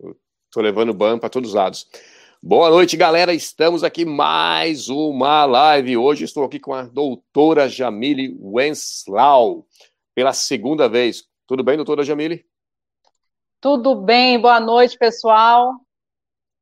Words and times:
Estou 0.00 0.62
levando 0.62 0.94
ban 0.94 1.18
para 1.18 1.28
todos 1.28 1.50
os 1.50 1.54
lados. 1.54 1.86
Boa 2.42 2.70
noite, 2.70 2.96
galera. 2.96 3.34
Estamos 3.34 3.84
aqui 3.84 4.04
mais 4.04 4.88
uma 4.88 5.44
live. 5.44 5.96
Hoje 5.96 6.24
estou 6.24 6.44
aqui 6.44 6.58
com 6.58 6.72
a 6.72 6.82
doutora 6.82 7.68
Jamile 7.68 8.34
Wenslau, 8.40 9.66
pela 10.14 10.32
segunda 10.32 10.88
vez. 10.88 11.24
Tudo 11.46 11.62
bem, 11.62 11.76
doutora 11.76 12.02
Jamile? 12.02 12.44
Tudo 13.60 13.94
bem, 13.94 14.40
boa 14.40 14.58
noite, 14.58 14.96
pessoal. 14.96 15.74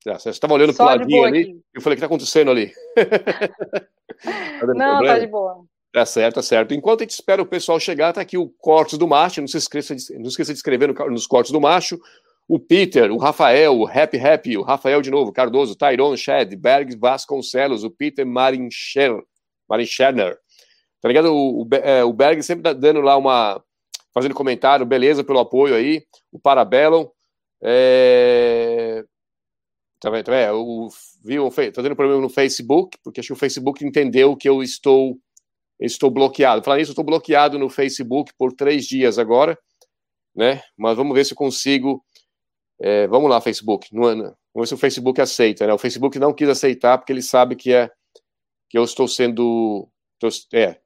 Você 0.04 0.30
estava 0.30 0.54
olhando 0.54 0.74
para 0.74 0.84
o 0.84 0.86
ladinho 0.86 1.24
ali. 1.24 1.42
Aqui. 1.42 1.60
Eu 1.74 1.80
falei, 1.80 1.94
o 1.94 1.96
que 1.96 2.04
está 2.04 2.06
acontecendo 2.06 2.50
ali? 2.50 2.72
tá 2.96 4.66
Não, 4.66 4.96
problema? 4.96 5.06
tá 5.06 5.18
de 5.18 5.26
boa. 5.28 5.64
Tá 5.92 6.04
certo, 6.04 6.34
tá 6.36 6.42
certo. 6.42 6.74
Enquanto 6.74 7.00
a 7.00 7.04
gente 7.04 7.12
espera 7.12 7.40
o 7.40 7.46
pessoal 7.46 7.78
chegar, 7.78 8.12
tá 8.12 8.20
aqui 8.20 8.36
o 8.36 8.48
Cortes 8.48 8.98
do 8.98 9.06
Macho. 9.06 9.40
Não 9.40 9.48
se 9.48 9.56
esqueça 9.56 9.94
de, 9.94 10.18
não 10.18 10.28
esqueça 10.28 10.52
de 10.52 10.58
escrever 10.58 10.88
no, 10.88 11.10
nos 11.10 11.26
Cortes 11.26 11.52
do 11.52 11.60
Macho. 11.60 12.00
O 12.48 12.58
Peter, 12.58 13.12
o 13.12 13.18
Rafael, 13.18 13.78
o 13.78 13.86
Happy 13.86 14.18
Happy, 14.18 14.56
o 14.56 14.62
Rafael 14.62 15.02
de 15.02 15.10
novo, 15.10 15.30
Cardoso, 15.30 15.76
Tyron, 15.76 16.16
Shed, 16.16 16.56
Berg 16.56 16.96
Vasconcelos, 16.96 17.84
o 17.84 17.90
Peter 17.90 18.26
Marinscher, 18.26 19.22
Marinscherner. 19.68 20.38
Tá 21.00 21.08
ligado? 21.08 21.32
O, 21.32 21.62
o, 21.62 21.68
é, 21.74 22.02
o 22.02 22.12
Berg 22.12 22.42
sempre 22.42 22.72
dando 22.74 23.02
lá 23.02 23.18
uma. 23.18 23.62
fazendo 24.14 24.34
comentário, 24.34 24.86
beleza 24.86 25.22
pelo 25.22 25.38
apoio 25.38 25.74
aí. 25.74 26.02
O 26.32 26.38
Parabellum. 26.38 27.08
É... 27.62 29.04
Tá 30.00 30.10
vendo? 30.10 30.24
Tá 30.24 30.32
vendo? 30.32 30.54
O, 30.54 30.88
viu, 31.24 31.50
tô 31.50 31.82
tendo 31.82 31.96
problema 31.96 32.20
no 32.20 32.28
Facebook, 32.30 32.96
porque 33.04 33.20
acho 33.20 33.28
que 33.28 33.32
o 33.32 33.36
Facebook 33.36 33.84
entendeu 33.84 34.36
que 34.36 34.48
eu 34.48 34.62
estou, 34.62 35.18
estou 35.78 36.10
bloqueado. 36.10 36.62
Falando 36.62 36.80
isso, 36.80 36.90
eu 36.90 36.94
estou 36.94 37.04
bloqueado 37.04 37.58
no 37.58 37.68
Facebook 37.68 38.32
por 38.38 38.52
três 38.52 38.86
dias 38.86 39.18
agora, 39.18 39.58
né? 40.34 40.62
Mas 40.76 40.96
vamos 40.96 41.14
ver 41.14 41.24
se 41.24 41.32
eu 41.32 41.36
consigo 41.36 42.02
é, 42.80 43.06
vamos 43.06 43.28
lá, 43.28 43.40
Facebook. 43.40 43.94
Não, 43.94 44.14
não, 44.14 44.24
vamos 44.24 44.36
ver 44.54 44.66
se 44.66 44.74
o 44.74 44.78
Facebook 44.78 45.20
aceita. 45.20 45.66
Né? 45.66 45.72
O 45.72 45.78
Facebook 45.78 46.18
não 46.18 46.32
quis 46.32 46.48
aceitar 46.48 46.98
porque 46.98 47.12
ele 47.12 47.22
sabe 47.22 47.56
que 47.56 47.72
é 47.72 47.90
que 48.68 48.78
eu 48.78 48.84
estou 48.84 49.08
sendo. 49.08 49.88
Tô, 50.18 50.28
é. 50.52 50.78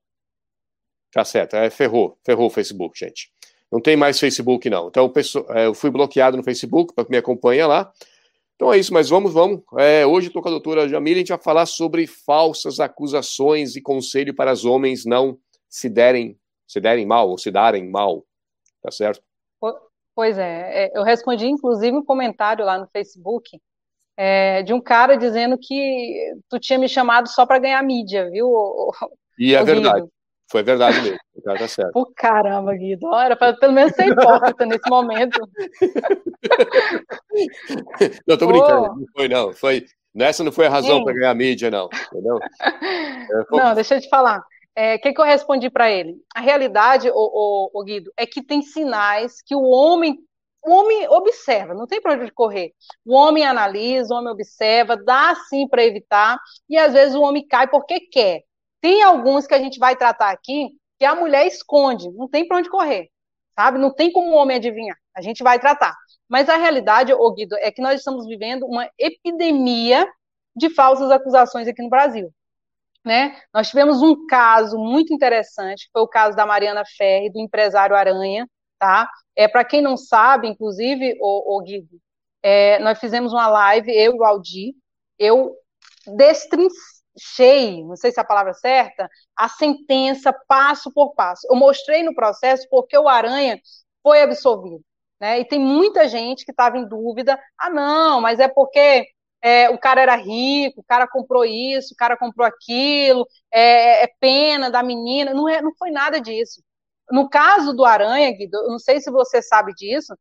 Tá 1.12 1.24
certo. 1.24 1.56
É, 1.56 1.68
ferrou. 1.70 2.18
Ferrou 2.24 2.46
o 2.46 2.50
Facebook, 2.50 2.98
gente. 2.98 3.30
Não 3.70 3.80
tem 3.80 3.96
mais 3.96 4.18
Facebook, 4.18 4.68
não. 4.68 4.88
Então, 4.88 5.12
é, 5.50 5.66
eu 5.66 5.74
fui 5.74 5.90
bloqueado 5.90 6.36
no 6.36 6.42
Facebook 6.42 6.94
para 6.94 7.04
que 7.04 7.10
me 7.10 7.16
acompanha 7.16 7.66
lá. 7.66 7.92
Então 8.54 8.72
é 8.72 8.78
isso, 8.78 8.92
mas 8.92 9.08
vamos, 9.08 9.32
vamos. 9.32 9.62
É, 9.78 10.06
hoje 10.06 10.28
estou 10.28 10.40
com 10.40 10.48
a 10.48 10.52
doutora 10.52 10.88
Jamila, 10.88 11.16
a 11.16 11.18
gente 11.18 11.30
vai 11.30 11.42
falar 11.42 11.66
sobre 11.66 12.06
falsas 12.06 12.78
acusações 12.78 13.74
e 13.74 13.80
conselho 13.80 14.34
para 14.34 14.52
os 14.52 14.64
homens 14.64 15.04
não 15.04 15.36
se 15.68 15.88
derem, 15.88 16.38
se 16.68 16.78
derem 16.78 17.04
mal 17.04 17.28
ou 17.28 17.36
se 17.36 17.50
darem 17.50 17.90
mal. 17.90 18.24
Tá 18.80 18.90
certo? 18.90 19.20
Pois 20.14 20.38
é, 20.38 20.84
é, 20.84 20.98
eu 20.98 21.02
respondi 21.02 21.46
inclusive 21.46 21.96
um 21.96 22.04
comentário 22.04 22.64
lá 22.64 22.78
no 22.78 22.86
Facebook 22.86 23.58
é, 24.16 24.62
de 24.62 24.74
um 24.74 24.80
cara 24.80 25.16
dizendo 25.16 25.58
que 25.58 26.34
tu 26.48 26.58
tinha 26.58 26.78
me 26.78 26.88
chamado 26.88 27.28
só 27.28 27.46
para 27.46 27.58
ganhar 27.58 27.82
mídia, 27.82 28.30
viu? 28.30 28.50
E 29.38 29.54
é 29.54 29.64
verdade. 29.64 30.06
Foi 30.50 30.62
verdade 30.62 31.00
mesmo. 31.00 31.18
Tá 31.42 31.66
certo. 31.66 31.92
Pô, 31.92 32.12
caramba, 32.14 32.74
Guido. 32.74 33.14
Era 33.14 33.34
para 33.34 33.56
pelo 33.56 33.72
menos 33.72 33.94
ser 33.94 34.08
hipócrita 34.08 34.66
nesse 34.66 34.88
momento. 34.90 35.40
Não, 38.28 38.36
tô 38.36 38.46
brincando. 38.46 38.96
Não 38.96 39.06
foi, 39.16 39.28
não. 39.28 39.52
Foi, 39.54 39.86
essa 40.16 40.44
não 40.44 40.52
foi 40.52 40.66
a 40.66 40.70
razão 40.70 41.02
para 41.02 41.14
ganhar 41.14 41.34
mídia, 41.34 41.70
não. 41.70 41.88
Entendeu? 42.12 42.38
É, 43.32 43.56
não, 43.56 43.74
deixa 43.74 43.94
eu 43.94 44.00
te 44.00 44.10
falar 44.10 44.44
o 44.74 44.80
é, 44.80 44.98
que, 44.98 45.12
que, 45.12 45.20
eu 45.20 45.24
respondi 45.24 45.68
para 45.68 45.90
ele? 45.90 46.16
A 46.34 46.40
realidade, 46.40 47.10
o, 47.10 47.70
o, 47.72 47.84
Guido, 47.84 48.10
é 48.16 48.26
que 48.26 48.42
tem 48.42 48.62
sinais 48.62 49.42
que 49.42 49.54
o 49.54 49.62
homem, 49.62 50.18
o 50.64 50.72
homem 50.72 51.08
observa, 51.08 51.74
não 51.74 51.86
tem 51.86 52.00
para 52.00 52.14
onde 52.14 52.32
correr. 52.32 52.72
O 53.04 53.14
homem 53.14 53.44
analisa, 53.44 54.14
o 54.14 54.18
homem 54.18 54.32
observa, 54.32 54.96
dá 54.96 55.34
sim 55.48 55.68
para 55.68 55.84
evitar, 55.84 56.38
e 56.68 56.78
às 56.78 56.94
vezes 56.94 57.14
o 57.14 57.20
homem 57.20 57.46
cai 57.46 57.68
porque 57.68 58.00
quer. 58.00 58.42
Tem 58.80 59.02
alguns 59.02 59.46
que 59.46 59.54
a 59.54 59.58
gente 59.58 59.78
vai 59.78 59.94
tratar 59.94 60.30
aqui 60.30 60.70
que 60.98 61.04
a 61.04 61.14
mulher 61.14 61.46
esconde, 61.46 62.10
não 62.12 62.28
tem 62.28 62.46
para 62.46 62.58
onde 62.58 62.70
correr, 62.70 63.10
sabe? 63.54 63.78
Não 63.78 63.92
tem 63.92 64.10
como 64.10 64.30
o 64.30 64.36
homem 64.36 64.56
adivinhar. 64.56 64.96
A 65.14 65.20
gente 65.20 65.42
vai 65.42 65.58
tratar. 65.58 65.94
Mas 66.28 66.48
a 66.48 66.56
realidade, 66.56 67.12
Guido, 67.34 67.56
é 67.58 67.70
que 67.70 67.82
nós 67.82 67.98
estamos 67.98 68.26
vivendo 68.26 68.64
uma 68.64 68.88
epidemia 68.98 70.08
de 70.56 70.70
falsas 70.70 71.10
acusações 71.10 71.68
aqui 71.68 71.82
no 71.82 71.90
Brasil. 71.90 72.32
Né? 73.04 73.36
Nós 73.52 73.68
tivemos 73.68 74.00
um 74.02 74.26
caso 74.26 74.78
muito 74.78 75.12
interessante, 75.12 75.86
que 75.86 75.92
foi 75.92 76.02
o 76.02 76.08
caso 76.08 76.36
da 76.36 76.46
Mariana 76.46 76.84
Ferri, 76.96 77.30
do 77.30 77.40
empresário 77.40 77.96
Aranha, 77.96 78.48
tá? 78.78 79.08
É, 79.34 79.48
Para 79.48 79.64
quem 79.64 79.82
não 79.82 79.96
sabe, 79.96 80.48
inclusive, 80.48 81.16
o, 81.20 81.56
o 81.56 81.62
Guido, 81.62 82.00
é, 82.42 82.78
nós 82.80 82.98
fizemos 82.98 83.32
uma 83.32 83.48
live, 83.48 83.90
eu 83.92 84.14
e 84.14 84.18
o 84.18 84.24
Aldi, 84.24 84.74
eu 85.18 85.56
destrinchei, 86.16 87.84
não 87.84 87.96
sei 87.96 88.12
se 88.12 88.18
é 88.20 88.22
a 88.22 88.26
palavra 88.26 88.54
certa, 88.54 89.08
a 89.36 89.48
sentença 89.48 90.32
passo 90.48 90.92
por 90.92 91.14
passo. 91.14 91.46
Eu 91.50 91.56
mostrei 91.56 92.02
no 92.02 92.14
processo 92.14 92.66
porque 92.70 92.96
o 92.96 93.08
Aranha 93.08 93.60
foi 94.02 94.22
absolvido. 94.22 94.84
Né? 95.20 95.40
E 95.40 95.44
tem 95.44 95.58
muita 95.58 96.08
gente 96.08 96.44
que 96.44 96.50
estava 96.50 96.76
em 96.78 96.88
dúvida, 96.88 97.38
ah, 97.58 97.70
não, 97.70 98.20
mas 98.20 98.40
é 98.40 98.48
porque 98.48 99.06
é, 99.42 99.68
o 99.70 99.78
cara 99.78 100.00
era 100.00 100.14
rico, 100.14 100.80
o 100.80 100.84
cara 100.84 101.06
comprou 101.08 101.44
isso, 101.44 101.92
o 101.92 101.96
cara 101.96 102.16
comprou 102.16 102.46
aquilo, 102.46 103.26
é, 103.50 104.04
é 104.04 104.06
pena 104.20 104.70
da 104.70 104.82
menina, 104.82 105.34
não, 105.34 105.48
é, 105.48 105.60
não 105.60 105.74
foi 105.74 105.90
nada 105.90 106.20
disso. 106.20 106.62
No 107.10 107.28
caso 107.28 107.74
do 107.74 107.84
Aranha, 107.84 108.30
Guido, 108.30 108.68
não 108.68 108.78
sei 108.78 109.00
se 109.00 109.10
você 109.10 109.42
sabe 109.42 109.74
disso, 109.74 110.16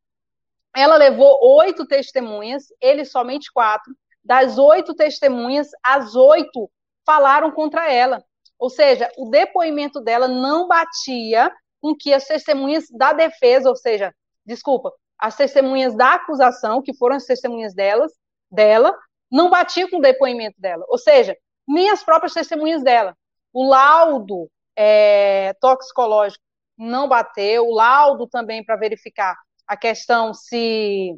ela 0.76 0.96
levou 0.98 1.38
oito 1.58 1.86
testemunhas, 1.86 2.66
ele 2.82 3.06
somente 3.06 3.52
quatro. 3.54 3.94
Das 4.24 4.58
oito 4.58 4.96
testemunhas, 4.96 5.70
as 5.84 6.16
oito 6.16 6.70
falaram 7.06 7.52
contra 7.52 7.92
ela. 7.92 8.24
Ou 8.58 8.70
seja, 8.70 9.12
o 9.18 9.30
depoimento 9.30 10.00
dela 10.00 10.28
não 10.28 10.68
batia 10.68 11.52
com 11.80 11.96
que 11.96 12.14
as 12.14 12.26
testemunhas 12.26 12.86
da 12.92 13.14
defesa, 13.14 13.70
ou 13.70 13.76
seja, 13.76 14.14
desculpa, 14.46 14.92
as 15.18 15.36
testemunhas 15.36 15.96
da 15.96 16.14
acusação, 16.14 16.82
que 16.82 16.96
foram 16.96 17.16
as 17.16 17.26
testemunhas 17.26 17.74
delas, 17.74 18.12
dela, 18.52 18.96
não 19.32 19.50
batia 19.50 19.90
com 19.90 19.98
o 19.98 20.02
depoimento 20.02 20.60
dela, 20.60 20.86
ou 20.88 20.98
seja, 20.98 21.36
nem 21.68 21.90
as 21.90 22.04
próprias 22.04 22.34
testemunhas 22.34 22.84
dela. 22.84 23.16
O 23.54 23.68
laudo 23.68 24.50
é, 24.76 25.54
toxicológico 25.60 26.44
não 26.78 27.08
bateu, 27.08 27.68
o 27.68 27.74
laudo 27.74 28.28
também 28.28 28.64
para 28.64 28.76
verificar 28.76 29.38
a 29.68 29.78
questão 29.78 30.34
se. 30.34 31.16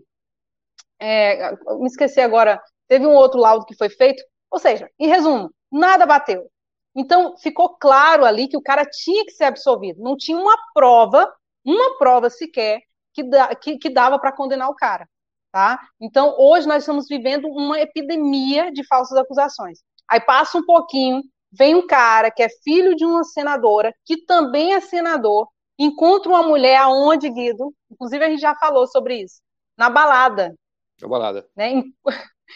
É, 0.99 1.51
me 1.51 1.87
esqueci 1.87 2.21
agora, 2.21 2.61
teve 2.87 3.05
um 3.05 3.13
outro 3.13 3.39
laudo 3.39 3.65
que 3.65 3.75
foi 3.75 3.89
feito, 3.89 4.23
ou 4.51 4.59
seja, 4.59 4.89
em 4.99 5.07
resumo, 5.07 5.51
nada 5.71 6.05
bateu. 6.05 6.47
Então, 6.95 7.35
ficou 7.37 7.69
claro 7.77 8.23
ali 8.23 8.47
que 8.47 8.57
o 8.57 8.61
cara 8.61 8.85
tinha 8.85 9.25
que 9.25 9.31
ser 9.31 9.45
absolvido. 9.45 10.01
Não 10.01 10.15
tinha 10.15 10.37
uma 10.37 10.55
prova, 10.73 11.33
uma 11.65 11.97
prova 11.97 12.29
sequer, 12.29 12.81
que, 13.13 13.23
da, 13.23 13.55
que, 13.55 13.77
que 13.77 13.89
dava 13.89 14.19
para 14.19 14.31
condenar 14.31 14.69
o 14.69 14.75
cara. 14.75 15.07
Tá? 15.53 15.79
Então, 16.01 16.35
hoje 16.39 16.67
nós 16.67 16.81
estamos 16.81 17.05
vivendo 17.07 17.47
uma 17.47 17.79
epidemia 17.79 18.71
de 18.71 18.83
falsas 18.87 19.15
acusações. 19.15 19.83
Aí 20.09 20.19
passa 20.19 20.57
um 20.57 20.65
pouquinho, 20.65 21.21
vem 21.51 21.75
um 21.75 21.85
cara 21.85 22.31
que 22.31 22.41
é 22.41 22.49
filho 22.63 22.95
de 22.95 23.05
uma 23.05 23.23
senadora, 23.23 23.93
que 24.03 24.25
também 24.25 24.73
é 24.73 24.81
senador, 24.81 25.47
encontra 25.77 26.31
uma 26.31 26.41
mulher 26.41 26.77
aonde, 26.77 27.29
Guido? 27.29 27.71
Inclusive, 27.91 28.25
a 28.25 28.29
gente 28.29 28.41
já 28.41 28.55
falou 28.55 28.87
sobre 28.87 29.21
isso. 29.21 29.41
Na 29.77 29.91
balada. 29.91 30.55
Na 30.99 31.07
balada. 31.07 31.47
Né? 31.55 31.83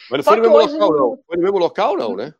Mas 0.09 0.17
não 0.17 0.23
foi 0.23 0.37
no 0.37 0.41
mesmo 0.41 0.57
hoje... 0.57 0.77
local, 0.77 0.97
não. 0.97 1.19
Foi 1.27 1.37
no 1.37 1.43
mesmo 1.43 1.57
local, 1.59 1.97
não, 1.97 2.15
né? 2.15 2.33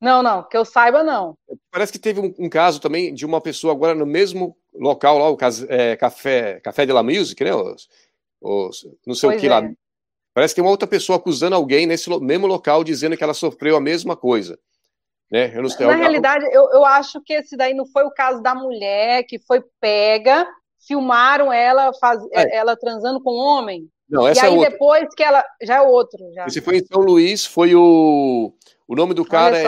Não, 0.00 0.24
não, 0.24 0.42
que 0.42 0.56
eu 0.56 0.64
saiba, 0.64 1.04
não. 1.04 1.36
Parece 1.70 1.92
que 1.92 2.00
teve 2.00 2.20
um, 2.20 2.34
um 2.36 2.48
caso 2.48 2.80
também 2.80 3.14
de 3.14 3.24
uma 3.24 3.40
pessoa 3.40 3.72
agora 3.72 3.94
no 3.94 4.06
mesmo 4.06 4.56
local 4.74 5.18
lá, 5.18 5.30
o 5.30 5.36
é, 5.68 5.96
Café, 5.96 6.58
Café 6.60 6.84
de 6.84 6.92
la 6.92 7.02
Music, 7.02 7.42
né? 7.44 7.50
Os, 8.40 8.86
não 9.06 9.14
sei 9.14 9.30
pois 9.30 9.38
o 9.38 9.40
que 9.40 9.46
é. 9.46 9.50
lá. 9.50 9.70
Parece 10.34 10.54
que 10.54 10.60
tem 10.60 10.64
uma 10.64 10.70
outra 10.70 10.86
pessoa 10.86 11.18
acusando 11.18 11.56
alguém 11.56 11.86
nesse 11.86 12.08
mesmo 12.20 12.46
local, 12.46 12.84
dizendo 12.84 13.16
que 13.16 13.24
ela 13.24 13.34
sofreu 13.34 13.76
a 13.76 13.80
mesma 13.80 14.16
coisa. 14.16 14.58
Né? 15.30 15.54
Eu 15.54 15.62
não 15.62 15.68
sei, 15.68 15.86
Na 15.86 15.96
realidade, 15.96 16.44
eu, 16.52 16.70
eu 16.72 16.84
acho 16.84 17.20
que 17.22 17.34
esse 17.34 17.56
daí 17.56 17.74
não 17.74 17.86
foi 17.86 18.04
o 18.04 18.10
caso 18.10 18.42
da 18.42 18.54
mulher 18.54 19.24
que 19.24 19.38
foi 19.38 19.62
pega, 19.80 20.46
filmaram 20.86 21.52
ela, 21.52 21.92
faz, 22.00 22.20
é. 22.32 22.56
ela 22.56 22.76
transando 22.76 23.22
com 23.22 23.30
um 23.30 23.58
homem. 23.58 23.88
Não, 24.08 24.26
essa 24.26 24.46
e 24.46 24.48
aí 24.48 24.64
é 24.64 24.70
depois 24.70 25.06
que 25.14 25.22
ela. 25.22 25.44
Já 25.62 25.76
é 25.76 25.80
outro. 25.82 26.18
Já. 26.32 26.46
Esse 26.46 26.62
foi 26.62 26.78
em 26.78 26.84
São 26.84 27.02
Luís, 27.02 27.44
foi 27.44 27.74
o. 27.74 28.54
O 28.86 28.96
nome 28.96 29.12
do 29.12 29.24
cara 29.24 29.58
é... 29.58 29.66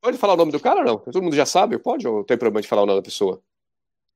Pode 0.00 0.16
falar 0.16 0.34
o 0.34 0.36
nome 0.36 0.52
do 0.52 0.60
cara 0.60 0.80
ou 0.80 0.86
não? 0.86 0.98
Todo 0.98 1.20
mundo 1.20 1.34
já 1.34 1.44
sabe? 1.44 1.78
Pode 1.78 2.06
ou 2.06 2.22
tem 2.22 2.38
problema 2.38 2.62
de 2.62 2.68
falar 2.68 2.82
o 2.82 2.86
nome 2.86 3.00
da 3.00 3.04
pessoa? 3.04 3.42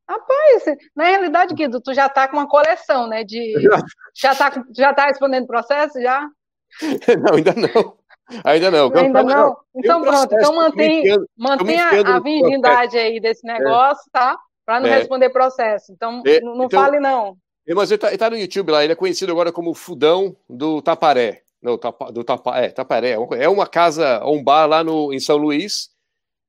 Rapaz, 0.09 0.65
na 0.95 1.05
realidade, 1.05 1.55
Guido, 1.55 1.81
tu 1.81 1.95
já 1.95 2.09
tá 2.09 2.29
com 2.29 2.37
uma 2.37 2.49
coleção, 2.49 3.07
né? 3.07 3.25
De... 3.25 3.55
Já 4.17 4.33
tá, 4.33 4.65
já 4.71 4.95
tá 4.95 5.07
respondendo 5.07 5.45
processo, 5.45 6.01
já? 6.01 6.29
Não, 7.21 7.35
ainda 7.35 7.53
não. 7.53 7.97
Ainda 8.45 8.71
não. 8.71 8.97
Ainda 8.97 9.23
não? 9.23 9.29
não. 9.29 9.57
Então 9.77 10.03
pronto, 10.03 10.35
então 10.35 10.55
mantém, 10.55 11.05
mantém 11.37 11.81
a, 11.81 12.17
a 12.17 12.21
virgindade 12.21 12.97
aí 12.97 13.21
desse 13.21 13.45
negócio, 13.45 14.05
é. 14.09 14.11
tá? 14.13 14.39
Para 14.65 14.81
não 14.81 14.89
é. 14.89 14.99
responder 14.99 15.31
processo. 15.31 15.93
Então, 15.93 16.23
é. 16.25 16.41
não 16.41 16.65
então, 16.65 16.81
fale 16.81 17.01
não. 17.01 17.37
Mas 17.75 17.91
ele 17.91 17.97
está 17.97 18.17
tá 18.17 18.31
no 18.31 18.37
YouTube 18.37 18.71
lá, 18.71 18.85
ele 18.85 18.93
é 18.93 18.97
conhecido 18.97 19.33
agora 19.33 19.53
como 19.53 19.75
Fudão 19.75 20.37
do 20.49 20.81
Taparé. 20.81 21.43
Não, 21.63 21.79
tapa, 21.79 22.13
do 22.13 22.23
tapa, 22.23 22.59
é, 22.59 22.69
Taparé. 22.69 23.17
É 23.39 23.49
uma 23.49 23.67
casa, 23.67 24.23
um 24.27 24.43
bar 24.45 24.67
lá 24.67 24.85
no, 24.85 25.13
em 25.13 25.19
São 25.19 25.39
Luís. 25.39 25.89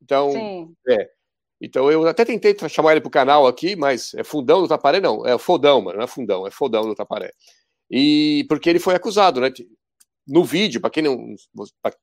Então, 0.02 0.32
Sim. 0.32 0.74
é. 0.90 1.10
Então 1.62 1.92
eu 1.92 2.06
até 2.08 2.26
tentei 2.26 2.56
chamar 2.70 2.92
ele 2.92 3.02
para 3.02 3.08
o 3.08 3.12
canal 3.12 3.48
aqui, 3.48 3.76
mas 3.76 4.14
é 4.14 4.24
Fundão 4.24 4.62
do 4.62 4.68
Taparé, 4.68 5.00
não. 5.00 5.26
É 5.26 5.38
Fodão, 5.38 5.82
mano, 5.82 5.98
não 5.98 6.04
é 6.04 6.08
Fundão, 6.08 6.48
é 6.48 6.52
Fodão 6.52 6.84
do 6.84 6.96
Taparé. 6.96 7.32
E 7.90 8.46
porque 8.50 8.70
ele 8.70 8.80
foi 8.80 8.96
acusado, 8.96 9.40
né? 9.40 9.52
No 10.28 10.44
vídeo, 10.44 10.82
para 10.82 10.90
quem 10.90 11.04
não. 11.04 11.36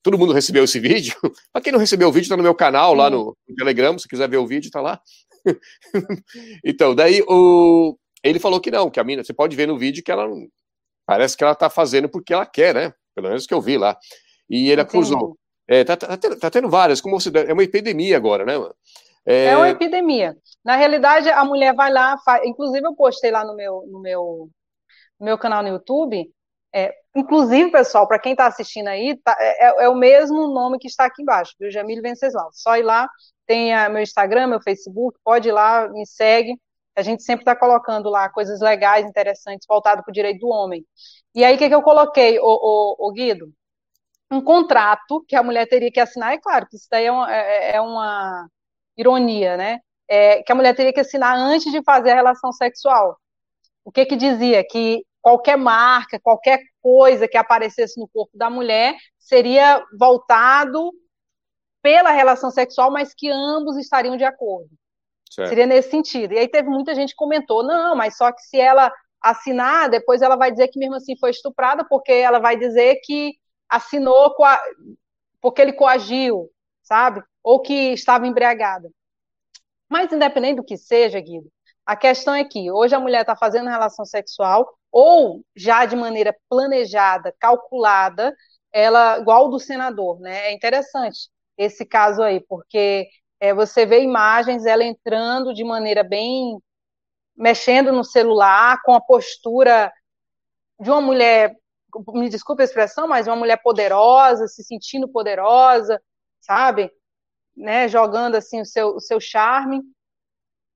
todo 0.02 0.19
mundo 0.19 0.32
recebeu 0.32 0.64
esse 0.64 0.78
vídeo. 0.78 1.14
para 1.52 1.62
quem 1.62 1.72
não 1.72 1.81
recebeu 1.81 2.08
o 2.08 2.12
vídeo, 2.12 2.26
está 2.26 2.37
no 2.37 2.43
meu 2.43 2.54
canal 2.54 2.94
lá 2.94 3.10
no, 3.10 3.37
no 3.49 3.54
Telegram. 3.56 3.99
Se 3.99 4.08
quiser 4.08 4.28
ver 4.28 4.37
o 4.37 4.46
vídeo, 4.46 4.69
está 4.69 4.81
lá. 4.81 5.00
então, 6.64 6.94
daí 6.94 7.22
o, 7.28 7.98
ele 8.22 8.38
falou 8.38 8.60
que 8.60 8.70
não, 8.70 8.90
que 8.90 9.00
a 9.00 9.05
mina, 9.05 9.25
você 9.25 9.34
pode 9.34 9.56
ver 9.56 9.66
no 9.66 9.76
vídeo 9.76 10.02
que 10.05 10.12
ela 10.12 10.28
parece 11.05 11.37
que 11.37 11.43
ela 11.43 11.52
está 11.52 11.69
fazendo 11.69 12.08
porque 12.08 12.32
ela 12.32 12.46
quer, 12.46 12.75
né? 12.75 12.94
Pelo 13.14 13.28
menos 13.28 13.46
que 13.46 13.52
eu 13.52 13.60
vi 13.60 13.76
lá. 13.76 13.98
E 14.48 14.70
ele 14.70 14.81
acusou. 14.81 15.37
É, 15.69 15.84
tá, 15.84 15.96
tá, 15.96 16.16
tá, 16.16 16.50
tendo 16.50 16.69
várias, 16.69 17.00
como 17.00 17.19
você, 17.20 17.31
é 17.34 17.52
uma 17.52 17.62
epidemia 17.62 18.16
agora, 18.16 18.44
né, 18.44 18.58
mano? 18.58 18.75
É... 19.26 19.46
é... 19.46 19.56
uma 19.56 19.69
epidemia. 19.69 20.36
Na 20.64 20.76
realidade, 20.76 21.28
a 21.30 21.44
mulher 21.44 21.74
vai 21.74 21.92
lá, 21.92 22.16
faz... 22.24 22.44
inclusive 22.44 22.86
eu 22.86 22.94
postei 22.94 23.30
lá 23.30 23.44
no 23.44 23.54
meu, 23.54 23.84
no 23.90 24.00
meu, 24.00 24.48
no 25.19 25.26
meu 25.26 25.38
canal 25.38 25.62
no 25.62 25.69
YouTube. 25.69 26.30
É, 26.74 26.94
inclusive, 27.14 27.70
pessoal, 27.70 28.08
para 28.08 28.19
quem 28.19 28.32
está 28.32 28.46
assistindo 28.46 28.88
aí, 28.88 29.16
tá, 29.22 29.36
é, 29.38 29.66
é, 29.66 29.84
é, 29.84 29.88
o 29.88 29.94
mesmo 29.94 30.48
nome 30.48 30.78
que 30.78 30.88
está 30.88 31.04
aqui 31.04 31.22
embaixo, 31.22 31.52
viu? 31.60 31.70
Jamile 31.70 32.00
Venceslau. 32.00 32.48
Só 32.52 32.76
ir 32.76 32.82
lá, 32.82 33.08
tem 33.46 33.74
a, 33.74 33.88
meu 33.90 34.02
Instagram, 34.02 34.46
meu 34.46 34.62
Facebook, 34.62 35.19
pode 35.22 35.48
ir 35.48 35.52
lá, 35.52 35.88
me 35.88 36.06
segue. 36.06 36.58
A 36.96 37.02
gente 37.02 37.22
sempre 37.22 37.42
está 37.42 37.54
colocando 37.56 38.08
lá 38.10 38.28
coisas 38.30 38.60
legais, 38.60 39.06
interessantes, 39.06 39.66
voltado 39.69 40.02
para 40.02 40.10
o 40.10 40.14
direito 40.14 40.40
do 40.40 40.48
homem. 40.48 40.84
E 41.34 41.44
aí, 41.44 41.56
o 41.56 41.58
que, 41.58 41.69
que 41.69 41.74
eu 41.74 41.82
coloquei, 41.82 42.38
o, 42.40 43.12
Guido? 43.12 43.52
Um 44.30 44.42
contrato 44.42 45.24
que 45.28 45.36
a 45.36 45.42
mulher 45.42 45.66
teria 45.69 45.90
que 45.90 46.00
assinar, 46.00 46.32
é 46.32 46.38
claro 46.38 46.66
que 46.69 46.76
isso 46.76 46.86
daí 46.90 47.06
é 47.06 47.12
uma, 47.12 47.34
é, 47.34 47.76
é 47.76 47.80
uma 47.80 48.48
ironia, 48.97 49.56
né? 49.56 49.81
É, 50.09 50.43
que 50.43 50.53
a 50.53 50.55
mulher 50.55 50.75
teria 50.75 50.93
que 50.93 51.00
assinar 51.00 51.37
antes 51.37 51.71
de 51.71 51.83
fazer 51.83 52.11
a 52.11 52.15
relação 52.15 52.53
sexual. 52.53 53.17
O 53.85 53.91
que 53.91 54.05
que 54.05 54.17
dizia? 54.17 54.65
Que 54.69 55.05
qualquer 55.21 55.56
marca, 55.56 56.21
qualquer 56.21 56.61
coisa 56.81 57.29
que 57.29 57.37
aparecesse 57.37 57.99
no 57.99 58.09
corpo 58.09 58.37
da 58.37 58.50
mulher 58.50 58.97
seria 59.19 59.83
voltado 59.99 60.93
pela 61.81 62.11
relação 62.11 62.50
sexual, 62.50 62.91
mas 62.91 63.15
que 63.15 63.31
ambos 63.31 63.77
estariam 63.77 64.17
de 64.17 64.25
acordo. 64.25 64.71
Certo. 65.31 65.49
Seria 65.49 65.67
nesse 65.67 65.91
sentido. 65.91 66.35
E 66.35 66.39
aí 66.39 66.49
teve 66.49 66.69
muita 66.69 66.94
gente 66.94 67.11
que 67.11 67.17
comentou, 67.17 67.62
não, 67.62 67.97
mas 67.97 68.17
só 68.17 68.31
que 68.31 68.43
se 68.43 68.61
ela 68.61 68.93
assinar, 69.21 69.89
depois 69.89 70.21
ela 70.21 70.37
vai 70.37 70.50
dizer 70.50 70.69
que 70.69 70.79
mesmo 70.79 70.97
assim 70.97 71.17
foi 71.17 71.31
estuprada, 71.31 71.85
porque 71.89 72.12
ela 72.12 72.39
vai 72.39 72.56
dizer 72.56 72.97
que 73.05 73.35
assinou 73.69 74.35
porque 75.41 75.62
ele 75.62 75.73
coagiu, 75.73 76.50
sabe? 76.83 77.23
Ou 77.43 77.61
que 77.61 77.93
estava 77.93 78.27
embriagada. 78.27 78.91
Mas 79.89 80.12
independente 80.12 80.56
do 80.56 80.65
que 80.65 80.77
seja, 80.77 81.21
Guido, 81.21 81.50
a 81.85 81.97
questão 81.97 82.35
é 82.35 82.44
que 82.44 82.71
hoje 82.71 82.94
a 82.94 83.00
mulher 83.00 83.23
está 83.23 83.37
fazendo 83.37 83.69
relação 83.69 84.05
sexual 84.05 84.67
ou 84.91 85.44
já 85.56 85.85
de 85.85 85.97
maneira 85.97 86.37
planejada, 86.49 87.35
calculada, 87.39 88.35
ela 88.73 89.19
igual 89.19 89.49
do 89.50 89.59
senador, 89.59 90.21
né? 90.21 90.49
É 90.49 90.53
interessante 90.53 91.29
esse 91.56 91.85
caso 91.85 92.23
aí, 92.23 92.41
porque 92.41 93.09
é, 93.41 93.53
você 93.53 93.85
vê 93.85 94.03
imagens 94.03 94.65
ela 94.67 94.85
entrando 94.85 95.53
de 95.53 95.65
maneira 95.65 96.03
bem 96.03 96.59
mexendo 97.37 97.93
no 97.93 98.05
celular 98.05 98.81
com 98.85 98.94
a 98.94 99.00
postura 99.00 99.93
de 100.81 100.91
uma 100.91 101.00
mulher, 101.00 101.56
me 102.15 102.29
desculpe 102.29 102.62
a 102.62 102.65
expressão, 102.65 103.06
mas 103.09 103.27
uma 103.27 103.37
mulher 103.37 103.62
poderosa, 103.62 104.49
se 104.49 104.62
sentindo 104.65 105.09
poderosa, 105.09 106.00
sabe? 106.41 106.91
Né, 107.56 107.87
jogando 107.87 108.34
assim 108.37 108.60
o 108.62 108.66
seu, 108.66 108.96
o 108.96 109.00
seu 109.00 109.20
charme. 109.20 109.82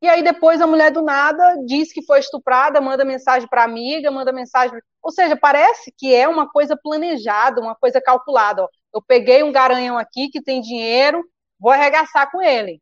E 0.02 0.08
aí 0.08 0.22
depois 0.22 0.60
a 0.60 0.66
mulher 0.66 0.90
do 0.90 1.02
nada 1.02 1.56
diz 1.64 1.92
que 1.92 2.04
foi 2.04 2.20
estuprada, 2.20 2.80
manda 2.80 3.04
mensagem 3.04 3.48
para 3.48 3.64
amiga, 3.64 4.10
manda 4.10 4.32
mensagem, 4.32 4.78
ou 5.02 5.10
seja, 5.10 5.36
parece 5.36 5.92
que 5.96 6.14
é 6.14 6.28
uma 6.28 6.48
coisa 6.50 6.76
planejada, 6.76 7.60
uma 7.60 7.74
coisa 7.74 8.00
calculada. 8.00 8.62
Ó. 8.62 8.68
Eu 8.94 9.02
peguei 9.02 9.42
um 9.42 9.52
garanhão 9.52 9.96
aqui 9.96 10.28
que 10.28 10.42
tem 10.42 10.60
dinheiro, 10.60 11.24
vou 11.58 11.72
arregaçar 11.72 12.30
com 12.30 12.42
ele. 12.42 12.80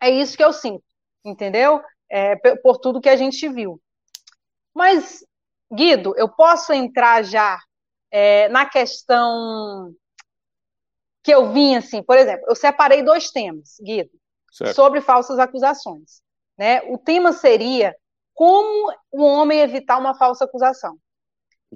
É 0.00 0.08
isso 0.10 0.36
que 0.36 0.44
eu 0.44 0.52
sinto, 0.52 0.84
entendeu? 1.24 1.82
É, 2.10 2.36
por 2.56 2.78
tudo 2.78 3.00
que 3.00 3.08
a 3.08 3.16
gente 3.16 3.48
viu. 3.48 3.80
Mas, 4.74 5.24
Guido, 5.72 6.14
eu 6.16 6.28
posso 6.28 6.72
entrar 6.72 7.22
já 7.22 7.58
é, 8.10 8.48
na 8.48 8.64
questão 8.64 9.92
que 11.28 11.34
eu 11.34 11.52
vim 11.52 11.76
assim, 11.76 12.02
por 12.02 12.16
exemplo, 12.16 12.46
eu 12.48 12.56
separei 12.56 13.02
dois 13.02 13.30
temas, 13.30 13.76
Guido, 13.82 14.08
certo. 14.50 14.74
sobre 14.74 15.02
falsas 15.02 15.38
acusações. 15.38 16.22
Né? 16.56 16.80
O 16.88 16.96
tema 16.96 17.34
seria 17.34 17.94
como 18.32 18.90
o 19.12 19.22
homem 19.22 19.60
evitar 19.60 19.98
uma 19.98 20.14
falsa 20.14 20.46
acusação. 20.46 20.96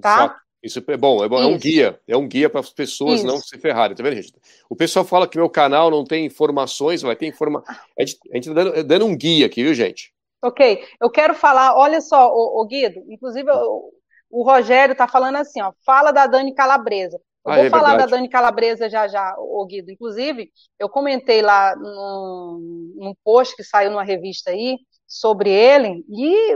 Tá? 0.01 0.15
Exato. 0.15 0.43
Isso 0.63 0.83
é 0.87 0.97
bom, 0.97 1.23
é, 1.23 1.29
bom, 1.29 1.39
é 1.39 1.45
um 1.45 1.59
guia, 1.59 2.01
é 2.07 2.17
um 2.17 2.27
guia 2.27 2.49
para 2.49 2.61
as 2.61 2.71
pessoas 2.71 3.19
Isso. 3.19 3.27
não 3.27 3.37
se 3.37 3.55
ferrarem, 3.59 3.95
tá 3.95 4.01
vendo, 4.01 4.15
gente? 4.15 4.33
O 4.67 4.75
pessoal 4.75 5.05
fala 5.05 5.27
que 5.27 5.37
meu 5.37 5.49
canal 5.49 5.91
não 5.91 6.03
tem 6.03 6.25
informações, 6.25 7.03
vai 7.03 7.15
ter 7.15 7.27
informação. 7.27 7.75
A 7.99 8.03
gente, 8.03 8.17
a 8.31 8.35
gente 8.35 8.47
tá 8.47 8.53
dando, 8.55 8.83
dando, 8.83 9.05
um 9.05 9.15
guia 9.15 9.45
aqui, 9.45 9.61
viu, 9.61 9.75
gente? 9.75 10.11
Ok, 10.41 10.83
eu 10.99 11.11
quero 11.11 11.35
falar, 11.35 11.75
olha 11.75 12.01
só, 12.01 12.33
o, 12.33 12.65
Guido, 12.65 13.03
inclusive 13.07 13.51
o, 13.51 13.91
o 14.31 14.43
Rogério 14.43 14.93
está 14.93 15.07
falando 15.07 15.35
assim, 15.35 15.61
ó, 15.61 15.73
fala 15.85 16.11
da 16.11 16.25
Dani 16.25 16.55
Calabresa. 16.55 17.19
Eu 17.45 17.51
ah, 17.51 17.55
vou 17.55 17.65
é 17.65 17.69
falar 17.69 17.89
verdade. 17.89 18.11
da 18.11 18.17
Dani 18.17 18.29
Calabresa 18.29 18.89
já 18.89 19.07
já, 19.07 19.35
o 19.37 19.65
Guido. 19.65 19.91
Inclusive, 19.91 20.49
eu 20.79 20.87
comentei 20.87 21.41
lá 21.41 21.75
num, 21.75 22.93
num 22.95 23.13
post 23.23 23.55
que 23.55 23.63
saiu 23.63 23.91
numa 23.91 24.03
revista 24.03 24.51
aí 24.51 24.77
sobre 25.05 25.49
ele 25.49 26.05
e 26.09 26.55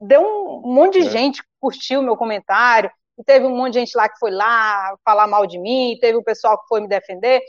deu 0.00 0.20
um, 0.20 0.68
um 0.68 0.74
monte 0.74 1.00
de 1.00 1.06
é. 1.06 1.10
gente 1.10 1.42
que 1.42 1.48
curtiu 1.60 2.00
o 2.00 2.02
meu 2.02 2.16
comentário 2.16 2.90
e 3.18 3.24
teve 3.24 3.46
um 3.46 3.56
monte 3.56 3.74
de 3.74 3.80
gente 3.80 3.96
lá 3.96 4.08
que 4.08 4.18
foi 4.18 4.30
lá 4.30 4.94
falar 5.04 5.26
mal 5.26 5.46
de 5.46 5.58
mim, 5.58 5.96
teve 6.00 6.18
o 6.18 6.24
pessoal 6.24 6.58
que 6.58 6.68
foi 6.68 6.80
me 6.80 6.88
defender. 6.88 7.40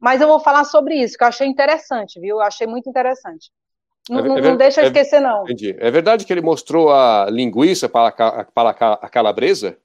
Mas 0.00 0.20
eu 0.20 0.28
vou 0.28 0.40
falar 0.40 0.64
sobre 0.64 0.96
isso, 0.96 1.16
que 1.16 1.24
eu 1.24 1.28
achei 1.28 1.46
interessante, 1.46 2.20
viu? 2.20 2.36
Eu 2.36 2.42
achei 2.42 2.66
muito 2.66 2.88
interessante. 2.88 3.50
Não, 4.10 4.18
é, 4.18 4.22
não, 4.22 4.36
é, 4.36 4.56
deixa 4.56 4.80
eu 4.80 4.84
é 4.84 4.86
esquecer, 4.88 5.20
não. 5.20 5.44
Entendi. 5.44 5.74
É 5.78 5.90
verdade 5.90 6.26
que 6.26 6.32
ele 6.32 6.42
mostrou 6.42 6.92
a 6.92 7.26
linguiça 7.30 7.88
para 7.88 8.08
a, 8.08 8.44
para 8.44 8.70
a 8.70 9.08
calabresa? 9.08 9.78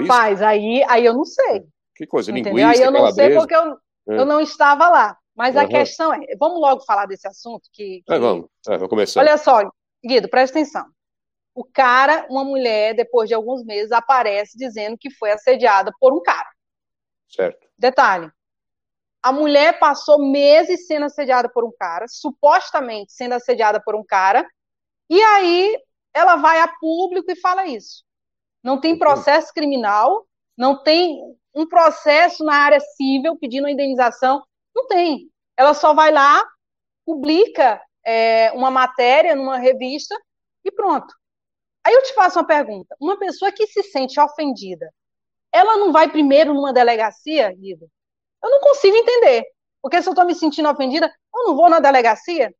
Rapaz, 0.00 0.42
aí, 0.42 0.84
aí 0.88 1.04
eu 1.04 1.14
não 1.14 1.24
sei. 1.24 1.64
Que 1.94 2.06
coisa, 2.06 2.30
entendeu? 2.30 2.54
linguiça, 2.54 2.80
Aí 2.80 2.86
eu 2.86 2.90
não 2.90 3.00
calabresa. 3.00 3.28
sei 3.28 3.38
porque 3.38 3.54
eu, 3.54 3.72
é. 4.14 4.20
eu 4.20 4.24
não 4.24 4.40
estava 4.40 4.88
lá. 4.88 5.18
Mas 5.34 5.54
uhum. 5.54 5.62
a 5.62 5.68
questão 5.68 6.12
é, 6.12 6.18
vamos 6.38 6.60
logo 6.60 6.82
falar 6.84 7.06
desse 7.06 7.26
assunto 7.26 7.68
que... 7.72 8.02
que... 8.04 8.12
É, 8.12 8.18
vamos, 8.18 8.46
é, 8.68 8.76
vou 8.76 8.88
começar. 8.88 9.20
Olha 9.20 9.38
só, 9.38 9.62
Guido, 10.04 10.28
presta 10.28 10.58
atenção 10.58 10.86
o 11.54 11.64
cara, 11.64 12.26
uma 12.30 12.44
mulher, 12.44 12.94
depois 12.94 13.28
de 13.28 13.34
alguns 13.34 13.64
meses, 13.64 13.92
aparece 13.92 14.56
dizendo 14.56 14.96
que 14.98 15.10
foi 15.10 15.30
assediada 15.32 15.92
por 16.00 16.12
um 16.12 16.22
cara. 16.22 16.48
Certo. 17.28 17.68
Detalhe. 17.76 18.30
A 19.22 19.32
mulher 19.32 19.78
passou 19.78 20.18
meses 20.30 20.86
sendo 20.86 21.06
assediada 21.06 21.48
por 21.48 21.64
um 21.64 21.72
cara, 21.78 22.06
supostamente 22.08 23.12
sendo 23.12 23.34
assediada 23.34 23.80
por 23.80 23.94
um 23.94 24.04
cara, 24.04 24.46
e 25.08 25.20
aí 25.22 25.78
ela 26.12 26.36
vai 26.36 26.60
a 26.60 26.68
público 26.68 27.30
e 27.30 27.36
fala 27.36 27.66
isso. 27.66 28.02
Não 28.62 28.80
tem 28.80 28.98
processo 28.98 29.52
criminal, 29.52 30.26
não 30.56 30.82
tem 30.82 31.18
um 31.54 31.66
processo 31.66 32.44
na 32.44 32.54
área 32.54 32.80
civil 32.80 33.36
pedindo 33.38 33.68
indenização, 33.68 34.42
não 34.74 34.86
tem. 34.86 35.30
Ela 35.56 35.74
só 35.74 35.92
vai 35.92 36.12
lá, 36.12 36.42
publica 37.04 37.80
é, 38.04 38.52
uma 38.52 38.70
matéria 38.70 39.34
numa 39.34 39.58
revista 39.58 40.16
e 40.64 40.70
pronto. 40.70 41.12
Aí 41.84 41.92
eu 41.94 42.02
te 42.02 42.14
faço 42.14 42.38
uma 42.38 42.46
pergunta: 42.46 42.96
uma 43.00 43.18
pessoa 43.18 43.52
que 43.52 43.66
se 43.66 43.82
sente 43.82 44.18
ofendida, 44.20 44.92
ela 45.52 45.76
não 45.76 45.92
vai 45.92 46.10
primeiro 46.10 46.54
numa 46.54 46.72
delegacia, 46.72 47.52
Guido? 47.52 47.88
Eu 48.42 48.50
não 48.50 48.60
consigo 48.60 48.96
entender. 48.96 49.44
Porque 49.82 50.00
se 50.00 50.08
eu 50.08 50.12
estou 50.12 50.24
me 50.24 50.34
sentindo 50.34 50.68
ofendida, 50.68 51.12
eu 51.34 51.44
não 51.44 51.56
vou 51.56 51.68
na 51.68 51.80
delegacia? 51.80 52.54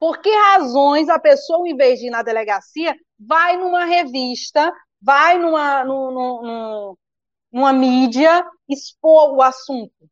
Por 0.00 0.22
que 0.22 0.30
razões 0.30 1.10
a 1.10 1.18
pessoa, 1.18 1.68
em 1.68 1.76
vez 1.76 2.00
de 2.00 2.06
ir 2.06 2.10
na 2.10 2.22
delegacia, 2.22 2.96
vai 3.18 3.58
numa 3.58 3.84
revista, 3.84 4.72
vai 5.00 5.36
numa, 5.36 5.84
numa, 5.84 6.96
numa 7.52 7.72
mídia 7.74 8.42
expor 8.66 9.34
o 9.34 9.42
assunto? 9.42 10.10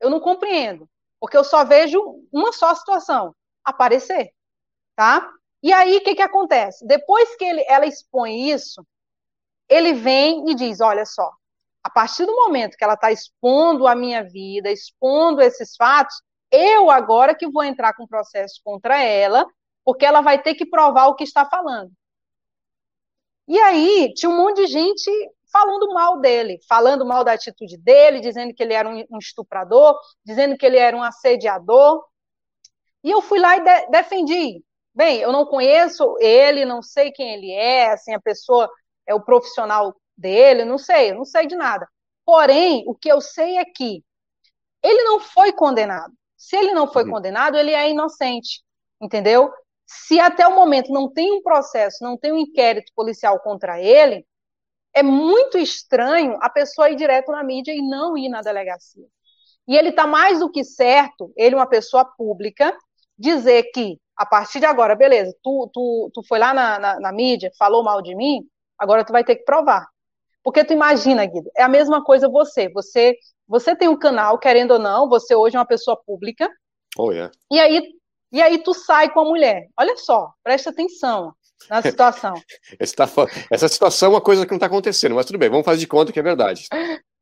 Eu 0.00 0.10
não 0.10 0.18
compreendo. 0.18 0.90
Porque 1.20 1.36
eu 1.36 1.44
só 1.44 1.64
vejo 1.64 2.00
uma 2.32 2.52
só 2.52 2.74
situação: 2.74 3.32
aparecer. 3.64 4.32
Tá? 4.96 5.30
E 5.62 5.72
aí, 5.72 5.98
o 5.98 6.02
que, 6.02 6.16
que 6.16 6.22
acontece? 6.22 6.84
Depois 6.84 7.36
que 7.36 7.44
ele, 7.44 7.64
ela 7.68 7.86
expõe 7.86 8.50
isso, 8.50 8.84
ele 9.68 9.92
vem 9.92 10.50
e 10.50 10.56
diz: 10.56 10.80
olha 10.80 11.06
só, 11.06 11.30
a 11.84 11.90
partir 11.90 12.26
do 12.26 12.34
momento 12.34 12.76
que 12.76 12.82
ela 12.82 12.94
está 12.94 13.12
expondo 13.12 13.86
a 13.86 13.94
minha 13.94 14.24
vida, 14.24 14.72
expondo 14.72 15.40
esses 15.40 15.76
fatos, 15.76 16.20
eu 16.50 16.90
agora 16.90 17.34
que 17.34 17.48
vou 17.48 17.62
entrar 17.62 17.94
com 17.94 18.06
processo 18.06 18.60
contra 18.64 19.02
ela, 19.02 19.46
porque 19.84 20.04
ela 20.04 20.20
vai 20.20 20.40
ter 20.42 20.54
que 20.54 20.66
provar 20.66 21.06
o 21.06 21.14
que 21.14 21.24
está 21.24 21.44
falando. 21.44 21.92
E 23.48 23.58
aí 23.58 24.12
tinha 24.14 24.30
um 24.30 24.36
monte 24.36 24.58
de 24.58 24.66
gente 24.68 25.10
falando 25.52 25.92
mal 25.92 26.20
dele, 26.20 26.60
falando 26.68 27.04
mal 27.04 27.24
da 27.24 27.32
atitude 27.32 27.76
dele, 27.76 28.20
dizendo 28.20 28.54
que 28.54 28.62
ele 28.62 28.74
era 28.74 28.88
um, 28.88 29.18
estuprador, 29.18 29.98
dizendo 30.24 30.56
que 30.56 30.64
ele 30.64 30.76
era 30.78 30.96
um 30.96 31.02
assediador. 31.02 32.04
E 33.02 33.10
eu 33.10 33.20
fui 33.20 33.38
lá 33.40 33.56
e 33.56 33.60
de 33.64 33.86
defendi. 33.88 34.64
Bem, 34.94 35.18
eu 35.18 35.32
não 35.32 35.46
conheço 35.46 36.16
ele, 36.20 36.64
não 36.64 36.82
sei 36.82 37.10
quem 37.10 37.32
ele 37.34 37.52
é, 37.52 37.90
assim, 37.92 38.14
a 38.14 38.20
pessoa 38.20 38.70
é 39.06 39.14
o 39.14 39.22
profissional 39.22 39.94
dele, 40.16 40.64
não 40.64 40.78
sei, 40.78 41.12
não 41.12 41.24
sei 41.24 41.46
de 41.46 41.56
nada. 41.56 41.88
Porém, 42.24 42.84
o 42.86 42.94
que 42.94 43.10
eu 43.10 43.20
sei 43.20 43.56
é 43.58 43.64
que 43.64 44.04
ele 44.82 45.02
não 45.04 45.20
foi 45.20 45.52
condenado. 45.52 46.12
Se 46.40 46.56
ele 46.56 46.72
não 46.72 46.90
foi 46.90 47.04
uhum. 47.04 47.10
condenado, 47.10 47.58
ele 47.58 47.72
é 47.72 47.90
inocente, 47.90 48.62
entendeu? 48.98 49.52
Se 49.86 50.18
até 50.18 50.48
o 50.48 50.54
momento 50.54 50.90
não 50.90 51.06
tem 51.12 51.30
um 51.30 51.42
processo, 51.42 52.02
não 52.02 52.16
tem 52.16 52.32
um 52.32 52.38
inquérito 52.38 52.90
policial 52.96 53.38
contra 53.40 53.78
ele, 53.78 54.26
é 54.94 55.02
muito 55.02 55.58
estranho 55.58 56.38
a 56.40 56.48
pessoa 56.48 56.88
ir 56.88 56.96
direto 56.96 57.30
na 57.30 57.44
mídia 57.44 57.74
e 57.74 57.82
não 57.86 58.16
ir 58.16 58.30
na 58.30 58.40
delegacia. 58.40 59.04
E 59.68 59.76
ele 59.76 59.90
está 59.90 60.06
mais 60.06 60.38
do 60.38 60.50
que 60.50 60.64
certo, 60.64 61.30
ele, 61.36 61.54
uma 61.54 61.68
pessoa 61.68 62.06
pública, 62.06 62.74
dizer 63.18 63.64
que, 63.74 64.00
a 64.16 64.24
partir 64.24 64.60
de 64.60 64.66
agora, 64.66 64.96
beleza, 64.96 65.36
tu, 65.42 65.70
tu, 65.74 66.10
tu 66.14 66.22
foi 66.26 66.38
lá 66.38 66.54
na, 66.54 66.78
na, 66.78 67.00
na 67.00 67.12
mídia, 67.12 67.52
falou 67.58 67.84
mal 67.84 68.00
de 68.00 68.14
mim, 68.14 68.48
agora 68.78 69.04
tu 69.04 69.12
vai 69.12 69.24
ter 69.24 69.36
que 69.36 69.44
provar. 69.44 69.86
Porque 70.42 70.64
tu 70.64 70.72
imagina, 70.72 71.26
Guido, 71.26 71.50
é 71.54 71.62
a 71.62 71.68
mesma 71.68 72.02
coisa 72.02 72.30
você. 72.30 72.70
Você 72.70 73.14
você 73.50 73.74
tem 73.74 73.88
um 73.88 73.98
canal, 73.98 74.38
querendo 74.38 74.70
ou 74.70 74.78
não, 74.78 75.08
você 75.08 75.34
hoje 75.34 75.56
é 75.56 75.58
uma 75.58 75.66
pessoa 75.66 76.00
pública. 76.06 76.48
Oh, 76.96 77.10
yeah. 77.10 77.32
E 77.50 77.58
aí 77.58 77.82
e 78.32 78.40
aí 78.40 78.62
tu 78.62 78.72
sai 78.72 79.10
com 79.10 79.20
a 79.20 79.24
mulher. 79.24 79.66
Olha 79.76 79.96
só, 79.96 80.32
presta 80.44 80.70
atenção 80.70 81.34
na 81.68 81.82
situação. 81.82 82.34
Tá 82.34 83.26
essa 83.50 83.66
situação 83.66 84.06
é 84.06 84.14
uma 84.14 84.20
coisa 84.20 84.44
que 84.44 84.52
não 84.52 84.56
está 84.56 84.66
acontecendo, 84.66 85.16
mas 85.16 85.26
tudo 85.26 85.38
bem, 85.38 85.50
vamos 85.50 85.64
fazer 85.64 85.80
de 85.80 85.88
conta 85.88 86.12
que 86.12 86.20
é 86.20 86.22
verdade. 86.22 86.66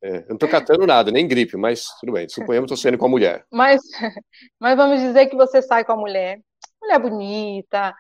É, 0.03 0.19
eu 0.19 0.27
não 0.29 0.35
estou 0.35 0.49
catando 0.49 0.87
nada, 0.87 1.11
nem 1.11 1.27
gripe, 1.27 1.57
mas 1.57 1.87
tudo 1.99 2.13
bem, 2.13 2.29
suponhamos 2.29 2.69
que 2.69 2.75
estou 2.75 2.83
saindo 2.83 2.99
com 2.99 3.07
a 3.07 3.09
mulher. 3.09 3.47
Mas, 3.51 3.81
mas 4.61 4.77
vamos 4.77 5.01
dizer 5.01 5.27
que 5.27 5.35
você 5.35 5.63
sai 5.63 5.83
com 5.83 5.93
a 5.93 5.97
mulher, 5.97 6.39
mulher 6.81 6.99
bonita, 6.99 7.95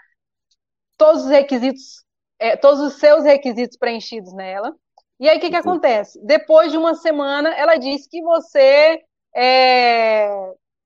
todos 0.98 1.24
os 1.24 1.30
requisitos, 1.30 2.04
é, 2.38 2.56
todos 2.56 2.80
os 2.80 3.00
seus 3.00 3.24
requisitos 3.24 3.78
preenchidos 3.78 4.34
nela. 4.34 4.74
E 5.20 5.28
aí 5.28 5.38
o 5.38 5.40
que, 5.40 5.50
que 5.50 5.56
acontece? 5.56 6.20
Depois 6.24 6.70
de 6.70 6.78
uma 6.78 6.94
semana, 6.94 7.50
ela 7.54 7.76
diz 7.76 8.06
que 8.06 8.22
você 8.22 9.02
é, 9.34 10.28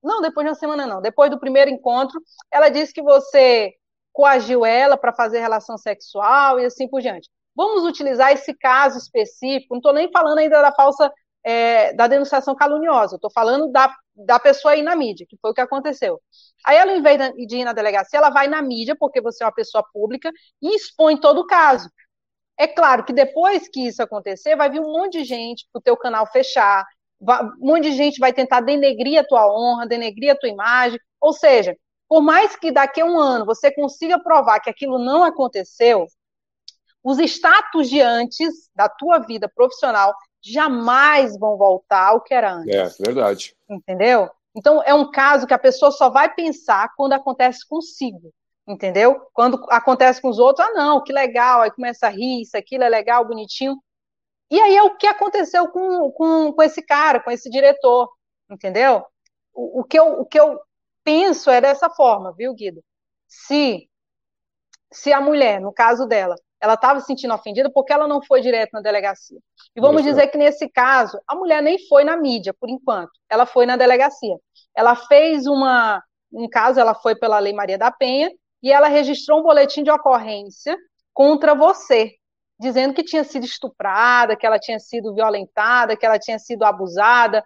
não, 0.03 0.21
depois 0.21 0.45
de 0.45 0.49
uma 0.49 0.55
semana 0.55 0.85
não. 0.85 1.01
Depois 1.01 1.31
do 1.31 1.39
primeiro 1.39 1.71
encontro, 1.71 2.21
ela 2.51 2.69
disse 2.69 2.93
que 2.93 3.01
você 3.01 3.73
coagiu 4.11 4.65
ela 4.65 4.97
para 4.97 5.13
fazer 5.13 5.39
relação 5.39 5.77
sexual 5.77 6.59
e 6.59 6.65
assim 6.65 6.87
por 6.87 7.01
diante. 7.01 7.29
Vamos 7.55 7.85
utilizar 7.85 8.31
esse 8.33 8.53
caso 8.53 8.97
específico. 8.97 9.73
Não 9.73 9.79
estou 9.79 9.93
nem 9.93 10.11
falando 10.11 10.39
ainda 10.39 10.61
da 10.61 10.71
falsa 10.73 11.11
é, 11.43 11.93
da 11.93 12.07
denunciação 12.07 12.55
caluniosa. 12.55 13.15
Estou 13.15 13.31
falando 13.31 13.71
da, 13.71 13.95
da 14.15 14.39
pessoa 14.39 14.73
aí 14.73 14.81
na 14.81 14.95
mídia, 14.95 15.25
que 15.27 15.37
foi 15.41 15.51
o 15.51 15.53
que 15.53 15.61
aconteceu. 15.61 16.19
Aí 16.65 16.77
ela, 16.77 16.93
em 16.93 17.01
vez 17.01 17.17
de 17.47 17.57
ir 17.57 17.63
na 17.63 17.73
delegacia, 17.73 18.17
ela 18.17 18.29
vai 18.29 18.47
na 18.47 18.61
mídia, 18.61 18.95
porque 18.99 19.21
você 19.21 19.43
é 19.43 19.47
uma 19.47 19.53
pessoa 19.53 19.83
pública, 19.93 20.31
e 20.61 20.75
expõe 20.75 21.19
todo 21.19 21.41
o 21.41 21.47
caso. 21.47 21.89
É 22.57 22.67
claro 22.67 23.03
que 23.03 23.13
depois 23.13 23.67
que 23.67 23.87
isso 23.87 24.01
acontecer, 24.01 24.55
vai 24.55 24.69
vir 24.69 24.79
um 24.79 24.91
monte 24.91 25.19
de 25.19 25.23
gente 25.23 25.67
para 25.71 25.79
o 25.79 25.81
teu 25.81 25.97
canal 25.97 26.25
fechar, 26.27 26.85
um 27.21 27.67
monte 27.67 27.83
de 27.83 27.93
gente 27.93 28.19
vai 28.19 28.33
tentar 28.33 28.61
denegrir 28.61 29.19
a 29.19 29.23
tua 29.23 29.47
honra, 29.47 29.87
denegrir 29.87 30.31
a 30.31 30.35
tua 30.35 30.49
imagem. 30.49 30.99
Ou 31.19 31.33
seja, 31.33 31.75
por 32.07 32.21
mais 32.21 32.55
que 32.55 32.71
daqui 32.71 33.01
a 33.01 33.05
um 33.05 33.17
ano 33.17 33.45
você 33.45 33.71
consiga 33.73 34.21
provar 34.21 34.59
que 34.59 34.69
aquilo 34.69 34.99
não 34.99 35.23
aconteceu, 35.23 36.05
os 37.03 37.19
status 37.19 37.89
de 37.89 38.01
antes 38.01 38.69
da 38.75 38.87
tua 38.87 39.19
vida 39.19 39.49
profissional 39.53 40.13
jamais 40.41 41.37
vão 41.37 41.57
voltar 41.57 42.09
ao 42.09 42.21
que 42.21 42.33
era 42.33 42.53
antes. 42.53 42.99
É, 42.99 43.03
verdade. 43.03 43.55
Entendeu? 43.69 44.29
Então, 44.55 44.83
é 44.83 44.93
um 44.93 45.09
caso 45.09 45.47
que 45.47 45.53
a 45.53 45.59
pessoa 45.59 45.91
só 45.91 46.09
vai 46.09 46.33
pensar 46.33 46.89
quando 46.95 47.13
acontece 47.13 47.67
consigo. 47.67 48.31
Entendeu? 48.65 49.27
Quando 49.33 49.61
acontece 49.69 50.21
com 50.21 50.29
os 50.29 50.39
outros, 50.39 50.65
ah, 50.65 50.71
não, 50.71 51.03
que 51.03 51.11
legal, 51.11 51.61
aí 51.61 51.71
começa 51.71 52.07
a 52.07 52.09
rir, 52.09 52.41
isso, 52.41 52.57
aquilo 52.57 52.83
é 52.83 52.89
legal, 52.89 53.25
bonitinho. 53.27 53.77
E 54.49 54.59
aí 54.59 54.75
é 54.77 54.83
o 54.83 54.95
que 54.95 55.07
aconteceu 55.07 55.67
com, 55.69 56.11
com, 56.11 56.53
com 56.53 56.63
esse 56.63 56.81
cara, 56.81 57.19
com 57.19 57.29
esse 57.29 57.49
diretor, 57.49 58.09
entendeu? 58.49 59.05
O, 59.53 59.81
o, 59.81 59.83
que 59.83 59.99
eu, 59.99 60.21
o 60.21 60.25
que 60.25 60.39
eu 60.39 60.59
penso 61.03 61.49
é 61.49 61.59
dessa 61.59 61.89
forma, 61.89 62.33
viu, 62.33 62.53
Guido? 62.53 62.81
Se, 63.27 63.89
se 64.91 65.11
a 65.11 65.19
mulher, 65.19 65.59
no 65.59 65.73
caso 65.73 66.07
dela, 66.07 66.35
ela 66.61 66.75
estava 66.75 67.01
se 67.01 67.07
sentindo 67.07 67.33
ofendida 67.33 67.69
porque 67.69 67.91
ela 67.91 68.07
não 68.07 68.23
foi 68.23 68.39
direto 68.39 68.71
na 68.71 68.81
delegacia. 68.81 69.39
E 69.75 69.81
vamos 69.81 70.01
Isso. 70.01 70.11
dizer 70.11 70.27
que 70.27 70.37
nesse 70.37 70.69
caso, 70.69 71.19
a 71.27 71.35
mulher 71.35 71.61
nem 71.61 71.77
foi 71.89 72.05
na 72.05 72.15
mídia, 72.15 72.53
por 72.53 72.69
enquanto. 72.69 73.11
Ela 73.29 73.45
foi 73.45 73.65
na 73.65 73.75
delegacia. 73.75 74.37
Ela 74.73 74.95
fez 74.95 75.45
uma. 75.45 76.01
Um 76.31 76.47
caso, 76.49 76.79
ela 76.79 76.95
foi 76.95 77.15
pela 77.15 77.37
Lei 77.37 77.53
Maria 77.53 77.77
da 77.77 77.91
Penha 77.91 78.31
e 78.63 78.71
ela 78.71 78.87
registrou 78.87 79.41
um 79.41 79.43
boletim 79.43 79.83
de 79.83 79.91
ocorrência 79.91 80.77
contra 81.13 81.53
você, 81.53 82.13
dizendo 82.57 82.93
que 82.93 83.03
tinha 83.03 83.23
sido 83.25 83.45
estuprada, 83.45 84.37
que 84.37 84.45
ela 84.45 84.57
tinha 84.57 84.79
sido 84.79 85.13
violentada, 85.13 85.97
que 85.97 86.05
ela 86.05 86.17
tinha 86.17 86.39
sido 86.39 86.63
abusada. 86.63 87.45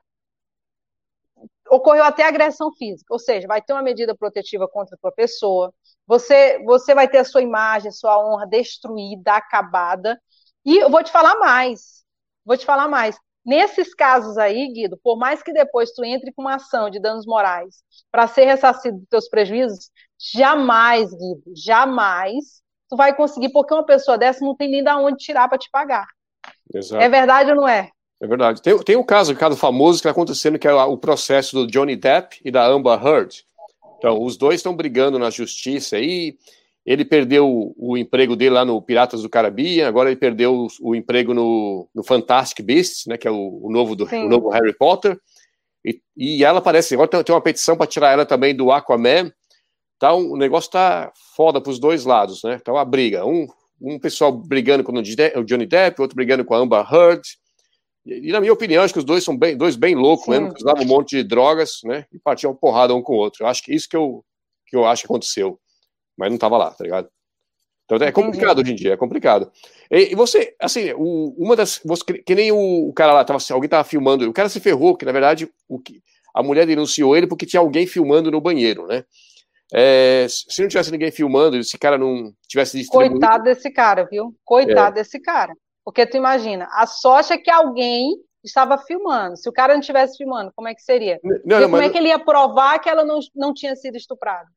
Ocorreu 1.69 2.03
até 2.03 2.23
agressão 2.23 2.71
física, 2.71 3.13
ou 3.13 3.19
seja, 3.19 3.47
vai 3.47 3.61
ter 3.61 3.73
uma 3.73 3.81
medida 3.81 4.15
protetiva 4.15 4.67
contra 4.67 4.95
a 4.95 4.99
tua 4.99 5.11
pessoa. 5.11 5.73
Você, 6.05 6.63
você 6.63 6.93
vai 6.93 7.09
ter 7.09 7.17
a 7.17 7.25
sua 7.25 7.41
imagem, 7.41 7.89
a 7.89 7.91
sua 7.91 8.17
honra 8.23 8.45
destruída, 8.47 9.33
acabada. 9.33 10.21
E 10.63 10.77
eu 10.77 10.89
vou 10.89 11.03
te 11.03 11.11
falar 11.11 11.35
mais. 11.39 12.05
Vou 12.45 12.55
te 12.55 12.65
falar 12.65 12.87
mais. 12.87 13.17
Nesses 13.47 13.93
casos 13.93 14.37
aí, 14.37 14.67
Guido, 14.73 14.99
por 15.01 15.17
mais 15.17 15.41
que 15.41 15.53
depois 15.53 15.91
tu 15.93 16.03
entre 16.03 16.33
com 16.33 16.41
uma 16.41 16.55
ação 16.55 16.89
de 16.89 16.99
danos 16.99 17.25
morais 17.25 17.77
para 18.11 18.27
ser 18.27 18.43
ressarcido 18.43 18.97
dos 18.97 19.07
teus 19.07 19.29
prejuízos, 19.29 19.89
jamais, 20.33 21.09
Guido, 21.11 21.43
jamais 21.55 22.61
tu 22.89 22.97
vai 22.97 23.15
conseguir, 23.15 23.49
porque 23.49 23.73
uma 23.73 23.85
pessoa 23.85 24.17
dessa 24.17 24.43
não 24.43 24.53
tem 24.53 24.69
nem 24.69 24.83
da 24.83 24.97
onde 24.97 25.23
tirar 25.23 25.47
para 25.47 25.57
te 25.57 25.69
pagar. 25.71 26.05
Exato. 26.73 27.01
É 27.01 27.07
verdade 27.07 27.51
ou 27.51 27.55
não 27.55 27.67
é? 27.67 27.89
É 28.19 28.27
verdade. 28.27 28.61
Tem, 28.61 28.77
tem 28.79 28.97
um 28.97 29.03
caso, 29.03 29.31
um 29.31 29.35
caso 29.35 29.55
famoso 29.55 29.99
que 29.99 29.99
está 30.01 30.11
acontecendo, 30.11 30.59
que 30.59 30.67
é 30.67 30.73
o 30.73 30.97
processo 30.97 31.55
do 31.55 31.67
Johnny 31.67 31.95
Depp 31.95 32.41
e 32.43 32.51
da 32.51 32.65
Amber 32.65 33.01
Heard. 33.01 33.45
Então, 33.97 34.21
os 34.21 34.35
dois 34.35 34.55
estão 34.55 34.75
brigando 34.75 35.17
na 35.17 35.29
justiça 35.29 35.95
aí. 35.95 36.37
Ele 36.87 37.03
perdeu 37.03 37.73
o, 37.77 37.97
emprego 37.97 38.33
dele 38.33 38.51
lá 38.51 38.63
no 38.63 38.81
Piratas 38.81 39.21
do 39.21 39.29
Caribe, 39.29 39.81
agora 39.81 40.09
ele 40.09 40.15
perdeu 40.15 40.67
o, 40.79 40.95
emprego 40.95 41.33
no, 41.33 41.85
no, 41.93 42.01
Fantastic 42.01 42.65
Beasts, 42.65 43.05
né, 43.07 43.17
que 43.17 43.27
é 43.27 43.31
o, 43.31 43.59
o 43.61 43.69
novo, 43.69 43.93
do, 43.93 44.05
o 44.05 44.29
novo 44.29 44.47
Harry 44.47 44.73
Potter. 44.73 45.19
E, 45.83 46.01
e 46.15 46.45
ela 46.45 46.61
parece, 46.61 46.93
agora 46.93 47.09
tem, 47.09 47.21
tem 47.21 47.35
uma 47.35 47.41
petição 47.41 47.75
para 47.75 47.87
tirar 47.87 48.13
ela 48.13 48.25
também 48.25 48.55
do 48.55 48.71
Aquaman. 48.71 49.33
Então, 49.97 50.31
o 50.31 50.37
negócio 50.37 50.71
tá 50.71 51.11
foda 51.35 51.59
pros 51.59 51.77
dois 51.77 52.05
lados, 52.05 52.41
né? 52.43 52.57
Então, 52.61 52.77
a 52.77 52.85
briga. 52.85 53.25
Um, 53.25 53.47
um 53.81 53.99
pessoal 53.99 54.31
brigando 54.31 54.81
com 54.81 54.93
o 54.93 55.43
Johnny 55.43 55.65
Depp, 55.65 56.01
outro 56.01 56.15
brigando 56.15 56.45
com 56.45 56.53
a 56.53 56.59
Amber 56.59 56.85
Heard. 56.89 57.21
E, 58.05 58.29
e 58.29 58.31
na 58.31 58.39
minha 58.39 58.53
opinião, 58.53 58.81
acho 58.81 58.93
que 58.93 58.99
os 58.99 59.05
dois 59.05 59.25
são 59.25 59.37
bem, 59.37 59.57
dois 59.57 59.75
bem 59.75 59.93
loucos 59.93 60.23
Sim. 60.23 60.31
mesmo, 60.31 60.53
que 60.53 60.61
usavam 60.61 60.83
um 60.83 60.87
monte 60.87 61.17
de 61.17 61.23
drogas, 61.23 61.79
né? 61.83 62.05
E 62.13 62.17
partiam 62.17 62.55
porrada 62.55 62.95
um 62.95 63.01
com 63.01 63.11
o 63.11 63.17
outro. 63.17 63.43
Eu 63.43 63.47
acho 63.47 63.61
que 63.61 63.75
isso 63.75 63.89
que 63.89 63.97
eu, 63.97 64.23
que 64.67 64.75
eu 64.77 64.85
acho 64.85 65.01
que 65.01 65.07
aconteceu. 65.07 65.59
Mas 66.17 66.31
não 66.31 66.37
tava 66.37 66.57
lá, 66.57 66.71
tá 66.71 66.83
ligado? 66.83 67.09
Então 67.85 68.05
é 68.05 68.11
complicado 68.11 68.59
hoje 68.59 68.71
em 68.73 68.75
dia, 68.75 68.93
é 68.93 68.97
complicado. 68.97 69.49
E, 69.89 70.13
você, 70.13 70.53
assim, 70.59 70.91
o, 70.93 71.33
uma 71.37 71.55
das. 71.55 71.79
Você, 71.85 72.03
que 72.03 72.35
nem 72.35 72.51
o, 72.51 72.89
o, 72.89 72.93
cara 72.93 73.13
lá, 73.13 73.23
tava, 73.23 73.39
alguém 73.51 73.69
tava 73.69 73.83
filmando, 73.85 74.29
o 74.29 74.33
cara 74.33 74.49
se 74.49 74.59
ferrou, 74.59 74.97
que 74.97 75.05
na 75.05 75.13
verdade 75.13 75.49
o 75.69 75.81
a 76.37 76.43
mulher 76.43 76.67
denunciou 76.67 77.17
ele 77.17 77.25
porque 77.25 77.47
tinha 77.47 77.59
alguém 77.59 77.87
filmando 77.87 78.29
no 78.29 78.39
banheiro, 78.39 78.85
né? 78.85 79.03
É, 79.73 80.27
se 80.29 80.61
não 80.61 80.69
tivesse 80.69 80.91
ninguém 80.91 81.11
filmando, 81.11 81.57
esse 81.57 81.77
cara 81.77 81.97
não 81.97 82.31
tivesse 82.47 82.77
distribuído... 82.77 83.19
Coitado 83.19 83.43
desse 83.43 83.71
cara, 83.71 84.05
viu? 84.05 84.33
Coitado 84.45 84.97
é. 84.97 85.01
desse 85.01 85.19
cara. 85.19 85.53
Porque 85.83 86.05
tu 86.05 86.15
imagina, 86.15 86.67
a 86.71 86.85
sorte 86.85 87.33
é 87.33 87.37
que 87.37 87.49
alguém 87.49 88.15
estava 88.43 88.77
filmando. 88.77 89.35
Se 89.35 89.49
o 89.49 89.51
cara 89.51 89.73
não 89.73 89.79
estivesse 89.79 90.17
filmando, 90.17 90.51
como 90.55 90.67
é 90.67 90.75
que 90.75 90.81
seria? 90.81 91.19
Não, 91.23 91.59
não, 91.59 91.69
como 91.69 91.81
é 91.81 91.89
que 91.89 91.97
ele 91.97 92.09
ia 92.09 92.19
provar 92.19 92.79
que 92.79 92.89
ela 92.89 93.03
não, 93.03 93.19
não 93.35 93.53
tinha 93.53 93.75
sido 93.75 93.97
estuprada? 93.97 94.47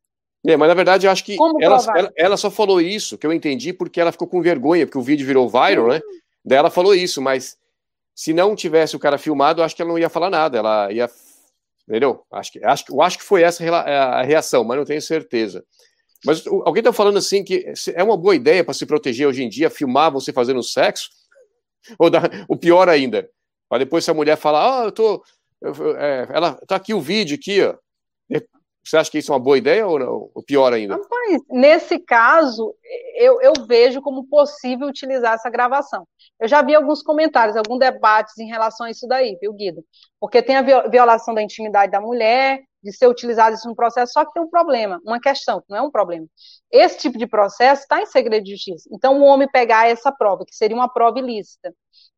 É, 0.47 0.56
mas 0.56 0.68
na 0.68 0.75
verdade 0.75 1.06
eu 1.06 1.11
acho 1.11 1.25
que 1.25 1.37
ela, 1.61 1.78
ela, 1.97 2.12
ela, 2.16 2.37
só 2.37 2.50
falou 2.50 2.80
isso, 2.80 3.18
que 3.18 3.26
eu 3.26 3.32
entendi, 3.32 3.73
porque 3.73 4.00
ela 4.00 4.12
ficou 4.12 4.26
com 4.26 4.40
vergonha, 4.40 4.87
porque 4.87 4.99
o 4.99 5.02
vídeo 5.02 5.26
virou 5.26 5.49
viral, 5.49 5.88
né? 5.88 6.00
Daí 6.44 6.59
ela 6.59 6.70
falou 6.70 6.94
isso, 6.94 7.20
mas 7.20 7.59
se 8.14 8.32
não 8.32 8.56
tivesse 8.56 8.97
o 8.97 8.99
cara 8.99 9.18
filmado, 9.18 9.61
eu 9.61 9.64
acho 9.64 9.76
que 9.76 9.82
ela 9.82 9.90
não 9.90 9.99
ia 9.99 10.09
falar 10.09 10.30
nada. 10.30 10.59
Ela 10.59 10.90
ia 10.90 11.11
Entendeu? 11.90 12.25
Acho 12.30 12.52
que, 12.52 12.64
acho, 12.64 12.85
eu 12.88 13.02
acho 13.02 13.18
que 13.18 13.25
foi 13.25 13.42
essa 13.42 13.64
a 13.68 14.23
reação, 14.23 14.62
mas 14.62 14.78
não 14.78 14.85
tenho 14.85 15.02
certeza. 15.02 15.64
Mas 16.25 16.47
alguém 16.47 16.82
está 16.82 16.92
falando 16.92 17.18
assim 17.18 17.42
que 17.42 17.73
é 17.97 18.04
uma 18.04 18.16
boa 18.16 18.37
ideia 18.37 18.62
para 18.62 18.75
se 18.75 18.87
proteger 18.87 19.26
hoje 19.26 19.42
em 19.42 19.49
dia, 19.49 19.68
filmar 19.68 20.12
você 20.12 20.32
fazendo 20.32 20.62
sexo? 20.62 21.11
Ou 21.99 22.09
o 22.47 22.56
pior 22.56 22.88
ainda, 22.88 23.28
para 23.68 23.78
depois 23.78 24.04
se 24.04 24.11
a 24.12 24.14
mulher 24.14 24.37
falar, 24.37 24.82
ah, 24.82 24.85
eu 24.85 24.92
tô. 24.92 25.25
Eu, 25.61 25.97
é, 25.97 26.28
ela 26.32 26.54
tá 26.64 26.76
aqui 26.76 26.94
o 26.94 27.00
vídeo 27.00 27.37
aqui, 27.37 27.61
ó. 27.61 27.75
Você 28.84 28.96
acha 28.96 29.10
que 29.10 29.18
isso 29.18 29.30
é 29.30 29.34
uma 29.34 29.42
boa 29.42 29.58
ideia 29.58 29.87
ou 29.87 29.99
não? 29.99 30.30
Ou 30.34 30.42
pior 30.42 30.72
ainda? 30.72 30.94
Rapaz, 30.94 31.42
nesse 31.50 31.99
caso, 31.99 32.75
eu, 33.14 33.40
eu 33.40 33.52
vejo 33.66 34.00
como 34.00 34.26
possível 34.26 34.88
utilizar 34.88 35.34
essa 35.34 35.50
gravação. 35.50 36.06
Eu 36.40 36.49
já 36.49 36.62
vi 36.62 36.75
alguns 36.75 37.02
comentários, 37.02 37.56
alguns 37.56 37.78
debates 37.78 38.38
em 38.38 38.46
relação 38.46 38.87
a 38.87 38.90
isso 38.90 39.06
daí, 39.06 39.37
viu, 39.40 39.52
Guido? 39.52 39.84
Porque 40.18 40.42
tem 40.42 40.56
a 40.56 40.88
violação 40.88 41.34
da 41.34 41.42
intimidade 41.42 41.92
da 41.92 42.00
mulher, 42.00 42.62
de 42.82 42.92
ser 42.92 43.06
utilizado 43.06 43.54
isso 43.54 43.68
no 43.68 43.75
processo, 43.75 44.12
só 44.12 44.25
que 44.25 44.32
tem 44.32 44.42
um 44.42 44.49
problema, 44.49 45.00
uma 45.04 45.20
questão, 45.20 45.60
que 45.60 45.66
não 45.68 45.76
é 45.76 45.82
um 45.82 45.90
problema. 45.90 46.26
Esse 46.70 46.99
tipo 46.99 47.18
de 47.18 47.26
processo 47.26 47.82
está 47.82 48.00
em 48.00 48.06
segredo 48.06 48.44
de 48.44 48.52
justiça. 48.52 48.88
Então, 48.92 49.20
o 49.20 49.25
homem 49.25 49.49
pegar 49.50 49.88
essa 49.88 50.10
prova, 50.10 50.44
que 50.46 50.54
seria 50.54 50.76
uma 50.76 50.88
prova 50.88 51.18
ilícita, 51.18 51.75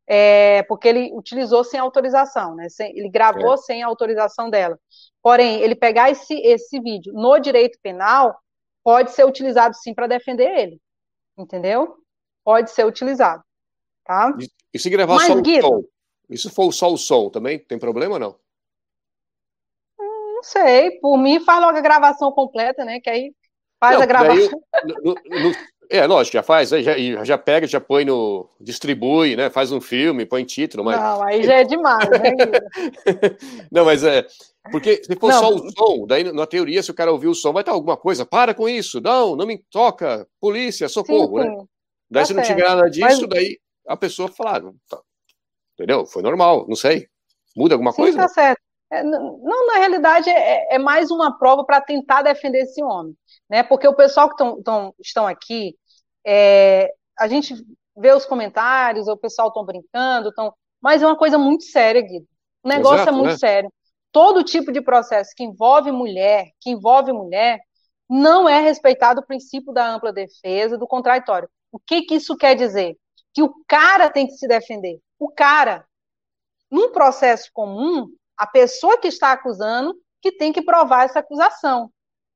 é, 0.07 0.63
porque 0.65 0.89
ele 0.89 1.11
utilizou 1.15 1.65
sem 1.65 1.81
autorização, 1.81 2.55
né? 2.55 2.69
Sem, 2.69 2.97
ele 2.97 3.09
gravou 3.09 3.55
é. 3.55 3.57
sem 3.57 3.83
autorização 3.83 4.51
dela. 4.51 4.79
Porém, 5.23 5.61
ele 5.61 5.75
pegar 5.75 6.11
esse, 6.11 6.35
esse 6.35 6.81
vídeo 6.81 7.13
no 7.13 7.39
direito 7.39 7.79
penal 7.83 8.37
pode 8.85 9.13
ser 9.13 9.25
utilizado 9.25 9.75
sim 9.77 9.95
para 9.95 10.07
defender 10.07 10.51
ele, 10.59 10.81
entendeu? 11.39 11.97
Pode 12.45 12.73
ser 12.73 12.85
utilizado, 12.85 13.43
tá? 14.05 14.37
E, 14.41 14.49
e 14.75 14.79
se 14.79 14.91
gravar 14.91 15.15
Mas, 15.15 15.27
só 15.27 15.35
o 15.35 15.43
Guido, 15.43 15.67
som? 15.67 15.83
E 16.29 16.37
se 16.37 16.51
for 16.51 16.73
só 16.73 16.93
o 16.93 16.97
som 16.97 17.31
também, 17.31 17.59
tem 17.59 17.79
problema 17.79 18.15
ou 18.15 18.21
não? 18.21 18.37
Não 20.43 20.49
sei, 20.49 20.91
por 20.99 21.17
mim 21.17 21.39
faz 21.39 21.61
logo 21.61 21.79
a 21.79 21.81
gravação 21.81 22.33
completa, 22.33 22.85
né? 22.85 22.99
Que 22.99 23.09
aí 23.09 23.33
faz 23.79 23.95
não, 23.95 24.03
a 24.03 24.07
gravação. 24.07 24.61
no, 25.05 25.15
no, 25.15 25.53
é, 25.89 26.05
lógico, 26.05 26.33
já 26.33 26.43
faz, 26.43 26.71
já, 26.71 27.25
já 27.25 27.39
pega, 27.39 27.67
já 27.67 27.81
põe 27.81 28.05
no. 28.05 28.49
distribui, 28.61 29.37
né? 29.37 29.51
Faz 29.51 29.71
um 29.71 29.81
filme, 29.81 30.27
põe 30.27 30.45
título, 30.45 30.85
mas. 30.85 30.99
Não, 30.99 31.23
aí 31.23 31.45
já 31.45 31.55
é 31.55 31.65
demais, 31.65 32.09
né, 32.11 32.19
Não, 33.71 33.85
mas 33.85 34.03
é. 34.03 34.27
Porque 34.73 35.05
se 35.05 35.15
for 35.15 35.31
não. 35.31 35.39
só 35.39 35.55
o 35.55 35.71
som, 35.71 36.07
daí 36.07 36.25
na 36.33 36.47
teoria, 36.47 36.83
se 36.83 36.91
o 36.91 36.95
cara 36.95 37.13
ouvir 37.13 37.29
o 37.29 37.35
som, 37.35 37.53
vai 37.53 37.63
estar 37.63 37.73
alguma 37.73 37.97
coisa, 37.97 38.27
para 38.27 38.53
com 38.53 38.69
isso, 38.69 39.01
não, 39.01 39.37
não 39.37 39.47
me 39.47 39.59
toca, 39.71 40.27
polícia, 40.41 40.89
socorro, 40.89 41.41
sim, 41.41 41.45
né? 41.45 41.51
sim. 41.51 41.57
né? 41.59 41.65
Daí 42.11 42.23
tá 42.23 42.27
se 42.27 42.35
não 42.35 42.43
tiver 42.43 42.69
nada 42.69 42.91
disso, 42.91 43.21
mas... 43.23 43.29
daí 43.29 43.59
a 43.87 43.97
pessoa 43.97 44.29
fala, 44.29 44.59
ah, 44.59 44.73
tá. 44.89 45.01
entendeu? 45.75 46.05
Foi 46.07 46.23
normal, 46.23 46.67
não 46.69 46.77
sei. 46.77 47.07
Muda 47.57 47.75
alguma 47.75 47.93
sim, 47.93 48.03
coisa? 48.03 48.17
Tá 48.17 48.29
certo. 48.29 48.63
É, 48.93 49.03
não, 49.03 49.67
na 49.67 49.79
realidade, 49.79 50.29
é, 50.29 50.75
é 50.75 50.79
mais 50.79 51.11
uma 51.11 51.39
prova 51.39 51.65
para 51.65 51.81
tentar 51.81 52.21
defender 52.21 52.59
esse 52.59 52.83
homem. 52.83 53.17
Né? 53.49 53.63
Porque 53.63 53.89
o 53.89 53.97
pessoal 53.97 54.29
que 54.29 54.37
tão, 54.37 54.63
tão, 54.63 54.95
estão 55.01 55.27
aqui, 55.27 55.75
é, 56.27 56.93
a 57.19 57.27
gente 57.27 57.55
vê 57.97 58.13
os 58.13 58.27
comentários, 58.27 59.09
o 59.09 59.17
pessoal 59.17 59.49
estão 59.49 59.65
brincando, 59.65 60.31
tão, 60.35 60.53
mas 60.79 61.03
é 61.03 61.07
uma 61.07 61.17
coisa 61.17 61.39
muito 61.39 61.65
séria, 61.65 62.03
Guido. 62.03 62.27
O 62.63 62.69
negócio 62.69 62.99
é 62.99 63.03
Exato, 63.03 63.11
é 63.11 63.13
muito 63.13 63.33
né? 63.33 63.39
sério. 63.39 63.73
Todo 64.13 64.45
tipo 64.45 64.71
de 64.71 64.83
processo 64.83 65.33
que 65.35 65.43
envolve 65.43 65.91
mulher, 65.91 66.51
que 66.61 66.69
envolve 66.69 67.13
mulher, 67.13 67.61
não 68.11 68.47
é 68.47 68.61
respeitado 68.61 69.21
o 69.21 69.27
princípio 69.27 69.73
da 69.73 69.89
ampla 69.89 70.13
defesa, 70.13 70.77
do 70.77 70.87
contraditório. 70.87 71.49
O 71.73 71.79
que, 71.79 72.03
que 72.03 72.17
isso 72.17 72.37
quer 72.37 72.55
dizer? 72.55 72.95
Que 73.33 73.43
o 73.43 73.55
cara 73.67 74.11
tem 74.11 74.27
que 74.27 74.35
se 74.35 74.47
defender. 74.47 75.01
O 75.19 75.31
cara. 75.31 75.87
Num 76.71 76.91
processo 76.91 77.51
comum, 77.53 78.07
a 78.43 78.47
pessoa 78.49 78.99
que 78.99 79.07
está 79.07 79.31
acusando 79.31 79.95
que 80.21 80.33
tem 80.33 80.53
que 80.53 80.63
provar 80.63 81.05
essa 81.05 81.21
acusação. 81.21 81.93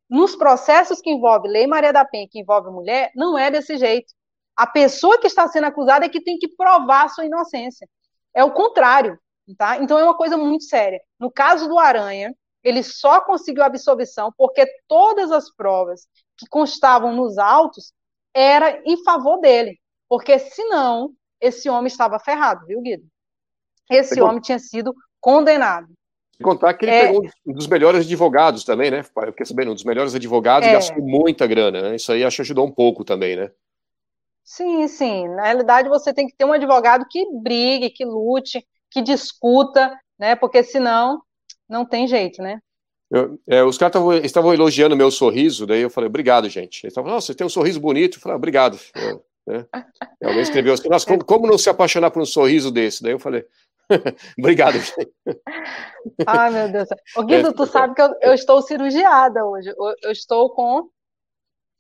Nos 0.09 0.37
processos 0.37 1.01
que 1.01 1.11
envolvem 1.11 1.51
Lei 1.51 1.67
Maria 1.67 1.93
da 1.93 2.05
Penha, 2.05 2.29
que 2.31 2.39
envolve 2.39 2.71
mulher, 2.71 3.11
não 3.17 3.37
é 3.37 3.51
desse 3.51 3.77
jeito. 3.77 4.15
A 4.55 4.69
pessoa 4.69 5.19
que 5.19 5.27
está 5.27 5.49
sendo 5.49 5.65
acusada 5.65 6.07
é 6.07 6.09
que 6.09 6.23
tem 6.23 6.39
que 6.39 6.47
provar 6.47 7.07
a 7.07 7.09
sua 7.09 7.27
inocência. 7.27 7.89
É 8.33 8.45
o 8.45 8.53
contrário, 8.53 9.19
tá? 9.59 9.79
Então 9.79 9.99
é 9.99 10.05
uma 10.05 10.17
coisa 10.17 10.37
muito 10.37 10.63
séria. 10.63 11.01
No 11.19 11.29
caso 11.29 11.69
do 11.69 11.77
Aranha, 11.77 12.33
ele 12.63 12.85
só 12.85 13.21
conseguiu 13.21 13.65
absolvição 13.65 14.33
porque 14.39 14.65
todas 14.87 15.33
as 15.33 15.53
provas 15.53 16.07
que 16.39 16.47
constavam 16.49 17.13
nos 17.17 17.37
autos 17.37 17.93
era 18.33 18.81
em 18.85 19.03
favor 19.03 19.41
dele, 19.41 19.77
porque 20.09 20.39
senão 20.39 21.13
esse 21.41 21.69
homem 21.69 21.89
estava 21.89 22.21
ferrado, 22.21 22.65
viu, 22.65 22.81
Guido? 22.81 23.05
Esse 23.91 24.21
homem 24.21 24.41
tinha 24.41 24.61
sido 24.61 24.95
condenado. 25.21 25.96
Contar 26.43 26.75
que 26.75 26.85
ele 26.85 26.93
é... 26.93 27.07
pegou 27.07 27.27
um 27.47 27.53
dos 27.53 27.67
melhores 27.67 28.05
advogados 28.05 28.65
também, 28.65 28.91
né? 28.91 29.05
Eu 29.17 29.33
fiquei 29.33 29.47
sabendo, 29.47 29.71
um 29.71 29.75
dos 29.75 29.85
melhores 29.85 30.15
advogados 30.15 30.69
é... 30.69 30.71
e 30.71 30.75
gastou 30.75 31.03
muita 31.03 31.47
grana, 31.47 31.81
né? 31.81 31.97
Isso 31.97 32.13
aí 32.13 32.25
acho 32.25 32.37
que 32.37 32.43
ajudou 32.43 32.67
um 32.67 32.71
pouco 32.71 33.05
também, 33.05 33.37
né? 33.37 33.51
Sim, 34.45 34.87
sim. 34.87 35.29
Na 35.29 35.45
realidade, 35.45 35.89
você 35.89 36.13
tem 36.13 36.27
que 36.27 36.37
ter 36.37 36.45
um 36.45 36.53
advogado 36.53 37.07
que 37.11 37.25
brigue, 37.43 37.91
que 37.91 38.05
lute, 38.05 38.65
que 38.91 39.03
discuta, 39.03 39.99
né? 40.19 40.37
Porque 40.37 40.63
senão 40.63 41.21
não 41.69 41.85
tem 41.85 42.07
jeito, 42.07 42.43
né? 42.43 42.61
Eu, 43.11 43.39
é, 43.47 43.63
os 43.63 43.79
caras 43.79 43.95
estavam 44.25 44.53
elogiando 44.53 44.97
meu 44.97 45.11
sorriso, 45.11 45.67
daí 45.67 45.81
eu 45.81 45.91
falei, 45.91 46.09
obrigado, 46.09 46.49
gente. 46.49 46.85
Eles 46.85 46.93
estavam, 46.93 47.11
nossa, 47.11 47.29
você 47.29 47.35
tem 47.35 47.47
um 47.47 47.51
sorriso 47.51 47.81
bonito. 47.81 48.19
Eu 48.19 48.21
falei, 48.21 48.35
ah, 48.35 48.37
obrigado. 48.37 48.79
Eu, 48.95 49.25
né? 49.47 49.65
Alguém 50.23 50.43
escreveu 50.43 50.75
assim, 50.75 50.89
nossa, 50.89 51.07
como, 51.07 51.25
como, 51.25 51.47
não 51.47 51.57
se 51.57 51.71
apaixonar 51.71 52.11
por 52.11 52.21
um 52.21 52.27
sorriso 52.27 52.71
desse? 52.71 53.03
Daí 53.03 53.13
eu 53.13 53.19
falei, 53.19 53.47
Obrigado. 54.39 54.79
Ai, 56.27 56.51
meu 56.51 56.73
Deus. 56.73 56.89
Ô, 57.17 57.23
Guido, 57.23 57.53
tu 57.53 57.67
sabe 57.67 57.95
que 57.95 58.03
eu, 58.03 58.15
eu 58.21 58.35
estou 58.35 58.61
cirurgiada 58.63 59.45
hoje. 59.45 59.69
Eu, 59.69 59.95
eu 60.03 60.11
estou 60.11 60.51
com 60.51 60.89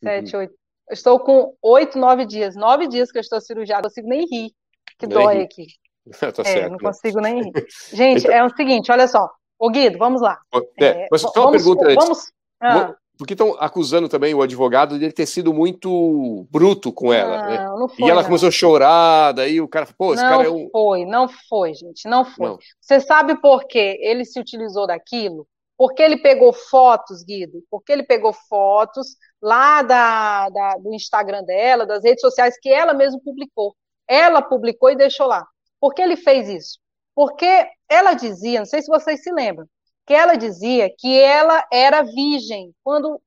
sete, 0.03 0.35
uhum. 0.35 0.42
oito. 0.42 0.55
Eu 0.88 0.95
estou 0.95 1.21
com 1.21 1.55
oito, 1.62 1.99
nove 1.99 2.25
dias. 2.25 2.55
Nove 2.55 2.87
dias 2.87 3.11
que 3.11 3.19
eu 3.19 3.23
estou 3.23 3.40
cirurgiada. 3.40 3.83
Não 3.83 3.90
consigo 3.90 4.09
nem 4.09 4.21
rir, 4.21 4.51
que 4.99 5.07
nem 5.07 5.19
dói 5.19 5.38
rir. 5.38 5.42
aqui. 5.42 5.66
tá 6.21 6.42
é, 6.42 6.45
certo, 6.45 6.71
não 6.71 6.79
né? 6.79 6.83
consigo 6.83 7.21
nem 7.21 7.42
rir. 7.42 7.53
Gente, 7.92 8.21
então... 8.21 8.33
é 8.33 8.45
o 8.45 8.55
seguinte, 8.55 8.92
olha 8.92 9.09
só. 9.09 9.29
Ô, 9.59 9.71
Guido, 9.71 9.99
vamos 9.99 10.21
lá. 10.21 10.38
É, 10.81 10.85
é, 10.85 11.09
mas 11.11 11.23
só 11.23 11.42
uma 11.42 11.53
pergunta 11.53 11.87
antes. 11.87 11.97
Vamos... 11.97 12.33
Ah. 12.61 12.95
Porque 13.18 13.35
estão 13.35 13.57
acusando 13.59 14.09
também 14.09 14.35
o 14.35 14.42
advogado 14.42 14.98
de 14.98 15.05
ele 15.05 15.12
ter 15.12 15.26
sido 15.26 15.52
muito 15.55 16.46
bruto 16.50 16.92
com 16.92 17.12
ela, 17.12 17.38
não, 17.38 17.48
né? 17.48 17.64
Não 17.64 17.88
foi, 17.88 18.07
e 18.07 18.11
ela 18.11 18.20
não. 18.20 18.29
começou 18.29 18.48
a 18.48 18.52
chorar, 18.52 19.33
daí 19.33 19.61
o 19.61 19.68
cara 19.68 19.87
falou, 19.87 19.96
pô, 19.98 20.14
esse 20.14 20.22
não 20.22 20.31
cara 20.31 20.44
é 20.44 20.50
um. 20.50 20.62
Não 20.64 20.70
foi, 20.70 21.05
não 21.05 21.29
foi, 21.48 21.74
gente, 21.74 22.09
não 22.09 22.24
foi. 22.24 22.48
Não. 22.48 22.59
Você 22.81 23.00
sabe 23.00 23.40
por 23.40 23.66
que 23.66 23.98
ele 24.00 24.24
se 24.24 24.38
utilizou 24.38 24.87
daquilo? 24.87 25.46
Porque 25.79 26.02
ele 26.02 26.18
pegou 26.18 26.52
fotos, 26.52 27.22
Guido, 27.22 27.62
porque 27.70 27.92
ele 27.92 28.02
pegou 28.02 28.33
fotos 28.33 29.16
lá 29.42 29.83
da, 29.83 30.48
da, 30.48 30.74
do 30.76 30.94
Instagram 30.94 31.42
dela, 31.44 31.87
das 31.87 32.02
redes 32.02 32.20
sociais 32.20 32.59
que 32.61 32.68
ela 32.68 32.94
mesma 32.94 33.20
publicou. 33.22 33.74
Ela 34.09 34.40
publicou 34.40 34.90
e 34.90 34.96
deixou 34.96 35.26
lá. 35.26 35.46
Por 35.81 35.92
que 35.94 36.00
ele 36.00 36.16
fez 36.16 36.48
isso? 36.48 36.79
Porque 37.14 37.66
ela 37.88 38.14
dizia, 38.14 38.61
não 38.61 38.66
sei 38.66 38.83
se 38.83 38.88
vocês 38.88 39.22
se 39.22 39.33
lembram, 39.33 39.66
que 40.07 40.14
ela 40.14 40.37
dizia 40.37 40.88
que 40.97 41.19
ela 41.19 41.66
era 41.73 42.03
virgem 42.03 42.73
quando 42.85 43.21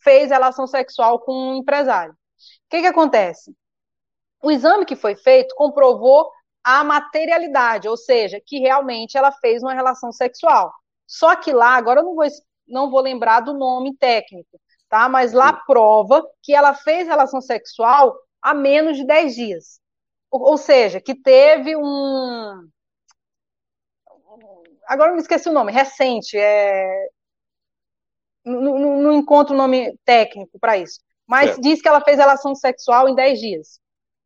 fez 0.00 0.30
relação 0.30 0.66
sexual 0.66 1.20
com 1.20 1.32
um 1.32 1.56
empresário. 1.56 2.12
O 2.12 2.16
que, 2.70 2.80
que 2.80 2.86
acontece? 2.86 3.54
O 4.42 4.50
exame 4.50 4.84
que 4.84 4.94
foi 4.94 5.16
feito 5.16 5.54
comprovou 5.56 6.30
a 6.62 6.84
materialidade, 6.84 7.88
ou 7.88 7.96
seja, 7.96 8.40
que 8.44 8.58
realmente 8.58 9.16
ela 9.16 9.32
fez 9.32 9.62
uma 9.62 9.72
relação 9.72 10.12
sexual. 10.12 10.72
Só 11.06 11.34
que 11.34 11.52
lá, 11.52 11.70
agora 11.76 12.00
eu 12.00 12.04
não 12.04 12.14
vou, 12.14 12.26
não 12.68 12.90
vou 12.90 13.00
lembrar 13.00 13.40
do 13.40 13.54
nome 13.54 13.96
técnico, 13.96 14.60
tá? 14.88 15.08
Mas 15.08 15.32
lá 15.32 15.52
prova 15.52 16.26
que 16.42 16.54
ela 16.54 16.74
fez 16.74 17.08
relação 17.08 17.40
sexual 17.40 18.14
há 18.42 18.52
menos 18.52 18.98
de 18.98 19.06
10 19.06 19.34
dias. 19.34 19.80
Ou, 20.30 20.42
ou 20.50 20.58
seja, 20.58 21.00
que 21.00 21.14
teve 21.14 21.74
um, 21.74 22.68
agora 24.88 25.10
eu 25.10 25.14
me 25.14 25.20
esqueci 25.20 25.48
o 25.48 25.52
nome, 25.52 25.70
recente, 25.70 26.36
é, 26.36 27.08
não, 28.44 28.78
não 28.78 29.12
encontro 29.12 29.54
o 29.54 29.58
nome 29.58 29.96
técnico 30.04 30.58
para 30.58 30.78
isso, 30.78 31.00
mas 31.26 31.56
é. 31.56 31.60
diz 31.60 31.82
que 31.82 31.88
ela 31.88 32.00
fez 32.00 32.16
relação 32.16 32.54
sexual 32.54 33.08
em 33.08 33.14
10 33.14 33.38
dias, 33.38 33.80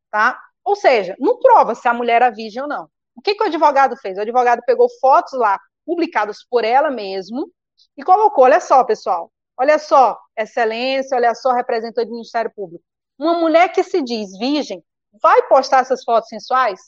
tá? 0.09 0.39
Ou 0.63 0.75
seja, 0.75 1.15
não 1.19 1.39
prova 1.39 1.75
se 1.75 1.87
a 1.87 1.93
mulher 1.93 2.15
era 2.15 2.29
virgem 2.29 2.61
ou 2.61 2.67
não. 2.67 2.89
O 3.15 3.21
que, 3.21 3.35
que 3.35 3.43
o 3.43 3.47
advogado 3.47 3.97
fez? 3.97 4.17
O 4.17 4.21
advogado 4.21 4.61
pegou 4.65 4.87
fotos 4.99 5.33
lá, 5.33 5.59
publicadas 5.85 6.37
por 6.49 6.63
ela 6.63 6.89
mesmo, 6.89 7.51
e 7.97 8.03
colocou, 8.03 8.45
olha 8.45 8.61
só, 8.61 8.83
pessoal, 8.83 9.31
olha 9.57 9.77
só, 9.77 10.17
excelência, 10.37 11.15
olha 11.15 11.35
só, 11.35 11.51
representante 11.51 12.07
do 12.07 12.13
Ministério 12.13 12.51
Público. 12.55 12.83
Uma 13.19 13.35
mulher 13.35 13.71
que 13.71 13.83
se 13.83 14.01
diz 14.01 14.37
virgem, 14.37 14.83
vai 15.21 15.41
postar 15.47 15.81
essas 15.81 16.03
fotos 16.03 16.29
sensuais? 16.29 16.79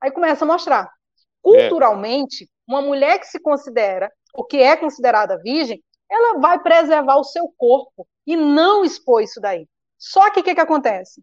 Aí 0.00 0.10
começa 0.10 0.44
a 0.44 0.48
mostrar. 0.48 0.90
É. 1.46 1.68
Culturalmente, 1.68 2.48
uma 2.66 2.80
mulher 2.80 3.18
que 3.18 3.26
se 3.26 3.38
considera, 3.40 4.10
ou 4.32 4.44
que 4.44 4.56
é 4.56 4.76
considerada 4.76 5.38
virgem, 5.38 5.82
ela 6.10 6.38
vai 6.38 6.62
preservar 6.62 7.16
o 7.16 7.24
seu 7.24 7.52
corpo 7.56 8.06
e 8.26 8.36
não 8.36 8.84
expor 8.84 9.22
isso 9.22 9.40
daí. 9.40 9.66
Só 9.98 10.30
que 10.30 10.40
o 10.40 10.42
que, 10.42 10.54
que 10.54 10.60
acontece? 10.60 11.22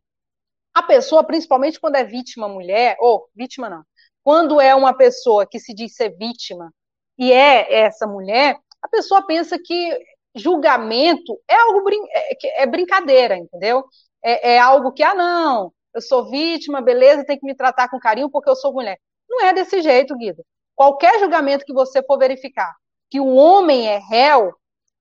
A 0.74 0.84
pessoa, 0.84 1.24
principalmente 1.24 1.80
quando 1.80 1.96
é 1.96 2.04
vítima 2.04 2.48
mulher, 2.48 2.96
ou 3.00 3.28
vítima 3.36 3.70
não, 3.70 3.84
quando 4.24 4.62
é 4.62 4.74
uma 4.74 4.94
pessoa 4.94 5.46
que 5.46 5.60
se 5.60 5.74
diz 5.74 5.96
ser 5.96 6.16
vítima 6.18 6.72
e 7.18 7.32
é 7.32 7.82
essa 7.82 8.08
mulher, 8.08 8.58
a 8.82 8.88
pessoa 8.88 9.26
pensa 9.26 9.58
que 9.64 10.00
julgamento 10.34 11.38
é 11.48 11.56
algo 11.56 11.84
brin 11.84 12.02
é, 12.10 12.64
é 12.64 12.66
brincadeira, 12.66 13.38
entendeu? 13.38 13.84
É, 14.24 14.54
é, 14.54 14.60
algo 14.60 14.92
que, 14.94 15.04
ah, 15.04 15.14
não, 15.16 15.74
eu 15.94 16.02
sou 16.02 16.30
vítima, 16.30 16.82
beleza, 16.82 17.26
tem 17.26 17.38
que 17.38 17.46
me 17.46 17.56
tratar 17.56 17.90
com 17.90 18.00
carinho 18.00 18.30
porque 18.30 18.50
eu 18.50 18.56
sou 18.56 18.74
mulher. 18.74 18.98
Não 19.32 19.46
é 19.46 19.54
desse 19.54 19.82
jeito, 19.82 20.16
Guido 20.16 20.44
qualquer 20.82 21.20
julgamento 21.20 21.64
que 21.64 21.74
você 21.74 22.02
for 22.02 22.18
verificar 22.18 22.76
que 23.08 23.20
o 23.20 23.36
homem 23.36 23.88
é 23.88 24.00
réu, 24.00 24.52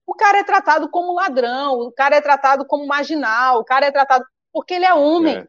o 0.05 0.13
cara 0.13 0.37
é 0.37 0.43
tratado 0.43 0.87
como 0.91 1.15
ladrão, 1.15 1.79
o 1.79 1.91
cara 1.91 2.17
é 2.17 2.21
tratado 2.21 2.67
como 2.67 2.85
marginal, 2.85 3.59
o 3.59 3.65
cara 3.65 3.87
é 3.87 3.91
tratado 3.91 4.23
porque 4.53 4.75
ele 4.75 4.85
é 4.85 4.93
homem. 4.93 5.37
É. 5.37 5.47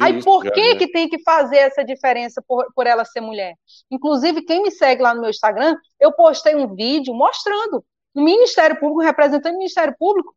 Aí 0.00 0.22
por 0.22 0.42
já, 0.42 0.52
que, 0.52 0.72
né? 0.72 0.78
que 0.78 0.90
tem 0.90 1.06
que 1.06 1.22
fazer 1.22 1.58
essa 1.58 1.84
diferença 1.84 2.42
por, 2.48 2.72
por 2.72 2.86
ela 2.86 3.04
ser 3.04 3.20
mulher? 3.20 3.56
Inclusive, 3.90 4.40
quem 4.40 4.62
me 4.62 4.70
segue 4.70 5.02
lá 5.02 5.12
no 5.12 5.20
meu 5.20 5.28
Instagram, 5.28 5.76
eu 6.00 6.12
postei 6.12 6.56
um 6.56 6.74
vídeo 6.74 7.12
mostrando 7.12 7.84
o 8.14 8.22
Ministério 8.22 8.80
Público, 8.80 9.02
representante 9.02 9.52
do 9.52 9.58
Ministério 9.58 9.94
Público, 9.98 10.34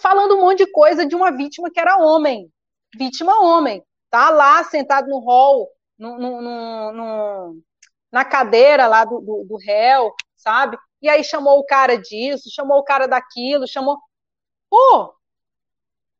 falando 0.00 0.36
um 0.36 0.40
monte 0.40 0.64
de 0.64 0.72
coisa 0.72 1.04
de 1.04 1.14
uma 1.14 1.30
vítima 1.30 1.70
que 1.70 1.78
era 1.78 1.98
homem. 1.98 2.50
Vítima 2.96 3.42
homem. 3.42 3.84
Tá 4.08 4.30
lá 4.30 4.64
sentado 4.64 5.06
no 5.08 5.18
hall, 5.18 5.68
no, 5.98 6.18
no, 6.18 6.92
no, 6.92 7.62
na 8.10 8.24
cadeira 8.24 8.86
lá 8.86 9.04
do, 9.04 9.20
do, 9.20 9.44
do 9.44 9.56
réu, 9.56 10.12
sabe? 10.36 10.78
E 11.02 11.08
aí 11.08 11.24
chamou 11.24 11.58
o 11.58 11.64
cara 11.64 11.96
disso, 11.96 12.50
chamou 12.52 12.78
o 12.78 12.84
cara 12.84 13.06
daquilo, 13.06 13.66
chamou. 13.66 13.98
Pô! 14.70 15.14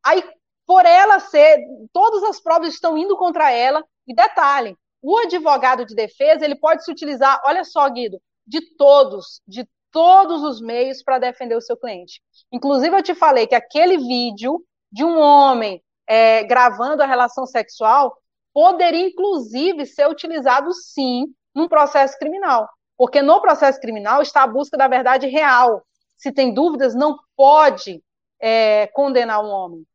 Aí 0.04 0.22
por 0.68 0.84
ela 0.84 1.18
ser, 1.18 1.64
todas 1.94 2.22
as 2.24 2.38
provas 2.40 2.74
estão 2.74 2.98
indo 2.98 3.16
contra 3.16 3.50
ela. 3.50 3.82
E 4.06 4.14
detalhe, 4.14 4.76
o 5.00 5.16
advogado 5.16 5.86
de 5.86 5.94
defesa, 5.94 6.44
ele 6.44 6.56
pode 6.56 6.84
se 6.84 6.90
utilizar, 6.90 7.40
olha 7.46 7.64
só, 7.64 7.88
Guido, 7.88 8.20
de 8.46 8.60
todos, 8.76 9.40
de 9.48 9.66
todos 9.90 10.42
os 10.42 10.60
meios 10.60 11.02
para 11.02 11.18
defender 11.18 11.56
o 11.56 11.62
seu 11.62 11.74
cliente. 11.74 12.20
Inclusive, 12.52 12.94
eu 12.94 13.02
te 13.02 13.14
falei 13.14 13.46
que 13.46 13.54
aquele 13.54 13.96
vídeo 13.96 14.62
de 14.92 15.04
um 15.04 15.18
homem 15.18 15.82
é, 16.06 16.44
gravando 16.44 17.02
a 17.02 17.06
relação 17.06 17.46
sexual 17.46 18.14
poderia, 18.52 19.06
inclusive, 19.06 19.86
ser 19.86 20.08
utilizado, 20.08 20.72
sim, 20.72 21.26
num 21.54 21.68
processo 21.68 22.18
criminal. 22.18 22.68
Porque 22.96 23.22
no 23.22 23.40
processo 23.40 23.80
criminal 23.80 24.22
está 24.22 24.42
a 24.42 24.46
busca 24.46 24.76
da 24.76 24.88
verdade 24.88 25.26
real. 25.26 25.82
Se 26.16 26.32
tem 26.32 26.52
dúvidas, 26.52 26.94
não 26.94 27.16
pode 27.36 28.02
é, 28.40 28.88
condenar 28.88 29.44
um 29.44 29.48
homem 29.48 29.86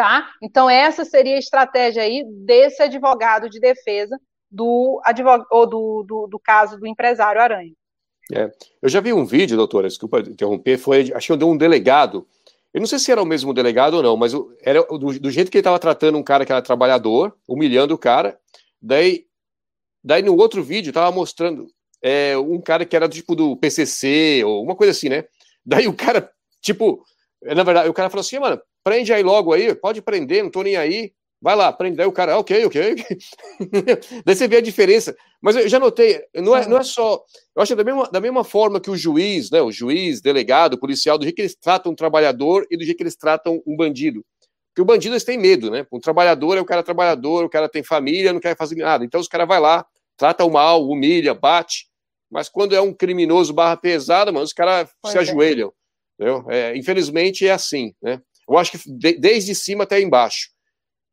tá? 0.00 0.30
Então 0.42 0.70
essa 0.70 1.04
seria 1.04 1.36
a 1.36 1.38
estratégia 1.38 2.02
aí 2.02 2.24
desse 2.46 2.82
advogado 2.82 3.50
de 3.50 3.60
defesa 3.60 4.18
do 4.50 4.98
ou 5.50 5.66
do, 5.66 6.04
do, 6.08 6.26
do 6.26 6.38
caso 6.38 6.78
do 6.78 6.86
empresário 6.86 7.38
Aranha. 7.38 7.74
É. 8.32 8.50
Eu 8.80 8.88
já 8.88 8.98
vi 8.98 9.12
um 9.12 9.26
vídeo, 9.26 9.58
doutora, 9.58 9.88
desculpa 9.88 10.20
interromper, 10.20 10.78
foi, 10.78 11.12
acho 11.12 11.26
que 11.26 11.36
de 11.36 11.44
um 11.44 11.54
delegado, 11.54 12.26
eu 12.72 12.80
não 12.80 12.86
sei 12.86 12.98
se 12.98 13.10
era 13.10 13.22
o 13.22 13.26
mesmo 13.26 13.52
delegado 13.52 13.94
ou 13.94 14.02
não, 14.02 14.16
mas 14.16 14.32
era 14.62 14.82
do, 14.82 15.18
do 15.18 15.30
jeito 15.30 15.50
que 15.50 15.58
ele 15.58 15.60
estava 15.60 15.78
tratando 15.78 16.16
um 16.18 16.22
cara 16.22 16.46
que 16.46 16.52
era 16.52 16.62
trabalhador, 16.62 17.36
humilhando 17.46 17.94
o 17.94 17.98
cara, 17.98 18.38
daí, 18.80 19.26
daí 20.02 20.22
no 20.22 20.36
outro 20.36 20.62
vídeo 20.62 20.90
estava 20.90 21.10
mostrando 21.10 21.66
é, 22.02 22.36
um 22.38 22.60
cara 22.60 22.84
que 22.84 22.94
era 22.94 23.08
tipo 23.08 23.34
do 23.34 23.56
PCC, 23.56 24.42
ou 24.44 24.62
uma 24.62 24.76
coisa 24.76 24.92
assim, 24.92 25.08
né? 25.08 25.24
Daí 25.64 25.86
o 25.88 25.92
cara, 25.92 26.30
tipo, 26.60 27.04
na 27.42 27.62
verdade, 27.62 27.88
o 27.88 27.94
cara 27.94 28.08
falou 28.08 28.20
assim, 28.20 28.38
mano, 28.38 28.60
prende 28.82 29.12
aí 29.12 29.22
logo 29.22 29.52
aí, 29.52 29.74
pode 29.74 30.00
prender, 30.00 30.42
não 30.42 30.50
tô 30.50 30.62
nem 30.62 30.76
aí. 30.76 31.12
Vai 31.42 31.56
lá, 31.56 31.72
prende. 31.72 31.96
Daí 31.96 32.06
o 32.06 32.12
cara, 32.12 32.38
ok, 32.38 32.66
ok. 32.66 32.96
Daí 34.24 34.34
você 34.34 34.46
vê 34.46 34.56
a 34.56 34.60
diferença. 34.60 35.16
Mas 35.40 35.56
eu 35.56 35.68
já 35.68 35.78
notei, 35.78 36.22
não 36.34 36.54
é, 36.54 36.68
não 36.68 36.76
é 36.76 36.82
só. 36.82 37.24
Eu 37.56 37.62
acho 37.62 37.74
da 37.74 37.82
mesma, 37.82 38.10
da 38.10 38.20
mesma 38.20 38.44
forma 38.44 38.78
que 38.78 38.90
o 38.90 38.96
juiz, 38.96 39.50
né, 39.50 39.62
o 39.62 39.72
juiz, 39.72 40.20
delegado, 40.20 40.78
policial, 40.78 41.16
do 41.16 41.24
jeito 41.24 41.36
que 41.36 41.42
eles 41.42 41.56
tratam 41.56 41.92
um 41.92 41.94
trabalhador 41.94 42.66
e 42.70 42.76
do 42.76 42.84
jeito 42.84 42.98
que 42.98 43.02
eles 43.02 43.16
tratam 43.16 43.62
um 43.66 43.74
bandido. 43.74 44.22
Porque 44.68 44.82
o 44.82 44.84
bandido 44.84 45.14
eles 45.14 45.24
têm 45.24 45.38
medo, 45.38 45.70
né? 45.70 45.86
Um 45.90 45.98
trabalhador 45.98 46.58
é 46.58 46.60
o 46.60 46.64
cara 46.64 46.82
trabalhador, 46.82 47.44
o 47.44 47.48
cara 47.48 47.68
tem 47.68 47.82
família, 47.82 48.32
não 48.32 48.40
quer 48.40 48.56
fazer 48.56 48.76
nada. 48.76 49.04
Então 49.04 49.20
os 49.20 49.26
caras 49.26 49.48
vai 49.48 49.58
lá, 49.58 49.84
trata 50.16 50.44
o 50.44 50.50
mal, 50.50 50.86
humilha, 50.86 51.32
bate. 51.32 51.88
Mas 52.30 52.48
quando 52.48 52.76
é 52.76 52.80
um 52.80 52.92
criminoso 52.92 53.52
barra 53.52 53.76
pesada, 53.76 54.30
mano, 54.30 54.44
os 54.44 54.52
caras 54.52 54.90
se 55.06 55.16
é. 55.16 55.20
ajoelham. 55.20 55.72
É, 56.50 56.76
infelizmente 56.76 57.46
é 57.46 57.50
assim, 57.50 57.94
né? 58.00 58.20
Eu 58.46 58.58
acho 58.58 58.72
que 58.72 58.78
de, 58.86 59.14
desde 59.14 59.54
cima 59.54 59.84
até 59.84 60.00
embaixo. 60.00 60.50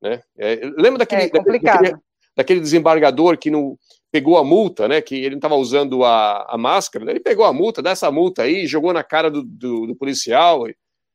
Né? 0.09 0.23
É, 0.37 0.55
lembra 0.77 0.99
daquele, 0.99 1.23
é 1.23 1.29
daquele, 1.29 1.97
daquele, 2.35 2.59
desembargador 2.59 3.37
que 3.37 3.49
não 3.49 3.77
pegou 4.11 4.37
a 4.37 4.43
multa, 4.43 4.87
né? 4.87 5.01
Que 5.01 5.15
ele 5.15 5.31
não 5.31 5.37
estava 5.37 5.55
usando 5.55 6.03
a, 6.03 6.45
a 6.49 6.57
máscara, 6.57 7.05
né? 7.05 7.11
ele 7.11 7.19
pegou 7.19 7.45
a 7.45 7.53
multa, 7.53 7.81
dessa 7.81 8.09
multa 8.11 8.43
aí, 8.43 8.65
jogou 8.65 8.93
na 8.93 9.03
cara 9.03 9.29
do, 9.29 9.43
do, 9.43 9.87
do 9.87 9.95
policial, 9.95 10.63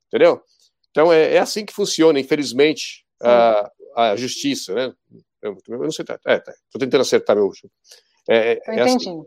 entendeu? 0.08 0.42
Então 0.90 1.12
é, 1.12 1.34
é, 1.34 1.38
assim 1.38 1.64
que 1.64 1.72
funciona, 1.72 2.20
infelizmente, 2.20 3.04
a, 3.20 3.70
a 3.96 4.16
justiça, 4.16 4.74
né? 4.74 4.92
Eu, 5.40 5.56
eu 5.68 5.78
não 5.78 5.90
sei, 5.90 6.04
é, 6.26 6.38
tá, 6.38 6.52
tô 6.70 6.78
tentando 6.78 7.00
acertar 7.00 7.34
meu. 7.34 7.50
É, 8.28 8.52
é, 8.52 8.76
é 8.76 8.80
assim, 8.82 9.24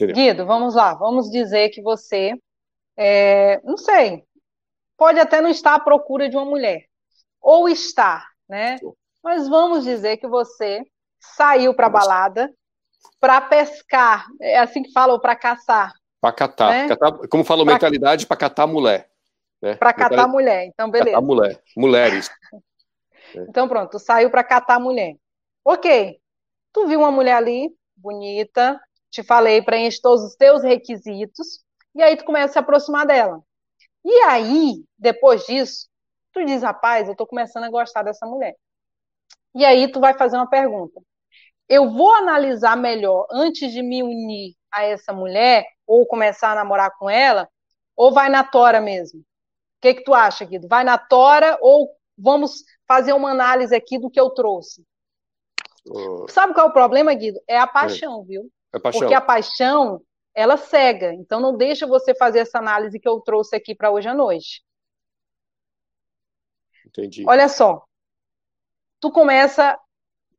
Guido, 0.00 0.46
vamos 0.46 0.74
lá, 0.74 0.94
vamos 0.94 1.30
dizer 1.30 1.68
que 1.68 1.82
você, 1.82 2.32
é, 2.96 3.60
não 3.62 3.76
sei, 3.76 4.24
pode 4.96 5.20
até 5.20 5.40
não 5.42 5.50
estar 5.50 5.74
à 5.74 5.80
procura 5.80 6.28
de 6.28 6.36
uma 6.36 6.46
mulher, 6.46 6.86
ou 7.40 7.68
estar, 7.68 8.26
né? 8.48 8.78
Mas 9.22 9.48
vamos 9.48 9.84
dizer 9.84 10.16
que 10.16 10.26
você 10.26 10.82
saiu 11.18 11.74
para 11.74 11.88
balada 11.88 12.52
para 13.18 13.40
pescar, 13.40 14.26
é 14.40 14.58
assim 14.58 14.82
que 14.82 14.92
fala, 14.92 15.12
ou 15.12 15.20
para 15.20 15.36
caçar. 15.36 15.92
Para 16.20 16.32
catar. 16.32 16.70
Né? 16.70 16.88
catar. 16.88 17.28
Como 17.28 17.44
falou 17.44 17.64
pra... 17.64 17.74
mentalidade, 17.74 18.26
para 18.26 18.36
catar 18.36 18.66
mulher. 18.66 19.10
Né? 19.60 19.74
Para 19.74 19.92
catar 19.92 20.26
mulher, 20.26 20.66
então 20.66 20.90
beleza. 20.90 21.10
Catar 21.10 21.26
mulher, 21.26 21.62
mulheres. 21.76 22.30
então 23.48 23.68
pronto, 23.68 23.90
tu 23.90 23.98
saiu 23.98 24.30
para 24.30 24.42
catar 24.42 24.78
mulher. 24.80 25.16
Ok, 25.64 26.18
tu 26.72 26.86
viu 26.86 27.00
uma 27.00 27.10
mulher 27.10 27.34
ali, 27.34 27.70
bonita, 27.94 28.80
te 29.10 29.22
falei, 29.22 29.60
preenche 29.60 30.00
todos 30.00 30.24
os 30.24 30.34
teus 30.34 30.62
requisitos, 30.62 31.62
e 31.94 32.02
aí 32.02 32.16
tu 32.16 32.24
começa 32.24 32.46
a 32.46 32.52
se 32.52 32.58
aproximar 32.58 33.06
dela. 33.06 33.42
E 34.02 34.22
aí, 34.22 34.82
depois 34.98 35.44
disso, 35.44 35.88
tu 36.32 36.42
diz, 36.44 36.62
rapaz, 36.62 37.08
eu 37.08 37.14
tô 37.14 37.26
começando 37.26 37.64
a 37.64 37.70
gostar 37.70 38.02
dessa 38.02 38.24
mulher. 38.26 38.54
E 39.54 39.64
aí 39.64 39.90
tu 39.90 40.00
vai 40.00 40.14
fazer 40.14 40.36
uma 40.36 40.48
pergunta. 40.48 41.00
Eu 41.68 41.90
vou 41.90 42.12
analisar 42.14 42.76
melhor 42.76 43.26
antes 43.30 43.72
de 43.72 43.82
me 43.82 44.02
unir 44.02 44.54
a 44.72 44.84
essa 44.84 45.12
mulher 45.12 45.64
ou 45.86 46.06
começar 46.06 46.52
a 46.52 46.54
namorar 46.54 46.96
com 46.98 47.10
ela, 47.10 47.48
ou 47.96 48.12
vai 48.12 48.28
na 48.28 48.44
tora 48.44 48.80
mesmo? 48.80 49.20
O 49.20 49.24
que, 49.80 49.94
que 49.94 50.04
tu 50.04 50.14
acha, 50.14 50.44
Guido? 50.44 50.68
Vai 50.68 50.84
na 50.84 50.96
tora 50.96 51.58
ou 51.60 51.90
vamos 52.16 52.64
fazer 52.86 53.12
uma 53.12 53.30
análise 53.30 53.74
aqui 53.74 53.98
do 53.98 54.10
que 54.10 54.20
eu 54.20 54.30
trouxe? 54.30 54.84
Sabe 56.28 56.54
qual 56.54 56.66
é 56.66 56.70
o 56.70 56.72
problema, 56.72 57.12
Guido? 57.14 57.40
É 57.48 57.58
a 57.58 57.66
paixão, 57.66 58.22
é. 58.22 58.24
viu? 58.26 58.50
É 58.72 58.78
paixão. 58.78 59.00
Porque 59.00 59.14
a 59.14 59.20
paixão, 59.20 60.00
ela 60.34 60.56
cega. 60.56 61.12
Então 61.14 61.40
não 61.40 61.56
deixa 61.56 61.86
você 61.86 62.14
fazer 62.14 62.40
essa 62.40 62.58
análise 62.58 63.00
que 63.00 63.08
eu 63.08 63.20
trouxe 63.20 63.56
aqui 63.56 63.74
para 63.74 63.90
hoje 63.90 64.08
à 64.08 64.14
noite. 64.14 64.62
Entendi. 66.86 67.24
Olha 67.26 67.48
só. 67.48 67.84
Tu 69.00 69.10
começa, 69.10 69.78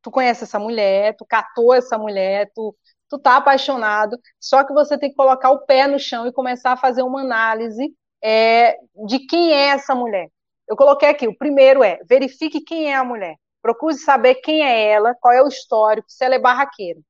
tu 0.01 0.11
conhece 0.11 0.43
essa 0.45 0.59
mulher, 0.59 1.15
tu 1.17 1.25
catou 1.25 1.73
essa 1.73 1.97
mulher, 1.97 2.51
tu 2.55 2.75
tu 3.11 3.19
tá 3.19 3.35
apaixonado, 3.35 4.17
só 4.39 4.63
que 4.63 4.73
você 4.73 4.97
tem 4.97 5.09
que 5.09 5.15
colocar 5.17 5.51
o 5.51 5.65
pé 5.65 5.85
no 5.85 5.99
chão 5.99 6.25
e 6.25 6.31
começar 6.31 6.71
a 6.71 6.77
fazer 6.77 7.03
uma 7.03 7.19
análise 7.21 7.93
é, 8.23 8.77
de 9.05 9.19
quem 9.27 9.51
é 9.51 9.67
essa 9.67 9.93
mulher. 9.93 10.29
Eu 10.67 10.77
coloquei 10.77 11.09
aqui, 11.09 11.27
o 11.27 11.37
primeiro 11.37 11.83
é, 11.83 11.99
verifique 12.07 12.61
quem 12.61 12.89
é 12.89 12.95
a 12.95 13.03
mulher. 13.03 13.35
Procure 13.61 13.95
saber 13.95 14.35
quem 14.35 14.63
é 14.63 14.87
ela, 14.91 15.13
qual 15.19 15.33
é 15.33 15.43
o 15.43 15.47
histórico, 15.49 16.09
se 16.09 16.23
ela 16.23 16.35
é 16.35 16.39
barraqueira. 16.39 17.01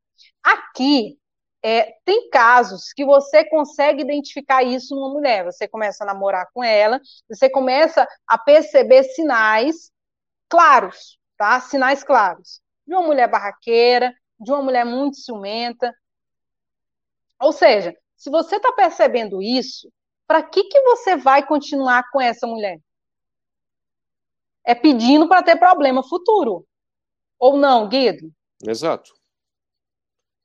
Aqui, 0.43 1.19
é, 1.63 1.93
tem 2.03 2.29
casos 2.31 2.91
que 2.93 3.05
você 3.05 3.45
consegue 3.45 4.01
identificar 4.01 4.63
isso 4.63 4.95
numa 4.95 5.13
mulher. 5.13 5.45
Você 5.45 5.67
começa 5.67 6.03
a 6.03 6.07
namorar 6.07 6.47
com 6.53 6.63
ela, 6.63 6.99
você 7.29 7.47
começa 7.49 8.07
a 8.27 8.37
perceber 8.39 9.03
sinais 9.03 9.91
claros, 10.49 11.19
tá? 11.41 11.59
Sinais 11.59 12.03
claros. 12.03 12.61
De 12.85 12.93
uma 12.93 13.01
mulher 13.01 13.27
barraqueira, 13.27 14.13
de 14.39 14.51
uma 14.51 14.61
mulher 14.61 14.85
muito 14.85 15.17
ciumenta. 15.17 15.91
Ou 17.39 17.51
seja, 17.51 17.97
se 18.15 18.29
você 18.29 18.57
está 18.57 18.71
percebendo 18.71 19.41
isso, 19.41 19.91
para 20.27 20.43
que, 20.43 20.65
que 20.65 20.79
você 20.81 21.17
vai 21.17 21.43
continuar 21.43 22.07
com 22.11 22.21
essa 22.21 22.45
mulher? 22.45 22.79
É 24.63 24.75
pedindo 24.75 25.27
para 25.27 25.41
ter 25.41 25.57
problema 25.57 26.07
futuro. 26.07 26.63
Ou 27.39 27.57
não, 27.57 27.89
Guido? 27.89 28.31
Exato. 28.63 29.11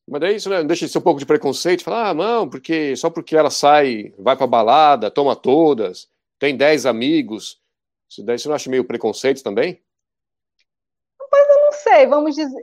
Mas 0.09 0.21
daí 0.23 0.37
isso 0.37 0.49
né, 0.49 0.65
deixa 0.65 0.87
de 0.87 0.93
ser 0.93 0.99
um 0.99 1.03
pouco 1.03 1.21
de 1.21 1.27
preconceito, 1.27 1.85
falar, 1.85 2.09
ah, 2.09 2.15
não, 2.15 2.49
porque 2.49 2.97
só 2.97 3.11
porque 3.11 3.37
ela 3.37 3.51
sai, 3.51 4.15
vai 4.19 4.35
pra 4.35 4.47
balada, 4.47 5.11
toma 5.11 5.37
todas, 5.37 6.09
tem 6.39 6.57
dez 6.57 6.87
amigos. 6.87 7.61
Isso 8.09 8.23
daí 8.25 8.39
você 8.39 8.49
não 8.49 8.55
acha 8.55 8.71
meio 8.71 8.85
preconceito 8.85 9.43
também? 9.43 9.85
Não 11.67 11.73
sei, 11.73 12.07
vamos 12.07 12.35
dizer. 12.35 12.63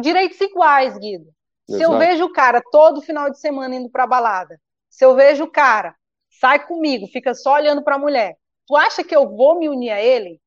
Direitos 0.00 0.40
iguais, 0.40 0.98
Guido. 0.98 1.32
Exato. 1.68 1.78
Se 1.78 1.82
eu 1.82 1.98
vejo 1.98 2.24
o 2.24 2.32
cara 2.32 2.62
todo 2.70 3.00
final 3.00 3.30
de 3.30 3.38
semana 3.38 3.74
indo 3.74 3.90
pra 3.90 4.06
balada, 4.06 4.60
se 4.90 5.04
eu 5.04 5.14
vejo 5.14 5.44
o 5.44 5.50
cara, 5.50 5.96
sai 6.28 6.66
comigo, 6.66 7.06
fica 7.06 7.34
só 7.34 7.54
olhando 7.54 7.82
pra 7.82 7.98
mulher, 7.98 8.36
tu 8.66 8.76
acha 8.76 9.02
que 9.02 9.16
eu 9.16 9.34
vou 9.34 9.58
me 9.58 9.68
unir 9.68 9.90
a 9.90 10.00
ele? 10.00 10.40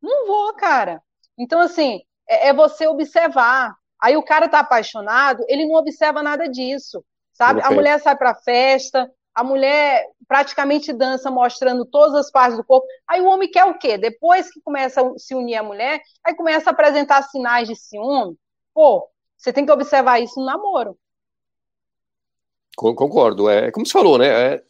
Não 0.00 0.26
vou, 0.26 0.54
cara. 0.54 1.02
Então, 1.36 1.60
assim, 1.60 2.00
é, 2.28 2.48
é 2.48 2.52
você 2.54 2.86
observar, 2.86 3.74
Aí 4.00 4.16
o 4.16 4.22
cara 4.22 4.48
tá 4.48 4.60
apaixonado, 4.60 5.44
ele 5.46 5.66
não 5.66 5.74
observa 5.74 6.22
nada 6.22 6.48
disso, 6.48 7.04
sabe? 7.32 7.60
A 7.62 7.70
mulher 7.70 8.00
sai 8.00 8.16
pra 8.16 8.34
festa, 8.34 9.10
a 9.34 9.44
mulher 9.44 10.06
praticamente 10.26 10.92
dança 10.92 11.30
mostrando 11.30 11.84
todas 11.84 12.14
as 12.14 12.30
partes 12.30 12.56
do 12.56 12.64
corpo. 12.64 12.86
Aí 13.08 13.20
o 13.20 13.26
homem 13.26 13.50
quer 13.50 13.64
o 13.64 13.78
quê? 13.78 13.96
Depois 13.96 14.50
que 14.50 14.60
começa 14.60 15.02
a 15.02 15.18
se 15.18 15.34
unir 15.34 15.56
a 15.56 15.62
mulher, 15.62 16.00
aí 16.24 16.34
começa 16.34 16.70
a 16.70 16.72
apresentar 16.72 17.22
sinais 17.22 17.68
de 17.68 17.76
ciúme. 17.76 18.36
Pô, 18.74 19.08
você 19.36 19.52
tem 19.52 19.64
que 19.64 19.72
observar 19.72 20.20
isso 20.20 20.38
no 20.38 20.46
namoro. 20.46 20.96
Concordo. 22.76 23.48
É 23.48 23.70
como 23.70 23.84
você 23.84 23.92
falou, 23.92 24.18
né? 24.18 24.26
É, 24.26 24.62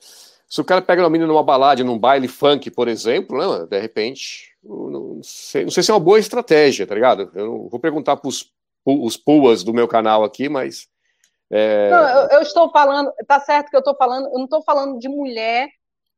se 0.49 0.61
o 0.61 0.65
cara 0.65 0.83
pega 0.83 1.03
uma 1.03 1.11
menina 1.11 1.29
numa 1.29 1.45
balada, 1.45 1.85
num 1.85 1.99
baile 1.99 2.27
funk, 2.27 2.71
por 2.73 2.89
exemplo, 2.89 3.39
né, 3.39 3.67
de 3.67 3.79
repente, 3.79 4.57
não 4.65 5.21
sei, 5.23 5.63
não 5.63 5.71
sei 5.71 5.83
se 5.83 5.93
é 5.93 5.95
uma 5.95 6.01
boa 6.01 6.19
estratégia, 6.19 6.87
tá 6.87 6.95
ligado? 6.95 7.31
Eu 7.35 7.69
vou 7.69 7.79
perguntar 7.79 8.17
para 8.17 8.29
os 8.29 9.17
puas 9.17 9.63
do 9.63 9.73
meu 9.73 9.87
canal 9.87 10.25
aqui, 10.25 10.49
mas 10.49 10.89
é... 11.51 11.91
Não, 11.91 12.09
eu, 12.09 12.29
eu, 12.29 12.43
estou 12.43 12.71
falando, 12.71 13.13
tá 13.27 13.41
certo 13.41 13.71
que 13.71 13.77
eu 13.77 13.81
estou 13.81 13.97
falando, 13.97 14.27
eu 14.27 14.39
não 14.39 14.45
estou 14.45 14.63
falando 14.63 14.99
de 14.99 15.09
mulher 15.09 15.69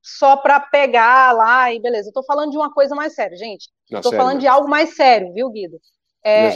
só 0.03 0.37
para 0.37 0.61
pegar 0.61 1.33
lá 1.33 1.73
e 1.73 1.81
beleza. 1.81 2.09
Eu 2.09 2.11
estou 2.11 2.25
falando 2.25 2.51
de 2.51 2.57
uma 2.57 2.73
coisa 2.73 2.95
mais 2.95 3.14
séria, 3.14 3.37
gente. 3.37 3.71
Estou 3.90 4.12
falando 4.12 4.40
de 4.40 4.47
algo 4.47 4.68
mais 4.68 4.95
sério, 4.95 5.33
viu, 5.33 5.49
Guido? 5.51 5.81
É... 6.25 6.51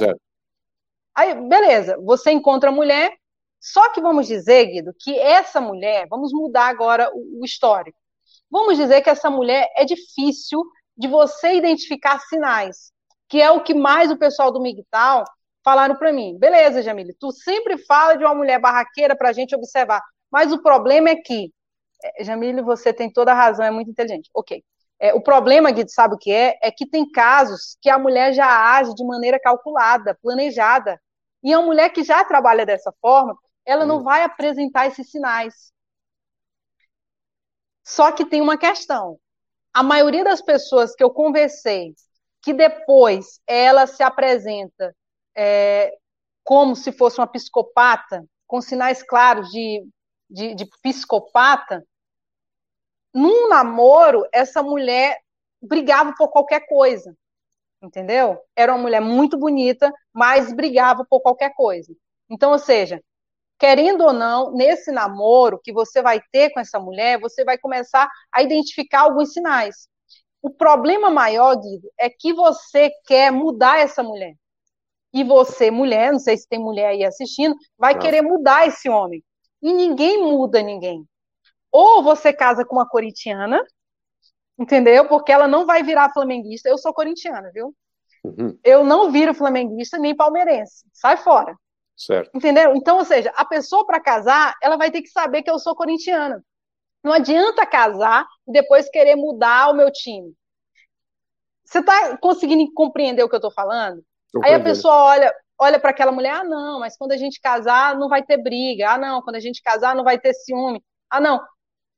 Aí, 1.14 1.34
beleza, 1.48 1.96
você 2.04 2.30
encontra 2.30 2.68
a 2.68 2.72
mulher, 2.72 3.10
só 3.58 3.90
que 3.90 4.02
vamos 4.02 4.26
dizer, 4.26 4.66
Guido, 4.66 4.92
que 5.00 5.18
essa 5.18 5.60
mulher, 5.60 6.06
vamos 6.10 6.30
mudar 6.32 6.66
agora 6.66 7.10
o, 7.14 7.40
o 7.40 7.44
histórico. 7.44 7.98
Vamos 8.50 8.76
dizer 8.76 9.00
que 9.00 9.08
essa 9.08 9.30
mulher 9.30 9.66
é 9.76 9.84
difícil 9.84 10.62
de 10.96 11.08
você 11.08 11.54
identificar 11.54 12.18
sinais, 12.20 12.92
que 13.28 13.40
é 13.40 13.50
o 13.50 13.62
que 13.62 13.72
mais 13.72 14.10
o 14.10 14.18
pessoal 14.18 14.52
do 14.52 14.60
MGTOW 14.60 15.24
falaram 15.66 15.96
para 15.96 16.12
mim, 16.12 16.38
beleza, 16.38 16.80
Jamile, 16.80 17.12
tu 17.18 17.32
sempre 17.32 17.76
fala 17.76 18.14
de 18.14 18.24
uma 18.24 18.36
mulher 18.36 18.60
barraqueira 18.60 19.16
para 19.16 19.30
a 19.30 19.32
gente 19.32 19.52
observar, 19.52 20.00
mas 20.30 20.52
o 20.52 20.62
problema 20.62 21.10
é 21.10 21.16
que, 21.16 21.52
é, 22.04 22.22
Jamile, 22.22 22.62
você 22.62 22.92
tem 22.92 23.12
toda 23.12 23.32
a 23.32 23.34
razão, 23.34 23.66
é 23.66 23.70
muito 23.72 23.90
inteligente. 23.90 24.30
Ok. 24.32 24.62
É, 25.00 25.12
o 25.12 25.20
problema, 25.20 25.72
Guido, 25.72 25.90
sabe 25.90 26.14
o 26.14 26.18
que 26.18 26.30
é? 26.30 26.56
É 26.62 26.70
que 26.70 26.86
tem 26.86 27.10
casos 27.10 27.76
que 27.82 27.90
a 27.90 27.98
mulher 27.98 28.32
já 28.32 28.46
age 28.76 28.94
de 28.94 29.04
maneira 29.04 29.40
calculada, 29.40 30.16
planejada. 30.22 31.00
E 31.42 31.52
a 31.52 31.60
mulher 31.60 31.90
que 31.90 32.04
já 32.04 32.24
trabalha 32.24 32.64
dessa 32.64 32.92
forma, 33.00 33.36
ela 33.64 33.84
não 33.84 34.04
vai 34.04 34.22
apresentar 34.22 34.86
esses 34.86 35.10
sinais. 35.10 35.72
Só 37.84 38.12
que 38.12 38.24
tem 38.24 38.40
uma 38.40 38.56
questão. 38.56 39.18
A 39.74 39.82
maioria 39.82 40.22
das 40.22 40.40
pessoas 40.40 40.94
que 40.94 41.02
eu 41.02 41.10
conversei, 41.10 41.92
que 42.40 42.52
depois 42.52 43.40
ela 43.48 43.86
se 43.88 44.02
apresenta 44.04 44.94
é, 45.36 45.92
como 46.42 46.74
se 46.74 46.90
fosse 46.92 47.20
uma 47.20 47.26
psicopata, 47.26 48.24
com 48.46 48.60
sinais 48.60 49.02
claros 49.02 49.50
de, 49.50 49.86
de, 50.30 50.54
de 50.54 50.66
psicopata, 50.82 51.84
num 53.12 53.48
namoro, 53.48 54.24
essa 54.32 54.62
mulher 54.62 55.18
brigava 55.60 56.14
por 56.16 56.28
qualquer 56.28 56.66
coisa, 56.66 57.16
entendeu? 57.82 58.38
Era 58.54 58.72
uma 58.72 58.82
mulher 58.82 59.00
muito 59.00 59.38
bonita, 59.38 59.92
mas 60.12 60.52
brigava 60.52 61.04
por 61.08 61.20
qualquer 61.20 61.52
coisa. 61.54 61.92
Então, 62.30 62.52
ou 62.52 62.58
seja, 62.58 63.02
querendo 63.58 64.04
ou 64.04 64.12
não, 64.12 64.52
nesse 64.52 64.92
namoro 64.92 65.60
que 65.62 65.72
você 65.72 66.02
vai 66.02 66.20
ter 66.30 66.50
com 66.50 66.60
essa 66.60 66.78
mulher, 66.78 67.18
você 67.18 67.44
vai 67.44 67.58
começar 67.58 68.08
a 68.32 68.42
identificar 68.42 69.00
alguns 69.00 69.32
sinais. 69.32 69.88
O 70.42 70.50
problema 70.50 71.10
maior, 71.10 71.56
Guido, 71.56 71.90
é 71.98 72.08
que 72.08 72.32
você 72.32 72.90
quer 73.06 73.32
mudar 73.32 73.78
essa 73.78 74.02
mulher 74.02 74.36
e 75.12 75.24
você, 75.24 75.70
mulher, 75.70 76.12
não 76.12 76.18
sei 76.18 76.36
se 76.36 76.48
tem 76.48 76.58
mulher 76.58 76.88
aí 76.88 77.04
assistindo, 77.04 77.54
vai 77.78 77.94
não. 77.94 78.00
querer 78.00 78.22
mudar 78.22 78.66
esse 78.66 78.88
homem. 78.88 79.22
E 79.62 79.72
ninguém 79.72 80.22
muda 80.22 80.62
ninguém. 80.62 81.04
Ou 81.72 82.02
você 82.02 82.32
casa 82.32 82.64
com 82.64 82.76
uma 82.76 82.88
corintiana, 82.88 83.62
entendeu? 84.58 85.08
Porque 85.08 85.32
ela 85.32 85.48
não 85.48 85.66
vai 85.66 85.82
virar 85.82 86.12
flamenguista. 86.12 86.68
Eu 86.68 86.78
sou 86.78 86.92
corintiana, 86.92 87.50
viu? 87.52 87.74
Uhum. 88.24 88.58
Eu 88.64 88.84
não 88.84 89.10
viro 89.10 89.34
flamenguista 89.34 89.98
nem 89.98 90.14
palmeirense. 90.14 90.84
Sai 90.92 91.16
fora. 91.16 91.56
Certo. 91.96 92.30
Entendeu? 92.34 92.74
Então, 92.74 92.98
ou 92.98 93.04
seja, 93.04 93.32
a 93.36 93.44
pessoa 93.44 93.86
para 93.86 94.00
casar, 94.00 94.54
ela 94.62 94.76
vai 94.76 94.90
ter 94.90 95.00
que 95.00 95.08
saber 95.08 95.42
que 95.42 95.50
eu 95.50 95.58
sou 95.58 95.74
corintiana. 95.74 96.44
Não 97.02 97.12
adianta 97.12 97.64
casar 97.64 98.26
e 98.46 98.52
depois 98.52 98.90
querer 98.90 99.16
mudar 99.16 99.70
o 99.70 99.74
meu 99.74 99.90
time. 99.90 100.34
Você 101.64 101.78
está 101.78 102.16
conseguindo 102.18 102.70
compreender 102.74 103.22
o 103.22 103.28
que 103.28 103.34
eu 103.34 103.38
estou 103.38 103.50
falando? 103.52 104.04
Aí 104.42 104.54
a 104.54 104.60
pessoa 104.60 104.94
olha, 104.94 105.34
olha 105.58 105.78
para 105.78 105.90
aquela 105.90 106.12
mulher, 106.12 106.32
ah, 106.32 106.44
não, 106.44 106.80
mas 106.80 106.96
quando 106.96 107.12
a 107.12 107.16
gente 107.16 107.40
casar 107.40 107.96
não 107.96 108.08
vai 108.08 108.22
ter 108.22 108.36
briga. 108.36 108.90
Ah, 108.90 108.98
não, 108.98 109.22
quando 109.22 109.36
a 109.36 109.40
gente 109.40 109.62
casar 109.62 109.94
não 109.94 110.04
vai 110.04 110.18
ter 110.18 110.34
ciúme. 110.34 110.82
Ah, 111.10 111.20
não. 111.20 111.40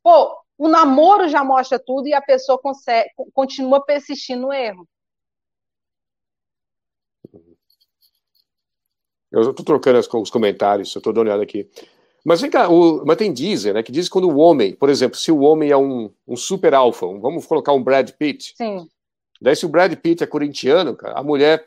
Pô, 0.03 0.37
o 0.57 0.68
namoro 0.68 1.29
já 1.29 1.44
mostra 1.44 1.79
tudo 1.79 2.09
e 2.09 2.14
a 2.14 2.20
pessoa 2.20 2.59
consegue, 2.59 3.11
continua 3.33 3.85
persistindo 3.85 4.42
no 4.42 4.53
erro. 4.53 4.87
Eu 9.31 9.51
estou 9.51 9.64
trocando 9.64 9.98
os 9.98 10.31
comentários, 10.31 10.94
eu 10.94 11.01
estou 11.01 11.12
dando 11.12 11.27
uma 11.27 11.33
olhada 11.33 11.42
aqui. 11.42 11.68
Mas 12.24 12.40
vem 12.40 12.51
cá, 12.51 12.68
o, 12.68 13.05
mas 13.07 13.16
tem 13.16 13.33
dizem, 13.33 13.72
né, 13.72 13.83
que 13.83 13.92
diz 13.92 14.07
que 14.07 14.12
quando 14.12 14.29
o 14.29 14.38
homem, 14.38 14.74
por 14.74 14.88
exemplo, 14.88 15.16
se 15.16 15.31
o 15.31 15.40
homem 15.40 15.70
é 15.70 15.77
um, 15.77 16.11
um 16.27 16.37
super 16.37 16.74
alfa, 16.74 17.07
um, 17.07 17.20
vamos 17.20 17.46
colocar 17.46 17.72
um 17.72 17.83
Brad 17.83 18.11
Pitt. 18.11 18.55
Sim. 18.57 18.88
Daí 19.40 19.55
se 19.55 19.64
o 19.64 19.68
Brad 19.68 19.94
Pitt 19.94 20.24
é 20.24 20.27
corintiano, 20.27 20.96
cara, 20.96 21.18
a 21.18 21.22
mulher 21.22 21.64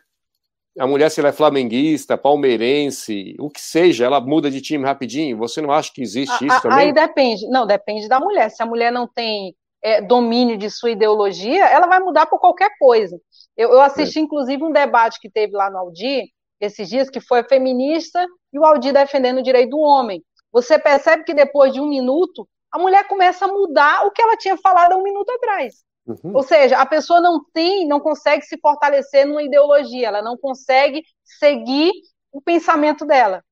a 0.79 0.87
mulher, 0.87 1.09
se 1.09 1.19
ela 1.19 1.29
é 1.29 1.33
flamenguista, 1.33 2.17
palmeirense, 2.17 3.35
o 3.39 3.49
que 3.49 3.59
seja, 3.59 4.05
ela 4.05 4.21
muda 4.21 4.49
de 4.49 4.61
time 4.61 4.85
rapidinho. 4.85 5.37
Você 5.37 5.61
não 5.61 5.71
acha 5.71 5.91
que 5.93 6.01
existe 6.01 6.45
isso 6.45 6.61
também? 6.61 6.79
Aí 6.79 6.93
depende. 6.93 7.47
Não, 7.49 7.67
depende 7.67 8.07
da 8.07 8.19
mulher. 8.19 8.49
Se 8.49 8.63
a 8.63 8.65
mulher 8.65 8.91
não 8.91 9.07
tem 9.07 9.53
é, 9.83 10.01
domínio 10.01 10.57
de 10.57 10.69
sua 10.69 10.91
ideologia, 10.91 11.65
ela 11.65 11.87
vai 11.87 11.99
mudar 11.99 12.25
por 12.25 12.39
qualquer 12.39 12.69
coisa. 12.79 13.19
Eu, 13.57 13.71
eu 13.71 13.81
assisti, 13.81 14.19
é. 14.19 14.21
inclusive, 14.21 14.63
um 14.63 14.71
debate 14.71 15.19
que 15.19 15.29
teve 15.29 15.53
lá 15.53 15.69
no 15.69 15.77
Aldir, 15.77 16.23
esses 16.59 16.87
dias, 16.87 17.09
que 17.09 17.19
foi 17.19 17.43
feminista 17.43 18.25
e 18.53 18.59
o 18.59 18.63
Aldir 18.63 18.93
defendendo 18.93 19.39
o 19.39 19.43
direito 19.43 19.71
do 19.71 19.79
homem. 19.79 20.23
Você 20.53 20.79
percebe 20.79 21.23
que 21.23 21.33
depois 21.33 21.73
de 21.73 21.81
um 21.81 21.89
minuto, 21.89 22.47
a 22.71 22.79
mulher 22.79 23.07
começa 23.07 23.45
a 23.45 23.47
mudar 23.47 24.05
o 24.05 24.11
que 24.11 24.21
ela 24.21 24.37
tinha 24.37 24.55
falado 24.57 24.93
há 24.93 24.97
um 24.97 25.03
minuto 25.03 25.29
atrás. 25.31 25.83
Uhum. 26.23 26.35
Ou 26.35 26.43
seja, 26.43 26.77
a 26.77 26.85
pessoa 26.85 27.21
não 27.21 27.43
tem, 27.53 27.87
não 27.87 27.99
consegue 27.99 28.43
se 28.43 28.57
fortalecer 28.59 29.25
numa 29.25 29.43
ideologia, 29.43 30.07
ela 30.07 30.21
não 30.21 30.37
consegue 30.37 31.03
seguir 31.23 31.91
o 32.31 32.41
pensamento 32.41 33.05
dela. 33.05 33.43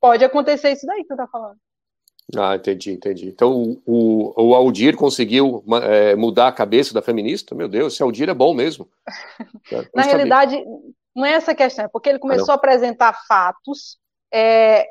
Pode 0.00 0.24
acontecer 0.24 0.72
isso 0.72 0.86
daí 0.86 1.02
que 1.02 1.08
você 1.08 1.14
está 1.14 1.26
falando. 1.26 1.58
Ah, 2.36 2.54
entendi, 2.54 2.92
entendi. 2.92 3.28
Então 3.28 3.80
o, 3.84 4.32
o 4.40 4.54
Aldir 4.54 4.96
conseguiu 4.96 5.64
é, 5.82 6.14
mudar 6.14 6.48
a 6.48 6.52
cabeça 6.52 6.94
da 6.94 7.02
feminista? 7.02 7.54
Meu 7.54 7.68
Deus, 7.68 7.94
esse 7.94 8.02
Aldir 8.02 8.28
é 8.28 8.34
bom 8.34 8.54
mesmo. 8.54 8.88
Na 9.94 10.02
realidade, 10.02 10.62
não 11.14 11.26
é 11.26 11.32
essa 11.32 11.52
a 11.52 11.54
questão, 11.54 11.84
é 11.84 11.88
porque 11.88 12.08
ele 12.08 12.18
começou 12.18 12.52
ah, 12.52 12.54
a 12.54 12.56
apresentar 12.56 13.14
fatos. 13.26 13.98
É, 14.32 14.86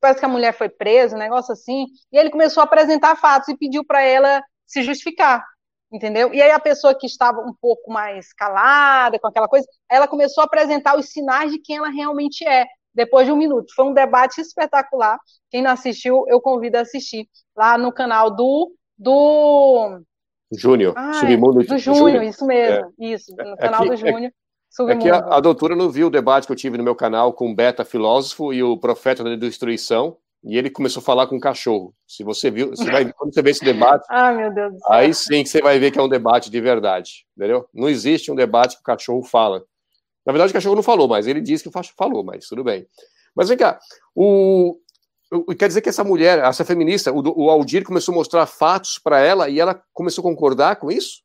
parece 0.00 0.20
que 0.20 0.26
a 0.26 0.28
mulher 0.28 0.52
foi 0.52 0.68
presa, 0.68 1.16
um 1.16 1.18
negócio 1.18 1.52
assim, 1.52 1.86
e 2.12 2.16
ele 2.16 2.30
começou 2.30 2.60
a 2.60 2.64
apresentar 2.64 3.16
fatos 3.16 3.48
e 3.48 3.56
pediu 3.56 3.84
para 3.84 4.02
ela 4.02 4.42
se 4.66 4.82
justificar 4.82 5.44
entendeu? 5.92 6.32
E 6.34 6.42
aí 6.42 6.50
a 6.50 6.60
pessoa 6.60 6.94
que 6.94 7.06
estava 7.06 7.40
um 7.40 7.54
pouco 7.60 7.92
mais 7.92 8.32
calada, 8.32 9.18
com 9.18 9.26
aquela 9.26 9.48
coisa, 9.48 9.66
ela 9.90 10.08
começou 10.08 10.42
a 10.42 10.44
apresentar 10.44 10.98
os 10.98 11.10
sinais 11.10 11.52
de 11.52 11.58
quem 11.58 11.76
ela 11.76 11.88
realmente 11.88 12.46
é, 12.46 12.66
depois 12.94 13.26
de 13.26 13.32
um 13.32 13.36
minuto. 13.36 13.72
Foi 13.74 13.84
um 13.84 13.94
debate 13.94 14.40
espetacular. 14.40 15.18
Quem 15.50 15.62
não 15.62 15.70
assistiu, 15.70 16.24
eu 16.28 16.40
convido 16.40 16.78
a 16.78 16.80
assistir 16.80 17.28
lá 17.56 17.76
no 17.78 17.92
canal 17.92 18.30
do 18.30 18.72
do 18.96 20.00
Júnior, 20.52 20.94
ah, 20.96 21.14
Submundo 21.14 21.64
do 21.64 21.78
Júnior, 21.78 22.22
isso 22.22 22.46
mesmo, 22.46 22.92
é. 23.00 23.06
isso, 23.06 23.34
no 23.36 23.56
canal 23.56 23.80
aqui, 23.80 23.90
do 23.90 23.96
Júnior. 23.96 24.32
É, 24.88 24.92
é 24.92 24.96
que 24.96 25.10
a, 25.10 25.18
a, 25.18 25.40
doutora 25.40 25.76
não 25.76 25.90
viu 25.90 26.08
o 26.08 26.10
debate 26.10 26.46
que 26.46 26.52
eu 26.52 26.56
tive 26.56 26.76
no 26.76 26.84
meu 26.84 26.94
canal 26.94 27.32
com 27.32 27.50
o 27.50 27.54
Beta 27.54 27.84
Filósofo 27.84 28.52
e 28.52 28.62
o 28.62 28.76
Profeta 28.76 29.22
da 29.22 29.34
Destruição, 29.36 30.16
e 30.44 30.58
ele 30.58 30.68
começou 30.68 31.00
a 31.00 31.04
falar 31.04 31.26
com 31.26 31.36
o 31.36 31.40
cachorro. 31.40 31.94
Se 32.06 32.22
você 32.22 32.50
viu, 32.50 32.70
você 32.70 32.90
vai, 32.90 33.10
quando 33.12 33.32
você 33.32 33.42
vê 33.42 33.50
esse 33.50 33.64
debate, 33.64 34.04
ah, 34.10 34.32
meu 34.32 34.52
Deus 34.52 34.74
aí 34.88 35.14
sim 35.14 35.42
que 35.42 35.48
você 35.48 35.62
vai 35.62 35.78
ver 35.78 35.90
que 35.90 35.98
é 35.98 36.02
um 36.02 36.08
debate 36.08 36.50
de 36.50 36.60
verdade, 36.60 37.26
entendeu? 37.36 37.66
Não 37.72 37.88
existe 37.88 38.30
um 38.30 38.34
debate 38.34 38.76
que 38.76 38.82
o 38.82 38.84
cachorro 38.84 39.22
fala. 39.22 39.64
Na 40.26 40.32
verdade, 40.32 40.50
o 40.50 40.54
cachorro 40.54 40.76
não 40.76 40.82
falou, 40.82 41.08
mas 41.08 41.26
ele 41.26 41.40
disse 41.40 41.64
que 41.64 41.82
falou, 41.96 42.22
mas 42.22 42.46
tudo 42.46 42.62
bem. 42.62 42.86
Mas 43.34 43.48
vem 43.48 43.58
cá, 43.58 43.78
o, 44.14 44.78
quer 45.58 45.68
dizer 45.68 45.80
que 45.80 45.88
essa 45.88 46.04
mulher, 46.04 46.38
essa 46.38 46.64
feminista, 46.64 47.12
o, 47.12 47.44
o 47.44 47.50
Aldir 47.50 47.84
começou 47.84 48.12
a 48.12 48.16
mostrar 48.16 48.46
fatos 48.46 48.98
para 48.98 49.20
ela 49.20 49.48
e 49.48 49.58
ela 49.58 49.82
começou 49.92 50.22
a 50.22 50.30
concordar 50.30 50.76
com 50.76 50.90
isso? 50.90 51.22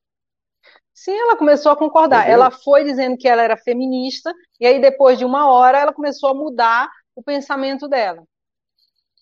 Sim, 0.94 1.18
ela 1.18 1.38
começou 1.38 1.72
a 1.72 1.78
concordar. 1.78 2.28
Ela 2.28 2.52
foi 2.52 2.84
dizendo 2.84 3.18
que 3.18 3.28
ela 3.28 3.42
era 3.42 3.56
feminista, 3.56 4.34
e 4.60 4.66
aí 4.66 4.82
depois 4.82 5.18
de 5.18 5.24
uma 5.24 5.50
hora 5.50 5.80
ela 5.80 5.94
começou 5.94 6.30
a 6.30 6.34
mudar 6.34 6.90
o 7.16 7.24
pensamento 7.24 7.88
dela. 7.88 8.24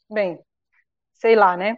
Bem, 0.10 0.40
sei 1.14 1.36
lá, 1.36 1.58
né? 1.58 1.78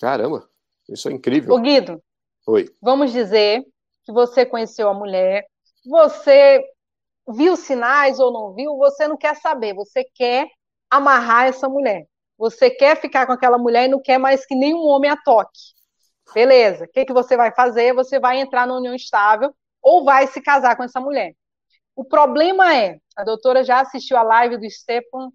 Caramba, 0.00 0.48
isso 0.88 1.08
é 1.08 1.12
incrível. 1.12 1.54
Ô 1.54 1.58
Guido, 1.58 2.02
Oi. 2.46 2.68
vamos 2.80 3.12
dizer 3.12 3.64
que 4.04 4.12
você 4.12 4.44
conheceu 4.44 4.88
a 4.88 4.94
mulher, 4.94 5.46
você 5.84 6.64
viu 7.28 7.56
sinais 7.56 8.18
ou 8.18 8.32
não 8.32 8.52
viu, 8.54 8.76
você 8.76 9.06
não 9.06 9.16
quer 9.16 9.36
saber, 9.36 9.74
você 9.74 10.04
quer 10.14 10.48
amarrar 10.90 11.46
essa 11.46 11.68
mulher. 11.68 12.06
você 12.36 12.68
quer 12.70 12.96
ficar 13.00 13.24
com 13.26 13.32
aquela 13.32 13.56
mulher 13.56 13.84
e 13.84 13.88
não 13.88 14.02
quer 14.02 14.18
mais 14.18 14.44
que 14.44 14.54
nenhum 14.54 14.84
homem 14.86 15.08
a 15.10 15.16
toque. 15.16 15.60
Beleza, 16.34 16.84
o 16.84 16.88
que, 16.88 17.04
que 17.04 17.12
você 17.12 17.36
vai 17.36 17.52
fazer? 17.54 17.94
Você 17.94 18.18
vai 18.18 18.40
entrar 18.40 18.66
numa 18.66 18.78
união 18.78 18.94
estável 18.94 19.54
ou 19.80 20.04
vai 20.04 20.26
se 20.26 20.40
casar 20.40 20.76
com 20.76 20.82
essa 20.82 21.00
mulher. 21.00 21.34
O 21.94 22.04
problema 22.04 22.74
é, 22.74 22.98
a 23.16 23.22
doutora 23.22 23.62
já 23.62 23.80
assistiu 23.80 24.16
a 24.16 24.22
live 24.22 24.56
do 24.56 24.68
Stephen 24.68 25.30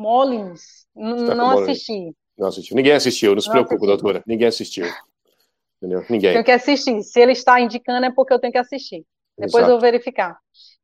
Mullins? 0.00 0.86
não 0.94 1.50
assisti. 1.50 2.16
Não 2.38 2.48
assisti. 2.48 2.74
Ninguém 2.74 2.92
assistiu, 2.92 3.34
não 3.34 3.42
se 3.42 3.50
preocupe, 3.50 3.86
doutora. 3.86 4.22
Ninguém 4.26 4.48
assistiu. 4.48 4.86
Entendeu? 5.76 6.04
Ninguém. 6.08 6.32
Tenho 6.32 6.44
que 6.44 6.50
assistir. 6.50 7.02
Se 7.02 7.20
ele 7.20 7.32
está 7.32 7.60
indicando, 7.60 8.06
é 8.06 8.10
porque 8.10 8.32
eu 8.32 8.38
tenho 8.38 8.52
que 8.52 8.58
assistir. 8.58 9.04
Depois 9.36 9.62
Exato. 9.62 9.70
eu 9.70 9.74
vou 9.74 9.80
verificar. 9.80 10.38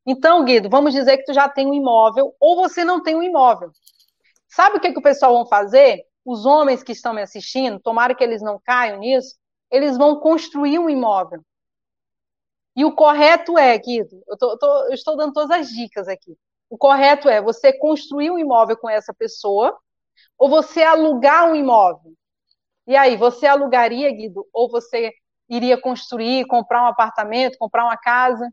Então, 0.05 0.45
Guido, 0.45 0.69
vamos 0.69 0.93
dizer 0.93 1.17
que 1.17 1.25
tu 1.25 1.33
já 1.33 1.49
tem 1.49 1.67
um 1.67 1.73
imóvel 1.73 2.33
ou 2.39 2.55
você 2.55 2.83
não 2.83 3.01
tem 3.01 3.15
um 3.15 3.23
imóvel. 3.23 3.71
Sabe 4.47 4.77
o 4.77 4.79
que, 4.79 4.91
que 4.91 4.99
o 4.99 5.03
pessoal 5.03 5.33
vão 5.33 5.47
fazer? 5.47 6.03
Os 6.23 6.45
homens 6.45 6.83
que 6.83 6.91
estão 6.91 7.13
me 7.13 7.21
assistindo, 7.21 7.79
tomara 7.79 8.15
que 8.15 8.23
eles 8.23 8.41
não 8.41 8.59
caiam 8.63 8.99
nisso, 8.99 9.35
eles 9.71 9.97
vão 9.97 10.19
construir 10.19 10.79
um 10.79 10.89
imóvel. 10.89 11.41
E 12.75 12.85
o 12.85 12.93
correto 12.93 13.57
é, 13.57 13.77
Guido, 13.77 14.21
eu, 14.27 14.37
tô, 14.37 14.57
tô, 14.57 14.85
eu 14.85 14.93
estou 14.93 15.17
dando 15.17 15.33
todas 15.33 15.51
as 15.51 15.69
dicas 15.69 16.07
aqui. 16.07 16.37
O 16.69 16.77
correto 16.77 17.29
é 17.29 17.41
você 17.41 17.71
construir 17.71 18.31
um 18.31 18.37
imóvel 18.37 18.77
com 18.77 18.89
essa 18.89 19.13
pessoa 19.13 19.77
ou 20.37 20.49
você 20.49 20.83
alugar 20.83 21.49
um 21.49 21.55
imóvel. 21.55 22.13
E 22.85 22.95
aí, 22.95 23.17
você 23.17 23.45
alugaria, 23.45 24.09
Guido, 24.11 24.45
ou 24.53 24.69
você 24.69 25.11
iria 25.49 25.79
construir, 25.79 26.45
comprar 26.45 26.83
um 26.83 26.87
apartamento, 26.87 27.57
comprar 27.57 27.85
uma 27.85 27.97
casa? 27.97 28.49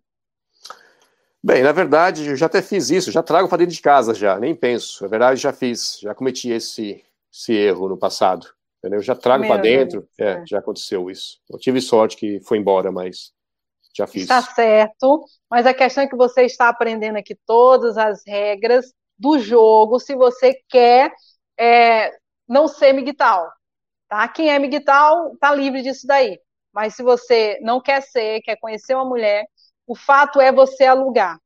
Bem, 1.42 1.62
na 1.62 1.72
verdade, 1.72 2.28
eu 2.30 2.36
já 2.36 2.46
até 2.46 2.62
fiz 2.62 2.90
isso, 2.90 3.12
já 3.12 3.22
trago 3.22 3.48
para 3.48 3.58
dentro 3.58 3.74
de 3.74 3.82
casa 3.82 4.14
já, 4.14 4.38
nem 4.38 4.54
penso. 4.54 5.04
Na 5.04 5.10
verdade, 5.10 5.40
já 5.40 5.52
fiz, 5.52 5.98
já 6.00 6.14
cometi 6.14 6.50
esse, 6.50 7.04
esse 7.32 7.52
erro 7.52 7.88
no 7.88 7.98
passado. 7.98 8.46
Entendeu? 8.78 9.00
Já 9.00 9.14
trago 9.14 9.46
para 9.46 9.60
dentro, 9.60 10.06
é, 10.18 10.24
é, 10.24 10.46
já 10.46 10.58
aconteceu 10.58 11.10
isso. 11.10 11.38
Eu 11.48 11.58
tive 11.58 11.80
sorte 11.80 12.16
que 12.16 12.40
foi 12.40 12.58
embora, 12.58 12.92
mas 12.92 13.32
já 13.94 14.06
fiz. 14.06 14.22
Está 14.22 14.42
certo, 14.42 15.24
mas 15.50 15.66
a 15.66 15.74
questão 15.74 16.04
é 16.04 16.08
que 16.08 16.16
você 16.16 16.42
está 16.42 16.68
aprendendo 16.68 17.16
aqui 17.16 17.36
todas 17.46 17.96
as 17.96 18.22
regras 18.26 18.92
do 19.18 19.38
jogo, 19.38 20.00
se 20.00 20.16
você 20.16 20.54
quer 20.68 21.12
é, 21.58 22.12
não 22.48 22.66
ser 22.66 22.92
migtal, 22.92 23.48
tá? 24.08 24.26
Quem 24.28 24.50
é 24.52 24.58
migtal 24.58 25.36
tá 25.38 25.54
livre 25.54 25.82
disso 25.82 26.06
daí. 26.06 26.38
Mas 26.72 26.96
se 26.96 27.02
você 27.04 27.58
não 27.62 27.80
quer 27.80 28.02
ser, 28.02 28.42
quer 28.42 28.56
conhecer 28.56 28.94
uma 28.96 29.04
mulher, 29.04 29.46
o 29.86 29.94
fato 29.94 30.40
é 30.40 30.50
você 30.50 30.84
alugar. 30.84 31.38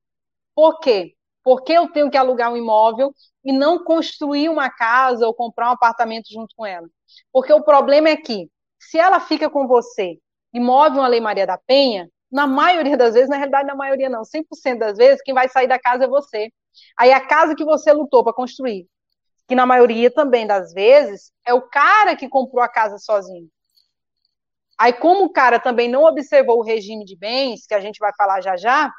Por 0.55 0.81
quê? 0.81 1.15
Porque 1.45 1.73
eu 1.73 1.91
tenho 1.93 2.11
que 2.11 2.17
alugar 2.17 2.51
um 2.51 2.57
imóvel 2.57 3.13
e 3.45 3.53
não 3.53 3.85
construir 3.85 4.49
uma 4.49 4.71
casa 4.71 5.27
ou 5.27 5.35
comprar 5.35 5.69
um 5.69 5.75
apartamento 5.75 6.33
junto 6.33 6.55
com 6.57 6.65
ela. 6.65 6.89
Porque 7.31 7.53
o 7.53 7.63
problema 7.63 8.09
é 8.09 8.17
que, 8.17 8.51
se 8.79 8.99
ela 8.99 9.21
fica 9.21 9.51
com 9.51 9.67
você 9.67 10.19
e 10.53 10.61
move 10.61 10.99
uma 10.99 11.09
Lei 11.09 11.21
Maria 11.21 11.47
da 11.47 11.59
Penha, 11.59 12.11
na 12.31 12.47
maioria 12.47 12.97
das 12.97 13.15
vezes, 13.15 13.29
na 13.29 13.37
realidade, 13.37 13.67
na 13.67 13.75
maioria 13.75 14.09
não, 14.09 14.23
100% 14.25 14.79
das 14.79 14.97
vezes, 14.97 15.23
quem 15.23 15.35
vai 15.35 15.49
sair 15.49 15.67
da 15.67 15.79
casa 15.79 16.05
é 16.05 16.09
você. 16.09 16.53
Aí 16.97 17.13
a 17.13 17.27
casa 17.27 17.55
que 17.55 17.65
você 17.65 17.93
lutou 17.93 18.23
para 18.23 18.33
construir, 18.33 18.87
que 19.47 19.55
na 19.55 19.65
maioria 19.65 20.11
também 20.11 20.47
das 20.47 20.73
vezes, 20.73 21.33
é 21.47 21.55
o 21.55 21.63
cara 21.63 22.15
que 22.15 22.29
comprou 22.29 22.63
a 22.63 22.69
casa 22.69 22.99
sozinho. 22.99 23.49
Aí, 24.79 24.93
como 24.93 25.25
o 25.25 25.33
cara 25.33 25.59
também 25.59 25.89
não 25.89 26.05
observou 26.05 26.59
o 26.59 26.63
regime 26.63 27.05
de 27.05 27.17
bens, 27.17 27.67
que 27.67 27.75
a 27.75 27.81
gente 27.81 27.99
vai 27.99 28.13
falar 28.17 28.41
já 28.41 28.57
já, 28.57 28.93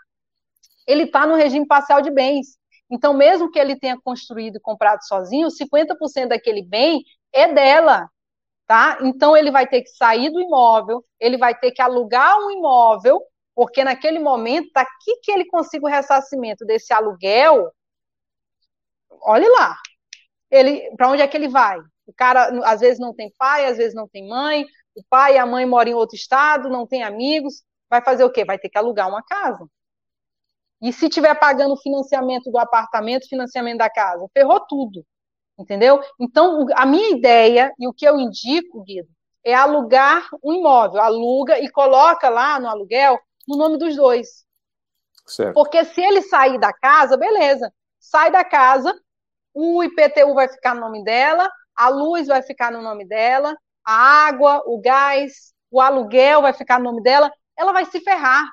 ele 0.85 1.03
está 1.03 1.25
no 1.25 1.35
regime 1.35 1.65
parcial 1.65 2.01
de 2.01 2.11
bens. 2.11 2.57
Então, 2.91 3.13
mesmo 3.13 3.49
que 3.51 3.59
ele 3.59 3.79
tenha 3.79 3.97
construído 4.03 4.57
e 4.57 4.59
comprado 4.59 5.05
sozinho, 5.05 5.49
50% 5.49 6.29
daquele 6.29 6.63
bem 6.63 7.03
é 7.31 7.53
dela, 7.53 8.09
tá? 8.69 8.99
Então, 9.01 9.35
ele 9.35 9.49
vai 9.49 9.65
ter 9.67 9.81
que 9.81 9.89
sair 9.89 10.29
do 10.29 10.39
imóvel, 10.39 11.03
ele 11.19 11.39
vai 11.39 11.57
ter 11.57 11.71
que 11.71 11.81
alugar 11.81 12.37
um 12.37 12.51
imóvel, 12.51 13.19
porque 13.55 13.83
naquele 13.83 14.19
momento, 14.19 14.69
daqui 14.75 15.19
que 15.23 15.31
ele 15.31 15.45
consiga 15.47 15.87
o 15.87 15.89
ressarcimento 15.89 16.63
desse 16.65 16.93
aluguel, 16.93 17.71
olhe 19.23 19.49
lá, 19.49 19.75
ele, 20.51 20.95
para 20.95 21.09
onde 21.09 21.23
é 21.23 21.27
que 21.27 21.35
ele 21.35 21.47
vai? 21.47 21.79
O 22.05 22.13
cara, 22.13 22.51
às 22.63 22.79
vezes, 22.79 22.99
não 22.99 23.11
tem 23.11 23.33
pai, 23.39 23.65
às 23.65 23.77
vezes, 23.77 23.95
não 23.95 24.07
tem 24.07 24.29
mãe, 24.29 24.67
o 24.95 25.01
pai 25.09 25.35
e 25.35 25.37
a 25.39 25.47
mãe 25.47 25.65
moram 25.65 25.89
em 25.89 25.95
outro 25.95 26.15
estado, 26.15 26.69
não 26.69 26.85
tem 26.85 27.01
amigos, 27.01 27.63
vai 27.89 28.03
fazer 28.03 28.23
o 28.23 28.31
quê? 28.31 28.45
Vai 28.45 28.59
ter 28.59 28.69
que 28.69 28.77
alugar 28.77 29.09
uma 29.09 29.23
casa. 29.23 29.67
E 30.79 30.93
se 30.93 31.09
tiver 31.09 31.33
pagando 31.39 31.73
o 31.73 31.81
financiamento 31.81 32.51
do 32.51 32.59
apartamento, 32.59 33.27
financiamento 33.27 33.79
da 33.79 33.89
casa, 33.89 34.27
ferrou 34.31 34.59
tudo. 34.67 35.03
Entendeu? 35.59 35.99
Então, 36.17 36.65
a 36.73 36.85
minha 36.85 37.09
ideia 37.09 37.73
e 37.77 37.85
o 37.85 37.93
que 37.93 38.07
eu 38.07 38.17
indico, 38.17 38.81
Guido, 38.83 39.09
é 39.43 39.53
alugar 39.53 40.25
um 40.41 40.53
imóvel. 40.53 41.01
Aluga 41.01 41.59
e 41.59 41.69
coloca 41.69 42.29
lá 42.29 42.59
no 42.59 42.69
aluguel 42.69 43.19
no 43.45 43.57
nome 43.57 43.77
dos 43.77 43.95
dois. 43.97 44.45
Certo. 45.27 45.53
Porque 45.53 45.83
se 45.83 46.01
ele 46.01 46.21
sair 46.21 46.57
da 46.57 46.71
casa, 46.71 47.17
beleza. 47.17 47.71
Sai 47.99 48.31
da 48.31 48.43
casa, 48.43 48.97
o 49.53 49.83
IPTU 49.83 50.33
vai 50.33 50.47
ficar 50.47 50.73
no 50.73 50.81
nome 50.81 51.03
dela, 51.03 51.51
a 51.75 51.89
luz 51.89 52.27
vai 52.27 52.41
ficar 52.41 52.71
no 52.71 52.81
nome 52.81 53.05
dela, 53.05 53.55
a 53.85 54.27
água, 54.27 54.63
o 54.65 54.79
gás, 54.79 55.53
o 55.69 55.81
aluguel 55.81 56.41
vai 56.41 56.53
ficar 56.53 56.79
no 56.79 56.85
nome 56.85 57.03
dela, 57.03 57.29
ela 57.57 57.73
vai 57.73 57.85
se 57.85 57.99
ferrar, 57.99 58.49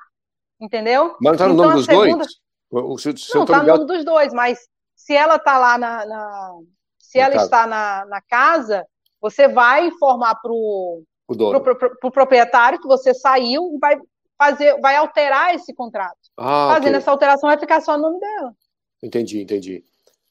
entendeu? 0.59 1.15
Mas 1.21 1.33
está 1.33 1.47
no 1.47 1.53
então, 1.53 1.65
nome 1.65 1.77
dos 1.77 1.85
segunda... 1.85 2.17
dois? 2.17 2.27
O, 2.69 2.97
seu 2.97 3.13
não, 3.33 3.43
está 3.43 3.63
no 3.63 3.67
nome 3.67 3.85
dos 3.85 4.03
dois, 4.03 4.33
mas 4.33 4.59
se 4.93 5.15
ela 5.15 5.37
está 5.37 5.57
lá 5.57 5.77
na, 5.77 6.05
na, 6.05 6.59
se 7.07 7.17
ela 7.17 7.35
está 7.35 7.65
na, 7.65 8.05
na 8.05 8.21
casa, 8.21 8.85
você 9.21 9.47
vai 9.47 9.87
informar 9.87 10.35
para 10.35 10.51
o 10.51 11.03
pro, 11.25 11.61
pro, 11.61 11.97
pro 11.97 12.11
proprietário 12.11 12.81
que 12.81 12.87
você 12.87 13.13
saiu 13.13 13.73
e 13.73 13.79
vai 13.79 13.97
fazer, 14.37 14.77
vai 14.81 14.97
alterar 14.97 15.55
esse 15.55 15.73
contrato. 15.73 16.17
Ah, 16.35 16.67
Fazendo 16.73 16.89
okay. 16.89 16.97
essa 16.97 17.11
alteração 17.11 17.49
vai 17.49 17.57
ficar 17.57 17.79
só 17.79 17.97
no 17.97 18.03
nome 18.03 18.19
dela. 18.19 18.53
Entendi, 19.01 19.41
entendi. 19.41 19.85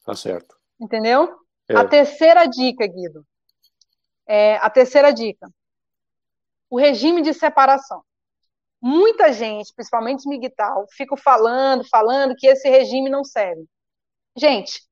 Tá 0.05 0.15
certo. 0.15 0.55
Entendeu? 0.79 1.35
É. 1.67 1.75
A 1.75 1.83
terceira 1.83 2.45
dica, 2.45 2.85
Guido, 2.85 3.25
é, 4.27 4.57
a 4.57 4.69
terceira 4.69 5.11
dica: 5.11 5.49
o 6.69 6.77
regime 6.77 7.23
de 7.23 7.33
separação. 7.33 8.03
Muita 8.79 9.33
gente, 9.33 9.73
principalmente 9.75 10.29
migtal, 10.29 10.85
fica 10.91 11.17
falando, 11.17 11.83
falando 11.89 12.35
que 12.35 12.45
esse 12.45 12.69
regime 12.69 13.09
não 13.09 13.23
serve. 13.23 13.65
Gente, 14.37 14.87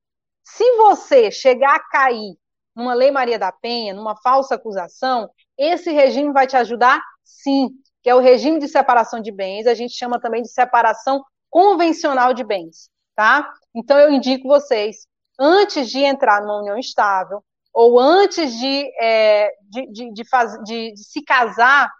se 0.46 0.76
você 0.76 1.28
chegar 1.28 1.74
a 1.74 1.80
cair 1.80 2.38
numa 2.74 2.94
Lei 2.94 3.10
Maria 3.10 3.36
da 3.38 3.50
Penha, 3.50 3.92
numa 3.92 4.14
falsa 4.16 4.54
acusação, 4.54 5.28
esse 5.58 5.90
regime 5.90 6.32
vai 6.32 6.46
te 6.46 6.56
ajudar 6.56 7.02
sim, 7.24 7.70
que 8.00 8.08
é 8.08 8.14
o 8.14 8.20
regime 8.20 8.60
de 8.60 8.68
separação 8.68 9.20
de 9.20 9.32
bens, 9.32 9.66
a 9.66 9.74
gente 9.74 9.94
chama 9.94 10.20
também 10.20 10.42
de 10.42 10.48
separação 10.48 11.24
convencional 11.50 12.32
de 12.32 12.44
bens, 12.44 12.88
tá? 13.16 13.52
Então 13.74 13.98
eu 13.98 14.12
indico 14.12 14.46
vocês, 14.46 15.08
antes 15.38 15.90
de 15.90 15.98
entrar 15.98 16.40
numa 16.40 16.60
união 16.60 16.78
estável, 16.78 17.42
ou 17.74 17.98
antes 17.98 18.56
de, 18.56 18.92
é, 19.02 19.50
de, 19.62 19.86
de, 19.90 20.12
de, 20.12 20.28
faz, 20.28 20.52
de, 20.62 20.92
de 20.92 21.04
se 21.04 21.22
casar, 21.22 21.92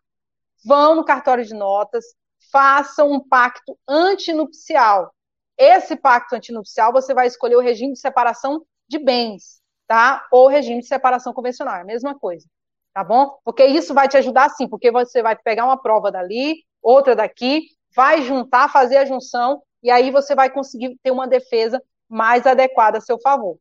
vão 0.64 0.94
no 0.94 1.04
cartório 1.04 1.44
de 1.44 1.52
notas, 1.52 2.04
façam 2.52 3.11
um 3.11 3.20
pacto 3.20 3.76
antinupcial. 3.88 5.12
Esse 5.59 5.97
pacto 5.97 6.35
antinupcial 6.35 6.92
você 6.92 7.14
vai 7.14 7.27
escolher 7.27 7.57
o 7.57 7.61
regime 7.61 7.95
de 7.95 7.99
separação 7.99 8.64
de 8.88 8.99
bens, 8.99 9.61
tá? 9.87 10.27
Ou 10.31 10.49
regime 10.49 10.81
de 10.81 10.87
separação 10.87 11.33
convencional, 11.33 11.77
é 11.77 11.81
a 11.81 11.85
mesma 11.85 12.19
coisa, 12.19 12.47
tá 12.92 13.03
bom? 13.03 13.38
Porque 13.45 13.64
isso 13.64 13.95
vai 13.95 14.09
te 14.09 14.16
ajudar 14.16 14.51
sim, 14.51 14.69
porque 14.69 14.90
você 14.90 15.23
vai 15.23 15.37
pegar 15.37 15.64
uma 15.64 15.81
prova 15.81 16.11
dali, 16.11 16.64
outra 16.83 17.16
daqui, 17.16 17.62
vai 17.95 18.23
juntar, 18.23 18.71
fazer 18.71 18.99
a 18.99 19.05
junção, 19.05 19.62
e 19.83 19.90
aí 19.90 20.11
você 20.11 20.35
vai 20.35 20.51
conseguir 20.51 20.99
ter 21.03 21.11
uma 21.11 21.27
defesa 21.27 21.83
mais 22.09 22.47
adequada 22.47 22.99
a 22.99 23.01
seu 23.01 23.19
favor, 23.19 23.59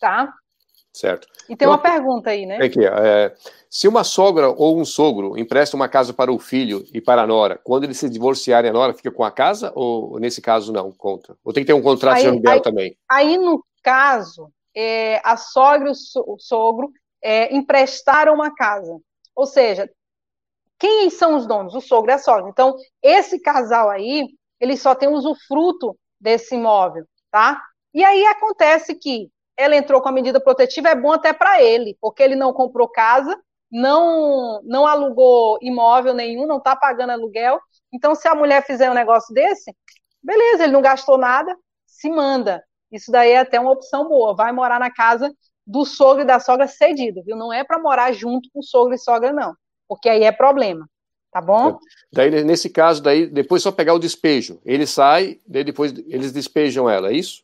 tá? 0.00 0.32
Certo. 0.96 1.28
E 1.46 1.54
tem 1.54 1.68
uma, 1.68 1.74
uma 1.74 1.82
pergunta 1.82 2.30
aí, 2.30 2.46
né? 2.46 2.56
Aqui, 2.56 2.82
é, 2.82 3.34
se 3.68 3.86
uma 3.86 4.02
sogra 4.02 4.48
ou 4.48 4.80
um 4.80 4.84
sogro 4.84 5.36
empresta 5.36 5.76
uma 5.76 5.90
casa 5.90 6.14
para 6.14 6.32
o 6.32 6.38
filho 6.38 6.86
e 6.90 7.02
para 7.02 7.20
a 7.20 7.26
nora, 7.26 7.60
quando 7.62 7.84
eles 7.84 7.98
se 7.98 8.08
divorciarem, 8.08 8.70
a 8.70 8.72
nora 8.72 8.94
fica 8.94 9.10
com 9.10 9.22
a 9.22 9.30
casa 9.30 9.70
ou 9.74 10.18
nesse 10.18 10.40
caso 10.40 10.72
não 10.72 10.90
conta? 10.90 11.36
Ou 11.44 11.52
tem 11.52 11.62
que 11.62 11.66
ter 11.66 11.74
um 11.74 11.82
contrato 11.82 12.16
aí, 12.16 12.22
de 12.22 12.28
aluguel 12.28 12.62
também? 12.62 12.96
Aí, 13.10 13.36
no 13.36 13.62
caso, 13.82 14.50
é, 14.74 15.20
a 15.22 15.36
sogra 15.36 15.90
e 15.90 15.92
o 15.92 16.38
sogro 16.38 16.90
é, 17.22 17.54
emprestaram 17.54 18.32
uma 18.32 18.54
casa. 18.54 18.98
Ou 19.34 19.44
seja, 19.44 19.90
quem 20.78 21.10
são 21.10 21.36
os 21.36 21.46
donos? 21.46 21.74
O 21.74 21.80
sogro 21.82 22.10
e 22.10 22.14
a 22.14 22.18
sogra. 22.18 22.48
Então, 22.48 22.74
esse 23.02 23.38
casal 23.38 23.90
aí, 23.90 24.28
ele 24.58 24.78
só 24.78 24.94
tem 24.94 25.10
usufruto 25.10 25.94
desse 26.18 26.54
imóvel, 26.54 27.04
tá? 27.30 27.62
E 27.92 28.02
aí 28.02 28.24
acontece 28.26 28.94
que 28.94 29.28
ela 29.56 29.76
entrou 29.76 30.00
com 30.00 30.08
a 30.08 30.12
medida 30.12 30.40
protetiva, 30.40 30.88
é 30.88 30.94
bom 30.94 31.12
até 31.12 31.32
para 31.32 31.62
ele, 31.62 31.96
porque 32.00 32.22
ele 32.22 32.36
não 32.36 32.52
comprou 32.52 32.88
casa, 32.88 33.36
não, 33.70 34.60
não 34.64 34.86
alugou 34.86 35.58
imóvel 35.62 36.14
nenhum, 36.14 36.46
não 36.46 36.58
está 36.58 36.76
pagando 36.76 37.10
aluguel. 37.10 37.58
Então, 37.92 38.14
se 38.14 38.28
a 38.28 38.34
mulher 38.34 38.64
fizer 38.64 38.90
um 38.90 38.94
negócio 38.94 39.34
desse, 39.34 39.74
beleza, 40.22 40.64
ele 40.64 40.72
não 40.72 40.82
gastou 40.82 41.16
nada, 41.16 41.56
se 41.86 42.10
manda. 42.10 42.62
Isso 42.92 43.10
daí 43.10 43.30
é 43.30 43.38
até 43.38 43.58
uma 43.58 43.72
opção 43.72 44.08
boa. 44.08 44.34
Vai 44.34 44.52
morar 44.52 44.78
na 44.78 44.90
casa 44.90 45.32
do 45.66 45.84
sogro 45.84 46.22
e 46.22 46.26
da 46.26 46.38
sogra 46.38 46.68
cedido, 46.68 47.22
viu? 47.24 47.36
Não 47.36 47.52
é 47.52 47.64
para 47.64 47.78
morar 47.78 48.12
junto 48.12 48.48
com 48.52 48.62
sogro 48.62 48.94
e 48.94 48.98
sogra, 48.98 49.32
não, 49.32 49.54
porque 49.88 50.08
aí 50.08 50.22
é 50.22 50.30
problema, 50.30 50.88
tá 51.32 51.40
bom? 51.40 51.78
Daí, 52.12 52.44
nesse 52.44 52.70
caso, 52.70 53.02
daí, 53.02 53.26
depois 53.26 53.62
só 53.62 53.72
pegar 53.72 53.94
o 53.94 53.98
despejo. 53.98 54.60
Ele 54.64 54.86
sai, 54.86 55.40
daí 55.46 55.64
depois 55.64 55.92
eles 56.06 56.30
despejam 56.32 56.88
ela, 56.88 57.10
é 57.10 57.14
isso? 57.14 57.42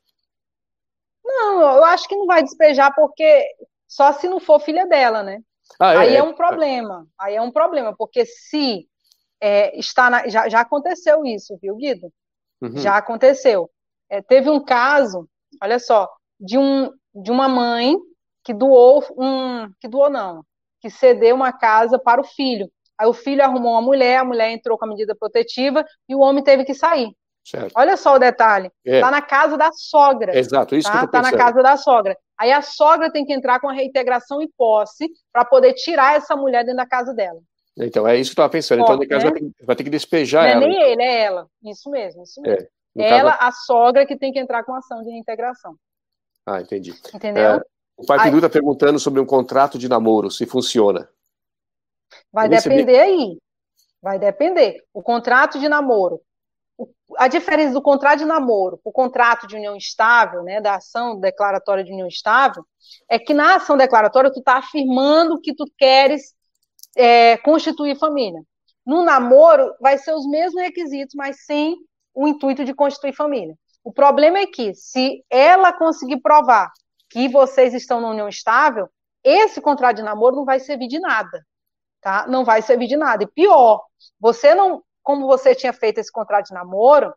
Não, 1.35 1.61
eu 1.61 1.85
acho 1.85 2.09
que 2.09 2.17
não 2.17 2.27
vai 2.27 2.43
despejar 2.43 2.95
porque 2.95 3.47
só 3.89 4.13
se 4.13 4.29
não 4.29 4.41
for 4.41 4.61
filha 4.61 4.87
dela, 4.87 5.23
né? 5.23 5.41
Ah, 5.79 5.95
é, 5.95 5.97
aí 5.99 6.15
é, 6.15 6.19
é 6.19 6.23
um 6.23 6.35
problema, 6.35 7.07
aí 7.19 7.35
é 7.35 7.43
um 7.43 7.51
problema, 7.51 7.95
porque 7.97 8.27
se 8.27 8.87
é, 9.41 9.77
está 9.79 10.11
na, 10.11 10.29
já, 10.29 10.49
já 10.49 10.61
aconteceu 10.61 11.25
isso, 11.25 11.59
viu, 11.61 11.77
Guido? 11.77 12.13
Uhum. 12.61 12.77
Já 12.77 12.97
aconteceu. 12.97 13.71
É, 14.09 14.21
teve 14.23 14.51
um 14.51 14.63
caso, 14.63 15.29
olha 15.63 15.79
só, 15.79 16.09
de, 16.39 16.59
um, 16.59 16.91
de 17.15 17.31
uma 17.31 17.49
mãe 17.49 17.97
que 18.45 18.53
doou 18.53 19.05
um, 19.17 19.71
que 19.81 19.89
doou 19.89 20.11
não, 20.11 20.45
que 20.81 20.91
cedeu 20.91 21.35
uma 21.35 21.53
casa 21.53 21.99
para 21.99 22.21
o 22.21 22.25
filho. 22.25 22.71
Aí 22.99 23.07
o 23.07 23.13
filho 23.13 23.43
arrumou 23.43 23.73
uma 23.73 23.83
mulher, 23.83 24.19
a 24.19 24.25
mulher 24.25 24.51
entrou 24.51 24.79
com 24.79 24.85
a 24.85 24.89
medida 24.89 25.15
protetiva 25.15 25.85
e 26.09 26.15
o 26.15 26.21
homem 26.21 26.45
teve 26.45 26.65
que 26.65 26.75
sair. 26.75 27.13
Certo. 27.45 27.73
Olha 27.75 27.97
só 27.97 28.15
o 28.15 28.19
detalhe. 28.19 28.71
Está 28.85 28.97
é. 28.97 29.01
Tá 29.01 29.11
na 29.11 29.23
casa 29.23 29.57
da 29.57 29.73
sogra. 29.73 30.37
Exato, 30.37 30.77
isso 30.77 30.89
tá? 30.89 30.99
que 30.99 31.05
eu 31.05 31.07
Está 31.07 31.23
na 31.23 31.37
casa 31.37 31.63
da 31.63 31.77
sogra. 31.77 32.17
Aí 32.39 32.53
a 32.53 32.63
sogra 32.63 33.11
tem 33.11 33.25
que 33.25 33.33
entrar 33.33 33.61
com 33.61 33.69
a 33.69 33.73
reintegração 33.73 34.41
e 34.41 34.49
posse 34.57 35.11
para 35.33 35.45
poder 35.45 35.75
tirar 35.75 36.17
essa 36.17 36.37
mulher 36.37 36.65
dentro 36.65 36.79
da 36.79 36.87
casa 36.87 37.13
dela. 37.13 37.41
Então, 37.77 38.07
é 38.07 38.17
isso 38.17 38.31
que 38.31 38.41
eu 38.41 38.45
estava 38.45 38.51
pensando. 38.51 38.83
Então, 38.83 38.97
no 38.97 39.09
caso, 39.09 39.25
né? 39.25 39.31
vai, 39.31 39.41
ter, 39.41 39.67
vai, 39.67 39.77
ter, 39.77 39.85
que 39.85 39.91
despejar 39.91 40.47
ela. 40.47 40.61
Não 40.61 40.67
é 40.67 40.71
nem 40.71 40.93
ele, 40.93 41.03
é 41.03 41.23
ela. 41.23 41.47
Isso 41.65 41.91
mesmo, 41.91 42.23
isso 42.23 42.41
mesmo. 42.41 42.69
É, 42.99 43.09
ela, 43.09 43.33
caso... 43.33 43.49
a 43.49 43.53
sogra, 43.53 44.07
que 44.07 44.17
tem 44.17 44.33
que 44.33 44.39
entrar 44.39 44.63
com 44.65 44.75
ação 44.75 45.03
de 45.03 45.11
reintegração. 45.11 45.75
Ah, 46.47 46.61
entendi. 46.61 46.93
Entendeu? 47.15 47.43
É, 47.43 47.63
o 47.97 48.05
pai 48.05 48.23
Pidu 48.25 48.39
está 48.39 48.51
perguntando 48.51 48.99
sobre 48.99 49.21
um 49.21 49.27
contrato 49.27 49.79
de 49.79 49.89
namoro, 49.89 50.31
se 50.31 50.45
funciona. 50.45 51.09
Vai 52.33 52.49
depender 52.49 52.99
aí. 52.99 53.39
Vai 54.03 54.19
depender. 54.19 54.83
O 54.93 55.03
contrato 55.03 55.59
de 55.59 55.69
namoro. 55.69 56.21
A 57.19 57.29
diferença 57.29 57.75
do 57.75 57.83
contrato 57.83 58.21
de 58.21 58.25
namoro 58.25 58.79
para 58.79 58.91
o 58.91 58.93
contrato 58.93 59.47
de 59.47 59.57
união 59.57 59.77
estável, 59.77 60.43
né, 60.43 60.61
da 60.61 60.77
ação 60.77 61.19
declaratória 61.19 61.85
de 61.85 61.93
união 61.93 62.09
estável, 62.09 62.65
é 63.09 63.19
que 63.19 63.35
na 63.35 63.57
ação 63.57 63.77
declaratória 63.77 64.33
tu 64.33 64.39
está 64.39 64.57
afirmando 64.57 65.41
que 65.41 65.55
tu 65.55 65.65
queres 65.77 66.35
é, 66.97 67.37
constituir 67.39 67.99
família. 67.99 68.41
No 68.85 69.05
namoro, 69.05 69.75
vai 69.81 69.99
ser 69.99 70.15
os 70.15 70.27
mesmos 70.27 70.61
requisitos, 70.61 71.15
mas 71.15 71.45
sem 71.45 71.77
o 72.15 72.27
intuito 72.27 72.65
de 72.65 72.75
constituir 72.75 73.15
família. 73.15 73.57
O 73.85 73.93
problema 73.93 74.39
é 74.39 74.47
que, 74.47 74.75
se 74.75 75.25
ela 75.31 75.73
conseguir 75.73 76.21
provar 76.21 76.71
que 77.11 77.29
vocês 77.29 77.75
estão 77.75 78.01
na 78.01 78.11
união 78.11 78.29
estável, 78.29 78.89
esse 79.23 79.61
contrato 79.61 79.97
de 79.97 80.03
namoro 80.03 80.37
não 80.37 80.45
vai 80.45 80.59
servir 80.59 80.89
de 80.89 80.99
nada, 80.99 81.45
tá? 82.01 82.27
Não 82.29 82.45
vai 82.45 82.63
servir 82.63 82.87
de 82.89 82.97
nada. 82.97 83.23
E 83.25 83.27
pior, 83.27 83.83
você 84.19 84.55
não, 84.55 84.83
como 85.03 85.27
você 85.27 85.55
tinha 85.55 85.73
feito 85.73 85.99
esse 85.99 86.11
contrato 86.11 86.47
de 86.47 86.55
namoro, 86.55 87.13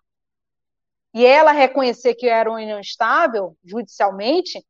e 1.14 1.26
ela 1.26 1.52
reconhecer 1.52 2.16
que 2.16 2.28
era 2.28 2.50
uma 2.50 2.60
união 2.60 2.80
estável 2.80 3.56
judicialmente, 3.64 4.62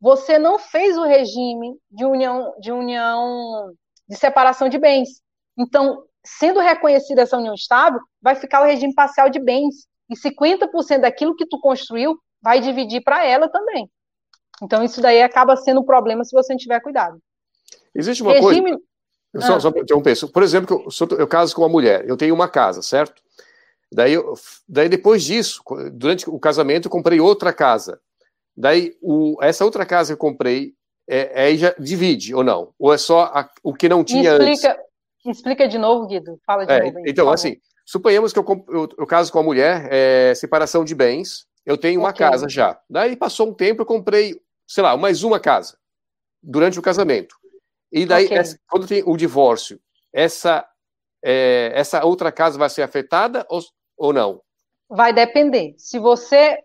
você 0.00 0.38
não 0.38 0.58
fez 0.58 0.98
o 0.98 1.04
regime 1.04 1.74
de 1.90 2.04
união 2.04 2.54
de 2.60 2.70
união 2.70 3.72
de 4.08 4.16
separação 4.16 4.68
de 4.68 4.78
bens. 4.78 5.22
Então, 5.58 6.04
sendo 6.24 6.60
reconhecida 6.60 7.22
essa 7.22 7.38
união 7.38 7.54
estável, 7.54 8.00
vai 8.20 8.34
ficar 8.34 8.60
o 8.60 8.66
regime 8.66 8.94
parcial 8.94 9.30
de 9.30 9.38
bens. 9.38 9.86
E 10.08 10.14
50% 10.14 11.00
daquilo 11.00 11.34
que 11.34 11.46
tu 11.46 11.58
construiu 11.60 12.16
vai 12.40 12.60
dividir 12.60 13.02
para 13.02 13.24
ela 13.24 13.48
também. 13.48 13.90
Então, 14.62 14.84
isso 14.84 15.00
daí 15.00 15.22
acaba 15.22 15.56
sendo 15.56 15.80
um 15.80 15.84
problema 15.84 16.24
se 16.24 16.34
você 16.34 16.52
não 16.52 16.58
tiver 16.58 16.80
cuidado. 16.80 17.18
Existe 17.94 18.22
uma 18.22 18.32
regime... 18.32 18.70
coisa. 18.70 18.84
Eu 19.36 19.42
só, 19.42 19.56
ah. 19.56 19.60
só 19.60 19.68
interromper. 19.68 20.16
Por 20.32 20.42
exemplo, 20.42 20.82
eu, 20.84 20.90
sou, 20.90 21.06
eu 21.12 21.26
caso 21.26 21.54
com 21.54 21.62
uma 21.62 21.68
mulher, 21.68 22.08
eu 22.08 22.16
tenho 22.16 22.34
uma 22.34 22.48
casa, 22.48 22.80
certo? 22.80 23.22
Daí, 23.92 24.16
daí 24.68 24.88
depois 24.88 25.22
disso, 25.22 25.62
durante 25.92 26.28
o 26.28 26.38
casamento, 26.38 26.86
eu 26.86 26.90
comprei 26.90 27.20
outra 27.20 27.52
casa. 27.52 28.00
Daí, 28.56 28.96
o, 29.02 29.36
essa 29.42 29.64
outra 29.64 29.84
casa 29.84 30.08
que 30.08 30.12
eu 30.14 30.18
comprei, 30.18 30.72
é, 31.08 31.42
aí 31.44 31.56
já 31.58 31.74
divide 31.78 32.34
ou 32.34 32.42
não? 32.42 32.72
Ou 32.78 32.92
é 32.92 32.98
só 32.98 33.24
a, 33.24 33.48
o 33.62 33.74
que 33.74 33.88
não 33.88 34.02
tinha 34.02 34.32
explica, 34.32 34.72
antes? 34.72 34.86
Explica 35.26 35.68
de 35.68 35.78
novo, 35.78 36.06
Guido. 36.06 36.40
Fala 36.46 36.64
de 36.64 36.72
é, 36.72 36.82
novo. 36.82 36.98
Aí, 36.98 37.04
então, 37.06 37.30
assim, 37.30 37.58
suponhamos 37.84 38.32
que 38.32 38.38
eu, 38.38 38.64
eu, 38.68 38.88
eu, 38.98 39.06
caso 39.06 39.30
com 39.30 39.38
a 39.38 39.42
mulher, 39.42 39.86
é, 39.90 40.34
separação 40.34 40.82
de 40.82 40.94
bens, 40.94 41.46
eu 41.64 41.76
tenho 41.76 42.00
uma 42.00 42.10
okay. 42.10 42.26
casa 42.26 42.48
já. 42.48 42.80
Daí 42.88 43.14
passou 43.14 43.48
um 43.48 43.54
tempo, 43.54 43.82
eu 43.82 43.86
comprei, 43.86 44.40
sei 44.66 44.82
lá, 44.82 44.96
mais 44.96 45.22
uma 45.22 45.38
casa 45.38 45.76
durante 46.42 46.78
o 46.78 46.82
casamento. 46.82 47.36
E 47.96 48.06
daí, 48.06 48.26
okay. 48.26 48.38
essa, 48.38 48.58
quando 48.68 48.86
tem 48.86 49.02
o 49.06 49.16
divórcio, 49.16 49.80
essa, 50.12 50.66
é, 51.24 51.72
essa 51.74 52.04
outra 52.04 52.30
casa 52.30 52.58
vai 52.58 52.68
ser 52.68 52.82
afetada 52.82 53.46
ou, 53.48 53.60
ou 53.96 54.12
não? 54.12 54.40
Vai 54.88 55.12
depender. 55.12 55.74
Se 55.78 55.98
você. 55.98 56.62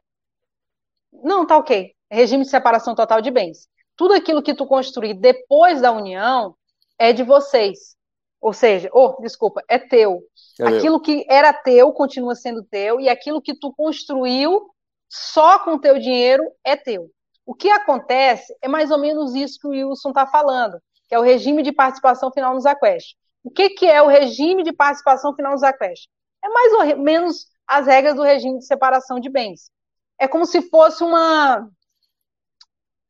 Não, 1.11 1.45
tá 1.45 1.57
ok. 1.57 1.93
Regime 2.09 2.43
de 2.43 2.49
separação 2.49 2.93
total 2.93 3.21
de 3.21 3.32
bens 3.32 3.69
tudo 4.01 4.15
aquilo 4.15 4.41
que 4.41 4.55
tu 4.55 4.65
construir 4.65 5.13
depois 5.13 5.79
da 5.79 5.91
união 5.91 6.55
é 6.97 7.13
de 7.13 7.21
vocês. 7.21 7.95
Ou 8.41 8.51
seja, 8.51 8.89
oh, 8.91 9.21
desculpa, 9.21 9.63
é 9.67 9.77
teu. 9.77 10.23
É 10.59 10.63
aquilo 10.63 10.95
meu. 10.95 11.01
que 11.01 11.23
era 11.29 11.53
teu 11.53 11.91
continua 11.91 12.34
sendo 12.34 12.63
teu 12.63 12.99
e 12.99 13.07
aquilo 13.07 13.39
que 13.39 13.53
tu 13.53 13.71
construiu 13.71 14.71
só 15.07 15.59
com 15.59 15.77
teu 15.77 15.99
dinheiro 15.99 16.43
é 16.63 16.75
teu. 16.75 17.11
O 17.45 17.53
que 17.53 17.69
acontece 17.69 18.51
é 18.59 18.67
mais 18.67 18.89
ou 18.89 18.97
menos 18.97 19.36
isso 19.36 19.59
que 19.59 19.67
o 19.67 19.69
Wilson 19.69 20.09
está 20.09 20.25
falando, 20.25 20.82
que 21.12 21.16
é 21.16 21.20
o 21.20 21.24
regime 21.24 21.62
de 21.62 21.74
participação 21.74 22.32
final 22.32 22.53
nos 22.53 22.66
Aquest. 22.66 23.18
O 23.43 23.51
que, 23.51 23.72
que 23.72 23.86
é 23.86 24.01
o 24.01 24.07
regime 24.07 24.64
de 24.64 24.72
participação 24.72 25.36
final 25.36 25.51
nos 25.51 25.62
Aquest? 25.62 26.07
É 26.41 26.47
mais 26.47 26.72
ou 26.72 27.03
menos 27.03 27.47
as 27.68 27.86
regras 27.86 28.16
do 28.16 28.24
regime 28.24 28.59
de 28.59 28.66
separação 28.66 29.20
de 29.20 29.30
bens. 29.30 29.70
É 30.18 30.26
como 30.26 30.45
se 30.45 30.62
fosse 30.70 31.03
uma 31.03 31.70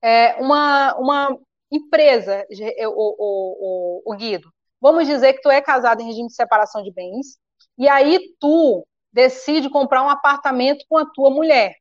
é, 0.02 0.34
uma, 0.42 0.96
uma 0.96 1.40
empresa, 1.70 2.44
o, 2.50 2.90
o, 2.90 4.02
o, 4.08 4.14
o 4.14 4.16
Guido, 4.16 4.52
vamos 4.82 5.06
dizer 5.06 5.34
que 5.34 5.42
tu 5.44 5.52
é 5.52 5.62
casado 5.62 6.02
em 6.02 6.08
regime 6.08 6.28
de 6.28 6.34
separação 6.34 6.82
de 6.82 6.92
bens, 6.92 7.38
e 7.78 7.88
aí 7.88 8.34
tu 8.40 8.84
decide 9.14 9.70
comprar 9.70 10.02
um 10.02 10.10
apartamento 10.10 10.84
com 10.90 10.98
a 10.98 11.06
tua 11.06 11.30
mulher. 11.30 11.76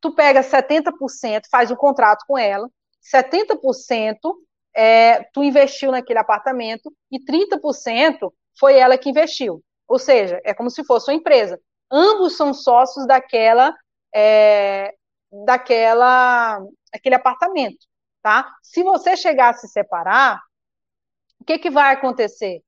Tu 0.00 0.14
pega 0.14 0.42
70%, 0.42 1.42
faz 1.50 1.70
um 1.70 1.76
contrato 1.76 2.24
com 2.26 2.38
ela, 2.38 2.66
70% 3.02 4.16
é, 4.74 5.24
tu 5.32 5.42
investiu 5.42 5.90
naquele 5.90 6.18
apartamento 6.18 6.92
e 7.10 7.18
30% 7.18 8.32
foi 8.58 8.78
ela 8.78 8.98
que 8.98 9.10
investiu. 9.10 9.62
Ou 9.88 9.98
seja, 9.98 10.40
é 10.44 10.54
como 10.54 10.70
se 10.70 10.84
fosse 10.84 11.10
uma 11.10 11.16
empresa. 11.16 11.60
Ambos 11.90 12.36
são 12.36 12.54
sócios 12.54 13.06
daquela, 13.06 13.74
é, 14.14 14.94
daquela 15.44 16.60
aquele 16.92 17.14
apartamento, 17.14 17.86
tá? 18.22 18.52
Se 18.62 18.82
você 18.82 19.16
chegar 19.16 19.50
a 19.50 19.54
se 19.54 19.68
separar, 19.68 20.40
o 21.40 21.44
que, 21.44 21.58
que 21.58 21.70
vai 21.70 21.92
acontecer? 21.92 22.62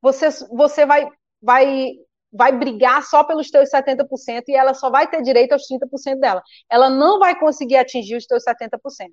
Você, 0.00 0.28
você 0.50 0.84
vai, 0.84 1.08
vai, 1.40 1.92
vai 2.32 2.52
brigar 2.52 3.02
só 3.04 3.24
pelos 3.24 3.50
teus 3.50 3.70
70% 3.70 4.44
e 4.48 4.54
ela 4.54 4.74
só 4.74 4.90
vai 4.90 5.08
ter 5.08 5.22
direito 5.22 5.52
aos 5.52 5.66
30% 5.66 6.18
dela. 6.18 6.42
Ela 6.70 6.90
não 6.90 7.18
vai 7.18 7.38
conseguir 7.38 7.76
atingir 7.76 8.16
os 8.16 8.26
teus 8.26 8.44
70%. 8.44 9.12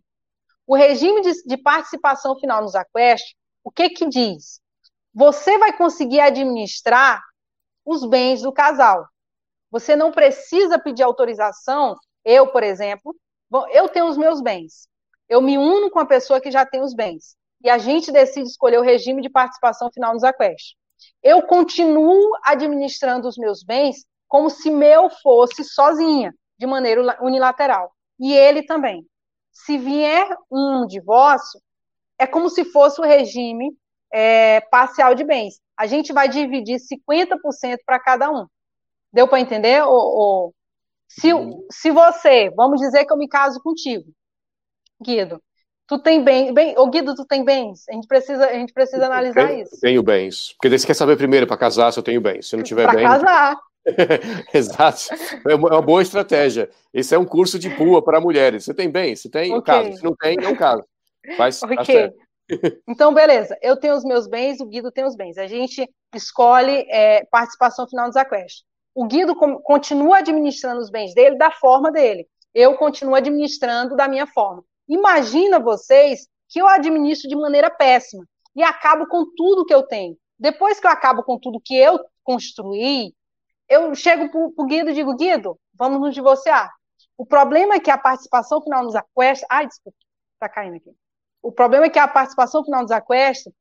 O 0.70 0.76
regime 0.76 1.22
de, 1.22 1.32
de 1.44 1.58
participação 1.58 2.38
final 2.40 2.62
nos 2.62 2.76
Aquest, 2.76 3.36
o 3.64 3.72
que 3.72 3.90
que 3.90 4.08
diz? 4.08 4.62
Você 5.12 5.58
vai 5.58 5.76
conseguir 5.76 6.20
administrar 6.20 7.22
os 7.84 8.06
bens 8.06 8.44
do 8.44 8.54
casal. 8.54 9.08
Você 9.72 9.96
não 9.96 10.12
precisa 10.12 10.78
pedir 10.78 11.02
autorização. 11.02 11.96
Eu, 12.24 12.52
por 12.52 12.62
exemplo, 12.62 13.16
Bom, 13.50 13.66
eu 13.70 13.90
tenho 13.90 14.06
os 14.06 14.16
meus 14.16 14.42
bens. 14.42 14.88
Eu 15.28 15.42
me 15.42 15.58
uno 15.58 15.90
com 15.90 15.98
a 16.00 16.06
pessoa 16.06 16.40
que 16.40 16.52
já 16.52 16.66
tem 16.66 16.82
os 16.82 16.94
bens. 16.94 17.36
E 17.64 17.70
a 17.70 17.80
gente 17.80 18.12
decide 18.12 18.48
escolher 18.48 18.78
o 18.78 18.84
regime 18.84 19.24
de 19.24 19.30
participação 19.30 19.90
final 19.92 20.14
nos 20.14 20.24
Aquest. 20.24 20.78
Eu 21.24 21.42
continuo 21.42 22.32
administrando 22.44 23.28
os 23.28 23.38
meus 23.38 23.64
bens 23.64 24.06
como 24.28 24.50
se 24.52 24.70
meu 24.70 25.10
fosse 25.10 25.64
sozinha, 25.64 26.32
de 26.60 26.68
maneira 26.68 27.18
unilateral. 27.24 27.92
E 28.20 28.34
ele 28.34 28.64
também. 28.64 29.04
Se 29.66 29.78
vier 29.78 30.28
um 30.52 30.86
divórcio, 30.88 31.60
é 32.18 32.26
como 32.26 32.50
se 32.50 32.66
fosse 32.66 33.00
o 33.00 33.04
regime 33.04 33.72
é, 34.12 34.62
parcial 34.62 35.16
de 35.16 35.24
bens. 35.24 35.60
A 35.78 35.88
gente 35.88 36.12
vai 36.12 36.28
dividir 36.28 36.78
50% 36.80 37.78
para 37.86 38.00
cada 38.00 38.30
um. 38.30 38.46
Deu 39.12 39.28
para 39.28 39.40
entender, 39.40 39.84
ô, 39.84 40.54
se, 41.08 41.34
uhum. 41.34 41.66
se 41.72 41.90
você, 41.90 42.50
vamos 42.52 42.80
dizer 42.80 43.06
que 43.06 43.12
eu 43.12 43.18
me 43.18 43.28
caso 43.28 43.60
contigo, 43.62 44.06
Guido, 45.02 45.42
tu 45.88 45.98
tem 45.98 46.24
bem, 46.24 46.54
bem, 46.54 46.78
ô 46.78 46.88
Guido, 46.88 47.16
tu 47.16 47.26
tem 47.26 47.44
bens? 47.44 47.88
A 47.90 47.94
gente 47.94 48.08
precisa, 48.08 48.46
a 48.46 48.54
gente 48.54 48.74
precisa 48.74 49.06
analisar 49.06 49.48
tenho, 49.48 49.64
isso. 49.64 49.80
Tenho 49.82 50.04
bens. 50.04 50.54
Porque 50.54 50.70
daí 50.70 50.78
você 50.78 50.86
quer 50.86 50.94
saber 50.94 51.18
primeiro 51.18 51.48
para 51.48 51.58
casar 51.58 51.92
se 51.92 52.00
eu 52.00 52.04
tenho 52.04 52.22
bens. 52.22 52.48
Se 52.48 52.56
não 52.56 52.64
tiver 52.64 52.84
pra 52.84 52.94
bem. 52.94 53.08
Para 53.08 53.20
casar. 53.20 53.58
Exato. 54.54 55.10
É 55.48 55.56
uma 55.56 55.82
boa 55.82 56.02
estratégia. 56.02 56.70
Esse 56.94 57.16
é 57.16 57.20
um 57.20 57.26
curso 57.26 57.58
de 57.58 57.70
pua 57.70 58.02
para 58.02 58.22
mulheres. 58.22 58.66
Você 58.66 58.74
tem 58.74 58.90
bem? 58.90 59.16
Se 59.16 59.30
tem, 59.30 59.54
okay. 59.54 59.74
caso. 59.74 59.98
Se 59.98 60.04
não 60.04 60.16
tem, 60.16 60.36
não 60.38 60.56
caso. 60.56 60.84
Faz, 61.38 61.62
ok. 61.64 62.10
Tá 62.10 62.14
então, 62.88 63.14
beleza. 63.14 63.58
Eu 63.62 63.78
tenho 63.78 63.96
os 63.96 64.04
meus 64.04 64.28
bens, 64.28 64.60
o 64.60 64.66
Guido 64.66 64.92
tem 64.92 65.06
os 65.06 65.16
bens. 65.16 65.38
A 65.38 65.48
gente 65.48 65.88
escolhe 66.16 66.86
é, 66.90 67.26
participação 67.26 67.88
final 67.88 68.08
dos 68.08 68.16
aquestos. 68.16 68.64
O 68.96 69.06
Guido 69.06 69.36
continua 69.36 70.18
administrando 70.18 70.82
os 70.82 70.90
bens 70.90 71.14
dele 71.14 71.38
da 71.38 71.52
forma 71.52 71.92
dele. 71.92 72.28
Eu 72.54 72.76
continuo 72.76 73.16
administrando 73.16 73.96
da 73.96 74.08
minha 74.08 74.26
forma. 74.26 74.64
Imagina 74.88 75.60
vocês 75.60 76.28
que 76.50 76.60
eu 76.60 76.68
administro 76.68 77.30
de 77.30 77.36
maneira 77.36 77.70
péssima 77.70 78.26
e 78.56 78.64
acabo 78.64 79.08
com 79.08 79.26
tudo 79.36 79.66
que 79.66 79.74
eu 79.74 79.84
tenho. 79.84 80.18
Depois 80.38 80.80
que 80.80 80.88
eu 80.88 80.92
acabo 80.92 81.24
com 81.24 81.38
tudo 81.38 81.62
que 81.64 81.76
eu 81.76 82.00
construí, 82.24 83.14
eu 83.70 83.94
chego 83.96 84.30
para 84.30 84.64
o 84.64 84.66
Guido 84.66 84.90
e 84.90 84.94
digo, 84.94 85.16
Guido, 85.16 85.58
vamos 85.74 86.02
nos 86.02 86.14
divorciar. 86.14 86.72
O 87.18 87.26
problema 87.26 87.76
é 87.76 87.80
que 87.80 87.92
a 87.92 87.98
participação 87.98 88.62
final 88.62 88.84
nos 88.84 88.96
aquestos... 88.96 89.48
Ai, 89.50 89.68
desculpa, 89.68 89.98
está 90.34 90.50
caindo 90.50 90.78
aqui. 90.78 90.92
O 91.42 91.52
problema 91.52 91.86
é 91.86 91.90
que 91.90 92.00
a 92.00 92.08
participação 92.08 92.64
final 92.64 92.82
nos 92.82 92.92
aquestos, 92.92 93.54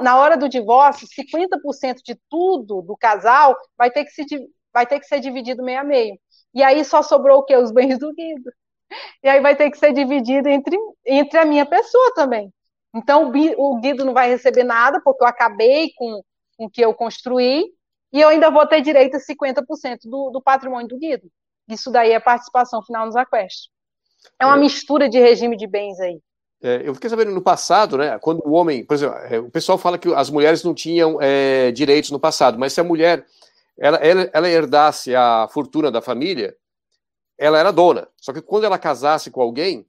na 0.00 0.16
hora 0.16 0.36
do 0.36 0.48
divórcio, 0.48 1.06
50% 1.06 1.96
de 2.04 2.18
tudo 2.28 2.82
do 2.82 2.96
casal 2.96 3.56
vai 3.76 3.90
ter 3.90 4.04
que, 4.04 4.10
se, 4.10 4.24
vai 4.72 4.86
ter 4.86 4.98
que 5.00 5.06
ser 5.06 5.20
dividido 5.20 5.62
meio 5.62 5.80
a 5.80 5.84
meio. 5.84 6.18
E 6.54 6.62
aí 6.62 6.84
só 6.84 7.02
sobrou 7.02 7.38
o 7.40 7.44
quê? 7.44 7.56
Os 7.56 7.72
bens 7.72 7.98
do 7.98 8.12
Guido. 8.14 8.50
E 9.22 9.28
aí 9.28 9.40
vai 9.40 9.56
ter 9.56 9.70
que 9.70 9.78
ser 9.78 9.92
dividido 9.92 10.48
entre, 10.48 10.76
entre 11.06 11.38
a 11.38 11.44
minha 11.44 11.64
pessoa 11.64 12.12
também. 12.14 12.52
Então 12.94 13.32
o 13.56 13.80
Guido 13.80 14.04
não 14.04 14.12
vai 14.12 14.28
receber 14.28 14.64
nada, 14.64 15.00
porque 15.02 15.22
eu 15.22 15.28
acabei 15.28 15.90
com, 15.96 16.22
com 16.56 16.66
o 16.66 16.70
que 16.70 16.82
eu 16.82 16.94
construí, 16.94 17.64
e 18.12 18.20
eu 18.20 18.28
ainda 18.28 18.50
vou 18.50 18.66
ter 18.66 18.80
direito 18.80 19.16
a 19.16 19.20
50% 19.20 20.00
do, 20.04 20.30
do 20.30 20.42
patrimônio 20.42 20.88
do 20.88 20.98
Guido. 20.98 21.30
Isso 21.68 21.90
daí 21.90 22.12
é 22.12 22.20
participação 22.20 22.82
final 22.82 23.06
nos 23.06 23.16
aquestos. 23.16 23.70
É 24.38 24.46
uma 24.46 24.56
é. 24.56 24.60
mistura 24.60 25.08
de 25.08 25.18
regime 25.18 25.56
de 25.56 25.66
bens 25.66 25.98
aí. 26.00 26.20
É, 26.62 26.82
eu 26.84 26.94
fiquei 26.94 27.10
sabendo 27.10 27.32
no 27.32 27.42
passado, 27.42 27.98
né, 27.98 28.18
quando 28.20 28.40
o 28.46 28.52
homem, 28.52 28.84
por 28.84 28.94
exemplo, 28.94 29.16
é, 29.16 29.40
o 29.40 29.50
pessoal 29.50 29.76
fala 29.76 29.98
que 29.98 30.12
as 30.14 30.30
mulheres 30.30 30.62
não 30.62 30.72
tinham 30.72 31.18
é, 31.20 31.72
direitos 31.72 32.12
no 32.12 32.20
passado, 32.20 32.56
mas 32.56 32.72
se 32.72 32.80
a 32.80 32.84
mulher 32.84 33.26
ela, 33.76 33.96
ela, 33.98 34.30
ela 34.32 34.48
herdasse 34.48 35.14
a 35.14 35.48
fortuna 35.50 35.90
da 35.90 36.00
família, 36.00 36.56
ela 37.36 37.58
era 37.58 37.72
dona. 37.72 38.06
Só 38.16 38.32
que 38.32 38.40
quando 38.40 38.64
ela 38.64 38.78
casasse 38.78 39.30
com 39.30 39.42
alguém, 39.42 39.84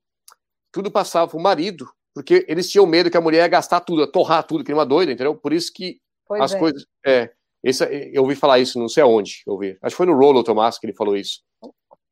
tudo 0.71 0.89
passava 0.89 1.28
para 1.28 1.38
o 1.38 1.41
marido, 1.41 1.88
porque 2.13 2.43
eles 2.47 2.69
tinham 2.69 2.88
medo 2.88 3.11
que 3.11 3.17
a 3.17 3.21
mulher 3.21 3.39
ia 3.39 3.47
gastar 3.47 3.82
tudo, 3.82 4.01
ia 4.01 4.11
torrar 4.11 4.43
tudo, 4.43 4.63
que 4.63 4.71
nem 4.71 4.80
uma 4.80 4.86
doida, 4.86 5.11
entendeu? 5.11 5.36
Por 5.36 5.53
isso 5.53 5.71
que 5.71 5.99
pois 6.28 6.41
as 6.41 6.53
é. 6.53 6.59
coisas. 6.59 6.86
É, 7.05 7.32
esse, 7.64 8.11
eu 8.14 8.24
ouvi 8.24 8.36
falar 8.36 8.59
isso, 8.59 8.78
não 8.78 8.89
sei 8.89 9.01
aonde 9.01 9.41
eu 9.47 9.53
ouvi. 9.53 9.78
Acho 9.82 9.93
que 9.93 9.97
foi 9.97 10.05
no 10.05 10.18
Rolo 10.18 10.43
Tomás 10.43 10.78
que 10.78 10.86
ele 10.86 10.93
falou 10.93 11.16
isso. 11.16 11.41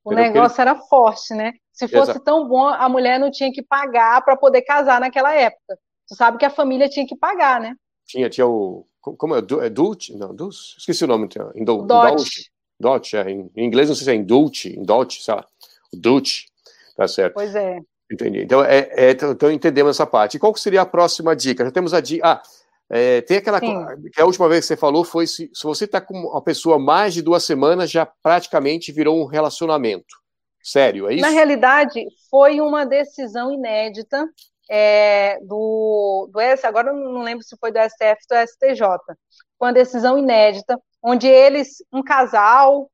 O 0.03 0.13
entendeu? 0.13 0.33
negócio 0.33 0.61
ele... 0.61 0.69
era 0.69 0.79
forte, 0.79 1.33
né? 1.33 1.53
Se 1.73 1.87
fosse 1.87 2.11
Exato. 2.11 2.23
tão 2.23 2.47
bom, 2.47 2.67
a 2.67 2.87
mulher 2.87 3.19
não 3.19 3.29
tinha 3.29 3.51
que 3.51 3.61
pagar 3.61 4.23
para 4.23 4.37
poder 4.37 4.61
casar 4.61 4.99
naquela 4.99 5.33
época. 5.33 5.77
Tu 6.07 6.15
sabe 6.15 6.37
que 6.37 6.45
a 6.45 6.49
família 6.49 6.89
tinha 6.89 7.05
que 7.05 7.15
pagar, 7.15 7.59
né? 7.59 7.75
Tinha, 8.05 8.29
tinha 8.29 8.47
o. 8.47 8.85
Como 8.99 9.35
é? 9.35 9.39
É 9.39 9.69
Dulce? 9.69 10.15
Não, 10.15 10.33
Dulce? 10.33 10.75
Esqueci 10.77 11.03
o 11.03 11.07
nome. 11.07 11.27
Indul, 11.55 11.85
Dot. 11.85 12.51
Dot, 12.79 13.15
é, 13.15 13.29
em, 13.29 13.49
inglês 13.55 13.87
não 13.87 13.95
sei 13.95 14.05
se 14.05 14.11
é 14.11 14.15
Indulce, 14.15 14.77
Indulce, 14.77 15.21
sei 15.21 15.35
lá. 15.35 15.45
Dulce, 15.93 16.45
tá 16.95 17.07
certo. 17.07 17.33
Pois 17.35 17.55
é. 17.55 17.79
Entendi. 18.11 18.41
Então, 18.41 18.63
é, 18.63 18.89
é, 18.91 19.11
então 19.11 19.51
entendemos 19.51 19.95
essa 19.95 20.05
parte. 20.05 20.35
E 20.35 20.39
qual 20.39 20.53
seria 20.55 20.81
a 20.81 20.85
próxima 20.85 21.35
dica? 21.35 21.63
Já 21.63 21.71
temos 21.71 21.93
a 21.93 22.01
dica. 22.01 22.27
Ah, 22.27 22.41
é, 22.93 23.21
tem 23.21 23.37
aquela 23.37 23.61
que 23.61 24.21
a 24.21 24.25
última 24.25 24.49
vez 24.49 24.61
que 24.61 24.67
você 24.67 24.77
falou 24.77 25.05
foi 25.05 25.25
se, 25.25 25.49
se 25.53 25.63
você 25.63 25.85
está 25.85 26.01
com 26.01 26.13
uma 26.13 26.41
pessoa 26.41 26.77
mais 26.77 27.13
de 27.13 27.21
duas 27.21 27.45
semanas, 27.45 27.89
já 27.89 28.05
praticamente 28.05 28.91
virou 28.91 29.17
um 29.17 29.25
relacionamento. 29.25 30.19
Sério, 30.61 31.07
é 31.07 31.13
isso? 31.13 31.21
Na 31.21 31.29
realidade, 31.29 32.03
foi 32.29 32.59
uma 32.59 32.85
decisão 32.85 33.49
inédita 33.49 34.27
é, 34.69 35.39
do, 35.41 36.29
do 36.31 36.39
S, 36.39 36.67
agora 36.67 36.91
não 36.91 37.21
lembro 37.21 37.43
se 37.45 37.55
foi 37.57 37.71
do 37.71 37.79
STF 37.79 38.17
ou 38.29 38.37
do 38.37 38.47
STJ, 38.47 38.87
foi 39.57 39.67
uma 39.67 39.73
decisão 39.73 40.17
inédita, 40.17 40.77
onde 41.01 41.27
eles, 41.27 41.77
um 41.93 42.03
casal, 42.03 42.91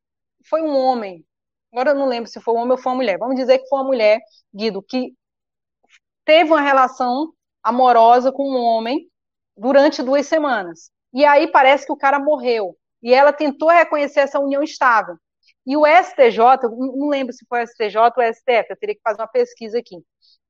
foi 0.48 0.62
um 0.62 0.78
homem, 0.78 1.26
agora 1.72 1.92
eu 1.92 1.96
não 1.96 2.08
lembro 2.08 2.30
se 2.30 2.40
foi 2.40 2.54
um 2.54 2.58
homem 2.58 2.72
ou 2.72 2.78
foi 2.78 2.92
uma 2.92 2.98
mulher, 2.98 3.18
vamos 3.18 3.36
dizer 3.36 3.58
que 3.58 3.68
foi 3.68 3.80
uma 3.80 3.88
mulher, 3.88 4.20
Guido, 4.56 4.82
que 4.82 5.14
teve 6.24 6.52
uma 6.52 6.62
relação 6.62 7.34
amorosa 7.64 8.32
com 8.32 8.48
um 8.50 8.62
homem, 8.62 9.08
durante 9.58 10.04
duas 10.04 10.28
semanas. 10.28 10.92
E 11.14 11.26
aí 11.26 11.52
parece 11.52 11.86
que 11.86 11.92
o 11.92 11.98
cara 11.98 12.20
morreu. 12.20 12.78
E 13.02 13.14
ela 13.14 13.32
tentou 13.34 13.70
reconhecer 13.70 14.22
essa 14.22 14.40
união 14.40 14.64
estável. 14.64 15.16
E 15.66 15.76
o 15.76 15.86
STJ, 15.86 16.70
não 16.70 17.10
lembro 17.10 17.34
se 17.34 17.46
foi 17.48 17.64
o 17.64 17.68
STJ 17.68 17.98
ou 17.98 18.24
o 18.24 18.34
STF, 18.34 18.68
eu 18.70 18.78
teria 18.78 18.96
que 18.96 19.02
fazer 19.04 19.22
uma 19.22 19.28
pesquisa 19.28 19.78
aqui. 19.80 19.98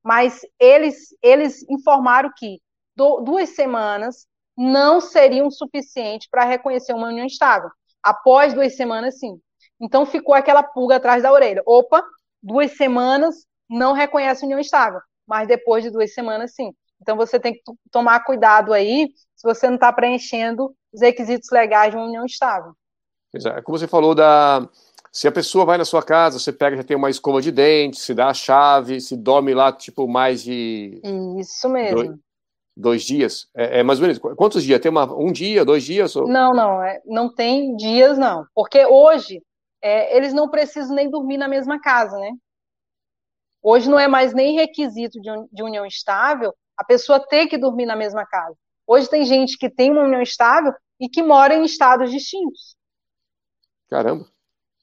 Mas 0.02 0.40
eles, 0.58 1.08
eles 1.22 1.68
informaram 1.68 2.30
que 2.36 2.60
duas 2.96 3.50
semanas 3.50 4.26
não 4.56 5.00
seriam 5.00 5.50
suficientes 5.50 6.28
para 6.28 6.44
reconhecer 6.44 6.92
uma 6.92 7.08
união 7.08 7.26
estável. 7.26 7.70
Após 8.02 8.54
duas 8.54 8.76
semanas, 8.76 9.18
sim. 9.18 9.40
Então 9.80 10.06
ficou 10.06 10.34
aquela 10.34 10.62
pulga 10.62 10.96
atrás 10.96 11.22
da 11.22 11.32
orelha. 11.32 11.62
Opa, 11.66 12.02
duas 12.42 12.76
semanas 12.76 13.46
não 13.68 13.92
reconhece 13.92 14.44
união 14.44 14.58
estável. 14.58 15.00
Mas 15.26 15.46
depois 15.46 15.84
de 15.84 15.90
duas 15.90 16.14
semanas, 16.14 16.54
sim. 16.54 16.72
Então 17.00 17.16
você 17.16 17.38
tem 17.38 17.54
que 17.54 17.62
tomar 17.90 18.20
cuidado 18.20 18.72
aí 18.72 19.08
se 19.34 19.42
você 19.42 19.66
não 19.68 19.76
está 19.76 19.92
preenchendo 19.92 20.74
os 20.92 21.00
requisitos 21.00 21.50
legais 21.50 21.90
de 21.90 21.96
uma 21.96 22.06
união 22.06 22.24
estável. 22.24 22.72
Exato. 23.32 23.62
Como 23.62 23.78
você 23.78 23.86
falou 23.86 24.14
da 24.14 24.68
se 25.12 25.26
a 25.26 25.32
pessoa 25.32 25.64
vai 25.64 25.78
na 25.78 25.84
sua 25.84 26.02
casa, 26.02 26.38
você 26.38 26.52
pega, 26.52 26.76
já 26.76 26.84
tem 26.84 26.96
uma 26.96 27.10
escova 27.10 27.40
de 27.40 27.50
dente, 27.50 27.98
se 27.98 28.14
dá 28.14 28.28
a 28.28 28.34
chave, 28.34 29.00
se 29.00 29.16
dorme 29.16 29.54
lá, 29.54 29.72
tipo, 29.72 30.06
mais 30.06 30.42
de. 30.42 31.00
Isso 31.38 31.68
mesmo. 31.68 31.96
Dois, 31.96 32.18
dois 32.76 33.02
dias. 33.02 33.48
É, 33.54 33.80
é, 33.80 33.82
mais 33.82 33.98
ou 33.98 34.06
menos. 34.06 34.18
Quantos 34.36 34.62
dias? 34.62 34.80
Tem 34.80 34.90
uma, 34.90 35.12
um 35.12 35.32
dia, 35.32 35.64
dois 35.64 35.82
dias? 35.82 36.14
Ou... 36.14 36.28
Não, 36.28 36.52
não. 36.52 36.82
É, 36.82 37.00
não 37.06 37.32
tem 37.32 37.74
dias, 37.76 38.18
não. 38.18 38.46
Porque 38.54 38.84
hoje 38.84 39.42
é, 39.82 40.16
eles 40.16 40.32
não 40.32 40.48
precisam 40.48 40.94
nem 40.94 41.10
dormir 41.10 41.38
na 41.38 41.48
mesma 41.48 41.80
casa, 41.80 42.18
né? 42.18 42.30
Hoje 43.62 43.90
não 43.90 43.98
é 43.98 44.06
mais 44.06 44.32
nem 44.32 44.54
requisito 44.54 45.20
de, 45.20 45.30
de 45.50 45.62
união 45.62 45.84
estável 45.84 46.54
a 46.78 46.84
pessoa 46.84 47.20
ter 47.20 47.46
que 47.48 47.58
dormir 47.58 47.86
na 47.86 47.96
mesma 47.96 48.24
casa. 48.24 48.56
Hoje 48.86 49.10
tem 49.10 49.24
gente 49.24 49.58
que 49.58 49.68
tem 49.68 49.90
uma 49.90 50.04
união 50.04 50.22
estável 50.22 50.72
e 51.00 51.08
que 51.08 51.22
mora 51.22 51.54
em 51.54 51.64
estados 51.64 52.10
distintos. 52.10 52.76
Caramba. 53.90 54.26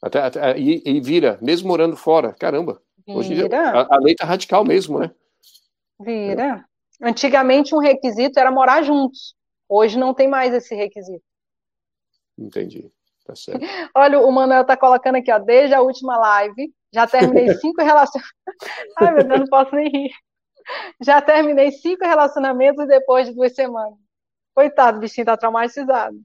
Até, 0.01 0.19
até 0.19 0.59
e, 0.59 0.81
e, 0.85 1.01
vira, 1.01 1.39
mesmo 1.41 1.67
morando 1.67 1.95
fora. 1.95 2.33
Caramba. 2.33 2.81
Vira. 3.05 3.19
Hoje 3.19 3.33
a, 3.53 3.95
a 3.95 3.99
lei 3.99 4.15
tá 4.15 4.25
radical 4.25 4.63
mesmo, 4.63 4.99
né? 4.99 5.11
Vira. 5.99 6.65
É. 7.01 7.07
Antigamente 7.07 7.73
um 7.73 7.79
requisito 7.79 8.39
era 8.39 8.51
morar 8.51 8.83
juntos. 8.83 9.35
Hoje 9.67 9.97
não 9.97 10.13
tem 10.13 10.27
mais 10.27 10.53
esse 10.53 10.75
requisito. 10.75 11.23
Entendi. 12.37 12.91
Tá 13.25 13.35
certo. 13.35 13.61
Olha, 13.95 14.19
o 14.19 14.31
Manuel 14.31 14.65
tá 14.65 14.77
colocando 14.77 15.15
aqui, 15.15 15.31
ó, 15.31 15.39
desde 15.39 15.73
a 15.73 15.81
última 15.81 16.17
live, 16.17 16.71
já 16.93 17.07
terminei 17.07 17.53
cinco 17.57 17.81
relações. 17.81 18.23
Ai, 18.97 19.13
meu 19.13 19.27
Deus, 19.27 19.39
não 19.39 19.47
posso 19.47 19.75
nem 19.75 19.89
rir. 19.89 20.11
Já 21.01 21.21
terminei 21.21 21.71
cinco 21.71 22.03
relacionamentos 22.05 22.87
depois 22.87 23.27
de 23.27 23.33
duas 23.33 23.53
semanas. 23.53 23.97
Coitado, 24.53 24.97
o 24.97 25.01
bichinho 25.01 25.25
tá 25.25 25.35
traumatizado. 25.35 26.17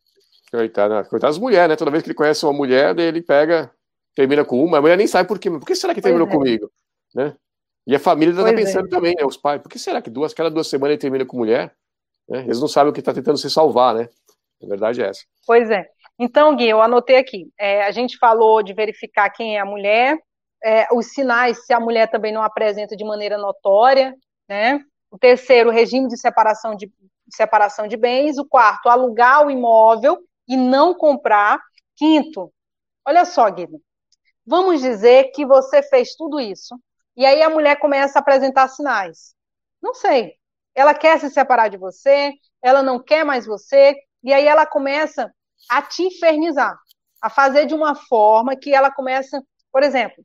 Coitado, 0.50 1.08
coitado 1.08 1.32
das 1.32 1.38
mulheres, 1.38 1.68
né? 1.68 1.76
Toda 1.76 1.90
vez 1.90 2.02
que 2.02 2.08
ele 2.08 2.16
conhece 2.16 2.44
uma 2.44 2.52
mulher, 2.52 2.98
ele 2.98 3.22
pega, 3.22 3.70
termina 4.14 4.44
com 4.44 4.62
uma, 4.64 4.78
a 4.78 4.80
mulher 4.80 4.96
nem 4.96 5.06
sabe 5.06 5.28
por 5.28 5.38
quê. 5.38 5.50
Por 5.50 5.66
que 5.66 5.74
será 5.74 5.94
que 5.94 6.00
terminou 6.00 6.26
é. 6.26 6.30
comigo? 6.30 6.70
Né? 7.14 7.34
E 7.86 7.94
a 7.94 7.98
família 7.98 8.32
está 8.32 8.52
pensando 8.52 8.86
é. 8.86 8.90
também, 8.90 9.14
né? 9.16 9.24
Os 9.24 9.36
pais, 9.36 9.60
por 9.60 9.68
que 9.68 9.78
será 9.78 10.02
que 10.02 10.10
duas, 10.10 10.34
cada 10.34 10.50
duas 10.50 10.68
semanas 10.68 10.92
ele 10.92 11.00
termina 11.00 11.24
com 11.24 11.36
mulher? 11.36 11.74
Né? 12.28 12.42
Eles 12.42 12.60
não 12.60 12.68
sabem 12.68 12.90
o 12.90 12.92
que 12.92 13.00
está 13.00 13.12
tentando 13.12 13.38
se 13.38 13.50
salvar, 13.50 13.94
né? 13.94 14.08
A 14.62 14.66
verdade 14.66 15.02
é 15.02 15.08
essa. 15.08 15.22
Pois 15.46 15.70
é. 15.70 15.86
Então, 16.18 16.54
Gui, 16.54 16.68
eu 16.68 16.82
anotei 16.82 17.16
aqui. 17.16 17.50
É, 17.58 17.84
a 17.84 17.90
gente 17.90 18.18
falou 18.18 18.62
de 18.62 18.74
verificar 18.74 19.30
quem 19.30 19.56
é 19.56 19.60
a 19.60 19.64
mulher, 19.64 20.18
é, 20.62 20.86
os 20.92 21.06
sinais, 21.12 21.64
se 21.64 21.72
a 21.72 21.80
mulher 21.80 22.10
também 22.10 22.32
não 22.32 22.42
apresenta 22.42 22.94
de 22.94 23.04
maneira 23.04 23.38
notória, 23.38 24.14
né? 24.50 24.80
O 25.08 25.16
terceiro, 25.16 25.70
regime 25.70 26.08
de 26.08 26.18
separação 26.18 26.74
de, 26.74 26.92
separação 27.32 27.86
de 27.86 27.96
bens. 27.96 28.36
O 28.36 28.44
quarto, 28.44 28.88
alugar 28.88 29.46
o 29.46 29.50
imóvel 29.50 30.18
e 30.48 30.56
não 30.56 30.92
comprar. 30.92 31.60
Quinto, 31.96 32.52
olha 33.06 33.24
só, 33.24 33.48
Guido, 33.48 33.80
vamos 34.44 34.80
dizer 34.80 35.30
que 35.32 35.46
você 35.46 35.82
fez 35.82 36.16
tudo 36.16 36.40
isso 36.40 36.74
e 37.16 37.24
aí 37.24 37.42
a 37.42 37.50
mulher 37.50 37.78
começa 37.78 38.18
a 38.18 38.22
apresentar 38.22 38.66
sinais. 38.68 39.34
Não 39.80 39.94
sei. 39.94 40.34
Ela 40.74 40.94
quer 40.94 41.20
se 41.20 41.30
separar 41.30 41.68
de 41.68 41.76
você, 41.76 42.32
ela 42.62 42.82
não 42.82 43.02
quer 43.02 43.24
mais 43.24 43.46
você, 43.46 43.94
e 44.22 44.32
aí 44.32 44.46
ela 44.46 44.66
começa 44.66 45.32
a 45.68 45.82
te 45.82 46.02
infernizar, 46.04 46.76
a 47.20 47.28
fazer 47.28 47.66
de 47.66 47.74
uma 47.74 47.94
forma 47.94 48.56
que 48.56 48.72
ela 48.72 48.90
começa, 48.90 49.42
por 49.72 49.82
exemplo, 49.82 50.24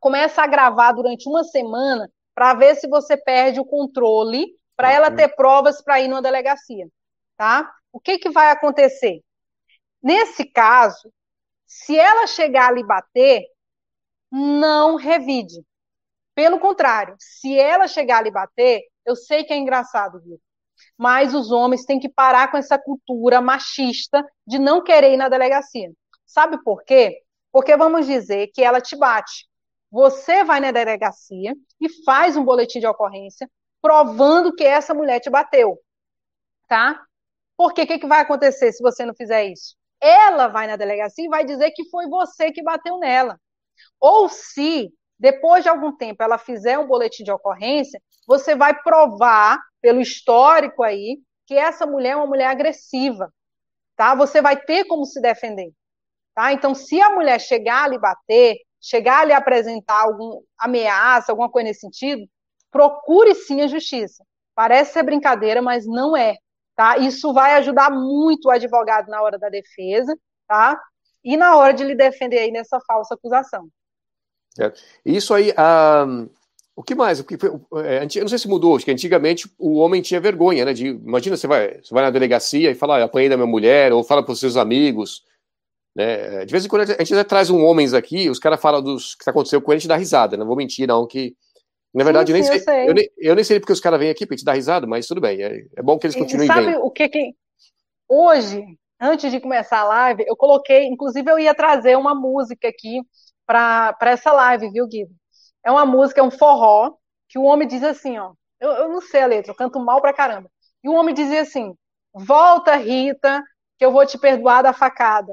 começa 0.00 0.42
a 0.42 0.46
gravar 0.46 0.92
durante 0.92 1.28
uma 1.28 1.44
semana 1.44 2.10
para 2.34 2.54
ver 2.54 2.76
se 2.76 2.88
você 2.88 3.16
perde 3.16 3.60
o 3.60 3.64
controle, 3.64 4.46
para 4.76 4.92
ela 4.92 5.10
ter 5.10 5.28
provas 5.36 5.82
para 5.82 6.00
ir 6.00 6.08
numa 6.08 6.22
delegacia, 6.22 6.86
tá? 7.36 7.70
O 7.92 8.00
que 8.00 8.18
que 8.18 8.30
vai 8.30 8.50
acontecer? 8.50 9.20
Nesse 10.02 10.44
caso, 10.46 11.12
Se 11.66 11.98
ela 11.98 12.26
chegar 12.28 12.68
a 12.70 12.72
lhe 12.72 12.84
bater, 12.84 13.44
não 14.30 14.96
revide. 14.96 15.64
Pelo 16.34 16.60
contrário, 16.60 17.16
se 17.18 17.58
ela 17.58 17.88
chegar 17.88 18.18
a 18.18 18.22
lhe 18.22 18.32
bater, 18.32 18.82
eu 19.06 19.16
sei 19.16 19.44
que 19.44 19.52
é 19.54 19.58
engraçado, 19.58 20.20
viu? 20.22 20.40
Mas 20.98 21.34
os 21.34 21.52
homens 21.52 21.84
têm 21.86 22.00
que 22.00 22.08
parar 22.10 22.50
com 22.50 22.58
essa 22.58 22.78
cultura 22.78 23.40
machista 23.42 24.24
de 24.46 24.58
não 24.58 24.84
querer 24.84 25.14
ir 25.14 25.18
na 25.18 25.28
delegacia. 25.30 25.90
Sabe 26.26 26.62
por 26.64 26.84
quê? 26.84 27.22
Porque 27.52 27.76
vamos 27.76 28.06
dizer 28.06 28.48
que 28.54 28.62
ela 28.64 28.80
te 28.80 28.96
bate. 28.96 29.48
Você 29.90 30.44
vai 30.44 30.60
na 30.60 30.70
delegacia 30.70 31.54
e 31.80 31.88
faz 32.04 32.36
um 32.36 32.44
boletim 32.44 32.78
de 32.78 32.86
ocorrência 32.86 33.50
provando 33.82 34.54
que 34.54 34.64
essa 34.64 34.94
mulher 34.94 35.20
te 35.20 35.30
bateu. 35.30 35.78
Tá? 36.68 37.02
Porque 37.56 37.82
o 37.82 37.86
que, 37.86 37.98
que 37.98 38.06
vai 38.06 38.20
acontecer 38.20 38.72
se 38.72 38.82
você 38.82 39.04
não 39.04 39.14
fizer 39.14 39.44
isso? 39.46 39.74
Ela 40.00 40.48
vai 40.48 40.66
na 40.66 40.76
delegacia 40.76 41.24
e 41.24 41.28
vai 41.28 41.44
dizer 41.44 41.72
que 41.72 41.88
foi 41.90 42.08
você 42.08 42.52
que 42.52 42.62
bateu 42.62 42.98
nela. 42.98 43.38
Ou 43.98 44.28
se, 44.28 44.92
depois 45.18 45.62
de 45.62 45.68
algum 45.68 45.94
tempo, 45.94 46.22
ela 46.22 46.38
fizer 46.38 46.78
um 46.78 46.86
boletim 46.86 47.24
de 47.24 47.32
ocorrência, 47.32 48.00
você 48.26 48.54
vai 48.54 48.80
provar, 48.82 49.58
pelo 49.80 50.00
histórico 50.00 50.82
aí, 50.82 51.18
que 51.46 51.54
essa 51.54 51.84
mulher 51.86 52.10
é 52.10 52.16
uma 52.16 52.26
mulher 52.26 52.46
agressiva. 52.46 53.32
Tá? 53.96 54.14
Você 54.14 54.40
vai 54.40 54.56
ter 54.56 54.84
como 54.84 55.04
se 55.04 55.20
defender. 55.20 55.72
Tá? 56.34 56.52
Então, 56.52 56.74
se 56.74 57.00
a 57.00 57.10
mulher 57.10 57.38
chegar 57.40 57.84
a 57.84 57.88
lhe 57.88 57.98
bater, 57.98 58.56
chegar 58.80 59.20
a 59.20 59.24
lhe 59.24 59.32
apresentar 59.32 60.00
alguma 60.02 60.40
ameaça, 60.58 61.32
alguma 61.32 61.50
coisa 61.50 61.68
nesse 61.68 61.80
sentido, 61.80 62.26
procure 62.70 63.34
sim 63.34 63.60
a 63.60 63.66
justiça. 63.66 64.24
Parece 64.54 64.94
ser 64.94 65.02
brincadeira, 65.02 65.60
mas 65.60 65.86
não 65.86 66.16
é. 66.16 66.36
Tá? 66.74 66.96
Isso 66.98 67.32
vai 67.32 67.54
ajudar 67.54 67.90
muito 67.90 68.46
o 68.46 68.50
advogado 68.50 69.08
na 69.08 69.20
hora 69.20 69.38
da 69.38 69.48
defesa, 69.48 70.16
tá? 70.48 70.80
E 71.22 71.36
na 71.36 71.56
hora 71.56 71.74
de 71.74 71.84
lhe 71.84 71.94
defender 71.94 72.38
aí 72.38 72.50
nessa 72.50 72.80
falsa 72.80 73.14
acusação. 73.14 73.68
É. 74.58 74.72
Isso 75.04 75.34
aí, 75.34 75.52
um, 76.06 76.28
o 76.74 76.82
que 76.82 76.94
mais? 76.94 77.20
O 77.20 77.24
que 77.24 77.36
foi, 77.36 77.50
é, 77.84 78.06
eu 78.16 78.22
não 78.22 78.28
sei 78.28 78.38
se 78.38 78.48
mudou, 78.48 78.76
acho 78.76 78.84
que 78.84 78.90
antigamente 78.90 79.50
o 79.58 79.76
homem 79.76 80.00
tinha 80.00 80.20
vergonha, 80.20 80.64
né? 80.64 80.72
De, 80.72 80.86
imagina, 80.86 81.36
você 81.36 81.46
vai, 81.46 81.78
você 81.82 81.92
vai 81.92 82.02
na 82.02 82.10
delegacia 82.10 82.70
e 82.70 82.74
fala, 82.74 82.98
ah, 82.98 83.04
apanhei 83.04 83.28
da 83.28 83.36
minha 83.36 83.46
mulher, 83.46 83.92
ou 83.92 84.02
fala 84.02 84.22
para 84.22 84.32
os 84.32 84.40
seus 84.40 84.56
amigos, 84.56 85.24
né? 85.94 86.44
De 86.44 86.52
vez 86.52 86.64
em 86.64 86.68
quando 86.68 86.82
a 86.82 87.04
gente 87.04 87.24
traz 87.24 87.50
um 87.50 87.64
homens 87.64 87.92
aqui, 87.94 88.28
os 88.30 88.38
caras 88.38 88.60
falam 88.60 88.82
dos 88.82 89.14
que 89.14 89.28
aconteceu 89.28 89.60
com 89.60 89.72
ele, 89.72 89.78
a 89.78 89.80
gente 89.80 89.88
dá 89.88 89.96
risada, 89.96 90.36
não 90.36 90.46
vou 90.46 90.56
mentir, 90.56 90.86
não, 90.86 91.06
que 91.06 91.34
na 91.92 92.04
verdade, 92.04 92.30
sim, 92.30 92.38
eu, 92.38 92.40
nem 92.40 92.44
sei, 92.44 92.60
sei. 92.60 92.88
Eu, 92.88 92.94
nem, 92.94 93.10
eu, 93.18 93.34
nem, 93.34 93.44
sei 93.44 93.58
porque 93.58 93.72
os 93.72 93.80
caras 93.80 93.98
vêm 93.98 94.10
aqui 94.10 94.24
para 94.24 94.36
te 94.36 94.44
dar 94.44 94.52
risada, 94.52 94.86
mas 94.86 95.06
tudo 95.06 95.20
bem, 95.20 95.42
é, 95.42 95.66
é 95.76 95.82
bom 95.82 95.98
que 95.98 96.06
eles 96.06 96.16
continuem 96.16 96.44
e 96.44 96.46
sabe 96.46 96.66
vendo. 96.66 96.84
o 96.84 96.90
que 96.90 97.08
que... 97.08 97.34
Hoje, 98.08 98.64
antes 99.00 99.30
de 99.30 99.40
começar 99.40 99.80
a 99.80 99.84
live, 99.84 100.24
eu 100.26 100.36
coloquei, 100.36 100.84
inclusive 100.86 101.28
eu 101.28 101.38
ia 101.38 101.54
trazer 101.54 101.96
uma 101.96 102.14
música 102.14 102.68
aqui 102.68 103.02
para 103.44 103.96
essa 104.02 104.32
live, 104.32 104.70
viu, 104.70 104.86
Guido? 104.86 105.12
É 105.64 105.70
uma 105.70 105.84
música, 105.84 106.20
é 106.20 106.24
um 106.24 106.30
forró, 106.30 106.94
que 107.28 107.38
o 107.38 107.42
homem 107.42 107.66
diz 107.66 107.82
assim, 107.82 108.18
ó, 108.18 108.32
eu, 108.60 108.70
eu 108.70 108.88
não 108.88 109.00
sei 109.00 109.22
a 109.22 109.26
letra, 109.26 109.50
eu 109.50 109.56
canto 109.56 109.80
mal 109.80 110.00
pra 110.00 110.12
caramba. 110.12 110.48
E 110.84 110.88
o 110.88 110.92
homem 110.92 111.14
dizia 111.14 111.42
assim, 111.42 111.74
volta, 112.14 112.76
Rita, 112.76 113.42
que 113.78 113.84
eu 113.84 113.92
vou 113.92 114.06
te 114.06 114.16
perdoar 114.18 114.62
da 114.62 114.72
facada. 114.72 115.32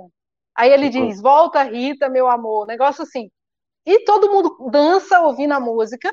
Aí 0.57 0.71
ele 0.71 0.89
diz, 0.89 1.21
volta, 1.21 1.61
Rita, 1.61 2.09
meu 2.09 2.27
amor, 2.27 2.65
negócio 2.65 3.03
assim. 3.03 3.29
E 3.85 4.03
todo 4.03 4.31
mundo 4.31 4.69
dança 4.71 5.19
ouvindo 5.21 5.53
a 5.53 5.59
música, 5.59 6.11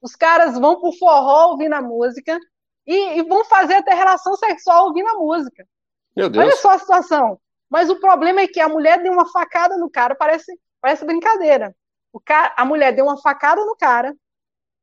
os 0.00 0.14
caras 0.14 0.58
vão 0.58 0.78
pro 0.78 0.92
forró 0.92 1.52
ouvindo 1.52 1.72
a 1.72 1.80
música 1.80 2.38
e, 2.86 3.18
e 3.18 3.22
vão 3.22 3.44
fazer 3.46 3.76
até 3.76 3.94
relação 3.94 4.36
sexual 4.36 4.88
ouvindo 4.88 5.08
a 5.08 5.14
música. 5.14 5.66
Meu 6.14 6.28
Deus. 6.28 6.44
Olha 6.44 6.56
só 6.56 6.72
a 6.72 6.78
situação. 6.78 7.40
Mas 7.70 7.88
o 7.88 7.98
problema 7.98 8.42
é 8.42 8.46
que 8.46 8.60
a 8.60 8.68
mulher 8.68 9.02
deu 9.02 9.12
uma 9.12 9.26
facada 9.30 9.76
no 9.78 9.90
cara, 9.90 10.14
parece, 10.14 10.52
parece 10.80 11.04
brincadeira. 11.04 11.74
O 12.12 12.20
cara, 12.20 12.54
a 12.56 12.64
mulher 12.64 12.92
deu 12.92 13.06
uma 13.06 13.20
facada 13.20 13.64
no 13.64 13.76
cara, 13.76 14.14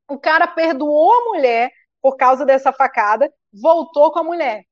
o 0.10 0.20
cara 0.20 0.48
perdoou 0.48 1.14
a 1.14 1.26
mulher 1.26 1.72
por 2.02 2.18
causa 2.18 2.46
dessa 2.46 2.74
facada, 2.74 3.32
voltou 3.54 4.12
com 4.12 4.20
a 4.20 4.24
mulher. 4.24 4.64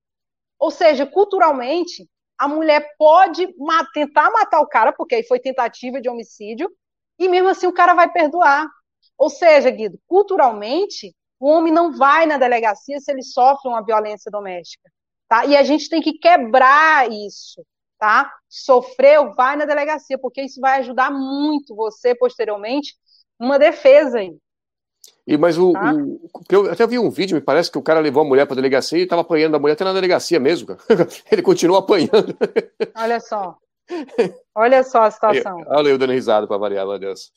Ou 0.60 0.72
seja, 0.72 1.06
culturalmente, 1.06 2.08
a 2.38 2.48
mulher 2.48 2.96
pode 2.98 3.48
tentar 3.94 4.32
matar 4.32 4.60
o 4.60 4.68
cara, 4.68 4.92
porque 4.92 5.16
aí 5.16 5.24
foi 5.24 5.40
tentativa 5.40 6.02
de 6.02 6.10
homicídio, 6.10 6.70
e 7.18 7.30
mesmo 7.30 7.50
assim 7.50 7.68
o 7.68 7.74
cara 7.74 7.94
vai 7.94 8.12
perdoar. 8.12 8.68
Ou 9.18 9.30
seja, 9.30 9.70
Guido, 9.70 10.00
culturalmente, 10.08 11.16
o 11.40 11.48
homem 11.48 11.72
não 11.72 11.96
vai 11.96 12.26
na 12.26 12.38
delegacia 12.38 13.00
se 13.00 13.12
ele 13.12 13.22
sofre 13.22 13.70
uma 13.70 13.84
violência 13.84 14.32
doméstica. 14.32 14.90
Tá? 15.28 15.46
E 15.46 15.56
a 15.56 15.64
gente 15.64 15.90
tem 15.90 16.02
que 16.02 16.14
quebrar 16.14 17.10
isso. 17.12 17.66
Tá? 17.98 18.34
Sofreu, 18.50 19.34
vai 19.34 19.56
na 19.56 19.66
delegacia, 19.66 20.18
porque 20.18 20.42
isso 20.42 20.60
vai 20.60 20.80
ajudar 20.80 21.12
muito 21.12 21.76
você 21.76 22.16
posteriormente 22.16 22.96
numa 23.40 23.58
defesa 23.58 24.20
aí. 24.20 24.36
E, 25.26 25.38
mas 25.38 25.58
o, 25.58 25.72
tá? 25.72 25.94
o, 25.94 26.30
eu 26.50 26.72
até 26.72 26.86
vi 26.86 27.00
um 27.00 27.10
vídeo, 27.10 27.36
me 27.36 27.42
parece 27.42 27.72
que 27.72 27.78
o 27.78 27.82
cara 27.82 28.00
levou 28.00 28.24
a 28.24 28.28
mulher 28.28 28.46
para 28.46 28.56
a 28.56 28.58
delegacia 28.58 29.00
e 29.00 29.04
estava 29.04 29.22
apanhando 29.22 29.56
a 29.56 29.60
mulher 29.60 29.74
até 29.74 29.84
na 29.84 29.94
delegacia 29.94 30.40
mesmo. 30.40 30.68
Cara. 30.68 31.08
Ele 31.32 31.42
continua 31.42 31.80
apanhando. 31.80 32.38
Olha 32.96 33.20
só. 33.20 33.58
Olha 34.56 34.84
só 34.84 35.04
a 35.04 35.12
situação. 35.12 35.64
Olha 35.68 35.90
eu 35.90 35.98
dando 35.98 36.14
risada 36.14 36.48
para 36.48 36.58
variar, 36.58 36.86
meu 36.86 37.00
Deus. 37.00 37.32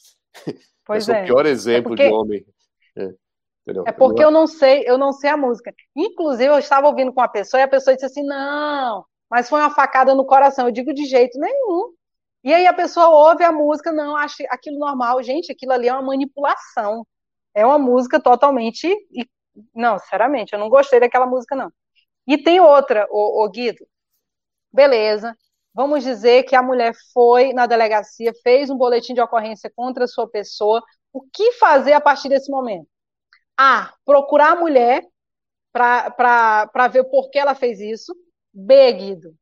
Pois 0.85 1.09
é. 1.09 1.23
o 1.23 1.27
pior 1.27 1.47
exemplo 1.47 1.95
é 1.95 1.97
porque... 1.97 2.09
de 2.09 2.15
homem. 2.15 2.47
É, 2.97 3.13
é 3.87 3.93
porque 3.93 4.23
eu 4.23 4.31
não 4.31 4.47
sei, 4.47 4.85
eu 4.87 4.97
não 4.97 5.13
sei 5.13 5.31
a 5.31 5.37
música. 5.37 5.75
Inclusive, 5.95 6.49
eu 6.49 6.59
estava 6.59 6.87
ouvindo 6.87 7.13
com 7.13 7.21
uma 7.21 7.29
pessoa 7.29 7.61
e 7.61 7.65
a 7.65 7.69
pessoa 7.69 7.95
disse 7.95 8.07
assim: 8.07 8.25
não, 8.25 9.05
mas 9.29 9.49
foi 9.49 9.61
uma 9.61 9.71
facada 9.71 10.15
no 10.15 10.25
coração. 10.25 10.67
Eu 10.67 10.73
digo 10.73 10.95
de 10.95 11.05
jeito 11.05 11.39
nenhum. 11.39 11.93
E 12.45 12.55
aí 12.55 12.65
a 12.67 12.73
pessoa 12.73 13.09
ouve 13.09 13.43
a 13.43 13.51
música, 13.51 13.91
não, 13.91 14.17
acha 14.17 14.45
aquilo 14.51 14.79
normal. 14.79 15.21
Gente, 15.23 15.51
aquilo 15.51 15.73
ali 15.73 15.89
é 15.89 15.93
uma 15.93 16.03
manipulação. 16.03 17.05
É 17.57 17.67
uma 17.67 17.79
música 17.79 18.21
totalmente. 18.21 18.89
Não, 19.75 19.99
sinceramente, 19.99 20.53
eu 20.53 20.59
não 20.59 20.69
gostei 20.69 21.01
daquela 21.01 21.27
música, 21.27 21.57
não. 21.57 21.73
E 22.27 22.39
tem 22.39 22.61
outra, 22.61 23.07
o, 23.11 23.45
o 23.45 23.51
Guido. 23.51 23.87
Beleza, 24.73 25.37
Vamos 25.77 26.03
dizer 26.05 26.45
que 26.45 26.57
a 26.57 26.63
mulher 26.63 26.95
foi 27.13 27.53
na 27.53 27.67
delegacia, 27.67 28.33
fez 28.43 28.71
um 28.71 28.79
boletim 28.79 29.13
de 29.13 29.21
ocorrência 29.21 29.71
contra 29.77 30.05
a 30.05 30.09
sua 30.09 30.27
pessoa. 30.27 30.83
O 31.13 31.21
que 31.21 31.53
fazer 31.53 31.93
a 31.93 32.01
partir 32.01 32.31
desse 32.31 32.51
momento? 32.51 32.89
A. 33.59 33.93
Procurar 34.03 34.53
a 34.53 34.57
mulher 34.57 35.03
para 35.73 36.89
ver 36.91 37.05
por 37.05 37.29
que 37.29 37.39
ela 37.39 37.55
fez 37.55 37.79
isso. 37.79 38.17
B. 38.55 38.93
Guido. 38.95 39.35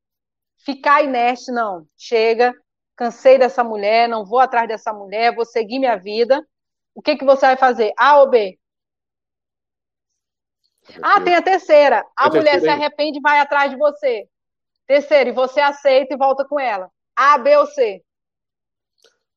Ficar 0.58 1.04
inerte, 1.04 1.52
não. 1.52 1.86
Chega, 1.96 2.52
cansei 2.96 3.38
dessa 3.38 3.62
mulher, 3.62 4.08
não 4.08 4.26
vou 4.26 4.40
atrás 4.40 4.66
dessa 4.66 4.92
mulher, 4.92 5.36
vou 5.36 5.44
seguir 5.44 5.78
minha 5.78 5.96
vida. 5.96 6.44
O 6.94 7.02
que, 7.02 7.16
que 7.16 7.24
você 7.24 7.46
vai 7.46 7.56
fazer? 7.56 7.92
A 7.98 8.18
ou 8.20 8.30
B? 8.30 8.58
Ah, 11.02 11.20
tem 11.20 11.34
a 11.34 11.42
terceira. 11.42 12.04
A 12.16 12.28
mulher 12.28 12.60
se 12.60 12.68
arrepende 12.68 13.18
e 13.18 13.22
vai 13.22 13.40
atrás 13.40 13.70
de 13.70 13.76
você. 13.76 14.28
Terceiro, 14.86 15.30
e 15.30 15.32
você 15.32 15.60
aceita 15.60 16.14
e 16.14 16.16
volta 16.16 16.44
com 16.44 16.60
ela. 16.60 16.90
A, 17.16 17.38
B 17.38 17.56
ou 17.56 17.66
C? 17.66 18.02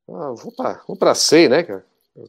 Ah, 0.09 0.31
vou 0.31 0.53
para 0.55 0.83
vou 0.87 0.97
pra 0.97 1.15
C, 1.15 1.47
né, 1.49 1.63
cara? 1.63 1.85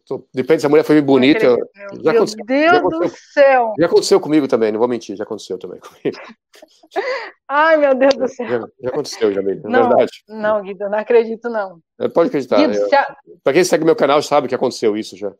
Tô, 0.06 0.26
depende 0.34 0.60
se 0.60 0.66
a 0.66 0.68
mulher 0.68 0.84
foi 0.84 1.00
bonita. 1.00 1.56
Meu 1.56 2.02
já 2.02 2.12
Deus 2.12 2.32
já 2.32 2.78
do 2.80 3.08
céu! 3.08 3.72
Já 3.78 3.86
aconteceu 3.86 4.20
comigo 4.20 4.46
também, 4.46 4.70
não 4.70 4.78
vou 4.78 4.88
mentir, 4.88 5.16
já 5.16 5.24
aconteceu 5.24 5.58
também 5.58 5.80
comigo. 5.80 6.20
Ai, 7.48 7.78
meu 7.78 7.94
Deus 7.94 8.14
do 8.14 8.28
céu. 8.28 8.46
Já, 8.46 8.68
já 8.82 8.88
aconteceu, 8.90 9.32
Jamil, 9.32 9.62
na 9.62 9.70
não, 9.70 9.88
verdade. 9.88 10.12
Não, 10.28 10.62
Guido, 10.62 10.90
não 10.90 10.98
acredito, 10.98 11.48
não. 11.48 11.80
É, 11.98 12.08
pode 12.08 12.28
acreditar. 12.28 12.58
Guido, 12.58 12.94
a... 12.94 13.16
Para 13.42 13.52
quem 13.54 13.64
segue 13.64 13.84
meu 13.84 13.96
canal 13.96 14.20
sabe 14.20 14.46
que 14.46 14.54
aconteceu 14.54 14.94
isso 14.94 15.16
já. 15.16 15.32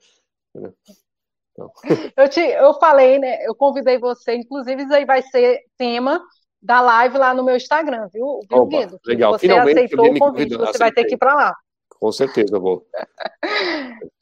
Então. 0.55 1.71
Eu, 2.17 2.29
te, 2.29 2.41
eu 2.41 2.73
falei, 2.75 3.19
né? 3.19 3.45
Eu 3.45 3.55
convidei 3.55 3.99
você, 3.99 4.35
inclusive 4.35 4.83
isso 4.83 4.95
aí 4.95 5.05
vai 5.05 5.21
ser 5.23 5.61
tema 5.77 6.23
da 6.63 6.81
live 6.81 7.19
lá 7.19 7.35
no 7.35 7.45
meu 7.45 7.57
Instagram, 7.57 8.09
viu, 8.13 8.41
viu 8.49 8.67
Guido? 8.67 8.99
Legal. 9.05 9.33
Você 9.33 9.41
Finalmente, 9.41 9.79
aceitou 9.79 10.07
o 10.07 10.19
convite, 10.19 10.57
você 10.57 10.79
vai 10.79 10.91
ter 10.91 11.05
que 11.05 11.15
ir 11.15 11.19
para 11.19 11.35
lá. 11.35 11.55
Com 12.01 12.11
certeza 12.13 12.57
eu 12.57 12.61
vou. 12.61 12.87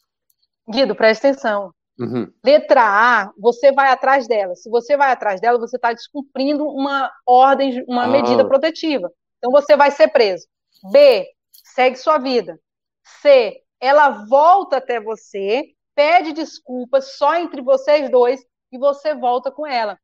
Guido, 0.69 0.95
presta 0.95 1.29
atenção. 1.29 1.73
Uhum. 1.99 2.31
Letra 2.45 2.83
A, 2.83 3.33
você 3.39 3.73
vai 3.73 3.89
atrás 3.89 4.27
dela. 4.27 4.55
Se 4.55 4.69
você 4.69 4.97
vai 4.97 5.11
atrás 5.11 5.41
dela, 5.41 5.59
você 5.59 5.77
está 5.77 5.93
descumprindo 5.93 6.67
uma 6.67 7.11
ordem, 7.27 7.85
uma 7.89 8.05
ah. 8.05 8.09
medida 8.09 8.47
protetiva. 8.47 9.11
Então 9.39 9.51
você 9.51 9.77
vai 9.77 9.91
ser 9.91 10.09
preso. 10.09 10.47
B, 10.91 11.27
segue 11.65 11.97
sua 11.97 12.19
vida. 12.19 12.59
C, 13.23 13.63
ela 13.81 14.27
volta 14.27 14.77
até 14.77 15.01
você, 15.01 15.65
pede 15.95 16.33
desculpas 16.33 17.17
só 17.17 17.37
entre 17.37 17.63
vocês 17.63 18.11
dois 18.11 18.45
e 18.71 18.79
você 18.79 19.15
volta 19.15 19.51
com 19.51 19.67
ela 19.67 19.97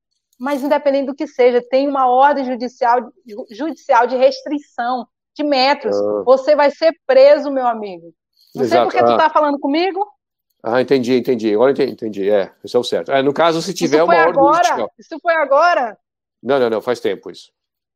mas 0.43 0.61
independente 0.61 1.07
do 1.07 1.15
que 1.15 1.25
seja, 1.25 1.63
tem 1.71 1.89
uma 1.89 2.09
ordem 2.09 2.45
judicial, 2.45 3.13
judicial 3.49 4.09
de 4.09 4.17
restrição 4.17 5.07
de 5.37 5.45
metros. 5.45 5.97
Ah. 5.97 6.23
Você 6.25 6.57
vai 6.57 6.69
ser 6.73 6.93
preso, 7.07 7.49
meu 7.49 7.65
amigo. 7.65 8.13
Não 8.53 8.65
Exato. 8.65 8.91
sei 8.91 9.01
por 9.01 9.07
que 9.07 9.13
ah. 9.13 9.17
tu 9.17 9.23
tá 9.23 9.31
falando 9.31 9.61
comigo. 9.61 10.05
Ah, 10.63 10.81
entendi, 10.81 11.17
entendi. 11.17 11.53
Agora 11.53 11.73
entendi, 11.73 11.93
entendi. 11.93 12.31
É, 12.31 12.53
isso 12.63 12.77
é 12.77 12.81
o 12.81 12.85
certo. 12.85 13.11
É, 13.11 13.21
no 13.21 13.35
caso, 13.35 13.61
se 13.61 13.75
tiver 13.75 13.97
isso 13.97 14.05
uma 14.05 14.15
foi 14.15 14.23
ordem 14.23 14.41
agora? 14.41 14.65
judicial. 14.65 14.93
Isso 14.99 15.19
foi 15.21 15.35
agora? 15.35 15.99
Não, 16.43 16.59
não, 16.61 16.71
não, 16.71 16.81
faz 16.81 17.01
tempo 17.01 17.31
isso. 17.31 17.51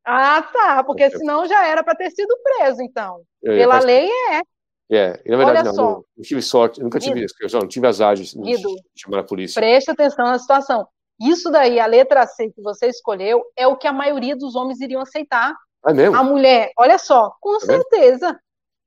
Ah, 0.04 0.42
tá, 0.42 0.84
porque 0.84 1.10
senão 1.10 1.46
já 1.46 1.66
era 1.66 1.82
para 1.82 1.96
ter 1.96 2.10
sido 2.10 2.36
preso, 2.42 2.82
então. 2.82 3.22
Eu 3.42 3.56
Pela 3.56 3.80
lei 3.80 4.08
é. 4.08 4.40
É, 4.88 5.08
na 5.28 5.36
verdade, 5.36 5.58
Olha 5.58 5.64
não, 5.64 5.74
só. 5.74 5.82
não, 5.82 6.22
tive 6.22 6.40
sorte, 6.40 6.80
nunca 6.80 7.00
tive 7.00 7.24
isso, 7.24 7.34
eu 7.40 7.48
não 7.60 7.66
tive 7.66 7.88
as 7.88 8.00
ágeis 8.00 8.32
de 8.32 8.56
chamar 8.94 9.20
a 9.20 9.24
polícia. 9.24 9.60
Preste 9.60 9.90
atenção 9.90 10.26
na 10.26 10.38
situação. 10.38 10.86
Isso 11.20 11.50
daí, 11.50 11.80
a 11.80 11.86
letra 11.86 12.24
C 12.26 12.52
que 12.52 12.62
você 12.62 12.86
escolheu, 12.86 13.44
é 13.56 13.66
o 13.66 13.76
que 13.76 13.88
a 13.88 13.92
maioria 13.92 14.36
dos 14.36 14.54
homens 14.54 14.80
iriam 14.80 15.02
aceitar. 15.02 15.56
É 15.84 15.92
mesmo? 15.92 16.16
A 16.16 16.22
mulher, 16.22 16.70
olha 16.78 16.98
só, 16.98 17.34
com 17.40 17.56
é 17.56 17.60
certeza. 17.60 18.26
Mesmo? 18.26 18.40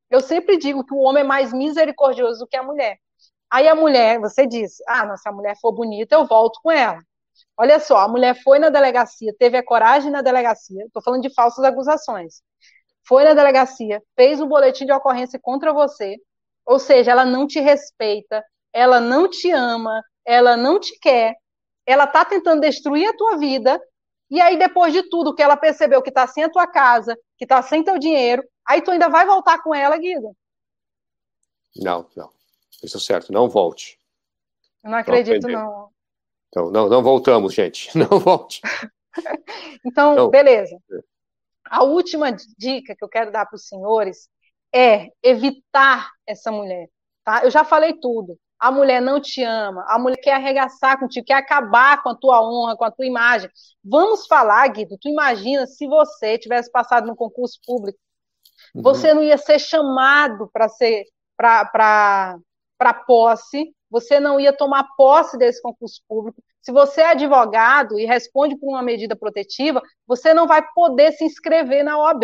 Eu 0.10 0.22
sempre 0.22 0.58
digo 0.58 0.86
que 0.86 0.94
o 0.94 1.00
homem 1.00 1.22
é 1.22 1.28
mais 1.28 1.52
misericordioso 1.52 2.40
do 2.40 2.48
que 2.48 2.56
a 2.56 2.64
mulher. 2.64 2.98
Aí 3.52 3.68
a 3.68 3.76
mulher, 3.76 4.20
você 4.20 4.46
disse, 4.46 4.84
ah, 4.88 5.06
não, 5.06 5.18
se 5.18 5.28
a 5.28 5.32
mulher 5.32 5.56
for 5.60 5.72
bonita, 5.72 6.16
eu 6.16 6.28
volto 6.28 6.60
com 6.62 6.72
ela. 6.72 7.00
Olha 7.58 7.80
só, 7.80 7.98
a 7.98 8.08
mulher 8.08 8.36
foi 8.44 8.60
na 8.60 8.70
delegacia, 8.70 9.34
teve 9.38 9.58
a 9.58 9.66
coragem 9.66 10.12
na 10.12 10.22
delegacia, 10.22 10.86
estou 10.86 11.02
falando 11.02 11.22
de 11.24 11.34
falsas 11.34 11.64
acusações. 11.64 12.42
Foi 13.08 13.24
na 13.24 13.34
delegacia, 13.34 14.02
fez 14.16 14.40
um 14.40 14.48
boletim 14.48 14.86
de 14.86 14.94
ocorrência 14.94 15.40
contra 15.42 15.74
você, 15.74 16.16
ou 16.66 16.78
seja, 16.80 17.12
ela 17.12 17.26
não 17.26 17.48
te 17.48 17.60
respeita, 17.60 18.44
ela 18.72 19.00
não 19.00 19.28
te 19.28 19.52
ama, 19.52 20.04
ela 20.24 20.56
não 20.56 20.80
te 20.80 20.98
quer, 21.00 21.36
ela 21.86 22.04
está 22.04 22.24
tentando 22.24 22.62
destruir 22.62 23.10
a 23.10 23.18
tua 23.18 23.38
vida, 23.38 23.82
e 24.30 24.40
aí 24.40 24.58
depois 24.58 24.94
de 24.94 25.02
tudo 25.10 25.34
que 25.34 25.42
ela 25.42 25.58
percebeu 25.58 26.04
que 26.04 26.10
está 26.10 26.28
sem 26.28 26.44
a 26.44 26.50
tua 26.50 26.68
casa, 26.68 27.18
que 27.38 27.46
está 27.46 27.62
sem 27.64 27.84
teu 27.84 27.98
dinheiro, 27.98 28.44
aí 28.66 28.82
tu 28.82 28.92
ainda 28.92 29.10
vai 29.10 29.26
voltar 29.26 29.62
com 29.64 29.74
ela, 29.74 29.98
Guido? 29.98 30.36
Não, 31.76 32.08
não. 32.16 32.39
Isso 32.84 32.98
é 32.98 33.00
certo, 33.00 33.32
não 33.32 33.50
volte. 33.50 34.00
Eu 34.84 34.92
não 34.92 34.98
acredito, 34.98 35.48
não. 35.48 35.90
Então, 36.50 36.72
não, 36.72 36.90
não 36.90 37.04
voltamos, 37.04 37.54
gente. 37.54 37.90
Não 37.98 38.20
volte. 38.20 38.60
então, 39.86 40.16
não. 40.16 40.30
beleza. 40.30 40.76
A 41.66 41.84
última 41.84 42.32
dica 42.58 42.96
que 42.96 43.04
eu 43.04 43.10
quero 43.10 43.32
dar 43.32 43.46
para 43.46 43.56
os 43.56 43.68
senhores 43.68 44.30
é 44.74 45.10
evitar 45.22 46.10
essa 46.26 46.52
mulher. 46.52 46.90
Tá? 47.24 47.44
Eu 47.44 47.52
já 47.52 47.64
falei 47.64 47.94
tudo. 47.94 48.38
A 48.60 48.72
mulher 48.72 49.02
não 49.02 49.22
te 49.22 49.42
ama, 49.42 49.86
a 49.88 49.98
mulher 49.98 50.18
quer 50.18 50.34
arregaçar 50.34 51.00
contigo, 51.00 51.26
quer 51.26 51.36
acabar 51.36 52.04
com 52.04 52.10
a 52.10 52.16
tua 52.16 52.42
honra, 52.46 52.76
com 52.76 52.84
a 52.84 52.92
tua 52.92 53.06
imagem. 53.06 53.50
Vamos 53.82 54.28
falar, 54.28 54.68
Guido, 54.68 54.98
tu 55.00 55.08
imagina 55.08 55.66
se 55.66 55.88
você 55.88 56.38
tivesse 56.38 56.70
passado 56.70 57.08
no 57.08 57.16
concurso 57.16 57.58
público, 57.66 57.98
uhum. 58.76 58.82
você 58.82 59.14
não 59.14 59.24
ia 59.24 59.38
ser 59.38 59.60
chamado 59.60 60.50
para 60.52 60.68
ser 60.68 61.06
para 61.38 62.38
posse, 62.94 63.74
você 63.90 64.20
não 64.20 64.40
ia 64.40 64.54
tomar 64.54 64.88
posse 64.96 65.38
desse 65.38 65.62
concurso 65.62 66.02
público. 66.08 66.42
Se 66.62 66.72
você 66.72 67.02
é 67.02 67.12
advogado 67.12 68.00
e 68.00 68.06
responde 68.06 68.58
por 68.58 68.70
uma 68.70 68.82
medida 68.82 69.16
protetiva, 69.16 69.82
você 70.06 70.34
não 70.34 70.48
vai 70.48 70.66
poder 70.74 71.12
se 71.14 71.24
inscrever 71.24 71.84
na 71.84 71.98
OAB. 71.98 72.24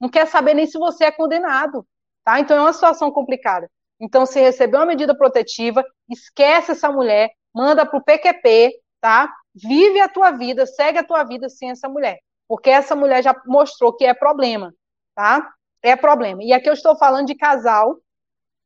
Não 0.00 0.08
quer 0.08 0.26
saber 0.26 0.54
nem 0.54 0.66
se 0.66 0.78
você 0.78 1.04
é 1.04 1.10
condenado. 1.10 1.86
Tá? 2.24 2.40
Então 2.40 2.56
é 2.56 2.60
uma 2.60 2.72
situação 2.72 3.10
complicada. 3.10 3.70
Então, 4.00 4.24
se 4.26 4.40
recebeu 4.40 4.80
uma 4.80 4.86
medida 4.86 5.16
protetiva, 5.16 5.84
esquece 6.08 6.72
essa 6.72 6.90
mulher, 6.90 7.30
manda 7.52 7.84
para 7.84 7.98
o 7.98 8.04
PQP, 8.04 8.72
tá? 9.00 9.32
Vive 9.54 10.00
a 10.00 10.08
tua 10.08 10.30
vida, 10.30 10.66
segue 10.66 10.98
a 10.98 11.04
tua 11.04 11.24
vida 11.24 11.48
sem 11.48 11.70
essa 11.70 11.88
mulher. 11.88 12.18
Porque 12.46 12.70
essa 12.70 12.94
mulher 12.94 13.22
já 13.22 13.34
mostrou 13.46 13.92
que 13.92 14.04
é 14.04 14.14
problema, 14.14 14.72
tá? 15.14 15.52
É 15.82 15.96
problema. 15.96 16.42
E 16.44 16.52
aqui 16.52 16.68
eu 16.68 16.74
estou 16.74 16.96
falando 16.96 17.26
de 17.26 17.34
casal 17.34 17.96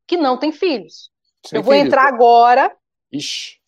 que 0.07 0.17
não 0.17 0.39
tem 0.39 0.53
filhos. 0.53 1.12
Eu 1.51 1.63
vou 1.63 1.75
entrar 1.75 2.07
agora. 2.07 2.71
Ixi, 3.11 3.59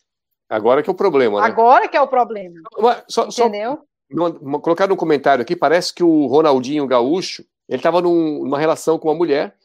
agora 0.49 0.81
que 0.81 0.89
é 0.89 0.93
o 0.93 0.95
problema, 0.95 1.41
né? 1.41 1.47
Agora 1.47 1.87
que 1.87 1.97
é 1.97 2.01
o 2.01 2.07
problema. 2.07 2.61
Só, 3.07 3.27
Entendeu? 3.27 3.79
Só, 4.11 4.59
colocar 4.59 4.87
no 4.87 4.95
comentário 4.95 5.41
aqui, 5.41 5.55
parece 5.55 5.93
que 5.93 6.03
o 6.03 6.27
Ronaldinho 6.27 6.87
Gaúcho, 6.87 7.43
ele 7.67 7.77
estava 7.77 8.01
num, 8.01 8.53
relação 8.53 8.97
com 8.97 9.07
uma 9.07 9.15
mulher 9.15 9.55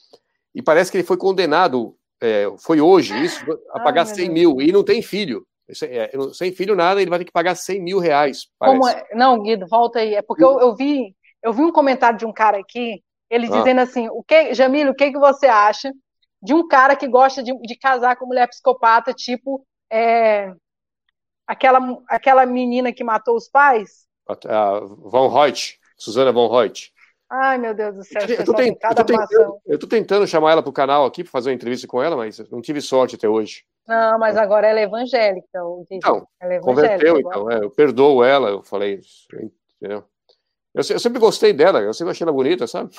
e 0.54 0.62
parece 0.62 0.90
que 0.90 0.96
ele 0.96 1.06
foi 1.06 1.16
condenado, 1.16 1.94
é, 2.20 2.50
foi 2.58 2.80
hoje 2.80 3.14
isso, 3.22 3.44
a 3.70 3.80
pagar 3.80 4.06
Ai, 4.06 4.14
100 4.14 4.30
mil 4.30 4.60
e 4.60 4.72
não 4.72 4.82
tem 4.82 5.02
filho. 5.02 5.46
É, 5.82 6.10
sem 6.32 6.50
filho 6.50 6.74
nada, 6.74 7.00
ele 7.00 7.10
vai 7.10 7.20
ter 7.20 7.26
que 7.26 7.32
pagar 7.32 7.54
100 7.54 7.80
mil 7.80 7.98
reais. 7.98 8.48
É? 8.62 9.14
Não, 9.14 9.40
Guido, 9.40 9.68
volta 9.68 10.00
aí. 10.00 10.14
É 10.14 10.22
porque 10.22 10.42
eu, 10.42 10.58
eu, 10.58 10.74
vi, 10.74 11.14
eu 11.42 11.52
vi 11.52 11.62
um 11.62 11.70
comentário 11.70 12.18
de 12.18 12.26
um 12.26 12.32
cara 12.32 12.58
aqui, 12.58 13.02
ele 13.30 13.46
ah. 13.46 13.50
dizendo 13.50 13.80
assim, 13.80 14.08
o 14.08 14.24
que, 14.24 14.52
Jamilo, 14.52 14.90
o 14.90 14.94
que, 14.94 15.12
que 15.12 15.18
você 15.18 15.46
acha 15.46 15.92
de 16.42 16.54
um 16.54 16.66
cara 16.66 16.96
que 16.96 17.06
gosta 17.06 17.42
de, 17.42 17.52
de 17.60 17.76
casar 17.76 18.16
com 18.16 18.26
mulher 18.26 18.48
psicopata, 18.48 19.12
tipo 19.12 19.64
é, 19.90 20.52
aquela, 21.46 21.80
aquela 22.08 22.46
menina 22.46 22.92
que 22.92 23.04
matou 23.04 23.36
os 23.36 23.48
pais? 23.48 24.06
A, 24.26 24.80
Von 24.80 25.28
Reut, 25.28 25.78
Susana 25.96 26.32
Von 26.32 26.48
Reut. 26.48 26.92
Ai, 27.28 27.58
meu 27.58 27.74
Deus 27.74 27.94
do 27.94 28.04
céu. 28.04 28.22
Eu 28.22 28.26
tô, 28.26 28.40
eu, 28.40 28.44
tô 28.44 28.54
tentando, 29.04 29.60
eu 29.64 29.78
tô, 29.78 29.86
tentando, 29.86 30.26
chamar 30.26 30.50
ela 30.50 30.62
pro 30.62 30.72
canal 30.72 31.04
aqui 31.04 31.22
para 31.22 31.30
fazer 31.30 31.50
uma 31.50 31.54
entrevista 31.54 31.86
com 31.86 32.02
ela, 32.02 32.16
mas 32.16 32.38
não 32.50 32.60
tive 32.60 32.80
sorte 32.80 33.14
até 33.14 33.28
hoje. 33.28 33.64
Não, 33.86 34.18
mas 34.18 34.36
agora 34.36 34.66
ela 34.66 34.80
é 34.80 34.84
evangélica. 34.84 35.60
Então, 35.90 36.26
ela 36.40 36.54
é 36.54 36.56
evangélica, 36.56 36.98
converteu, 36.98 37.20
então. 37.20 37.50
É, 37.50 37.64
eu 37.64 37.70
perdoo 37.70 38.24
ela, 38.24 38.50
eu 38.50 38.62
falei, 38.62 39.00
entendeu? 39.76 40.04
Eu, 40.74 40.82
eu, 40.90 40.98
sempre 40.98 41.20
gostei 41.20 41.52
dela, 41.52 41.80
eu 41.80 41.94
sempre 41.94 42.12
achei 42.12 42.24
ela 42.24 42.32
bonita, 42.32 42.66
sabe? 42.66 42.90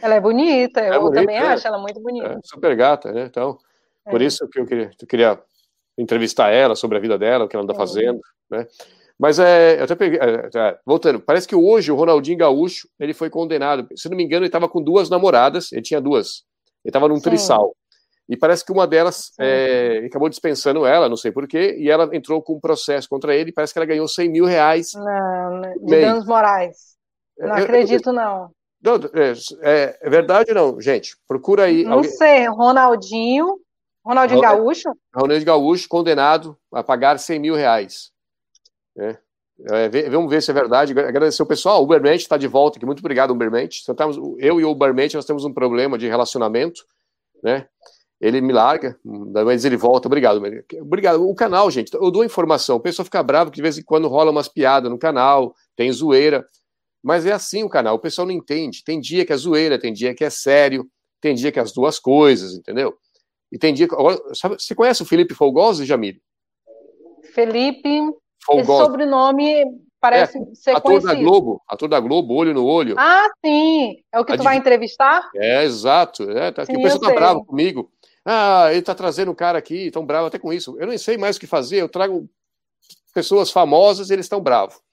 Ela 0.00 0.14
é 0.14 0.20
bonita, 0.20 0.80
eu 0.80 0.92
é 0.92 0.98
bonita, 0.98 1.20
também 1.20 1.36
é. 1.36 1.40
acho 1.40 1.66
ela 1.66 1.78
muito 1.78 2.00
bonita. 2.00 2.26
É, 2.26 2.38
super 2.44 2.74
gata, 2.76 3.12
né? 3.12 3.24
Então, 3.24 3.58
por 4.04 4.20
é. 4.20 4.24
isso 4.24 4.48
que 4.48 4.60
eu 4.60 4.66
queria, 4.66 4.90
eu 5.00 5.06
queria 5.06 5.40
entrevistar 5.96 6.50
ela 6.50 6.74
sobre 6.74 6.98
a 6.98 7.00
vida 7.00 7.18
dela, 7.18 7.44
o 7.44 7.48
que 7.48 7.56
ela 7.56 7.62
anda 7.62 7.74
fazendo, 7.74 8.20
né? 8.50 8.66
Mas 9.18 9.38
é, 9.38 9.78
eu 9.78 9.84
até 9.84 9.94
peguei, 9.94 10.18
é, 10.18 10.50
é, 10.54 10.78
voltando, 10.84 11.20
parece 11.20 11.46
que 11.46 11.54
hoje 11.54 11.92
o 11.92 11.94
Ronaldinho 11.94 12.36
Gaúcho 12.36 12.88
ele 12.98 13.14
foi 13.14 13.30
condenado. 13.30 13.86
Se 13.96 14.08
não 14.08 14.16
me 14.16 14.24
engano, 14.24 14.40
ele 14.40 14.48
estava 14.48 14.68
com 14.68 14.82
duas 14.82 15.08
namoradas, 15.08 15.70
ele 15.72 15.82
tinha 15.82 16.00
duas. 16.00 16.42
Ele 16.84 16.90
estava 16.90 17.08
num 17.08 17.16
Sim. 17.16 17.22
trissal. 17.22 17.74
E 18.28 18.36
parece 18.36 18.64
que 18.64 18.72
uma 18.72 18.86
delas 18.86 19.32
é, 19.38 20.02
acabou 20.06 20.28
dispensando 20.28 20.86
ela, 20.86 21.08
não 21.08 21.16
sei 21.16 21.30
porquê, 21.30 21.76
e 21.78 21.90
ela 21.90 22.08
entrou 22.12 22.42
com 22.42 22.54
um 22.54 22.60
processo 22.60 23.08
contra 23.08 23.34
ele. 23.34 23.52
Parece 23.52 23.72
que 23.72 23.78
ela 23.78 23.86
ganhou 23.86 24.08
100 24.08 24.30
mil 24.30 24.46
reais. 24.46 24.92
Não, 24.94 25.60
de 25.84 26.00
danos 26.00 26.26
morais. 26.26 26.96
Não 27.38 27.58
eu, 27.58 27.64
acredito, 27.64 28.08
eu, 28.08 28.12
não. 28.14 28.50
Não, 28.84 28.96
é, 29.62 29.98
é, 30.02 30.10
verdade 30.10 30.50
ou 30.50 30.54
não, 30.54 30.80
gente? 30.80 31.16
Procura 31.26 31.64
aí. 31.64 31.84
Não 31.84 31.94
alguém... 31.94 32.10
sei, 32.10 32.46
Ronaldinho. 32.48 33.58
Ronaldinho 34.04 34.42
Gaúcho? 34.42 34.90
Ronaldinho 35.14 35.46
Gaúcho, 35.46 35.88
condenado 35.88 36.54
a 36.70 36.82
pagar 36.82 37.18
100 37.18 37.38
mil 37.40 37.54
reais. 37.54 38.12
É. 38.98 39.16
É, 39.70 40.10
vamos 40.10 40.28
ver 40.28 40.42
se 40.42 40.50
é 40.50 40.54
verdade. 40.54 40.92
Agradecer 40.92 41.42
o 41.42 41.46
pessoal. 41.46 41.80
O 41.80 41.84
Ubermente 41.84 42.22
está 42.22 42.36
de 42.36 42.46
volta 42.46 42.76
aqui. 42.76 42.84
Muito 42.84 42.98
obrigado, 42.98 43.30
Ubermente. 43.30 43.82
Eu 44.38 44.60
e 44.60 44.64
o 44.64 44.70
Ubermente 44.70 45.16
nós 45.16 45.24
temos 45.24 45.44
um 45.44 45.52
problema 45.52 45.96
de 45.96 46.06
relacionamento, 46.06 46.84
né? 47.42 47.66
Ele 48.20 48.40
me 48.40 48.52
larga, 48.52 48.98
mas 49.04 49.64
ele 49.64 49.76
volta. 49.76 50.08
Obrigado, 50.08 50.42
obrigado. 50.80 51.28
O 51.28 51.34
canal, 51.34 51.70
gente, 51.70 51.94
eu 51.94 52.10
dou 52.10 52.24
informação. 52.24 52.76
O 52.76 52.80
pessoal 52.80 53.04
fica 53.04 53.22
bravo 53.22 53.50
que 53.50 53.56
de 53.56 53.62
vez 53.62 53.78
em 53.78 53.82
quando 53.82 54.08
rola 54.08 54.30
umas 54.30 54.48
piadas 54.48 54.90
no 54.90 54.98
canal, 54.98 55.54
tem 55.76 55.90
zoeira. 55.90 56.44
Mas 57.04 57.26
é 57.26 57.32
assim 57.32 57.62
o 57.62 57.68
canal. 57.68 57.96
O 57.96 57.98
pessoal 57.98 58.26
não 58.26 58.32
entende. 58.32 58.82
Tem 58.82 58.98
dia 58.98 59.26
que 59.26 59.32
é 59.32 59.36
zoeira, 59.36 59.78
tem 59.78 59.92
dia 59.92 60.14
que 60.14 60.24
é 60.24 60.30
sério, 60.30 60.88
tem 61.20 61.34
dia 61.34 61.52
que 61.52 61.58
é 61.58 61.62
as 61.62 61.70
duas 61.70 61.98
coisas, 61.98 62.54
entendeu? 62.54 62.96
E 63.52 63.58
tem 63.58 63.74
dia 63.74 63.86
que. 63.86 63.94
Sabe, 64.34 64.56
você 64.58 64.74
conhece 64.74 65.02
o 65.02 65.06
Felipe 65.06 65.34
Folgoso, 65.34 65.84
Jamil? 65.84 66.14
Felipe 67.34 68.00
esse 68.52 68.66
sobrenome 68.66 69.64
parece 70.00 70.38
é, 70.38 70.54
ser 70.54 70.70
ator 70.70 70.82
conhecido. 70.82 71.14
da 71.14 71.14
Globo, 71.14 71.62
ator 71.68 71.88
da 71.88 72.00
Globo, 72.00 72.34
olho 72.34 72.54
no 72.54 72.64
olho. 72.64 72.94
Ah, 72.98 73.28
sim. 73.44 73.96
É 74.12 74.18
o 74.18 74.24
que 74.24 74.36
tu 74.36 74.42
vai 74.42 74.56
entrevistar? 74.56 75.30
É, 75.36 75.64
exato. 75.64 76.30
É, 76.30 76.52
tá, 76.52 76.64
sim, 76.64 76.76
o 76.76 76.82
pessoal 76.82 77.00
tá 77.00 77.06
sei. 77.08 77.16
bravo 77.16 77.44
comigo. 77.44 77.90
Ah, 78.24 78.68
ele 78.72 78.82
tá 78.82 78.94
trazendo 78.94 79.30
um 79.30 79.34
cara 79.34 79.58
aqui, 79.58 79.90
tão 79.90 80.04
bravo 80.04 80.26
até 80.26 80.38
com 80.38 80.52
isso. 80.52 80.76
Eu 80.78 80.86
não 80.86 80.96
sei 80.96 81.18
mais 81.18 81.36
o 81.36 81.40
que 81.40 81.46
fazer, 81.46 81.82
eu 81.82 81.88
trago 81.88 82.28
pessoas 83.14 83.50
famosas 83.50 84.08
e 84.08 84.14
eles 84.14 84.24
estão 84.24 84.40
bravos. 84.40 84.83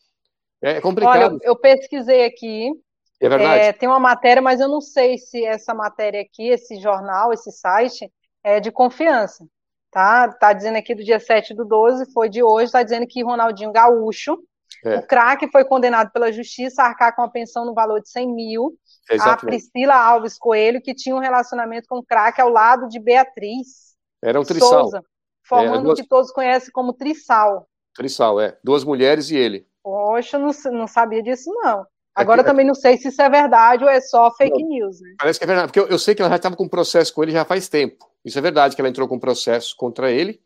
É 0.62 0.80
complicado. 0.80 1.34
Olha, 1.34 1.40
eu 1.44 1.56
pesquisei 1.56 2.26
aqui. 2.26 2.72
É 3.20 3.30
verdade. 3.30 3.64
É, 3.64 3.74
tem 3.74 3.88
uma 3.88 4.00
matéria, 4.00 4.42
mas 4.42 4.60
eu 4.60 4.68
não 4.68 4.82
sei 4.82 5.18
se 5.18 5.44
essa 5.46 5.74
matéria 5.74 6.22
aqui, 6.22 6.48
esse 6.50 6.80
jornal, 6.80 7.32
esse 7.32 7.52
site, 7.52 8.12
é 8.44 8.60
de 8.60 8.72
confiança 8.72 9.46
tá? 9.92 10.30
Tá 10.30 10.54
dizendo 10.54 10.78
aqui 10.78 10.96
do 10.96 11.04
dia 11.04 11.20
7 11.20 11.54
do 11.54 11.66
12, 11.66 12.12
foi 12.14 12.30
de 12.30 12.42
hoje, 12.42 12.72
tá 12.72 12.82
dizendo 12.82 13.06
que 13.06 13.24
Ronaldinho 13.24 13.72
Gaúcho, 13.72 14.40
é. 14.86 14.96
o 14.96 15.06
craque 15.06 15.52
foi 15.52 15.66
condenado 15.66 16.12
pela 16.12 16.32
justiça 16.32 16.82
a 16.82 16.88
arcar 16.88 17.14
com 17.14 17.22
a 17.22 17.30
pensão 17.30 17.66
no 17.66 17.74
valor 17.74 18.02
de 18.02 18.10
100 18.10 18.34
mil. 18.34 18.74
a 19.20 19.36
Priscila 19.36 19.96
Alves 19.96 20.38
Coelho, 20.40 20.82
que 20.82 20.96
tinha 20.96 21.16
um 21.16 21.20
relacionamento 21.20 21.88
com 21.88 21.98
o 21.98 22.06
craque 22.06 22.42
ao 22.42 22.50
lado 22.50 22.88
de 22.88 23.00
Beatriz. 23.00 23.92
Era 24.24 24.40
um 24.40 24.44
trissal. 24.44 24.70
Souza, 24.70 25.04
formando 25.44 25.80
é, 25.80 25.84
duas... 25.84 26.00
o 26.00 26.02
que 26.02 26.08
todos 26.08 26.32
conhecem 26.32 26.72
como 26.72 26.94
trissal. 26.94 27.68
Trissal, 27.94 28.40
é. 28.40 28.58
Duas 28.64 28.86
mulheres 28.86 29.30
e 29.30 29.36
ele. 29.36 29.68
Poxa, 29.84 30.38
não, 30.38 30.52
não 30.72 30.88
sabia 30.88 31.22
disso, 31.22 31.52
não. 31.64 31.86
Agora 32.14 32.42
é 32.42 32.44
que, 32.44 32.50
também 32.50 32.66
não 32.66 32.76
sei 32.76 32.98
se 32.98 33.08
isso 33.08 33.22
é 33.22 33.30
verdade 33.30 33.84
ou 33.84 33.90
é 33.90 34.02
só 34.02 34.32
fake 34.32 34.62
não, 34.62 34.70
news, 34.70 35.00
né? 35.00 35.16
Parece 35.18 35.40
que 35.40 35.46
é 35.46 35.48
verdade, 35.48 35.68
porque 35.68 35.80
eu, 35.80 35.88
eu 35.88 35.98
sei 35.98 36.14
que 36.14 36.22
ela 36.22 36.30
já 36.30 36.36
estava 36.36 36.56
com 36.56 36.68
processo 36.68 37.14
com 37.14 37.24
ele 37.24 37.32
já 37.32 37.46
faz 37.46 37.70
tempo. 37.70 38.10
Isso 38.24 38.38
é 38.38 38.42
verdade, 38.42 38.76
que 38.76 38.82
ela 38.82 38.90
entrou 38.90 39.08
com 39.08 39.18
processo 39.18 39.76
contra 39.78 40.12
ele. 40.12 40.42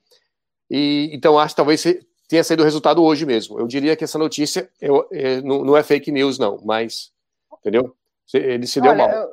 E 0.70 1.10
então 1.12 1.40
acho 1.40 1.54
que 1.54 1.58
talvez 1.58 1.84
tenha 2.28 2.44
saído 2.44 2.62
o 2.62 2.66
resultado 2.66 3.04
hoje 3.04 3.26
mesmo. 3.26 3.60
Eu 3.60 3.68
diria 3.68 3.96
que 3.96 4.04
essa 4.04 4.18
notícia 4.18 4.70
eu, 4.80 5.08
é, 5.12 5.42
não, 5.42 5.64
não, 5.64 5.78
é 5.78 5.84
fake 5.84 6.12
news, 6.12 6.38
não, 6.38 6.60
mas, 6.64 7.12
entendeu? 7.60 7.96
Ele 8.34 8.68
se 8.68 8.80
deu 8.80 8.92
Olha, 8.92 9.08
mal. 9.08 9.30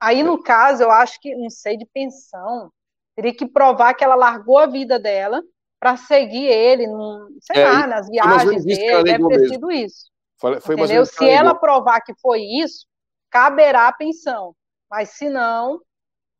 Aí, 0.00 0.22
no 0.22 0.42
caso, 0.42 0.82
eu 0.82 0.90
acho 0.90 1.20
que, 1.20 1.34
não 1.34 1.50
sei, 1.50 1.76
de 1.76 1.86
pensão, 1.86 2.70
teria 3.14 3.34
que 3.34 3.46
provar 3.46 3.94
que 3.94 4.02
ela 4.02 4.14
largou 4.14 4.58
a 4.58 4.66
vida 4.66 4.98
dela 4.98 5.42
para 5.80 5.96
seguir 5.96 6.46
ele, 6.46 6.86
num, 6.86 7.38
sei 7.40 7.62
é, 7.62 7.64
lá, 7.68 7.86
nas 7.86 8.06
viagens 8.06 8.64
dele, 8.64 9.02
deve 9.02 9.28
ter 9.28 9.38
mesmo. 9.38 9.48
sido 9.48 9.70
isso. 9.72 10.10
Foi, 10.38 10.60
foi 10.60 10.74
entendeu? 10.74 11.06
Se 11.06 11.26
ela 11.26 11.54
provar 11.54 12.02
que 12.02 12.12
foi 12.20 12.42
isso, 12.42 12.86
caberá 13.30 13.88
a 13.88 13.92
pensão. 13.92 14.54
Mas 14.90 15.10
se 15.10 15.30
não, 15.30 15.80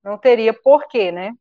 não 0.05 0.19
teria 0.19 0.53
porquê, 0.53 1.11
né? 1.11 1.33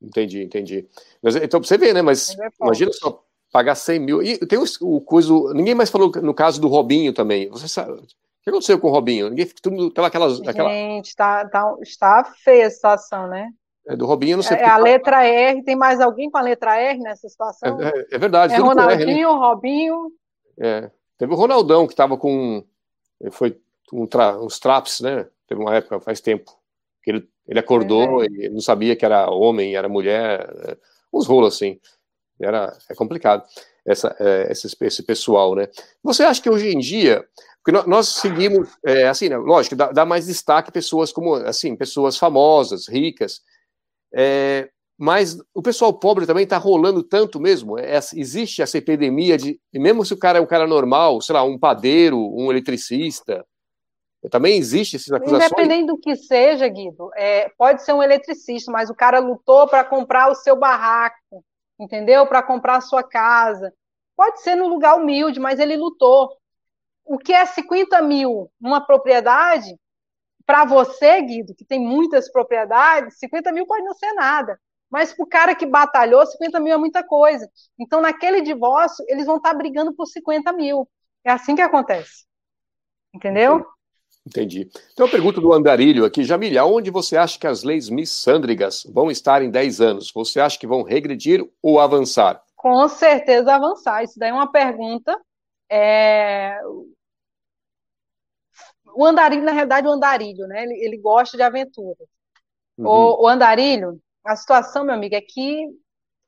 Entendi, 0.00 0.42
entendi. 0.42 0.88
Mas, 1.22 1.36
então, 1.36 1.62
você 1.62 1.78
vê, 1.78 1.92
né? 1.94 2.02
Mas 2.02 2.38
é 2.38 2.48
imagina 2.60 2.92
só 2.92 3.24
pagar 3.50 3.76
100 3.76 3.98
mil. 3.98 4.22
E 4.22 4.38
tem 4.46 4.58
o, 4.58 4.64
o 4.80 5.00
coisa. 5.00 5.32
Ninguém 5.54 5.74
mais 5.74 5.90
falou 5.90 6.10
no 6.20 6.34
caso 6.34 6.60
do 6.60 6.68
Robinho 6.68 7.12
também. 7.12 7.48
Você 7.48 7.68
sabe. 7.68 7.92
O 7.92 8.06
que 8.42 8.50
aconteceu 8.50 8.78
com 8.80 8.88
o 8.88 8.90
Robinho? 8.90 9.30
Ninguém 9.30 9.46
tudo 9.62 9.92
aquelas. 10.04 10.40
Aquela... 10.40 10.68
Gente, 10.68 11.14
tá, 11.14 11.48
tá, 11.48 11.76
está 11.80 12.24
feia 12.24 12.66
a 12.66 12.70
situação, 12.70 13.28
né? 13.28 13.48
É, 13.86 13.96
do 13.96 14.06
Robinho, 14.06 14.36
não 14.36 14.44
sei. 14.44 14.58
É, 14.58 14.68
a 14.68 14.76
letra 14.76 15.24
R, 15.24 15.62
tem 15.62 15.74
mais 15.74 16.00
alguém 16.00 16.30
com 16.30 16.38
a 16.38 16.42
letra 16.42 16.76
R 16.76 16.98
nessa 17.00 17.28
situação? 17.28 17.80
É, 17.80 17.88
é, 17.88 18.06
é 18.12 18.18
verdade. 18.18 18.54
É 18.54 18.58
Ronaldinho, 18.58 19.10
R, 19.10 19.16
né? 19.16 19.24
Robinho. 19.24 20.12
É. 20.58 20.90
Teve 21.18 21.32
o 21.32 21.36
Ronaldão 21.36 21.86
que 21.86 21.92
estava 21.92 22.16
com. 22.16 22.64
Foi 23.30 23.58
um 23.92 24.06
tra, 24.06 24.40
uns 24.40 24.58
traps, 24.58 25.00
né? 25.00 25.26
Teve 25.46 25.60
uma 25.60 25.74
época, 25.74 26.00
faz 26.00 26.20
tempo, 26.20 26.50
que 27.02 27.10
ele, 27.10 27.28
ele 27.46 27.58
acordou 27.58 28.24
e 28.24 28.48
não 28.48 28.60
sabia 28.60 28.96
que 28.96 29.04
era 29.04 29.30
homem, 29.30 29.76
era 29.76 29.88
mulher, 29.88 30.48
é, 30.64 30.76
uns 31.12 31.26
rolos 31.26 31.54
assim. 31.54 31.78
Era, 32.40 32.76
é 32.88 32.94
complicado 32.94 33.44
essa, 33.86 34.16
é, 34.18 34.50
esse, 34.50 34.76
esse 34.80 35.02
pessoal, 35.02 35.54
né? 35.54 35.68
Você 36.02 36.22
acha 36.22 36.40
que 36.40 36.50
hoje 36.50 36.68
em 36.68 36.78
dia, 36.78 37.24
porque 37.62 37.88
nós 37.88 38.08
seguimos, 38.08 38.68
é, 38.84 39.06
assim, 39.06 39.28
né, 39.28 39.36
lógico, 39.36 39.76
dá, 39.76 39.92
dá, 39.92 40.04
mais 40.04 40.26
destaque 40.26 40.72
pessoas 40.72 41.12
como, 41.12 41.34
assim, 41.34 41.76
pessoas 41.76 42.16
famosas, 42.16 42.88
ricas, 42.88 43.42
é, 44.14 44.68
mas 44.98 45.36
o 45.54 45.62
pessoal 45.62 45.92
pobre 45.92 46.26
também 46.26 46.44
está 46.44 46.58
rolando 46.58 47.02
tanto 47.02 47.40
mesmo. 47.40 47.78
É, 47.78 47.98
existe 48.14 48.62
essa 48.62 48.78
epidemia 48.78 49.36
de, 49.36 49.60
mesmo 49.72 50.04
se 50.04 50.14
o 50.14 50.18
cara 50.18 50.38
é 50.38 50.40
um 50.40 50.46
cara 50.46 50.66
normal, 50.66 51.20
sei 51.20 51.34
lá, 51.34 51.42
um 51.42 51.58
padeiro, 51.58 52.18
um 52.18 52.50
eletricista, 52.50 53.44
também 54.30 54.56
existe 54.56 54.96
essas 54.96 55.12
acusações? 55.12 55.50
Independente 55.50 55.86
do 55.86 55.98
que 55.98 56.14
seja, 56.14 56.68
Guido, 56.68 57.10
é, 57.16 57.50
pode 57.58 57.82
ser 57.82 57.92
um 57.92 58.02
eletricista, 58.02 58.70
mas 58.70 58.88
o 58.88 58.94
cara 58.94 59.18
lutou 59.18 59.66
para 59.66 59.82
comprar 59.82 60.30
o 60.30 60.34
seu 60.34 60.54
barraco, 60.54 61.44
entendeu? 61.78 62.26
Para 62.26 62.42
comprar 62.42 62.76
a 62.76 62.80
sua 62.80 63.02
casa. 63.02 63.72
Pode 64.16 64.40
ser 64.42 64.54
no 64.54 64.68
lugar 64.68 64.96
humilde, 64.96 65.40
mas 65.40 65.58
ele 65.58 65.76
lutou. 65.76 66.30
O 67.04 67.18
que 67.18 67.32
é 67.32 67.44
50 67.44 68.00
mil 68.02 68.48
numa 68.60 68.80
propriedade, 68.80 69.76
para 70.46 70.64
você, 70.64 71.20
Guido, 71.22 71.54
que 71.54 71.64
tem 71.64 71.80
muitas 71.80 72.30
propriedades, 72.30 73.18
50 73.18 73.52
mil 73.52 73.66
pode 73.66 73.84
não 73.84 73.94
ser 73.94 74.12
nada. 74.12 74.58
Mas 74.90 75.12
para 75.14 75.24
o 75.24 75.28
cara 75.28 75.54
que 75.54 75.64
batalhou, 75.64 76.24
50 76.26 76.60
mil 76.60 76.74
é 76.74 76.76
muita 76.76 77.02
coisa. 77.02 77.48
Então, 77.78 78.00
naquele 78.00 78.42
divórcio, 78.42 79.04
eles 79.08 79.24
vão 79.24 79.36
estar 79.36 79.52
tá 79.52 79.56
brigando 79.56 79.94
por 79.94 80.06
50 80.06 80.52
mil. 80.52 80.86
É 81.24 81.30
assim 81.30 81.54
que 81.54 81.62
acontece. 81.62 82.26
Entendeu? 83.14 83.64
Entendi. 84.26 84.68
Então, 84.92 85.08
pergunta 85.08 85.40
do 85.40 85.52
Andarilho 85.52 86.04
aqui, 86.04 86.22
Jamília, 86.22 86.64
onde 86.64 86.90
você 86.90 87.16
acha 87.16 87.38
que 87.38 87.46
as 87.46 87.62
leis 87.62 87.88
missândrigas 87.88 88.84
vão 88.84 89.10
estar 89.10 89.42
em 89.42 89.50
10 89.50 89.80
anos? 89.80 90.12
Você 90.14 90.38
acha 90.38 90.58
que 90.58 90.66
vão 90.66 90.82
regredir 90.82 91.42
ou 91.60 91.80
avançar? 91.80 92.42
Com 92.54 92.86
certeza 92.88 93.54
avançar. 93.54 94.04
Isso 94.04 94.18
daí 94.18 94.30
é 94.30 94.32
uma 94.34 94.50
pergunta. 94.50 95.18
É... 95.70 96.56
O 98.94 99.04
andarilho, 99.04 99.42
na 99.42 99.52
realidade, 99.52 99.86
o 99.86 99.90
andarilho, 99.90 100.46
né? 100.46 100.62
Ele, 100.64 100.74
ele 100.84 100.98
gosta 100.98 101.36
de 101.36 101.42
aventura. 101.42 101.98
Uhum. 102.76 102.86
O, 102.86 103.24
o, 103.24 103.28
andarilho, 103.28 104.00
a 104.24 104.36
situação, 104.36 104.84
meu 104.84 104.94
amigo, 104.94 105.14
é 105.14 105.20
que 105.20 105.68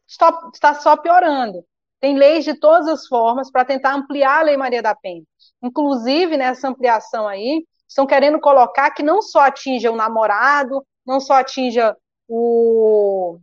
está, 0.07 0.51
está 0.53 0.75
só 0.75 0.97
piorando. 0.97 1.65
Tem 2.01 2.17
leis 2.17 2.45
de 2.45 2.55
todas 2.55 2.87
as 2.89 3.07
formas 3.07 3.51
para 3.51 3.65
tentar 3.65 3.95
ampliar 3.95 4.41
a 4.41 4.43
Lei 4.43 4.57
Maria 4.57 4.83
da 4.83 4.95
Penha. 4.95 5.25
Inclusive, 5.62 6.37
nessa 6.37 6.69
ampliação 6.69 7.27
aí, 7.27 7.67
estão 7.89 8.07
querendo 8.07 8.41
colocar 8.41 8.91
que 8.91 9.03
não 9.03 9.23
só 9.23 9.41
atinja 9.41 9.91
o 9.91 9.97
namorado, 9.97 10.85
não 11.07 11.21
só 11.21 11.35
atinja 11.35 11.97
o, 12.29 13.39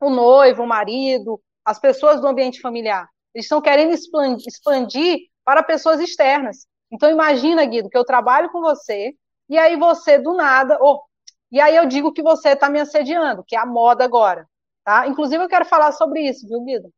o 0.00 0.10
noivo, 0.10 0.62
o 0.62 0.66
marido, 0.66 1.40
as 1.64 1.78
pessoas 1.78 2.20
do 2.20 2.26
ambiente 2.26 2.60
familiar. 2.60 3.08
Eles 3.34 3.46
estão 3.46 3.60
querendo 3.60 3.92
expandir, 3.92 4.46
expandir 4.46 5.18
para 5.44 5.62
pessoas 5.62 6.00
externas. 6.00 6.66
Então 6.92 7.10
imagina, 7.10 7.64
Guido, 7.64 7.88
que 7.88 7.96
eu 7.96 8.04
trabalho 8.04 8.50
com 8.50 8.60
você 8.60 9.14
e 9.48 9.58
aí 9.58 9.76
você 9.76 10.18
do 10.18 10.34
nada, 10.34 10.78
oh, 10.80 11.02
e 11.50 11.60
aí 11.60 11.74
eu 11.74 11.86
digo 11.86 12.12
que 12.12 12.22
você 12.22 12.50
está 12.50 12.68
me 12.68 12.80
assediando, 12.80 13.42
que 13.46 13.56
é 13.56 13.58
a 13.58 13.66
moda 13.66 14.04
agora, 14.04 14.46
tá? 14.84 15.06
Inclusive 15.06 15.42
eu 15.42 15.48
quero 15.48 15.64
falar 15.64 15.92
sobre 15.92 16.20
isso, 16.20 16.46
viu, 16.46 16.62
Guido? 16.62 16.92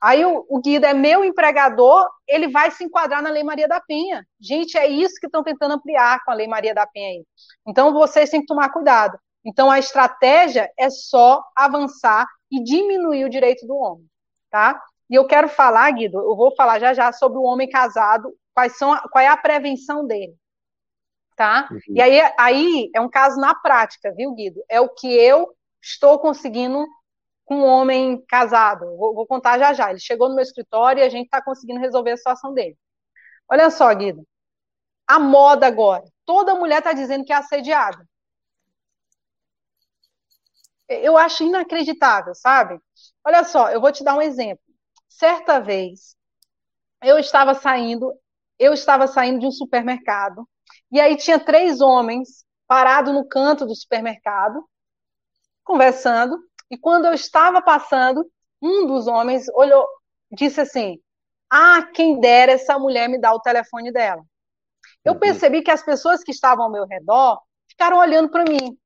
Aí 0.00 0.24
o, 0.24 0.46
o 0.48 0.60
Guido 0.60 0.86
é 0.86 0.94
meu 0.94 1.24
empregador, 1.24 2.08
ele 2.26 2.48
vai 2.48 2.70
se 2.70 2.84
enquadrar 2.84 3.20
na 3.22 3.30
Lei 3.30 3.42
Maria 3.42 3.66
da 3.66 3.80
Penha. 3.80 4.24
Gente, 4.40 4.78
é 4.78 4.86
isso 4.86 5.14
que 5.18 5.26
estão 5.26 5.42
tentando 5.42 5.74
ampliar 5.74 6.24
com 6.24 6.30
a 6.30 6.34
Lei 6.34 6.46
Maria 6.46 6.74
da 6.74 6.86
Penha 6.86 7.08
aí. 7.08 7.24
Então 7.66 7.92
vocês 7.92 8.30
têm 8.30 8.40
que 8.40 8.46
tomar 8.46 8.70
cuidado. 8.70 9.18
Então 9.44 9.70
a 9.70 9.78
estratégia 9.78 10.70
é 10.78 10.88
só 10.90 11.42
avançar 11.56 12.26
e 12.50 12.62
diminuir 12.62 13.24
o 13.24 13.30
direito 13.30 13.66
do 13.66 13.76
homem, 13.76 14.06
tá? 14.50 14.80
E 15.10 15.14
eu 15.14 15.26
quero 15.26 15.48
falar, 15.48 15.90
Guido, 15.90 16.18
eu 16.18 16.36
vou 16.36 16.54
falar 16.54 16.78
já 16.78 16.94
já 16.94 17.12
sobre 17.12 17.38
o 17.38 17.42
homem 17.42 17.68
casado, 17.68 18.32
quais 18.58 18.76
são, 18.76 18.98
qual 19.12 19.22
é 19.22 19.28
a 19.28 19.36
prevenção 19.36 20.04
dele, 20.04 20.36
tá? 21.36 21.68
Uhum. 21.70 21.78
E 21.90 22.02
aí, 22.02 22.20
aí 22.36 22.90
é 22.92 23.00
um 23.00 23.08
caso 23.08 23.40
na 23.40 23.54
prática, 23.54 24.12
viu, 24.12 24.34
Guido? 24.34 24.60
É 24.68 24.80
o 24.80 24.88
que 24.88 25.06
eu 25.06 25.56
estou 25.80 26.18
conseguindo 26.18 26.84
com 27.44 27.58
um 27.58 27.64
homem 27.64 28.20
casado. 28.26 28.84
Vou, 28.96 29.14
vou, 29.14 29.28
contar 29.28 29.60
já 29.60 29.72
já. 29.72 29.90
Ele 29.90 30.00
chegou 30.00 30.28
no 30.28 30.34
meu 30.34 30.42
escritório 30.42 31.00
e 31.00 31.04
a 31.04 31.08
gente 31.08 31.26
está 31.26 31.40
conseguindo 31.40 31.78
resolver 31.78 32.10
a 32.10 32.16
situação 32.16 32.52
dele. 32.52 32.76
Olha 33.48 33.70
só, 33.70 33.94
Guido. 33.94 34.26
A 35.06 35.20
moda 35.20 35.68
agora. 35.68 36.04
Toda 36.26 36.56
mulher 36.56 36.78
está 36.78 36.92
dizendo 36.92 37.24
que 37.24 37.32
é 37.32 37.36
assediada. 37.36 38.04
Eu 40.88 41.16
acho 41.16 41.44
inacreditável, 41.44 42.34
sabe? 42.34 42.80
Olha 43.24 43.44
só, 43.44 43.70
eu 43.70 43.80
vou 43.80 43.92
te 43.92 44.02
dar 44.02 44.16
um 44.16 44.22
exemplo. 44.22 44.64
Certa 45.08 45.60
vez, 45.60 46.16
eu 47.02 47.18
estava 47.18 47.54
saindo, 47.54 48.12
eu 48.58 48.72
estava 48.72 49.06
saindo 49.06 49.40
de 49.40 49.46
um 49.46 49.50
supermercado, 49.50 50.48
e 50.90 51.00
aí 51.00 51.16
tinha 51.16 51.38
três 51.38 51.80
homens 51.80 52.44
parados 52.66 53.12
no 53.14 53.26
canto 53.26 53.64
do 53.64 53.74
supermercado, 53.74 54.64
conversando, 55.64 56.38
e 56.70 56.76
quando 56.76 57.06
eu 57.06 57.14
estava 57.14 57.62
passando, 57.62 58.30
um 58.60 58.86
dos 58.86 59.06
homens 59.06 59.48
olhou, 59.54 59.86
disse 60.30 60.60
assim: 60.60 61.00
Ah, 61.50 61.82
quem 61.94 62.20
dera 62.20 62.52
essa 62.52 62.78
mulher 62.78 63.08
me 63.08 63.18
dar 63.20 63.34
o 63.34 63.40
telefone 63.40 63.92
dela. 63.92 64.22
Eu 65.04 65.18
percebi 65.18 65.62
que 65.62 65.70
as 65.70 65.82
pessoas 65.82 66.22
que 66.22 66.32
estavam 66.32 66.64
ao 66.64 66.72
meu 66.72 66.86
redor 66.86 67.40
ficaram 67.68 67.98
olhando 67.98 68.30
para 68.30 68.44
mim. 68.44 68.70
O 68.70 68.78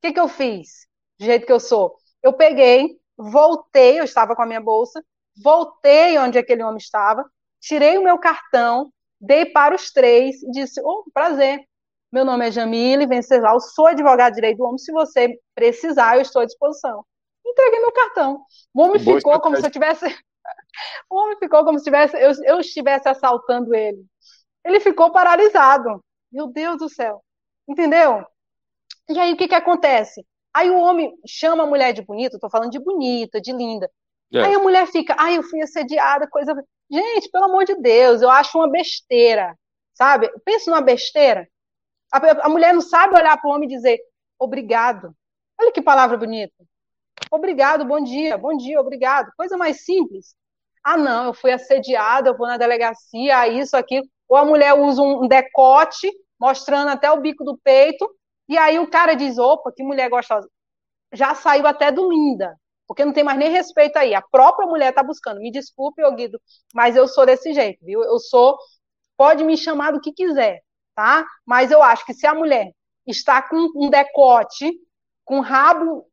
que, 0.00 0.12
que 0.12 0.20
eu 0.20 0.28
fiz? 0.28 0.86
Do 1.18 1.26
jeito 1.26 1.46
que 1.46 1.52
eu 1.52 1.60
sou. 1.60 1.96
Eu 2.22 2.32
peguei, 2.32 2.98
voltei, 3.16 3.98
eu 3.98 4.04
estava 4.04 4.34
com 4.34 4.42
a 4.42 4.46
minha 4.46 4.60
bolsa, 4.60 5.04
voltei 5.42 6.18
onde 6.18 6.38
aquele 6.38 6.62
homem 6.62 6.78
estava, 6.78 7.24
tirei 7.62 7.96
o 7.96 8.02
meu 8.02 8.18
cartão, 8.18 8.92
dei 9.20 9.46
para 9.46 9.74
os 9.74 9.90
três 9.90 10.42
e 10.42 10.50
disse: 10.50 10.80
Oh, 10.84 11.04
prazer. 11.14 11.60
Meu 12.12 12.26
nome 12.26 12.46
é 12.46 12.50
Jamile 12.50 13.06
Venceslau, 13.06 13.58
sou 13.58 13.86
advogado 13.86 14.32
de 14.32 14.34
direito 14.34 14.58
do 14.58 14.64
homem. 14.64 14.76
Se 14.76 14.92
você 14.92 15.38
precisar, 15.54 16.16
eu 16.16 16.20
estou 16.20 16.42
à 16.42 16.44
disposição. 16.44 17.02
Entreguei 17.46 17.80
meu 17.80 17.92
cartão. 17.92 18.44
O 18.74 18.82
homem 18.82 19.02
Boa 19.02 19.16
ficou 19.16 19.40
como 19.40 19.56
se 19.56 19.64
eu 19.64 19.70
tivesse. 19.70 20.04
o 21.08 21.16
homem 21.16 21.38
ficou 21.38 21.64
como 21.64 21.78
se 21.78 21.84
tivesse, 21.84 22.14
eu, 22.16 22.32
eu 22.44 22.60
estivesse 22.60 23.08
assaltando 23.08 23.74
ele. 23.74 24.04
Ele 24.62 24.78
ficou 24.78 25.10
paralisado. 25.10 26.04
Meu 26.30 26.48
Deus 26.48 26.76
do 26.78 26.88
céu. 26.90 27.24
Entendeu? 27.66 28.22
E 29.08 29.18
aí 29.18 29.32
o 29.32 29.36
que, 29.36 29.48
que 29.48 29.54
acontece? 29.54 30.22
Aí 30.52 30.70
o 30.70 30.78
homem 30.78 31.14
chama 31.26 31.62
a 31.64 31.66
mulher 31.66 31.94
de 31.94 32.02
bonita, 32.02 32.36
estou 32.36 32.50
falando 32.50 32.70
de 32.70 32.78
bonita, 32.78 33.40
de 33.40 33.52
linda. 33.52 33.90
É. 34.32 34.42
Aí 34.42 34.54
a 34.54 34.58
mulher 34.58 34.86
fica, 34.86 35.14
ai, 35.18 35.36
eu 35.36 35.42
fui 35.42 35.60
assediada, 35.60 36.26
coisa. 36.26 36.54
Gente, 36.90 37.30
pelo 37.30 37.44
amor 37.44 37.64
de 37.64 37.74
Deus, 37.76 38.22
eu 38.22 38.30
acho 38.30 38.56
uma 38.58 38.70
besteira, 38.70 39.56
sabe? 39.94 40.30
Pensa 40.44 40.70
numa 40.70 40.80
besteira. 40.80 41.48
A, 42.12 42.46
a 42.46 42.48
mulher 42.48 42.72
não 42.74 42.80
sabe 42.80 43.14
olhar 43.14 43.36
para 43.40 43.48
o 43.48 43.54
homem 43.54 43.68
e 43.68 43.74
dizer 43.74 43.98
obrigado. 44.38 45.14
Olha 45.60 45.72
que 45.72 45.82
palavra 45.82 46.16
bonita. 46.16 46.54
Obrigado, 47.30 47.84
bom 47.84 48.02
dia, 48.02 48.36
bom 48.36 48.56
dia, 48.56 48.80
obrigado. 48.80 49.32
Coisa 49.36 49.56
mais 49.56 49.84
simples. 49.84 50.34
Ah, 50.84 50.96
não, 50.96 51.26
eu 51.26 51.34
fui 51.34 51.52
assediada, 51.52 52.28
eu 52.28 52.36
vou 52.36 52.46
na 52.46 52.56
delegacia, 52.56 53.48
isso, 53.48 53.76
aquilo. 53.76 54.06
Ou 54.28 54.36
a 54.36 54.44
mulher 54.44 54.74
usa 54.74 55.00
um 55.00 55.28
decote, 55.28 56.10
mostrando 56.38 56.88
até 56.88 57.10
o 57.10 57.20
bico 57.20 57.44
do 57.44 57.56
peito, 57.56 58.08
e 58.48 58.58
aí 58.58 58.78
o 58.78 58.90
cara 58.90 59.14
diz: 59.14 59.38
opa, 59.38 59.72
que 59.72 59.82
mulher 59.82 60.10
gostosa. 60.10 60.48
Já 61.12 61.34
saiu 61.34 61.66
até 61.66 61.92
do 61.92 62.10
linda, 62.10 62.58
porque 62.92 63.06
não 63.06 63.12
tem 63.14 63.24
mais 63.24 63.38
nem 63.38 63.50
respeito 63.50 63.96
aí. 63.96 64.14
A 64.14 64.20
própria 64.20 64.68
mulher 64.68 64.90
está 64.90 65.02
buscando. 65.02 65.40
Me 65.40 65.50
desculpe, 65.50 66.04
ô 66.04 66.12
Guido, 66.12 66.38
mas 66.74 66.94
eu 66.94 67.08
sou 67.08 67.24
desse 67.24 67.54
jeito, 67.54 67.82
viu? 67.82 68.04
Eu 68.04 68.18
sou, 68.18 68.58
pode 69.16 69.42
me 69.42 69.56
chamar 69.56 69.92
do 69.92 70.00
que 70.00 70.12
quiser, 70.12 70.60
tá? 70.94 71.26
Mas 71.46 71.70
eu 71.70 71.82
acho 71.82 72.04
que 72.04 72.12
se 72.12 72.26
a 72.26 72.34
mulher 72.34 72.70
está 73.06 73.40
com 73.40 73.56
um 73.76 73.88
decote, 73.88 74.70
com 75.24 75.38
o 75.38 75.40
rabo 75.40 76.06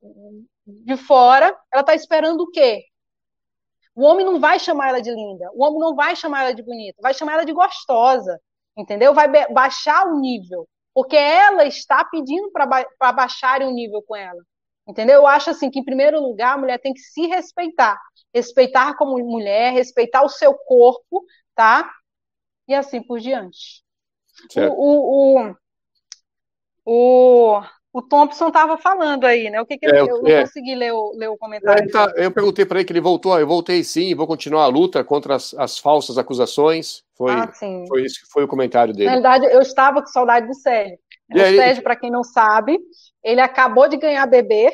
de 0.65 0.95
fora, 0.95 1.53
ela 1.69 1.81
está 1.81 1.93
esperando 1.93 2.43
o 2.43 2.49
quê? 2.49 2.85
O 3.93 4.05
homem 4.05 4.25
não 4.25 4.39
vai 4.39 4.57
chamar 4.57 4.87
ela 4.87 5.01
de 5.01 5.11
linda, 5.11 5.51
o 5.53 5.61
homem 5.65 5.79
não 5.79 5.93
vai 5.93 6.15
chamar 6.15 6.43
ela 6.43 6.53
de 6.53 6.63
bonita, 6.63 7.01
vai 7.01 7.13
chamar 7.13 7.33
ela 7.33 7.45
de 7.45 7.51
gostosa, 7.51 8.39
entendeu? 8.77 9.13
Vai 9.13 9.27
baixar 9.51 10.07
o 10.07 10.17
nível, 10.17 10.65
porque 10.93 11.17
ela 11.17 11.65
está 11.65 12.05
pedindo 12.05 12.49
para 12.53 12.65
ba 12.65 13.11
baixar 13.11 13.61
o 13.63 13.71
nível 13.71 14.01
com 14.01 14.15
ela. 14.15 14.41
Entendeu? 14.89 15.17
Eu 15.17 15.27
acho 15.27 15.51
assim 15.51 15.69
que, 15.69 15.79
em 15.79 15.85
primeiro 15.85 16.19
lugar, 16.19 16.55
a 16.55 16.57
mulher 16.57 16.79
tem 16.79 16.93
que 16.93 16.99
se 16.99 17.27
respeitar. 17.27 17.95
Respeitar 18.33 18.97
como 18.97 19.19
mulher, 19.23 19.71
respeitar 19.71 20.23
o 20.23 20.29
seu 20.29 20.51
corpo, 20.55 21.23
tá? 21.53 21.87
E 22.67 22.73
assim 22.73 22.99
por 22.99 23.19
diante. 23.19 23.83
O, 24.75 25.37
o, 25.37 25.55
o, 26.85 27.61
o, 27.93 28.01
Thompson 28.01 28.47
estava 28.47 28.79
falando 28.79 29.25
aí, 29.25 29.51
né? 29.51 29.61
O 29.61 29.65
que, 29.65 29.77
que 29.77 29.85
é, 29.85 29.89
ele, 29.89 30.09
eu 30.09 30.23
não 30.23 30.31
é. 30.31 30.41
consegui 30.41 30.73
ler 30.73 30.91
o, 30.91 31.11
ler 31.15 31.27
o 31.27 31.37
comentário. 31.37 31.83
É, 31.83 31.91
tá, 31.91 32.11
eu 32.15 32.31
perguntei 32.31 32.65
para 32.65 32.79
ele 32.79 32.85
que 32.85 32.93
ele 32.93 32.99
voltou. 32.99 33.37
Eu 33.39 33.45
voltei 33.45 33.83
sim, 33.83 34.15
vou 34.15 34.25
continuar 34.25 34.63
a 34.63 34.67
luta 34.67 35.03
contra 35.03 35.35
as, 35.35 35.53
as 35.53 35.77
falsas 35.77 36.17
acusações. 36.17 37.03
Foi, 37.15 37.31
ah, 37.31 37.51
foi 37.87 38.05
isso 38.05 38.21
que 38.21 38.31
foi 38.31 38.43
o 38.43 38.47
comentário 38.47 38.93
dele. 38.93 39.05
Na 39.05 39.13
verdade, 39.13 39.45
eu 39.45 39.61
estava 39.61 40.01
com 40.01 40.07
saudade 40.07 40.47
do 40.47 40.55
Sérgio. 40.55 40.97
O. 41.31 41.37
Sérgio, 41.37 41.83
para 41.83 41.95
quem 41.95 42.09
não 42.09 42.23
sabe, 42.23 42.79
ele 43.23 43.41
acabou 43.41 43.87
de 43.87 43.97
ganhar 43.97 44.25
bebê, 44.25 44.71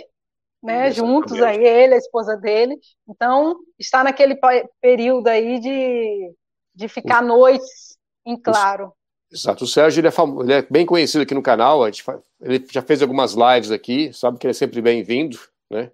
né? 0.64 0.92
Juntos 0.92 1.42
aí, 1.42 1.64
ele, 1.64 1.96
a 1.96 1.98
esposa 1.98 2.36
dele. 2.38 2.78
Então, 3.08 3.56
está 3.78 4.04
naquele 4.04 4.38
período 4.82 5.28
aí 5.28 5.60
de, 5.60 6.34
de 6.74 6.88
ficar 6.88 7.22
Os... 7.22 7.28
noites 7.28 7.98
em 8.26 8.40
claro. 8.40 8.94
Exato. 9.32 9.66
O 9.66 9.68
Sérgio 9.68 10.00
ele 10.00 10.08
é, 10.08 10.12
fam... 10.12 10.42
ele 10.42 10.54
é, 10.54 10.62
bem 10.70 10.86
conhecido 10.86 11.24
aqui 11.24 11.34
no 11.34 11.42
canal. 11.44 11.84
A 11.84 11.88
gente 11.88 12.04
fa... 12.04 12.20
Ele 12.42 12.66
já 12.72 12.82
fez 12.82 13.02
algumas 13.02 13.34
lives 13.34 13.72
aqui, 13.72 14.14
sabe 14.14 14.38
que 14.38 14.48
ele 14.48 14.52
é 14.52 14.54
sempre 14.54 14.82
bem-vindo, 14.82 15.38
né? 15.70 15.92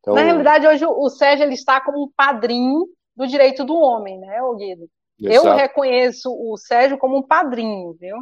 Então... 0.00 0.14
Na 0.14 0.22
realidade, 0.22 0.66
hoje 0.66 0.84
o 0.84 1.08
Sérgio 1.10 1.44
ele 1.44 1.54
está 1.54 1.80
como 1.80 2.04
um 2.04 2.10
padrinho 2.16 2.86
do 3.14 3.26
direito 3.26 3.64
do 3.64 3.74
homem, 3.74 4.18
né, 4.18 4.38
Guido? 4.56 4.88
Exato. 5.20 5.48
Eu 5.48 5.54
reconheço 5.54 6.30
o 6.30 6.56
Sérgio 6.56 6.96
como 6.96 7.18
um 7.18 7.22
padrinho, 7.22 7.94
viu? 8.00 8.16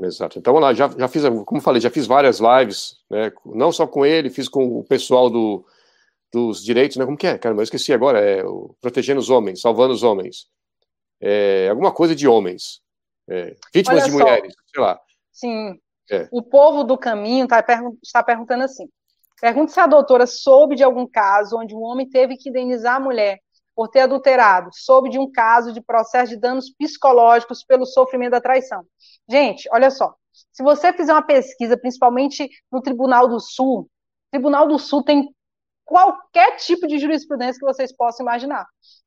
Exato. 0.00 0.38
Então, 0.38 0.54
lá, 0.58 0.72
já, 0.72 0.88
já 0.88 1.08
fiz, 1.08 1.24
como 1.44 1.60
falei, 1.60 1.80
já 1.80 1.90
fiz 1.90 2.06
várias 2.06 2.38
lives, 2.38 2.96
né? 3.10 3.32
Não 3.44 3.72
só 3.72 3.86
com 3.86 4.06
ele, 4.06 4.30
fiz 4.30 4.48
com 4.48 4.78
o 4.78 4.84
pessoal 4.84 5.28
do, 5.28 5.64
dos 6.32 6.62
direitos, 6.62 6.96
né? 6.96 7.04
Como 7.04 7.16
que 7.16 7.26
é? 7.26 7.36
Caramba, 7.36 7.62
eu 7.62 7.64
esqueci 7.64 7.92
agora. 7.92 8.20
É 8.20 8.44
o, 8.44 8.74
protegendo 8.80 9.20
os 9.20 9.30
homens, 9.30 9.60
salvando 9.60 9.92
os 9.92 10.02
homens. 10.02 10.46
É, 11.20 11.68
alguma 11.68 11.92
coisa 11.92 12.14
de 12.14 12.28
homens. 12.28 12.80
É, 13.28 13.56
vítimas 13.74 14.02
Olha 14.02 14.10
de 14.10 14.10
só. 14.10 14.18
mulheres, 14.18 14.54
sei 14.72 14.82
lá. 14.82 15.00
Sim. 15.32 15.80
É. 16.10 16.28
O 16.30 16.42
povo 16.42 16.84
do 16.84 16.96
caminho 16.96 17.46
tá, 17.46 17.64
está 18.02 18.22
perguntando 18.22 18.64
assim. 18.64 18.88
Pergunta 19.40 19.72
se 19.72 19.80
a 19.80 19.86
doutora 19.86 20.26
soube 20.26 20.74
de 20.74 20.82
algum 20.82 21.06
caso 21.06 21.58
onde 21.58 21.74
um 21.74 21.82
homem 21.82 22.08
teve 22.08 22.36
que 22.36 22.48
indenizar 22.48 22.96
a 22.96 23.00
mulher 23.00 23.38
por 23.78 23.86
ter 23.86 24.00
adulterado, 24.00 24.70
soube 24.72 25.08
de 25.08 25.20
um 25.20 25.30
caso 25.30 25.72
de 25.72 25.80
processo 25.80 26.30
de 26.32 26.36
danos 26.36 26.68
psicológicos 26.68 27.62
pelo 27.62 27.86
sofrimento 27.86 28.32
da 28.32 28.40
traição. 28.40 28.84
Gente, 29.30 29.68
olha 29.70 29.88
só. 29.88 30.16
Se 30.50 30.64
você 30.64 30.92
fizer 30.92 31.12
uma 31.12 31.22
pesquisa, 31.22 31.76
principalmente 31.76 32.50
no 32.72 32.82
Tribunal 32.82 33.28
do 33.28 33.38
Sul, 33.38 33.88
Tribunal 34.32 34.66
do 34.66 34.80
Sul 34.80 35.04
tem 35.04 35.32
qualquer 35.84 36.56
tipo 36.56 36.88
de 36.88 36.98
jurisprudência 36.98 37.60
que 37.60 37.72
vocês 37.72 37.94
possam 37.94 38.26
imaginar. 38.26 38.66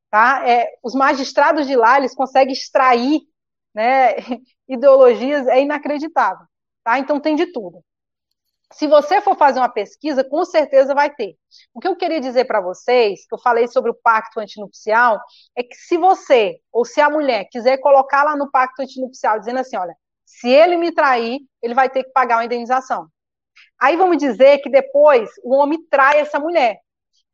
Tá? 0.09 0.49
É, 0.49 0.69
os 0.81 0.95
magistrados 0.95 1.67
de 1.67 1.75
lá, 1.75 1.97
eles 1.97 2.15
conseguem 2.15 2.53
extrair 2.53 3.19
né, 3.75 4.15
ideologias, 4.69 5.47
é 5.47 5.61
inacreditável. 5.61 6.45
Tá? 6.81 6.97
Então 6.97 7.19
tem 7.19 7.35
de 7.35 7.47
tudo. 7.47 7.83
Se 8.71 8.87
você 8.87 9.21
for 9.21 9.35
fazer 9.37 9.59
uma 9.59 9.69
pesquisa, 9.69 10.23
com 10.23 10.45
certeza 10.45 10.95
vai 10.95 11.09
ter. 11.13 11.35
O 11.73 11.79
que 11.79 11.87
eu 11.87 11.95
queria 11.95 12.21
dizer 12.21 12.45
para 12.45 12.61
vocês, 12.61 13.25
que 13.27 13.35
eu 13.35 13.39
falei 13.39 13.67
sobre 13.67 13.91
o 13.91 13.93
pacto 13.93 14.39
antinupcial, 14.39 15.19
é 15.55 15.63
que 15.63 15.75
se 15.75 15.97
você, 15.97 16.59
ou 16.71 16.85
se 16.85 17.01
a 17.01 17.09
mulher, 17.09 17.47
quiser 17.51 17.77
colocar 17.79 18.23
lá 18.23 18.35
no 18.35 18.49
pacto 18.49 18.81
antinupcial, 18.81 19.39
dizendo 19.39 19.59
assim, 19.59 19.77
olha, 19.77 19.95
se 20.25 20.49
ele 20.49 20.77
me 20.77 20.91
trair, 20.91 21.39
ele 21.61 21.73
vai 21.73 21.89
ter 21.89 22.03
que 22.03 22.11
pagar 22.11 22.37
uma 22.37 22.45
indenização. 22.45 23.07
Aí 23.79 23.97
vamos 23.97 24.17
dizer 24.17 24.59
que 24.59 24.69
depois 24.69 25.29
o 25.43 25.53
homem 25.55 25.85
trai 25.89 26.19
essa 26.19 26.39
mulher. 26.39 26.79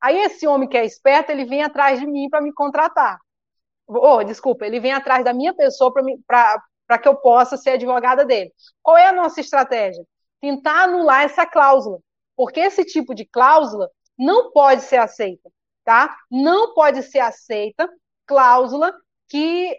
Aí 0.01 0.17
esse 0.19 0.47
homem 0.47 0.67
que 0.67 0.77
é 0.77 0.85
esperto, 0.85 1.31
ele 1.31 1.45
vem 1.45 1.63
atrás 1.63 1.99
de 1.99 2.07
mim 2.07 2.29
para 2.29 2.41
me 2.41 2.53
contratar. 2.53 3.19
Oh, 3.87 4.23
desculpa, 4.23 4.65
ele 4.65 4.79
vem 4.79 4.91
atrás 4.91 5.23
da 5.23 5.33
minha 5.33 5.53
pessoa 5.53 5.93
para 5.93 6.97
que 6.99 7.07
eu 7.07 7.15
possa 7.15 7.57
ser 7.57 7.71
advogada 7.71 8.25
dele. 8.25 8.51
Qual 8.81 8.97
é 8.97 9.07
a 9.07 9.13
nossa 9.13 9.39
estratégia? 9.39 10.03
Tentar 10.41 10.83
anular 10.83 11.23
essa 11.23 11.45
cláusula, 11.45 11.99
porque 12.35 12.59
esse 12.59 12.85
tipo 12.85 13.15
de 13.15 13.25
cláusula 13.25 13.89
não 14.17 14.51
pode 14.51 14.83
ser 14.83 14.97
aceita, 14.97 15.51
tá? 15.83 16.17
Não 16.29 16.73
pode 16.73 17.03
ser 17.03 17.19
aceita 17.19 17.89
cláusula 18.25 18.93
que 19.27 19.77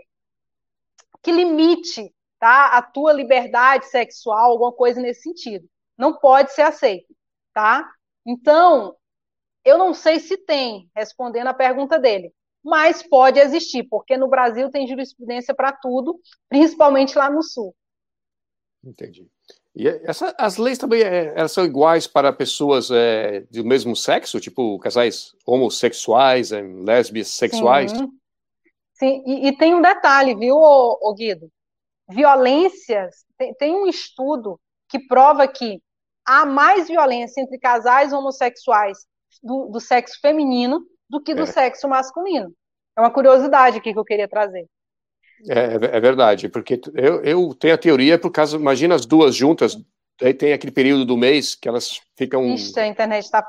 que 1.22 1.32
limite 1.32 2.14
tá? 2.38 2.78
A 2.78 2.82
tua 2.82 3.12
liberdade 3.12 3.86
sexual, 3.86 4.52
alguma 4.52 4.72
coisa 4.72 5.00
nesse 5.00 5.22
sentido. 5.22 5.68
Não 5.96 6.14
pode 6.18 6.52
ser 6.52 6.62
aceito, 6.62 7.14
tá? 7.52 7.90
Então, 8.24 8.96
eu 9.64 9.76
não 9.76 9.92
sei 9.92 10.20
se 10.20 10.36
tem, 10.36 10.88
respondendo 10.94 11.48
a 11.48 11.54
pergunta 11.54 11.98
dele, 11.98 12.32
mas 12.62 13.02
pode 13.02 13.38
existir, 13.38 13.84
porque 13.84 14.16
no 14.16 14.28
Brasil 14.28 14.70
tem 14.70 14.86
jurisprudência 14.86 15.54
para 15.54 15.72
tudo, 15.72 16.20
principalmente 16.48 17.16
lá 17.16 17.28
no 17.28 17.42
Sul. 17.42 17.74
Entendi. 18.82 19.28
E 19.74 19.86
essa, 19.86 20.34
as 20.38 20.56
leis 20.56 20.78
também 20.78 21.02
é, 21.02 21.32
elas 21.36 21.52
são 21.52 21.64
iguais 21.64 22.06
para 22.06 22.32
pessoas 22.32 22.90
é, 22.90 23.40
do 23.50 23.64
mesmo 23.64 23.94
sexo, 23.94 24.40
tipo 24.40 24.78
casais 24.78 25.34
homossexuais, 25.46 26.52
é, 26.52 26.60
lésbicas 26.62 27.28
sexuais? 27.28 27.92
Sim, 27.92 28.08
Sim. 28.94 29.22
E, 29.24 29.48
e, 29.48 29.56
tem 29.56 29.74
um 29.74 29.80
detalhe, 29.80 30.34
viu, 30.34 30.56
ô, 30.56 30.98
ô 31.00 31.14
Guido? 31.14 31.48
violências, 32.08 33.24
tem, 33.36 33.54
tem 33.54 33.74
um 33.74 33.86
estudo 33.86 34.58
que 34.88 34.98
prova 35.06 35.46
que 35.46 35.80
há 36.26 36.46
mais 36.46 36.88
violência 36.88 37.40
entre 37.40 37.58
casais 37.58 38.12
homossexuais 38.12 39.06
do, 39.42 39.66
do 39.66 39.80
sexo 39.80 40.18
feminino 40.20 40.80
do 41.08 41.22
que 41.22 41.34
do 41.34 41.42
é. 41.42 41.46
sexo 41.46 41.88
masculino. 41.88 42.52
É 42.96 43.00
uma 43.00 43.12
curiosidade 43.12 43.78
aqui 43.78 43.92
que 43.92 43.98
eu 43.98 44.04
queria 44.04 44.28
trazer. 44.28 44.66
É, 45.46 45.58
é, 45.58 45.96
é 45.96 46.00
verdade, 46.00 46.48
porque 46.48 46.80
eu, 46.94 47.22
eu 47.22 47.54
tenho 47.54 47.74
a 47.74 47.78
teoria 47.78 48.18
por 48.18 48.30
causa, 48.30 48.56
imagina 48.56 48.94
as 48.94 49.06
duas 49.06 49.36
juntas, 49.36 49.76
aí 50.20 50.34
tem 50.34 50.52
aquele 50.52 50.72
período 50.72 51.04
do 51.04 51.16
mês 51.16 51.54
que 51.54 51.68
elas 51.68 52.00
ficam. 52.16 52.54
Ixi, 52.54 52.78
a 52.80 52.86
internet 52.86 53.24
está. 53.24 53.46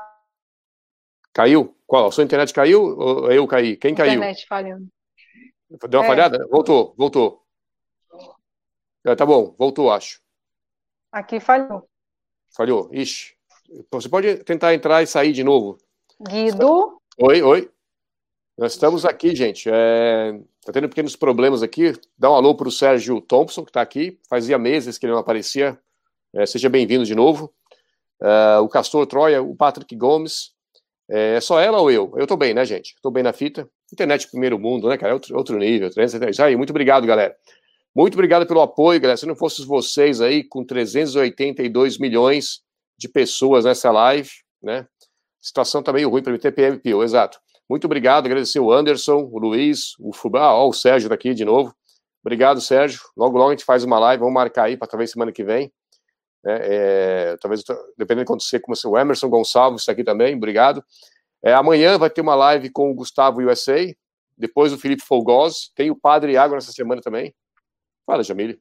Caiu? 1.32 1.74
Qual? 1.86 2.08
A 2.08 2.12
sua 2.12 2.24
internet 2.24 2.52
caiu 2.52 2.82
ou 2.82 3.32
eu 3.32 3.46
caí? 3.46 3.76
Quem 3.76 3.94
caiu? 3.94 4.12
Internet 4.12 4.46
falhando. 4.46 4.86
Deu 5.88 6.00
uma 6.00 6.06
é. 6.06 6.08
falhada? 6.08 6.46
Voltou, 6.48 6.94
voltou. 6.96 7.42
É, 9.04 9.14
tá 9.14 9.24
bom, 9.24 9.54
voltou, 9.58 9.90
acho. 9.90 10.20
Aqui 11.10 11.40
falhou. 11.40 11.88
Falhou, 12.54 12.88
ixi. 12.92 13.34
Você 13.92 14.08
pode 14.08 14.44
tentar 14.44 14.74
entrar 14.74 15.02
e 15.02 15.06
sair 15.06 15.32
de 15.32 15.44
novo. 15.44 15.78
Guido? 16.20 17.00
Oi, 17.18 17.42
oi. 17.42 17.70
Nós 18.58 18.72
estamos 18.72 19.04
aqui, 19.04 19.34
gente. 19.34 19.70
É... 19.72 20.38
Tá 20.64 20.72
tendo 20.72 20.88
pequenos 20.88 21.16
problemas 21.16 21.62
aqui. 21.62 21.94
Dá 22.18 22.30
um 22.30 22.34
alô 22.34 22.54
para 22.54 22.68
o 22.68 22.72
Sérgio 22.72 23.20
Thompson, 23.20 23.64
que 23.64 23.70
está 23.70 23.80
aqui. 23.80 24.18
Fazia 24.28 24.58
meses 24.58 24.98
que 24.98 25.06
ele 25.06 25.12
não 25.12 25.20
aparecia. 25.20 25.78
É, 26.34 26.44
seja 26.44 26.68
bem-vindo 26.68 27.04
de 27.04 27.14
novo. 27.14 27.52
É, 28.22 28.58
o 28.58 28.68
Castor 28.68 29.06
Troia, 29.06 29.42
o 29.42 29.56
Patrick 29.56 29.96
Gomes. 29.96 30.52
É, 31.08 31.36
é 31.36 31.40
só 31.40 31.58
ela 31.58 31.80
ou 31.80 31.90
eu? 31.90 32.12
Eu 32.16 32.24
estou 32.24 32.36
bem, 32.36 32.52
né, 32.52 32.64
gente? 32.64 32.94
Estou 32.94 33.10
bem 33.10 33.22
na 33.22 33.32
fita. 33.32 33.68
Internet 33.92 34.28
primeiro 34.30 34.58
mundo, 34.58 34.88
né, 34.88 34.98
cara? 34.98 35.12
É 35.12 35.14
outro, 35.14 35.36
outro 35.36 35.58
nível. 35.58 35.90
Aí, 36.44 36.56
muito 36.56 36.70
obrigado, 36.70 37.06
galera. 37.06 37.34
Muito 37.94 38.14
obrigado 38.14 38.46
pelo 38.46 38.60
apoio, 38.60 39.00
galera. 39.00 39.16
Se 39.16 39.26
não 39.26 39.34
fossem 39.34 39.64
vocês 39.66 40.20
aí, 40.20 40.44
com 40.44 40.64
382 40.64 41.98
milhões 41.98 42.62
de 42.96 43.08
pessoas 43.08 43.64
nessa 43.64 43.90
live, 43.90 44.30
né? 44.62 44.80
A 44.80 44.86
situação 45.40 45.82
tá 45.82 45.92
meio 45.92 46.10
ruim 46.10 46.22
para 46.22 46.34
o 46.34 46.38
TPM 46.38 46.78
Pio, 46.78 47.02
exato. 47.02 47.40
Muito 47.70 47.84
obrigado, 47.84 48.26
agradecer 48.26 48.58
o 48.58 48.72
Anderson, 48.72 49.28
o 49.30 49.38
Luiz, 49.38 49.94
o 50.00 50.12
Fubá, 50.12 50.52
ó, 50.52 50.68
o 50.68 50.72
Sérgio 50.72 51.08
daqui 51.08 51.32
de 51.32 51.44
novo. 51.44 51.72
Obrigado, 52.20 52.60
Sérgio. 52.60 53.00
Logo, 53.16 53.38
logo 53.38 53.50
a 53.50 53.52
gente 53.52 53.64
faz 53.64 53.84
uma 53.84 53.96
live, 54.00 54.18
vamos 54.18 54.34
marcar 54.34 54.64
aí 54.64 54.76
para 54.76 54.88
talvez 54.88 55.12
semana 55.12 55.30
que 55.30 55.44
vem. 55.44 55.72
É, 56.44 57.30
é, 57.32 57.36
talvez, 57.36 57.62
dependendo 57.96 58.24
de 58.24 58.28
acontecer, 58.32 58.58
como 58.58 58.76
o 58.76 58.98
Emerson 58.98 59.28
Gonçalves 59.28 59.82
está 59.82 59.92
aqui 59.92 60.02
também, 60.02 60.34
obrigado. 60.34 60.84
É, 61.40 61.54
amanhã 61.54 61.96
vai 61.96 62.10
ter 62.10 62.22
uma 62.22 62.34
live 62.34 62.70
com 62.70 62.90
o 62.90 62.94
Gustavo 62.94 63.40
USA, 63.40 63.94
depois 64.36 64.72
o 64.72 64.78
Felipe 64.78 65.04
Folgosi, 65.04 65.72
tem 65.72 65.92
o 65.92 65.96
Padre 65.96 66.36
Água 66.36 66.56
nessa 66.56 66.72
semana 66.72 67.00
também. 67.00 67.32
Fala, 68.04 68.24
Jamile. 68.24 68.60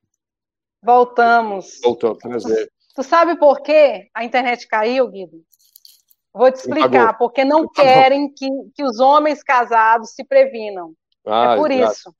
Voltamos. 0.84 1.80
Voltamos, 1.84 2.20
prazer. 2.20 2.72
Tu 2.94 3.02
sabe 3.02 3.40
por 3.40 3.64
que 3.64 4.08
a 4.14 4.24
internet 4.24 4.68
caiu, 4.68 5.08
Guido? 5.08 5.44
Vou 6.40 6.50
te 6.50 6.56
explicar, 6.56 7.18
porque 7.18 7.44
não 7.44 7.68
querem 7.68 8.34
que, 8.34 8.48
que 8.74 8.82
os 8.82 9.02
homens 9.02 9.44
casados 9.44 10.12
se 10.12 10.24
previnam. 10.24 10.94
Ah, 11.28 11.54
é 11.54 11.58
por 11.58 11.70
exato. 11.70 11.92
isso. 11.92 12.16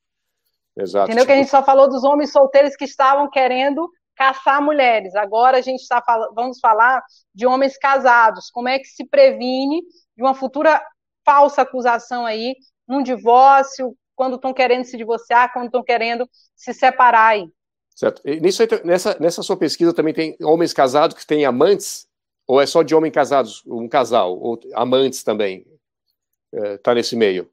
Exato. 0.78 1.06
Entendeu? 1.06 1.24
Tipo... 1.24 1.28
Que 1.28 1.32
a 1.32 1.36
gente 1.38 1.50
só 1.50 1.64
falou 1.64 1.88
dos 1.88 2.04
homens 2.04 2.30
solteiros 2.34 2.76
que 2.76 2.84
estavam 2.84 3.30
querendo 3.30 3.90
caçar 4.18 4.62
mulheres. 4.62 5.16
Agora 5.16 5.58
a 5.58 5.62
gente 5.62 5.80
está 5.80 6.04
vamos 6.36 6.60
falar 6.60 7.02
de 7.34 7.48
homens 7.48 7.78
casados. 7.78 8.52
Como 8.52 8.68
é 8.68 8.78
que 8.78 8.88
se 8.88 9.06
previne 9.06 9.82
de 10.18 10.22
uma 10.22 10.34
futura 10.34 10.84
falsa 11.24 11.62
acusação 11.62 12.26
aí, 12.26 12.58
num 12.86 13.02
divórcio, 13.02 13.96
quando 14.18 14.36
estão 14.36 14.54
querendo 14.54 14.84
se 14.84 14.98
divorciar, 14.98 15.54
quando 15.54 15.68
estão 15.68 15.82
querendo 15.82 16.30
se 16.54 16.74
separar 16.74 17.28
aí. 17.28 17.48
Certo. 17.96 18.22
E 18.26 18.42
nisso, 18.42 18.62
nessa, 18.84 19.16
nessa 19.18 19.42
sua 19.42 19.56
pesquisa 19.56 19.94
também 19.94 20.14
tem 20.14 20.36
homens 20.42 20.74
casados 20.74 21.16
que 21.16 21.26
têm 21.26 21.46
amantes? 21.46 22.09
Ou 22.50 22.60
é 22.60 22.66
só 22.66 22.82
de 22.82 22.96
homens 22.96 23.12
casados, 23.12 23.64
um 23.68 23.88
casal, 23.88 24.36
ou 24.36 24.60
amantes 24.74 25.22
também? 25.22 25.68
Está 26.52 26.94
é, 26.94 26.96
nesse 26.96 27.16
meio? 27.16 27.48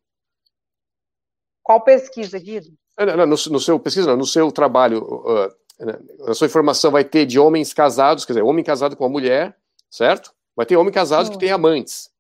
Qual 1.63 1.83
pesquisa, 1.83 2.39
Guido? 2.39 2.69
No, 2.99 3.27
no, 3.27 3.61
seu 3.61 3.79
pesquisa, 3.79 4.07
não, 4.07 4.17
no 4.17 4.25
seu 4.25 4.51
trabalho, 4.51 5.05
uh, 5.05 6.31
a 6.31 6.33
sua 6.33 6.47
informação 6.47 6.91
vai 6.91 7.05
ter 7.05 7.27
de 7.27 7.39
homens 7.39 7.75
casados, 7.75 8.25
quer 8.25 8.33
dizer, 8.33 8.43
homem 8.43 8.65
casado 8.65 8.97
com 8.97 9.05
a 9.05 9.09
mulher, 9.11 9.55
certo? 9.91 10.35
Vai 10.57 10.65
ter 10.65 10.79
homem 10.79 10.95
casado 10.95 11.31
que 11.31 11.39
tem 11.39 11.51
amantes. 11.51 12.11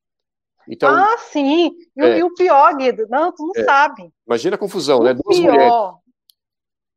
Então, 0.69 0.91
ah, 0.91 1.17
sim. 1.17 1.71
E, 1.97 2.03
é, 2.03 2.23
o 2.23 2.35
pior, 2.35 2.77
Guido, 2.77 3.07
não, 3.09 3.33
tu 3.33 3.43
não 3.43 3.63
é, 3.63 3.65
sabe. 3.65 4.13
Imagina 4.27 4.57
a 4.57 4.59
confusão, 4.59 5.03
né? 5.03 5.13
o 5.13 5.15
né? 5.15 5.21
Duas 5.25 5.39
pior, 5.39 5.51
mulheres. 5.51 5.75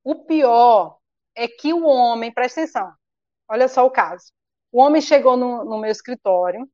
O 0.04 0.16
pior 0.26 0.98
é 1.38 1.48
que 1.48 1.72
o 1.72 1.86
homem, 1.86 2.34
presta 2.34 2.64
atenção, 2.64 2.92
olha 3.48 3.70
só 3.70 3.86
o 3.86 3.90
caso. 3.90 4.38
O 4.72 4.82
homem 4.82 5.02
chegou 5.02 5.36
no, 5.36 5.66
no 5.66 5.80
meu 5.80 5.92
escritório 5.92 6.68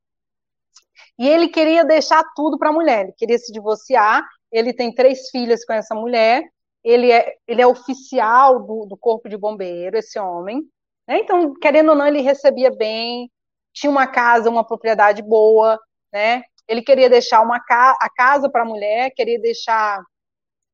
e 1.18 1.28
ele 1.28 1.48
queria 1.48 1.84
deixar 1.86 2.24
tudo 2.36 2.58
para 2.58 2.70
a 2.70 2.74
mulher, 2.74 3.06
ele 3.06 3.14
queria 3.14 3.38
se 3.38 3.52
divorciar, 3.52 4.26
ele 4.52 4.74
tem 4.74 4.94
três 4.94 5.30
filhas 5.30 5.66
com 5.66 5.74
essa 5.74 5.96
mulher, 5.96 6.44
ele 6.84 7.12
é, 7.12 7.36
ele 7.48 7.62
é 7.62 7.68
oficial 7.68 8.60
do, 8.60 8.86
do 8.86 8.98
corpo 8.98 9.28
de 9.30 9.38
bombeiro, 9.38 9.98
esse 9.98 10.20
homem, 10.20 10.62
né? 11.08 11.20
então, 11.20 11.54
querendo 11.54 11.90
ou 11.90 11.96
não, 11.96 12.08
ele 12.08 12.22
recebia 12.22 12.70
bem, 12.70 13.30
tinha 13.74 13.90
uma 13.90 14.08
casa, 14.08 14.50
uma 14.50 14.66
propriedade 14.66 15.22
boa, 15.22 15.80
né? 16.12 16.44
Ele 16.68 16.82
queria 16.82 17.10
deixar 17.10 17.42
uma 17.42 17.60
ca 17.60 17.96
a 18.02 18.10
casa 18.10 18.50
para 18.50 18.64
a 18.64 18.66
mulher, 18.66 19.12
queria 19.12 19.40
deixar. 19.40 20.02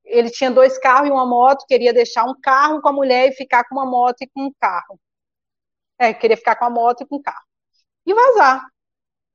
Ele 0.05 0.29
tinha 0.29 0.51
dois 0.51 0.77
carros 0.77 1.09
e 1.09 1.11
uma 1.11 1.25
moto, 1.25 1.65
queria 1.67 1.93
deixar 1.93 2.23
um 2.25 2.39
carro 2.41 2.81
com 2.81 2.89
a 2.89 2.93
mulher 2.93 3.29
e 3.29 3.35
ficar 3.35 3.63
com 3.65 3.75
uma 3.75 3.85
moto 3.85 4.21
e 4.21 4.27
com 4.27 4.45
um 4.45 4.51
carro. 4.59 4.99
É, 6.01 6.13
queria 6.15 6.35
ficar 6.35 6.55
com 6.55 6.65
a 6.65 6.69
moto 6.69 7.01
e 7.01 7.05
com 7.05 7.17
o 7.17 7.21
carro. 7.21 7.45
E 8.07 8.13
vazar. 8.13 8.65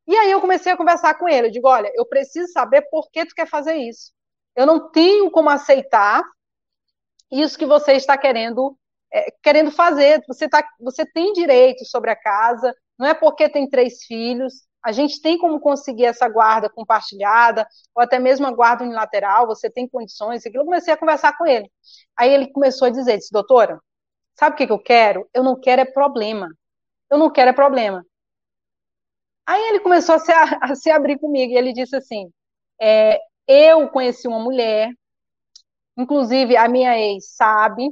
E 0.07 0.17
aí 0.17 0.31
eu 0.31 0.41
comecei 0.41 0.73
a 0.73 0.77
conversar 0.77 1.15
com 1.15 1.29
ele. 1.29 1.47
Eu 1.47 1.53
digo: 1.53 1.69
olha, 1.69 1.91
eu 1.95 2.05
preciso 2.07 2.53
saber 2.53 2.83
por 2.91 3.09
que 3.11 3.25
tu 3.25 3.35
quer 3.35 3.47
fazer 3.47 3.77
isso. 3.77 4.13
Eu 4.57 4.67
não 4.67 4.91
tenho 4.91 5.31
como 5.31 5.49
aceitar 5.49 6.23
isso 7.31 7.57
que 7.57 7.67
você 7.67 7.93
está 7.93 8.19
querendo 8.19 8.77
é, 9.13 9.31
querendo 9.43 9.71
fazer. 9.71 10.23
Você, 10.27 10.49
tá, 10.49 10.67
você 10.81 11.07
tem 11.07 11.33
direito 11.33 11.85
sobre 11.85 12.11
a 12.11 12.17
casa, 12.17 12.75
não 12.99 13.07
é 13.07 13.15
porque 13.15 13.49
tem 13.49 13.69
três 13.69 14.03
filhos, 14.05 14.67
a 14.83 14.93
gente 14.93 15.21
tem 15.21 15.39
como 15.39 15.61
conseguir 15.61 16.07
essa 16.07 16.29
guarda 16.29 16.69
compartilhada, 16.69 17.67
ou 17.95 18.03
até 18.03 18.19
mesmo 18.19 18.47
a 18.47 18.53
guarda 18.53 18.85
unilateral, 18.85 19.47
você 19.47 19.71
tem 19.71 19.89
condições. 19.89 20.45
Eu 20.47 20.65
comecei 20.65 20.93
a 20.93 20.97
conversar 20.97 21.37
com 21.37 21.47
ele. 21.47 21.71
Aí 22.17 22.33
ele 22.33 22.53
começou 22.53 22.87
a 22.87 22.91
dizer, 22.91 23.19
disse, 23.19 23.33
doutora, 23.33 23.81
sabe 24.39 24.55
o 24.55 24.59
que, 24.59 24.67
que 24.67 24.73
eu 24.73 24.79
quero? 24.79 25.29
Eu 25.35 25.43
não 25.43 25.59
quero 25.59 25.83
é 25.83 25.85
problema. 25.85 26.49
Eu 27.11 27.19
não 27.19 27.31
quero 27.31 27.51
é 27.51 27.53
problema. 27.53 28.05
Aí 29.47 29.63
ele 29.69 29.81
começou 29.81 30.17
a 30.17 30.19
se, 30.19 30.33
a, 30.33 30.45
a 30.63 30.75
se 30.75 30.91
abrir 30.91 31.19
comigo, 31.19 31.53
e 31.53 31.57
ele 31.57 31.73
disse 31.73 31.97
assim, 31.97 32.31
é, 32.81 33.19
eu 33.47 33.89
conheci 33.89 34.27
uma 34.27 34.41
mulher, 34.41 34.91
inclusive 35.97 36.57
a 36.57 36.69
minha 36.69 36.99
ex 36.99 37.35
sabe, 37.35 37.89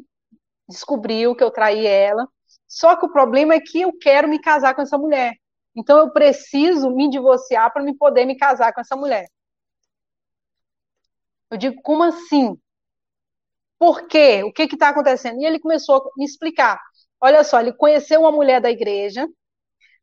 descobriu 0.68 1.34
que 1.34 1.44
eu 1.44 1.50
traí 1.50 1.86
ela, 1.86 2.26
só 2.66 2.96
que 2.96 3.06
o 3.06 3.12
problema 3.12 3.54
é 3.54 3.60
que 3.60 3.82
eu 3.82 3.96
quero 3.98 4.28
me 4.28 4.40
casar 4.40 4.74
com 4.74 4.82
essa 4.82 4.98
mulher. 4.98 5.34
Então 5.76 5.98
eu 5.98 6.12
preciso 6.12 6.90
me 6.90 7.08
divorciar 7.08 7.72
para 7.72 7.82
me 7.82 7.96
poder 7.96 8.24
me 8.26 8.36
casar 8.36 8.72
com 8.72 8.80
essa 8.80 8.96
mulher. 8.96 9.26
Eu 11.50 11.56
digo, 11.56 11.80
como 11.82 12.02
assim? 12.02 12.58
Por 13.78 14.06
quê? 14.06 14.42
O 14.44 14.52
que 14.52 14.62
está 14.62 14.88
acontecendo? 14.90 15.40
E 15.40 15.44
ele 15.44 15.58
começou 15.58 15.96
a 15.96 16.10
me 16.16 16.24
explicar. 16.24 16.80
Olha 17.20 17.42
só, 17.42 17.60
ele 17.60 17.72
conheceu 17.72 18.20
uma 18.20 18.32
mulher 18.32 18.60
da 18.60 18.70
igreja. 18.70 19.26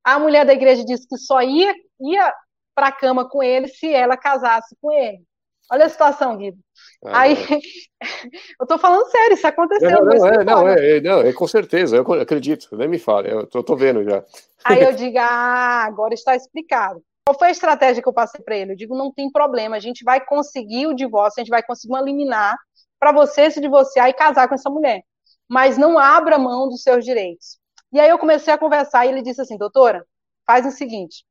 A 0.03 0.17
mulher 0.17 0.45
da 0.45 0.53
igreja 0.53 0.84
disse 0.84 1.07
que 1.07 1.17
só 1.17 1.41
ia, 1.41 1.74
ia 1.99 2.34
para 2.74 2.88
a 2.88 2.91
cama 2.91 3.30
com 3.30 3.43
ele 3.43 3.67
se 3.67 3.93
ela 3.93 4.17
casasse 4.17 4.76
com 4.82 4.91
ele. 4.91 5.24
Olha 5.72 5.86
a 5.86 5.89
situação, 5.89 6.36
Guido. 6.38 6.57
Ah, 7.05 7.22
Aí, 7.22 7.36
eu 8.59 8.63
estou 8.63 8.78
falando 8.78 9.09
sério, 9.09 9.36
isso 9.36 9.47
aconteceu. 9.47 9.89
Não, 9.89 10.03
não, 10.03 10.28
é, 10.28 10.43
não, 10.43 10.67
é, 10.67 10.97
é, 10.97 11.01
não, 11.01 11.22
é 11.22 11.32
com 11.32 11.47
certeza, 11.47 11.95
eu 11.95 12.13
acredito, 12.13 12.76
nem 12.76 12.89
me 12.89 12.99
fale, 12.99 13.32
eu 13.32 13.47
tô, 13.47 13.63
tô 13.63 13.76
vendo 13.76 14.03
já. 14.03 14.24
Aí 14.65 14.84
eu 14.84 14.91
digo, 14.93 15.17
ah, 15.17 15.86
agora 15.86 16.13
está 16.13 16.36
explicado. 16.36 17.01
Qual 17.26 17.38
foi 17.38 17.47
a 17.47 17.51
estratégia 17.51 18.01
que 18.03 18.09
eu 18.09 18.13
passei 18.13 18.43
para 18.43 18.57
ele? 18.57 18.74
Eu 18.74 18.76
digo, 18.76 18.97
não 18.97 19.13
tem 19.13 19.32
problema, 19.32 19.78
a 19.78 19.80
gente 19.80 20.03
vai 20.03 20.19
conseguir 20.26 20.88
o 20.88 20.93
divórcio, 20.93 21.39
a 21.39 21.43
gente 21.43 21.51
vai 21.51 21.63
conseguir 21.63 21.93
uma 21.93 22.01
liminar 22.01 22.57
para 23.02 23.12
você 23.12 23.49
se 23.49 23.60
divorciar 23.60 24.10
e 24.10 24.14
casar 24.14 24.47
com 24.47 24.54
essa 24.54 24.70
mulher. 24.70 25.04
Mas 25.49 25.76
não 25.76 25.97
abra 25.97 26.38
mão 26.38 26.70
dos 26.70 26.84
seus 26.84 27.04
direitos. 27.04 27.60
E 27.91 27.99
aí 27.99 28.08
eu 28.08 28.20
comecei 28.20 28.54
a 28.54 28.60
conversar 28.60 29.08
e 29.08 29.10
ele 29.10 29.24
disse 29.24 29.41
assim, 29.41 29.58
doutora, 29.58 30.06
faz 30.45 30.68
o 30.68 30.72
seguinte, 30.72 31.26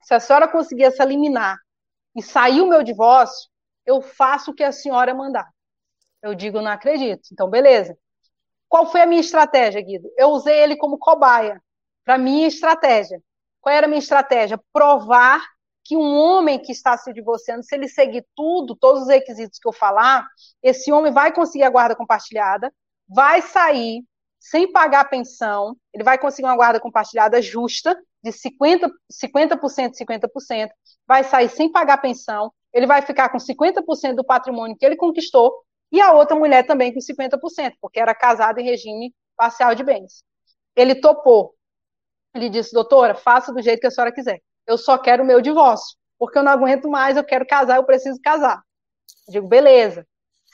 se 0.00 0.14
a 0.14 0.20
senhora 0.20 0.46
conseguir 0.46 0.84
essa 0.84 1.04
liminar 1.04 1.58
e 2.14 2.22
sair 2.22 2.60
o 2.60 2.68
meu 2.68 2.84
divórcio, 2.84 3.50
eu 3.84 4.00
faço 4.00 4.52
o 4.52 4.54
que 4.54 4.62
a 4.62 4.70
senhora 4.70 5.12
mandar. 5.12 5.50
Eu 6.22 6.36
digo, 6.36 6.62
não 6.62 6.70
acredito. 6.70 7.22
Então, 7.32 7.50
beleza. 7.50 7.98
Qual 8.68 8.86
foi 8.86 9.00
a 9.00 9.06
minha 9.06 9.20
estratégia, 9.20 9.82
Guido? 9.82 10.08
Eu 10.16 10.28
usei 10.28 10.56
ele 10.56 10.76
como 10.76 10.98
cobaia 10.98 11.60
para 12.04 12.16
minha 12.16 12.46
estratégia. 12.46 13.20
Qual 13.60 13.74
era 13.74 13.86
a 13.86 13.88
minha 13.88 13.98
estratégia? 13.98 14.58
Provar 14.72 15.42
que 15.84 15.96
um 15.96 16.14
homem 16.14 16.60
que 16.60 16.72
está 16.72 16.96
se 16.96 17.12
divorciando, 17.12 17.64
se 17.64 17.74
ele 17.74 17.88
seguir 17.88 18.24
tudo, 18.36 18.76
todos 18.76 19.02
os 19.02 19.08
requisitos 19.08 19.58
que 19.58 19.68
eu 19.68 19.72
falar, 19.72 20.26
esse 20.62 20.92
homem 20.92 21.12
vai 21.12 21.32
conseguir 21.32 21.64
a 21.64 21.70
guarda 21.70 21.96
compartilhada, 21.96 22.72
vai 23.08 23.42
sair 23.42 24.04
sem 24.38 24.70
pagar 24.70 25.08
pensão, 25.08 25.76
ele 25.92 26.04
vai 26.04 26.18
conseguir 26.18 26.46
uma 26.46 26.56
guarda 26.56 26.80
compartilhada 26.80 27.40
justa, 27.40 27.96
de 28.22 28.30
50%, 28.30 28.90
50%, 29.12 29.92
50%, 29.94 30.70
vai 31.06 31.24
sair 31.24 31.48
sem 31.48 31.70
pagar 31.70 31.98
pensão, 31.98 32.52
ele 32.72 32.86
vai 32.86 33.02
ficar 33.02 33.28
com 33.28 33.38
50% 33.38 34.14
do 34.14 34.24
patrimônio 34.24 34.76
que 34.76 34.86
ele 34.86 34.96
conquistou, 34.96 35.52
e 35.90 36.00
a 36.00 36.12
outra 36.12 36.34
mulher 36.34 36.66
também 36.66 36.92
com 36.92 37.00
50%, 37.00 37.74
porque 37.80 38.00
era 38.00 38.14
casada 38.14 38.60
em 38.60 38.64
regime 38.64 39.14
parcial 39.36 39.74
de 39.74 39.84
bens. 39.84 40.22
Ele 40.74 40.94
topou. 40.94 41.54
Ele 42.34 42.48
disse, 42.48 42.72
doutora, 42.72 43.14
faça 43.14 43.52
do 43.52 43.60
jeito 43.60 43.80
que 43.80 43.86
a 43.86 43.90
senhora 43.90 44.12
quiser. 44.12 44.40
Eu 44.66 44.78
só 44.78 44.98
quero 44.98 45.22
o 45.22 45.26
meu 45.26 45.40
divórcio, 45.40 45.96
porque 46.18 46.38
eu 46.38 46.42
não 46.42 46.52
aguento 46.52 46.88
mais, 46.88 47.16
eu 47.16 47.24
quero 47.24 47.46
casar, 47.46 47.76
eu 47.76 47.84
preciso 47.84 48.20
casar. 48.22 48.62
Eu 49.28 49.32
digo, 49.32 49.48
beleza, 49.48 50.06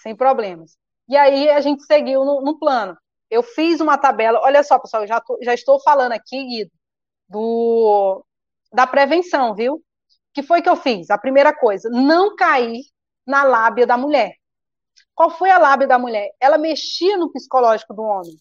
sem 0.03 0.17
problemas. 0.17 0.77
E 1.09 1.17
aí 1.17 1.49
a 1.51 1.61
gente 1.61 1.85
seguiu 1.85 2.25
no, 2.25 2.41
no 2.43 2.59
plano. 2.59 2.97
Eu 3.31 3.43
fiz 3.43 3.81
uma 3.81 3.99
tabela, 3.99 4.41
olha 4.41 4.63
só, 4.63 4.79
pessoal, 4.79 5.07
já, 5.07 5.21
tô, 5.21 5.39
já 5.43 5.55
estou 5.55 5.81
falando 5.83 6.13
aqui, 6.13 6.45
Guido, 6.45 6.71
do, 7.29 8.25
da 8.73 8.87
prevenção, 8.87 9.55
viu? 9.55 9.83
que 10.39 10.43
foi 10.43 10.63
que 10.63 10.69
eu 10.69 10.77
fiz? 10.77 11.11
A 11.11 11.19
primeira 11.19 11.53
coisa, 11.53 11.91
não 11.91 12.37
cair 12.37 12.83
na 13.27 13.43
lábia 13.43 13.87
da 13.87 13.97
mulher. 13.97 14.35
Qual 15.15 15.31
foi 15.31 15.51
a 15.51 15.59
lábia 15.59 15.89
da 15.89 15.99
mulher? 15.99 16.31
Ela 16.41 16.57
mexia 16.57 17.17
no 17.17 17.33
psicológico 17.33 17.93
do 17.93 18.03
homem. 18.03 18.39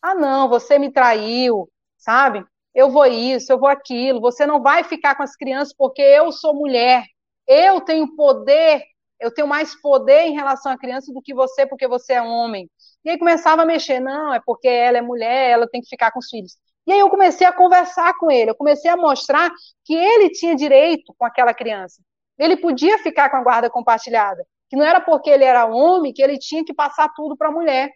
Ah, 0.00 0.14
não, 0.14 0.48
você 0.48 0.78
me 0.78 0.92
traiu, 0.92 1.68
sabe? 1.98 2.44
Eu 2.74 2.90
vou 2.90 3.06
isso, 3.06 3.52
eu 3.52 3.58
vou 3.58 3.68
aquilo. 3.68 4.20
Você 4.20 4.46
não 4.46 4.62
vai 4.62 4.84
ficar 4.84 5.14
com 5.16 5.22
as 5.22 5.36
crianças 5.36 5.74
porque 5.76 6.02
eu 6.02 6.30
sou 6.32 6.54
mulher. 6.54 7.04
Eu 7.46 7.80
tenho 7.80 8.14
poder, 8.14 8.82
eu 9.18 9.32
tenho 9.32 9.48
mais 9.48 9.74
poder 9.80 10.26
em 10.26 10.34
relação 10.34 10.70
à 10.72 10.78
criança 10.78 11.12
do 11.12 11.20
que 11.22 11.34
você 11.34 11.66
porque 11.66 11.88
você 11.88 12.14
é 12.14 12.22
homem. 12.22 12.70
E 13.04 13.10
aí 13.10 13.18
começava 13.18 13.62
a 13.62 13.66
mexer, 13.66 13.98
não, 14.00 14.32
é 14.32 14.40
porque 14.44 14.68
ela 14.68 14.98
é 14.98 15.02
mulher, 15.02 15.50
ela 15.50 15.68
tem 15.68 15.80
que 15.80 15.88
ficar 15.88 16.12
com 16.12 16.18
os 16.20 16.28
filhos. 16.28 16.56
E 16.86 16.92
aí 16.92 17.00
eu 17.00 17.10
comecei 17.10 17.46
a 17.46 17.52
conversar 17.52 18.14
com 18.18 18.30
ele, 18.30 18.50
eu 18.50 18.54
comecei 18.54 18.90
a 18.90 18.96
mostrar 18.96 19.50
que 19.84 19.94
ele 19.94 20.30
tinha 20.30 20.54
direito 20.54 21.14
com 21.18 21.24
aquela 21.24 21.54
criança. 21.54 22.02
Ele 22.38 22.56
podia 22.56 22.98
ficar 22.98 23.30
com 23.30 23.36
a 23.36 23.42
guarda 23.42 23.70
compartilhada, 23.70 24.46
que 24.68 24.76
não 24.76 24.84
era 24.84 25.00
porque 25.00 25.28
ele 25.30 25.44
era 25.44 25.66
homem 25.66 26.12
que 26.12 26.22
ele 26.22 26.38
tinha 26.38 26.64
que 26.64 26.72
passar 26.74 27.08
tudo 27.14 27.36
para 27.36 27.48
a 27.48 27.52
mulher, 27.52 27.90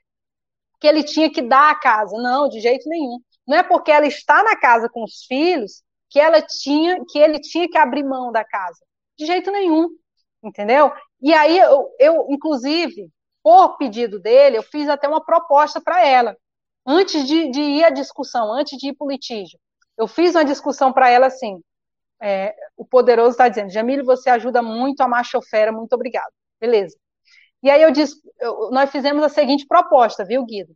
que 0.80 0.86
ele 0.86 1.02
tinha 1.02 1.30
que 1.30 1.42
dar 1.42 1.70
a 1.70 1.74
casa. 1.74 2.16
Não, 2.20 2.48
de 2.48 2.60
jeito 2.60 2.88
nenhum. 2.88 3.18
Não 3.46 3.58
é 3.58 3.62
porque 3.62 3.90
ela 3.90 4.06
está 4.06 4.42
na 4.42 4.56
casa 4.56 4.88
com 4.88 5.04
os 5.04 5.24
filhos 5.24 5.82
que 6.10 6.18
ela 6.20 6.40
tinha, 6.40 7.04
que 7.08 7.18
ele 7.18 7.40
tinha 7.40 7.68
que 7.68 7.78
abrir 7.78 8.04
mão 8.04 8.32
da 8.32 8.44
casa. 8.44 8.84
De 9.18 9.26
jeito 9.26 9.50
nenhum, 9.50 9.88
entendeu? 10.42 10.92
E 11.20 11.32
aí 11.34 11.58
eu, 11.58 11.88
eu 11.98 12.26
inclusive, 12.30 13.10
por 13.42 13.76
pedido 13.76 14.20
dele, 14.20 14.58
eu 14.58 14.62
fiz 14.62 14.88
até 14.88 15.08
uma 15.08 15.24
proposta 15.24 15.80
para 15.80 16.06
ela 16.06 16.36
antes 16.86 17.26
de, 17.26 17.50
de 17.50 17.60
ir 17.60 17.84
à 17.84 17.90
discussão, 17.90 18.52
antes 18.52 18.78
de 18.78 18.88
ir 18.88 18.94
para 18.94 19.06
o 19.06 19.10
litígio. 19.10 19.58
Eu 19.96 20.06
fiz 20.06 20.34
uma 20.34 20.44
discussão 20.44 20.92
para 20.92 21.08
ela 21.08 21.26
assim: 21.26 21.62
é, 22.22 22.54
o 22.76 22.84
poderoso 22.84 23.30
está 23.32 23.48
dizendo, 23.48 23.70
Jamile, 23.70 24.02
você 24.02 24.30
ajuda 24.30 24.62
muito 24.62 25.00
a 25.02 25.08
machofera, 25.08 25.72
muito 25.72 25.92
obrigado. 25.94 26.32
Beleza. 26.60 26.96
E 27.62 27.70
aí 27.70 27.82
eu 27.82 27.90
disse, 27.90 28.16
eu, 28.40 28.70
nós 28.70 28.90
fizemos 28.90 29.22
a 29.24 29.28
seguinte 29.28 29.66
proposta, 29.66 30.24
viu, 30.24 30.44
Guido? 30.44 30.74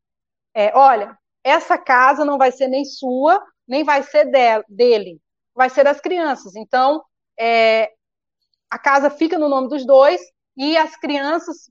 É, 0.55 0.77
olha, 0.77 1.17
essa 1.49 1.79
casa 1.79 2.25
não 2.25 2.39
vai 2.39 2.53
ser 2.53 2.69
nem 2.69 2.85
sua, 2.85 3.43
nem 3.67 3.85
vai 3.85 4.03
ser 4.03 4.25
de, 4.25 4.65
dele, 4.69 5.21
vai 5.55 5.71
ser 5.71 5.85
das 5.85 6.01
crianças. 6.01 6.55
Então, 6.57 7.03
é, 7.39 7.91
a 8.71 8.79
casa 8.79 9.11
fica 9.11 9.39
no 9.39 9.49
nome 9.49 9.69
dos 9.69 9.87
dois 9.87 10.21
e 10.57 10.77
as 10.77 10.97
crianças 10.97 11.71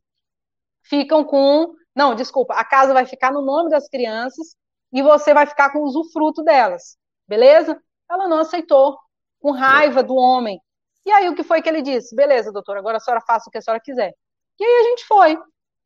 ficam 0.84 1.24
com. 1.24 1.74
Não, 1.96 2.16
desculpa, 2.16 2.54
a 2.54 2.64
casa 2.64 2.94
vai 2.94 3.06
ficar 3.06 3.32
no 3.32 3.42
nome 3.42 3.70
das 3.70 3.88
crianças 3.90 4.56
e 4.94 5.02
você 5.02 5.34
vai 5.34 5.46
ficar 5.46 5.72
com 5.72 5.80
o 5.80 5.84
usufruto 5.84 6.44
delas, 6.44 6.98
beleza? 7.28 7.82
Ela 8.10 8.28
não 8.28 8.40
aceitou, 8.40 8.98
com 9.40 9.52
raiva 9.52 10.02
do 10.04 10.16
homem. 10.16 10.62
E 11.06 11.12
aí 11.12 11.30
o 11.30 11.36
que 11.36 11.44
foi 11.44 11.62
que 11.62 11.70
ele 11.70 11.82
disse? 11.82 12.16
Beleza, 12.16 12.52
doutor, 12.52 12.78
agora 12.78 12.98
a 12.98 13.00
senhora 13.00 13.24
faça 13.26 13.50
o 13.50 13.52
que 13.52 13.58
a 13.58 13.62
senhora 13.62 13.82
quiser. 13.84 14.14
E 14.60 14.64
aí 14.64 14.82
a 14.82 14.90
gente 14.90 15.06
foi, 15.06 15.38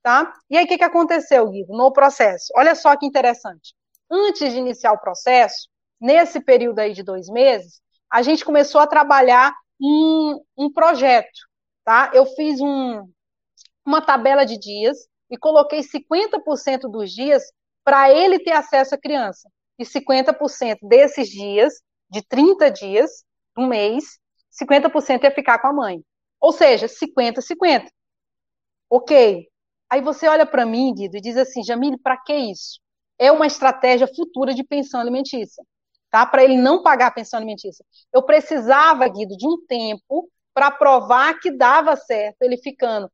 tá? 0.04 0.34
E 0.50 0.58
aí 0.58 0.66
o 0.66 0.68
que, 0.68 0.78
que 0.78 0.84
aconteceu, 0.84 1.50
Guido, 1.50 1.74
no 1.74 1.92
processo? 1.92 2.52
Olha 2.56 2.76
só 2.76 2.96
que 2.96 3.06
interessante. 3.06 3.74
Antes 4.12 4.52
de 4.52 4.60
iniciar 4.60 4.92
o 4.92 5.00
processo, 5.00 5.70
nesse 6.00 6.42
período 6.42 6.80
aí 6.80 6.94
de 6.94 7.04
dois 7.04 7.28
meses, 7.30 7.82
a 8.12 8.22
gente 8.22 8.44
começou 8.44 8.82
a 8.82 8.88
trabalhar 8.88 9.54
um, 9.82 10.44
um 10.58 10.72
projeto, 10.72 11.40
tá? 11.86 12.12
Eu 12.14 12.26
fiz 12.26 12.60
um, 12.60 13.10
uma 13.86 14.02
tabela 14.02 14.46
de 14.46 14.58
dias 14.60 14.98
e 15.30 15.38
coloquei 15.38 15.82
50% 15.82 16.92
dos 16.92 17.12
dias 17.12 17.44
para 17.84 18.12
ele 18.12 18.40
ter 18.40 18.52
acesso 18.52 18.96
à 18.96 18.98
criança. 18.98 19.50
E 19.80 19.86
50% 19.86 20.78
desses 20.84 21.30
dias, 21.30 21.82
de 22.10 22.22
30 22.28 22.70
dias, 22.70 23.24
um 23.58 23.68
mês, 23.68 24.20
50% 24.52 25.24
ia 25.24 25.32
ficar 25.32 25.60
com 25.60 25.68
a 25.68 25.74
mãe. 25.74 26.04
Ou 26.40 26.52
seja, 26.52 26.88
50-50. 26.88 27.88
Ok. 28.90 29.48
Aí 29.90 30.02
você 30.02 30.28
olha 30.28 30.46
para 30.46 30.66
mim, 30.66 30.94
Guido, 30.94 31.18
e 31.18 31.22
diz 31.22 31.38
assim, 31.38 31.64
Jamile, 31.64 31.98
para 31.98 32.18
que 32.18 32.34
isso? 32.34 32.80
É 33.22 33.32
uma 33.32 33.46
estratégia 33.46 34.08
futura 34.08 34.54
de 34.54 34.64
pensão 34.64 35.00
alimentícia, 35.00 35.64
tá? 36.10 36.26
Para 36.26 36.44
ele 36.44 36.58
não 36.58 36.82
pagar 36.82 37.08
a 37.08 37.12
pensão 37.12 37.38
alimentícia. 37.38 37.86
Eu 38.12 38.24
precisava, 38.24 39.08
Guido, 39.08 39.38
de 39.38 39.48
um 39.48 39.64
tempo 39.68 40.28
para 40.54 40.72
provar 40.72 41.40
que 41.40 41.52
dava 41.52 41.96
certo 41.96 42.42
ele 42.42 42.58
ficando 42.58 43.10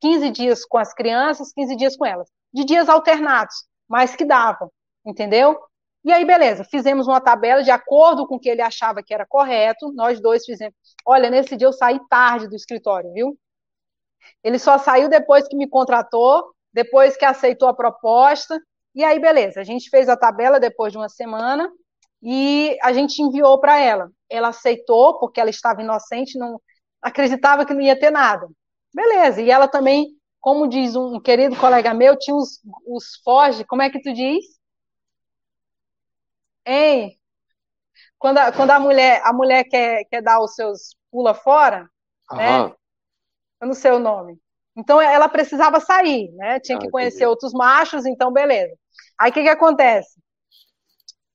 15 0.00 0.30
dias 0.30 0.64
com 0.64 0.78
as 0.78 0.92
crianças, 0.92 1.52
15 1.52 1.74
dias 1.76 1.96
com 1.96 2.04
elas. 2.04 2.28
De 2.52 2.64
dias 2.64 2.88
alternados, 2.88 3.54
mas 3.88 4.14
que 4.14 4.24
dava, 4.24 4.70
entendeu? 5.04 5.58
E 6.04 6.12
aí, 6.12 6.24
beleza, 6.24 6.62
fizemos 6.62 7.08
uma 7.08 7.20
tabela 7.20 7.62
de 7.62 7.70
acordo 7.70 8.26
com 8.26 8.36
o 8.36 8.38
que 8.38 8.48
ele 8.48 8.62
achava 8.62 9.02
que 9.02 9.12
era 9.12 9.26
correto, 9.26 9.92
nós 9.92 10.20
dois 10.20 10.44
fizemos. 10.44 10.76
Olha, 11.04 11.28
nesse 11.28 11.56
dia 11.56 11.66
eu 11.66 11.72
saí 11.72 11.98
tarde 12.08 12.48
do 12.48 12.54
escritório, 12.54 13.12
viu? 13.12 13.36
Ele 14.42 14.58
só 14.58 14.78
saiu 14.78 15.08
depois 15.08 15.48
que 15.48 15.56
me 15.56 15.68
contratou, 15.68 16.52
depois 16.72 17.16
que 17.16 17.24
aceitou 17.24 17.68
a 17.68 17.74
proposta, 17.74 18.60
e 18.96 19.04
aí, 19.04 19.20
beleza, 19.20 19.60
a 19.60 19.64
gente 19.64 19.90
fez 19.90 20.08
a 20.08 20.16
tabela 20.16 20.58
depois 20.58 20.90
de 20.90 20.98
uma 20.98 21.10
semana 21.10 21.70
e 22.22 22.78
a 22.82 22.94
gente 22.94 23.20
enviou 23.20 23.60
para 23.60 23.78
ela. 23.78 24.10
Ela 24.30 24.48
aceitou, 24.48 25.18
porque 25.18 25.38
ela 25.38 25.50
estava 25.50 25.82
inocente, 25.82 26.38
não 26.38 26.58
acreditava 27.02 27.66
que 27.66 27.74
não 27.74 27.82
ia 27.82 27.98
ter 28.00 28.10
nada. 28.10 28.48
Beleza, 28.94 29.42
e 29.42 29.50
ela 29.50 29.68
também, 29.68 30.16
como 30.40 30.66
diz 30.66 30.96
um 30.96 31.20
querido 31.20 31.54
colega 31.56 31.92
meu, 31.92 32.18
tinha 32.18 32.34
os, 32.34 32.58
os 32.86 33.16
foge, 33.22 33.66
como 33.66 33.82
é 33.82 33.90
que 33.90 34.00
tu 34.00 34.14
diz? 34.14 34.44
Hein? 36.64 37.18
Quando 38.18 38.38
a, 38.38 38.50
quando 38.52 38.70
a 38.70 38.78
mulher 38.80 39.20
a 39.24 39.32
mulher 39.32 39.64
quer, 39.64 40.04
quer 40.06 40.22
dar 40.22 40.40
os 40.40 40.54
seus 40.54 40.96
pula 41.10 41.34
fora, 41.34 41.88
né? 42.32 42.74
Eu 43.60 43.66
não 43.68 43.74
sei 43.74 43.90
o 43.92 43.98
nome. 43.98 44.40
Então 44.76 45.00
ela 45.00 45.28
precisava 45.28 45.80
sair, 45.80 46.30
né? 46.32 46.60
Tinha 46.60 46.78
que 46.78 46.86
ah, 46.86 46.90
conhecer 46.90 47.16
entendi. 47.18 47.30
outros 47.30 47.52
machos, 47.52 48.04
então 48.04 48.32
beleza. 48.32 48.76
Aí 49.18 49.30
o 49.30 49.34
que, 49.34 49.42
que 49.42 49.48
acontece? 49.48 50.20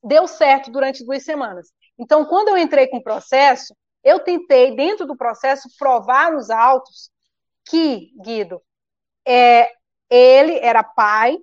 Deu 0.04 0.28
certo 0.28 0.72
durante 0.72 1.04
duas 1.04 1.24
semanas. 1.24 1.70
Então, 1.98 2.26
quando 2.26 2.50
eu 2.50 2.58
entrei 2.58 2.88
com 2.88 2.98
o 2.98 3.04
processo, 3.04 3.76
eu 4.04 4.20
tentei, 4.20 4.76
dentro 4.76 5.06
do 5.06 5.16
processo, 5.16 5.70
provar 5.78 6.32
nos 6.32 6.50
autos 6.50 7.12
que, 7.66 8.12
Guido, 8.24 8.62
é, 9.28 9.72
ele 10.10 10.58
era 10.60 10.84
pai, 10.84 11.38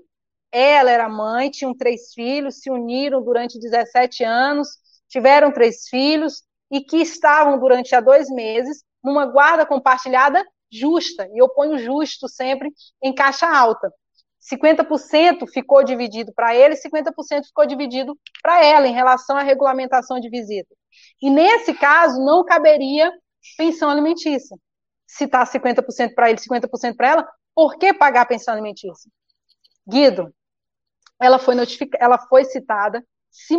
ela 0.50 0.90
era 0.90 1.08
mãe, 1.08 1.50
tinham 1.50 1.76
três 1.76 2.12
filhos, 2.12 2.60
se 2.60 2.70
uniram 2.70 3.22
durante 3.22 3.58
17 3.58 4.24
anos, 4.24 4.68
tiveram 5.08 5.52
três 5.52 5.88
filhos 5.88 6.42
e 6.70 6.80
que 6.80 6.98
estavam 6.98 7.58
durante 7.58 7.94
há 7.94 8.00
dois 8.00 8.28
meses 8.30 8.82
numa 9.02 9.26
guarda 9.26 9.64
compartilhada 9.64 10.44
justa. 10.70 11.28
E 11.32 11.38
eu 11.38 11.48
ponho 11.48 11.78
justo 11.78 12.28
sempre 12.28 12.72
em 13.02 13.14
caixa 13.14 13.46
alta. 13.46 13.92
50% 14.40 15.46
ficou 15.52 15.82
dividido 15.82 16.32
para 16.32 16.54
ele, 16.54 16.76
50% 16.76 17.46
ficou 17.46 17.66
dividido 17.66 18.16
para 18.42 18.64
ela 18.64 18.86
em 18.86 18.92
relação 18.92 19.36
à 19.36 19.42
regulamentação 19.42 20.20
de 20.20 20.30
visita. 20.30 20.74
E 21.20 21.30
nesse 21.30 21.74
caso, 21.74 22.24
não 22.24 22.44
caberia 22.44 23.12
pensão 23.56 23.90
alimentícia. 23.90 24.56
Se 25.06 25.24
está 25.24 25.44
50% 25.44 26.14
para 26.14 26.30
ele, 26.30 26.38
50% 26.38 26.96
para 26.96 27.08
ela, 27.08 27.28
por 27.54 27.76
que 27.76 27.92
pagar 27.92 28.26
pensão 28.26 28.54
alimentícia? 28.54 29.10
Guido, 29.86 30.32
ela 31.20 31.38
foi 31.38 31.54
notificada, 31.54 32.04
ela 32.04 32.18
foi 32.18 32.44
citada, 32.44 33.04
se 33.30 33.56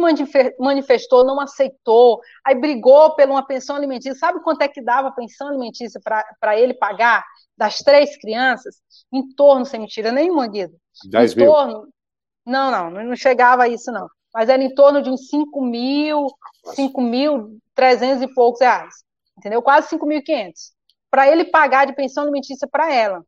manifestou, 0.59 1.23
não 1.23 1.39
aceitou, 1.39 2.19
aí 2.45 2.55
brigou 2.55 3.15
por 3.15 3.29
uma 3.29 3.45
pensão 3.45 3.75
alimentícia. 3.75 4.15
Sabe 4.15 4.41
quanto 4.41 4.61
é 4.61 4.67
que 4.67 4.81
dava 4.81 5.09
a 5.09 5.11
pensão 5.11 5.47
alimentícia 5.47 5.99
para 6.39 6.59
ele 6.59 6.73
pagar 6.73 7.23
das 7.57 7.77
três 7.79 8.17
crianças? 8.17 8.81
Em 9.11 9.27
torno, 9.35 9.65
sem 9.65 9.79
mentira 9.79 10.11
nenhuma, 10.11 10.47
Guido. 10.47 10.75
10 11.09 11.31
em 11.33 11.45
torno, 11.45 11.87
Não, 12.45 12.71
não, 12.71 12.89
não 13.03 13.15
chegava 13.15 13.63
a 13.63 13.67
isso, 13.67 13.91
não. 13.91 14.07
Mas 14.33 14.49
era 14.49 14.61
em 14.61 14.73
torno 14.73 15.01
de 15.01 15.09
uns 15.09 15.27
5 15.29 15.61
mil, 15.61 16.27
5 16.75 17.01
mil, 17.01 17.59
300 17.73 18.23
e 18.23 18.33
poucos 18.33 18.61
reais. 18.61 19.03
Entendeu? 19.37 19.61
Quase 19.61 19.89
5.500. 19.89 20.71
Para 21.09 21.27
ele 21.29 21.45
pagar 21.45 21.85
de 21.85 21.95
pensão 21.95 22.23
alimentícia 22.23 22.67
para 22.69 22.93
ela. 22.93 23.23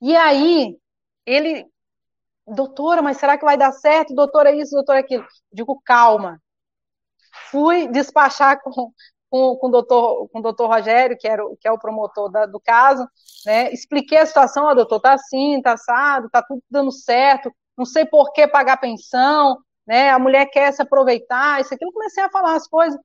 E 0.00 0.14
aí, 0.14 0.76
ele 1.24 1.66
doutora, 2.46 3.02
mas 3.02 3.18
será 3.18 3.38
que 3.38 3.44
vai 3.44 3.56
dar 3.56 3.72
certo? 3.72 4.14
Doutora, 4.14 4.52
isso, 4.52 4.74
doutora, 4.74 5.00
aquilo. 5.00 5.26
Digo, 5.52 5.80
calma. 5.84 6.40
Fui 7.50 7.88
despachar 7.88 8.60
com, 8.62 8.92
com, 9.30 9.56
com, 9.56 9.68
o, 9.68 9.70
doutor, 9.70 10.28
com 10.28 10.38
o 10.40 10.42
doutor 10.42 10.68
Rogério, 10.68 11.16
que, 11.18 11.26
era, 11.26 11.42
que 11.60 11.66
é 11.68 11.72
o 11.72 11.78
promotor 11.78 12.30
da, 12.30 12.46
do 12.46 12.60
caso, 12.60 13.06
né? 13.46 13.72
Expliquei 13.72 14.18
a 14.18 14.26
situação, 14.26 14.64
ó, 14.66 14.74
doutor, 14.74 15.00
tá 15.00 15.14
assim, 15.14 15.60
tá 15.62 15.72
assado, 15.72 16.28
tá 16.30 16.42
tudo 16.42 16.62
dando 16.70 16.92
certo, 16.92 17.50
não 17.76 17.84
sei 17.86 18.04
por 18.04 18.32
que 18.32 18.46
pagar 18.46 18.76
pensão, 18.78 19.58
né? 19.86 20.10
A 20.10 20.18
mulher 20.18 20.46
quer 20.46 20.72
se 20.72 20.82
aproveitar, 20.82 21.60
isso 21.60 21.72
aqui, 21.74 21.84
eu 21.84 21.92
comecei 21.92 22.22
a 22.22 22.30
falar 22.30 22.54
as 22.54 22.68
coisas. 22.68 22.98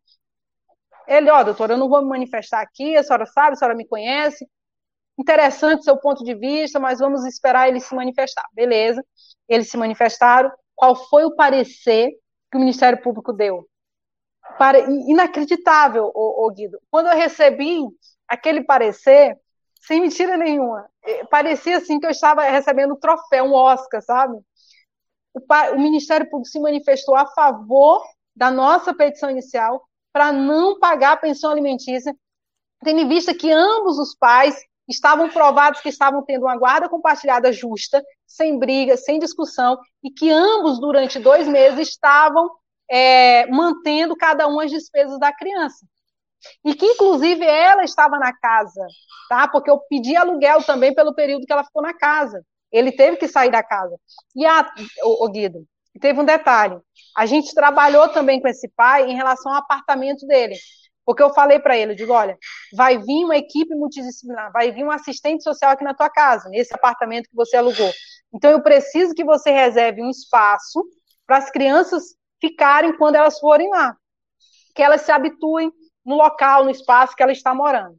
Ele, 1.07 1.29
ó, 1.29 1.43
doutor, 1.43 1.71
eu 1.71 1.77
não 1.77 1.87
vou 1.87 2.01
me 2.01 2.09
manifestar 2.09 2.61
aqui, 2.61 2.97
a 2.97 3.03
senhora 3.03 3.25
sabe, 3.25 3.53
a 3.53 3.55
senhora 3.55 3.75
me 3.75 3.87
conhece, 3.87 4.45
interessante 5.17 5.83
seu 5.83 5.97
ponto 5.97 6.23
de 6.23 6.35
vista, 6.35 6.79
mas 6.79 6.99
vamos 6.99 7.25
esperar 7.25 7.67
ele 7.67 7.79
se 7.79 7.93
manifestar. 7.95 8.45
Beleza, 8.53 9.03
eles 9.47 9.69
se 9.69 9.77
manifestaram. 9.77 10.51
Qual 10.75 10.95
foi 10.95 11.25
o 11.25 11.35
parecer 11.35 12.11
que 12.51 12.57
o 12.57 12.59
Ministério 12.59 13.01
Público 13.01 13.33
deu? 13.33 13.67
Para, 14.57 14.79
inacreditável, 14.79 16.11
ô, 16.13 16.45
ô 16.45 16.51
Guido. 16.51 16.79
Quando 16.89 17.07
eu 17.07 17.15
recebi 17.15 17.79
aquele 18.27 18.63
parecer, 18.63 19.37
sem 19.81 20.01
mentira 20.01 20.37
nenhuma, 20.37 20.87
parecia 21.29 21.77
assim 21.77 21.99
que 21.99 22.05
eu 22.05 22.11
estava 22.11 22.43
recebendo 22.43 22.93
um 22.93 22.99
troféu, 22.99 23.45
um 23.45 23.53
Oscar, 23.53 24.01
sabe? 24.01 24.37
O, 25.33 25.39
o 25.73 25.79
Ministério 25.79 26.29
Público 26.29 26.49
se 26.49 26.59
manifestou 26.59 27.15
a 27.15 27.25
favor 27.27 28.03
da 28.35 28.51
nossa 28.51 28.93
petição 28.93 29.29
inicial 29.29 29.83
para 30.13 30.31
não 30.31 30.79
pagar 30.79 31.13
a 31.13 31.17
pensão 31.17 31.51
alimentícia, 31.51 32.15
tendo 32.83 33.01
em 33.01 33.07
vista 33.07 33.33
que 33.33 33.51
ambos 33.51 33.97
os 33.97 34.15
pais 34.15 34.55
estavam 34.87 35.29
provados 35.29 35.81
que 35.81 35.89
estavam 35.89 36.23
tendo 36.23 36.43
uma 36.43 36.57
guarda 36.57 36.87
compartilhada 36.87 37.51
justa, 37.51 38.03
sem 38.25 38.57
briga, 38.57 38.95
sem 38.95 39.19
discussão, 39.19 39.77
e 40.03 40.09
que 40.09 40.29
ambos, 40.29 40.79
durante 40.79 41.19
dois 41.19 41.47
meses, 41.47 41.89
estavam 41.89 42.49
é, 42.89 43.45
mantendo 43.47 44.15
cada 44.15 44.47
um 44.47 44.59
as 44.59 44.71
despesas 44.71 45.19
da 45.19 45.33
criança. 45.33 45.85
E 46.63 46.73
que, 46.73 46.85
inclusive, 46.85 47.43
ela 47.43 47.83
estava 47.83 48.17
na 48.17 48.31
casa, 48.31 48.85
tá? 49.27 49.47
Porque 49.47 49.69
eu 49.69 49.79
pedi 49.89 50.15
aluguel 50.15 50.63
também 50.63 50.93
pelo 50.93 51.13
período 51.13 51.45
que 51.45 51.51
ela 51.51 51.63
ficou 51.63 51.81
na 51.81 51.93
casa. 51.93 52.43
Ele 52.71 52.91
teve 52.91 53.17
que 53.17 53.27
sair 53.27 53.51
da 53.51 53.63
casa. 53.63 53.95
E 54.35 54.45
a, 54.45 54.69
o, 55.03 55.25
o 55.25 55.29
Guido, 55.29 55.65
teve 55.99 56.19
um 56.19 56.25
detalhe. 56.25 56.79
A 57.15 57.25
gente 57.25 57.53
trabalhou 57.53 58.07
também 58.09 58.39
com 58.39 58.47
esse 58.47 58.69
pai 58.69 59.09
em 59.09 59.15
relação 59.15 59.51
ao 59.51 59.59
apartamento 59.59 60.25
dele. 60.27 60.55
Porque 61.07 61.23
eu 61.23 61.33
falei 61.33 61.57
para 61.57 61.77
ele, 61.77 61.93
eu 61.93 61.95
digo, 61.95 62.11
olha, 62.11 62.37
vai 62.75 62.97
vir 62.97 63.23
uma 63.23 63.37
equipe 63.37 63.73
multidisciplinar, 63.73 64.51
vai 64.51 64.73
vir 64.73 64.83
um 64.83 64.91
assistente 64.91 65.41
social 65.41 65.71
aqui 65.71 65.81
na 65.81 65.93
tua 65.93 66.09
casa, 66.09 66.49
nesse 66.49 66.75
apartamento 66.75 67.29
que 67.29 67.35
você 67.35 67.55
alugou. 67.55 67.89
Então 68.33 68.51
eu 68.51 68.61
preciso 68.61 69.13
que 69.13 69.23
você 69.23 69.49
reserve 69.49 70.01
um 70.01 70.09
espaço 70.09 70.83
para 71.25 71.37
as 71.37 71.49
crianças 71.49 72.13
ficarem 72.41 72.97
quando 72.97 73.15
elas 73.15 73.39
forem 73.39 73.69
lá. 73.69 73.95
Que 74.75 74.83
elas 74.83 74.99
se 75.03 75.09
habituem, 75.09 75.71
no 76.05 76.15
local, 76.15 76.65
no 76.65 76.69
espaço 76.69 77.15
que 77.15 77.23
ela 77.23 77.31
está 77.31 77.53
morando, 77.53 77.97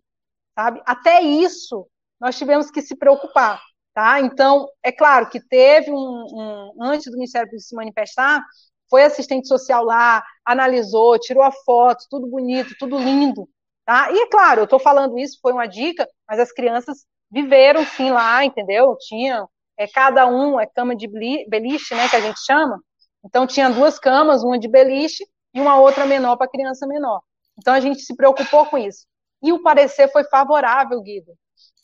sabe? 0.55 0.83
Até 0.85 1.23
isso 1.23 1.89
nós 2.21 2.37
tivemos 2.37 2.71
que 2.71 2.83
se 2.83 2.95
preocupar, 2.95 3.59
tá? 3.95 4.21
Então, 4.21 4.69
é 4.83 4.93
claro 4.93 5.31
que 5.31 5.41
teve 5.41 5.91
um, 5.91 5.95
um 5.97 6.83
antes 6.83 7.11
do 7.11 7.17
Ministério 7.17 7.49
Público 7.49 7.67
se 7.67 7.75
manifestar, 7.75 8.45
foi 8.91 9.05
assistente 9.05 9.47
social 9.49 9.85
lá, 9.85 10.25
analisou, 10.45 11.19
tirou 11.19 11.43
a 11.43 11.53
foto, 11.53 12.07
tudo 12.11 12.27
bonito, 12.27 12.75
tudo 12.79 12.99
lindo, 12.99 13.49
tá? 13.85 14.11
E 14.11 14.19
é 14.19 14.27
claro, 14.29 14.61
eu 14.61 14.65
estou 14.65 14.79
falando 14.79 15.19
isso, 15.19 15.39
foi 15.41 15.53
uma 15.53 15.67
dica, 15.67 16.09
mas 16.29 16.39
as 16.39 16.53
crianças 16.53 17.07
viveram 17.31 17.85
sim 17.85 18.11
lá, 18.11 18.45
entendeu? 18.45 18.97
Tinham, 18.99 19.49
é, 19.77 19.87
cada 19.87 20.27
um 20.27 20.59
é 20.59 20.67
cama 20.67 20.97
de 20.97 21.07
beliche, 21.49 21.95
né, 21.95 22.09
que 22.09 22.17
a 22.17 22.21
gente 22.21 22.41
chama. 22.45 22.81
Então 23.25 23.47
tinha 23.47 23.69
duas 23.69 23.99
camas, 23.99 24.43
uma 24.43 24.59
de 24.59 24.69
beliche 24.69 25.25
e 25.55 25.61
uma 25.61 25.79
outra 25.79 26.07
menor 26.07 26.37
para 26.37 26.49
criança 26.49 26.87
menor. 26.87 27.21
Então 27.59 27.75
a 27.75 27.81
gente 27.81 28.01
se 28.01 28.17
preocupou 28.17 28.67
com 28.67 28.79
isso. 28.79 29.07
E 29.43 29.53
o 29.53 29.63
parecer 29.63 30.11
foi 30.11 30.25
favorável, 30.25 31.01
Guido. 31.03 31.33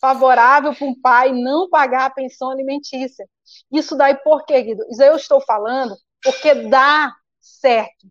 Favorável 0.00 0.74
para 0.74 0.86
um 0.86 1.00
pai 1.00 1.32
não 1.32 1.68
pagar 1.68 2.06
a 2.06 2.10
pensão 2.10 2.50
alimentícia. 2.50 3.26
Isso 3.70 3.96
daí 3.96 4.16
por 4.16 4.44
quê, 4.44 4.62
Guido? 4.62 4.84
Isso 4.90 5.02
eu 5.02 5.16
estou 5.16 5.40
falando 5.40 5.94
porque 6.24 6.54
dá 6.54 7.12
certo. 7.40 8.06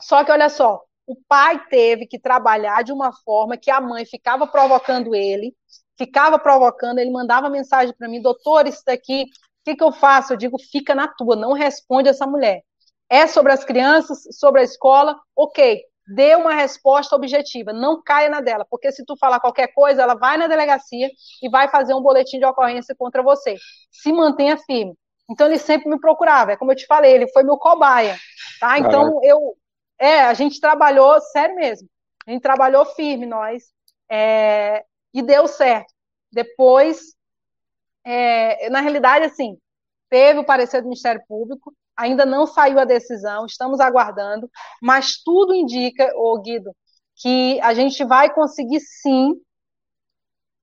Só 0.00 0.24
que 0.24 0.32
olha 0.32 0.48
só, 0.48 0.82
o 1.06 1.16
pai 1.28 1.64
teve 1.68 2.06
que 2.06 2.18
trabalhar 2.18 2.82
de 2.82 2.92
uma 2.92 3.12
forma 3.12 3.56
que 3.56 3.70
a 3.70 3.80
mãe 3.80 4.04
ficava 4.04 4.46
provocando 4.46 5.14
ele, 5.14 5.54
ficava 5.96 6.38
provocando, 6.38 6.98
ele 6.98 7.10
mandava 7.10 7.48
mensagem 7.48 7.94
para 7.96 8.08
mim, 8.08 8.20
doutor, 8.20 8.66
isso 8.66 8.82
daqui, 8.84 9.22
o 9.22 9.26
que, 9.64 9.76
que 9.76 9.84
eu 9.84 9.92
faço? 9.92 10.32
Eu 10.32 10.36
digo, 10.36 10.58
fica 10.58 10.94
na 10.94 11.08
tua, 11.08 11.36
não 11.36 11.52
responde 11.52 12.08
essa 12.08 12.26
mulher. 12.26 12.62
É 13.08 13.26
sobre 13.26 13.52
as 13.52 13.64
crianças, 13.64 14.24
sobre 14.32 14.60
a 14.60 14.64
escola, 14.64 15.16
ok, 15.34 15.82
dê 16.08 16.34
uma 16.34 16.54
resposta 16.54 17.14
objetiva, 17.16 17.72
não 17.72 18.02
caia 18.02 18.28
na 18.28 18.40
dela, 18.40 18.66
porque 18.68 18.90
se 18.92 19.04
tu 19.04 19.16
falar 19.16 19.40
qualquer 19.40 19.68
coisa, 19.68 20.02
ela 20.02 20.14
vai 20.14 20.36
na 20.36 20.46
delegacia 20.46 21.08
e 21.42 21.48
vai 21.48 21.68
fazer 21.68 21.94
um 21.94 22.02
boletim 22.02 22.38
de 22.38 22.44
ocorrência 22.44 22.94
contra 22.96 23.22
você. 23.22 23.56
Se 23.90 24.12
mantenha 24.12 24.56
firme. 24.58 24.94
Então 25.28 25.46
ele 25.46 25.58
sempre 25.58 25.88
me 25.88 25.98
procurava, 25.98 26.52
é 26.52 26.56
como 26.56 26.72
eu 26.72 26.76
te 26.76 26.86
falei, 26.86 27.12
ele 27.12 27.28
foi 27.32 27.42
meu 27.42 27.56
cobaia, 27.58 28.16
tá? 28.60 28.78
Então 28.78 29.20
eu, 29.24 29.56
é, 29.98 30.20
a 30.20 30.34
gente 30.34 30.60
trabalhou, 30.60 31.20
sério 31.20 31.56
mesmo, 31.56 31.88
a 32.26 32.30
gente 32.30 32.42
trabalhou 32.42 32.84
firme, 32.84 33.26
nós, 33.26 33.64
é, 34.08 34.84
e 35.12 35.22
deu 35.22 35.48
certo. 35.48 35.92
Depois, 36.30 37.14
é, 38.04 38.68
na 38.70 38.80
realidade, 38.80 39.24
assim, 39.24 39.58
teve 40.08 40.40
o 40.40 40.44
parecer 40.44 40.80
do 40.80 40.88
Ministério 40.88 41.22
Público, 41.26 41.74
ainda 41.96 42.26
não 42.26 42.46
saiu 42.46 42.78
a 42.78 42.84
decisão, 42.84 43.46
estamos 43.46 43.80
aguardando, 43.80 44.48
mas 44.82 45.16
tudo 45.24 45.54
indica, 45.54 46.12
ô 46.14 46.38
Guido, 46.40 46.70
que 47.16 47.58
a 47.62 47.72
gente 47.72 48.04
vai 48.04 48.32
conseguir 48.32 48.80
sim 48.80 49.34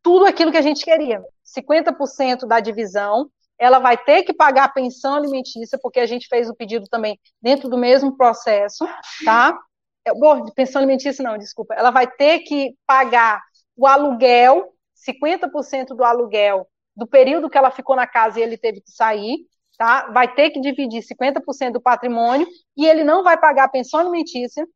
tudo 0.04 0.26
aquilo 0.26 0.52
que 0.52 0.58
a 0.58 0.62
gente 0.62 0.84
queria. 0.84 1.24
50% 1.44 2.46
da 2.46 2.60
divisão 2.60 3.30
ela 3.60 3.80
vai 3.80 3.98
ter 3.98 4.24
que 4.24 4.34
pagar 4.34 4.66
a 4.66 4.70
pensão 4.70 5.16
alimentícia, 5.16 5.80
porque 5.82 6.00
a 6.00 6.06
gente 6.06 6.28
fez 6.28 6.50
o 6.50 6.56
pedido 6.56 6.86
também 6.88 7.20
dentro 7.42 7.70
do 7.70 7.78
mesmo 7.78 8.18
processo, 8.18 8.86
tá? 9.24 9.58
É, 10.06 10.14
bom, 10.14 10.46
pensão 10.52 10.82
alimentícia 10.82 11.24
não, 11.24 11.38
desculpa. 11.38 11.74
Ela 11.74 11.92
vai 11.92 12.08
ter 12.08 12.40
que 12.40 12.76
pagar 12.86 13.42
o 13.76 13.88
aluguel, 13.88 14.74
50% 15.08 15.96
do 15.96 16.04
aluguel 16.04 16.68
do 16.96 17.08
período 17.08 17.50
que 17.50 17.58
ela 17.58 17.72
ficou 17.72 17.96
na 17.96 18.06
casa 18.06 18.40
e 18.40 18.44
ele 18.44 18.58
teve 18.58 18.82
que 18.82 18.92
sair, 18.92 19.40
tá? 19.78 20.12
Vai 20.12 20.34
ter 20.34 20.52
que 20.52 20.60
dividir 20.60 21.02
50% 21.02 21.74
do 21.74 21.82
patrimônio 21.82 22.48
e 22.78 22.86
ele 22.86 23.04
não 23.04 23.24
vai 23.24 23.40
pagar 23.40 23.66
a 23.66 23.70
pensão 23.70 24.00
alimentícia 24.00 24.68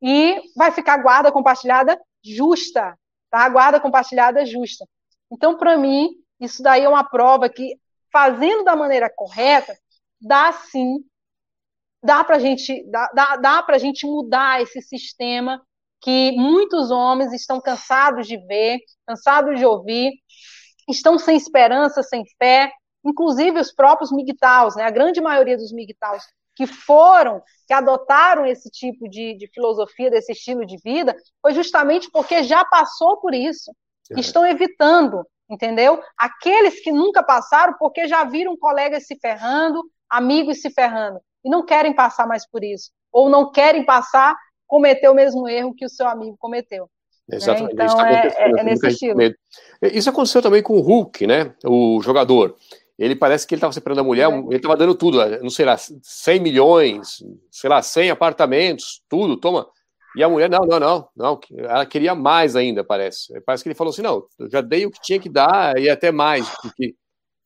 e 0.00 0.40
vai 0.56 0.70
ficar 0.70 0.98
guarda 0.98 1.32
compartilhada 1.32 1.98
justa, 2.24 2.96
tá? 3.30 3.48
Guarda 3.48 3.80
compartilhada 3.80 4.44
justa. 4.46 4.86
Então, 5.30 5.56
para 5.56 5.76
mim, 5.76 6.10
isso 6.40 6.62
daí 6.62 6.82
é 6.84 6.88
uma 6.88 7.04
prova 7.04 7.48
que 7.48 7.78
fazendo 8.12 8.64
da 8.64 8.76
maneira 8.76 9.10
correta, 9.14 9.76
dá 10.20 10.52
sim, 10.52 11.04
dá 12.02 12.22
para 12.24 12.38
gente, 12.38 12.84
dá, 12.90 13.10
dá, 13.14 13.36
dá 13.36 13.64
a 13.66 13.78
gente 13.78 14.06
mudar 14.06 14.62
esse 14.62 14.80
sistema 14.80 15.60
que 16.00 16.32
muitos 16.32 16.90
homens 16.90 17.32
estão 17.32 17.60
cansados 17.60 18.26
de 18.26 18.36
ver, 18.46 18.78
cansados 19.06 19.58
de 19.58 19.64
ouvir, 19.64 20.12
estão 20.88 21.18
sem 21.18 21.36
esperança, 21.36 22.02
sem 22.02 22.22
fé, 22.38 22.70
inclusive 23.04 23.58
os 23.58 23.72
próprios 23.72 24.12
migtaus, 24.12 24.76
né? 24.76 24.84
A 24.84 24.90
grande 24.90 25.20
maioria 25.20 25.56
dos 25.56 25.72
migtaus 25.72 26.22
que 26.54 26.66
foram, 26.66 27.42
que 27.66 27.74
adotaram 27.74 28.46
esse 28.46 28.70
tipo 28.70 29.08
de, 29.08 29.36
de 29.36 29.46
filosofia, 29.52 30.10
desse 30.10 30.32
estilo 30.32 30.64
de 30.64 30.78
vida, 30.78 31.14
foi 31.42 31.52
justamente 31.52 32.10
porque 32.10 32.42
já 32.42 32.64
passou 32.64 33.18
por 33.18 33.34
isso, 33.34 33.70
estão 34.16 34.46
evitando 34.46 35.24
entendeu? 35.48 36.00
Aqueles 36.16 36.80
que 36.80 36.90
nunca 36.90 37.22
passaram 37.22 37.74
porque 37.78 38.08
já 38.08 38.24
viram 38.24 38.56
colegas 38.56 39.06
se 39.06 39.16
ferrando, 39.16 39.82
amigos 40.10 40.60
se 40.60 40.70
ferrando, 40.70 41.20
e 41.44 41.50
não 41.50 41.64
querem 41.64 41.94
passar 41.94 42.26
mais 42.26 42.48
por 42.48 42.64
isso, 42.64 42.90
ou 43.12 43.28
não 43.28 43.50
querem 43.50 43.84
passar, 43.84 44.36
cometer 44.66 45.08
o 45.08 45.14
mesmo 45.14 45.48
erro 45.48 45.74
que 45.74 45.84
o 45.84 45.88
seu 45.88 46.08
amigo 46.08 46.36
cometeu. 46.38 46.88
Né? 47.28 47.36
Exatamente. 47.36 47.74
Né? 47.74 47.84
Então, 47.84 48.06
é, 48.06 48.26
é, 48.36 48.50
é 48.60 48.64
nesse 48.64 48.86
estilo. 48.88 49.20
Isso 49.82 50.10
aconteceu 50.10 50.42
também 50.42 50.62
com 50.62 50.74
o 50.74 50.80
Hulk, 50.80 51.26
né? 51.26 51.54
O 51.64 52.00
jogador. 52.02 52.56
Ele 52.98 53.14
parece 53.14 53.46
que 53.46 53.54
ele 53.54 53.58
estava 53.58 53.72
separando 53.72 54.00
a 54.00 54.04
mulher, 54.04 54.30
é. 54.30 54.34
ele 54.34 54.56
estava 54.56 54.76
dando 54.76 54.94
tudo, 54.94 55.18
não 55.40 55.50
sei 55.50 55.66
lá, 55.66 55.76
100 55.76 56.40
milhões, 56.40 57.22
sei 57.50 57.68
lá, 57.68 57.82
100 57.82 58.10
apartamentos, 58.10 59.02
tudo, 59.08 59.36
toma. 59.36 59.68
E 60.16 60.24
a 60.24 60.28
mulher, 60.28 60.48
não, 60.48 60.60
não, 60.60 60.80
não, 60.80 61.08
não, 61.14 61.40
ela 61.58 61.84
queria 61.84 62.14
mais 62.14 62.56
ainda, 62.56 62.82
parece. 62.82 63.38
Parece 63.42 63.62
que 63.62 63.68
ele 63.68 63.74
falou 63.74 63.92
assim, 63.92 64.00
não, 64.00 64.26
eu 64.38 64.48
já 64.50 64.62
dei 64.62 64.86
o 64.86 64.90
que 64.90 65.00
tinha 65.00 65.20
que 65.20 65.28
dar 65.28 65.78
e 65.78 65.90
até 65.90 66.10
mais, 66.10 66.48
porque... 66.62 66.96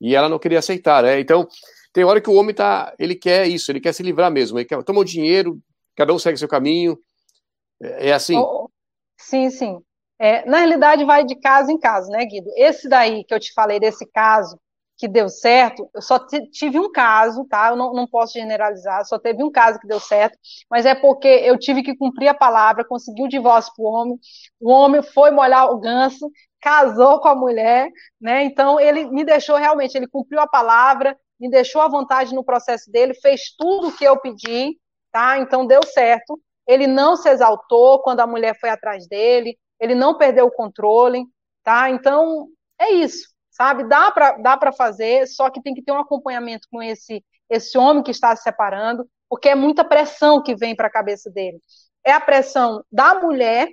e 0.00 0.14
ela 0.14 0.28
não 0.28 0.38
queria 0.38 0.60
aceitar, 0.60 1.02
né? 1.02 1.18
Então, 1.18 1.48
tem 1.92 2.04
hora 2.04 2.20
que 2.20 2.30
o 2.30 2.34
homem 2.34 2.54
tá, 2.54 2.94
ele 2.96 3.16
quer 3.16 3.48
isso, 3.48 3.72
ele 3.72 3.80
quer 3.80 3.92
se 3.92 4.04
livrar 4.04 4.30
mesmo, 4.30 4.56
ele 4.56 4.64
quer, 4.64 4.80
toma 4.84 5.00
o 5.00 5.04
dinheiro, 5.04 5.58
cada 5.96 6.14
um 6.14 6.18
segue 6.18 6.38
seu 6.38 6.46
caminho, 6.46 6.96
é, 7.82 8.10
é 8.10 8.12
assim. 8.12 8.40
Sim, 9.18 9.50
sim. 9.50 9.78
É, 10.16 10.44
na 10.48 10.58
realidade, 10.58 11.04
vai 11.04 11.24
de 11.24 11.34
caso 11.34 11.72
em 11.72 11.78
caso, 11.78 12.08
né, 12.10 12.24
Guido? 12.24 12.50
Esse 12.56 12.88
daí 12.88 13.24
que 13.24 13.34
eu 13.34 13.40
te 13.40 13.52
falei, 13.52 13.80
desse 13.80 14.06
caso, 14.06 14.56
que 15.00 15.08
deu 15.08 15.30
certo, 15.30 15.88
eu 15.94 16.02
só 16.02 16.18
tive 16.52 16.78
um 16.78 16.92
caso, 16.92 17.46
tá? 17.46 17.70
Eu 17.70 17.76
não, 17.76 17.94
não 17.94 18.06
posso 18.06 18.34
generalizar, 18.34 19.02
só 19.06 19.18
teve 19.18 19.42
um 19.42 19.50
caso 19.50 19.80
que 19.80 19.88
deu 19.88 19.98
certo, 19.98 20.38
mas 20.70 20.84
é 20.84 20.94
porque 20.94 21.26
eu 21.26 21.58
tive 21.58 21.82
que 21.82 21.96
cumprir 21.96 22.28
a 22.28 22.34
palavra, 22.34 22.84
consegui 22.84 23.22
o 23.22 23.28
divórcio 23.28 23.72
para 23.74 23.82
o 23.82 23.88
homem, 23.88 24.18
o 24.60 24.70
homem 24.70 25.02
foi 25.02 25.30
molhar 25.30 25.70
o 25.72 25.78
ganso, 25.80 26.30
casou 26.60 27.18
com 27.18 27.28
a 27.28 27.34
mulher, 27.34 27.88
né? 28.20 28.44
Então 28.44 28.78
ele 28.78 29.06
me 29.10 29.24
deixou 29.24 29.56
realmente, 29.56 29.94
ele 29.94 30.06
cumpriu 30.06 30.38
a 30.38 30.46
palavra, 30.46 31.16
me 31.40 31.48
deixou 31.48 31.80
à 31.80 31.88
vontade 31.88 32.34
no 32.34 32.44
processo 32.44 32.92
dele, 32.92 33.14
fez 33.14 33.54
tudo 33.56 33.88
o 33.88 33.96
que 33.96 34.04
eu 34.04 34.20
pedi, 34.20 34.76
tá? 35.10 35.38
Então 35.38 35.66
deu 35.66 35.80
certo. 35.82 36.38
Ele 36.66 36.86
não 36.86 37.16
se 37.16 37.30
exaltou 37.30 38.02
quando 38.02 38.20
a 38.20 38.26
mulher 38.26 38.54
foi 38.60 38.68
atrás 38.68 39.08
dele, 39.08 39.56
ele 39.80 39.94
não 39.94 40.18
perdeu 40.18 40.44
o 40.44 40.52
controle, 40.52 41.24
tá? 41.64 41.88
Então 41.88 42.48
é 42.78 42.90
isso 42.92 43.30
sabe? 43.60 43.84
Dá 43.84 44.10
para 44.10 44.38
dá 44.38 44.72
fazer, 44.72 45.26
só 45.26 45.50
que 45.50 45.60
tem 45.60 45.74
que 45.74 45.82
ter 45.82 45.92
um 45.92 46.00
acompanhamento 46.00 46.66
com 46.70 46.82
esse, 46.82 47.22
esse 47.50 47.76
homem 47.76 48.02
que 48.02 48.10
está 48.10 48.34
se 48.34 48.42
separando, 48.42 49.06
porque 49.28 49.50
é 49.50 49.54
muita 49.54 49.84
pressão 49.84 50.42
que 50.42 50.56
vem 50.56 50.74
para 50.74 50.86
a 50.86 50.90
cabeça 50.90 51.30
dele. 51.30 51.60
É 52.02 52.10
a 52.10 52.20
pressão 52.20 52.82
da 52.90 53.20
mulher, 53.20 53.68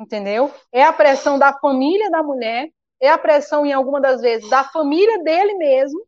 entendeu? 0.00 0.52
É 0.72 0.82
a 0.82 0.92
pressão 0.92 1.38
da 1.38 1.52
família 1.52 2.10
da 2.10 2.24
mulher, 2.24 2.68
é 3.00 3.08
a 3.08 3.16
pressão, 3.16 3.64
em 3.64 3.72
alguma 3.72 4.00
das 4.00 4.20
vezes, 4.20 4.50
da 4.50 4.64
família 4.64 5.22
dele 5.22 5.54
mesmo, 5.54 6.04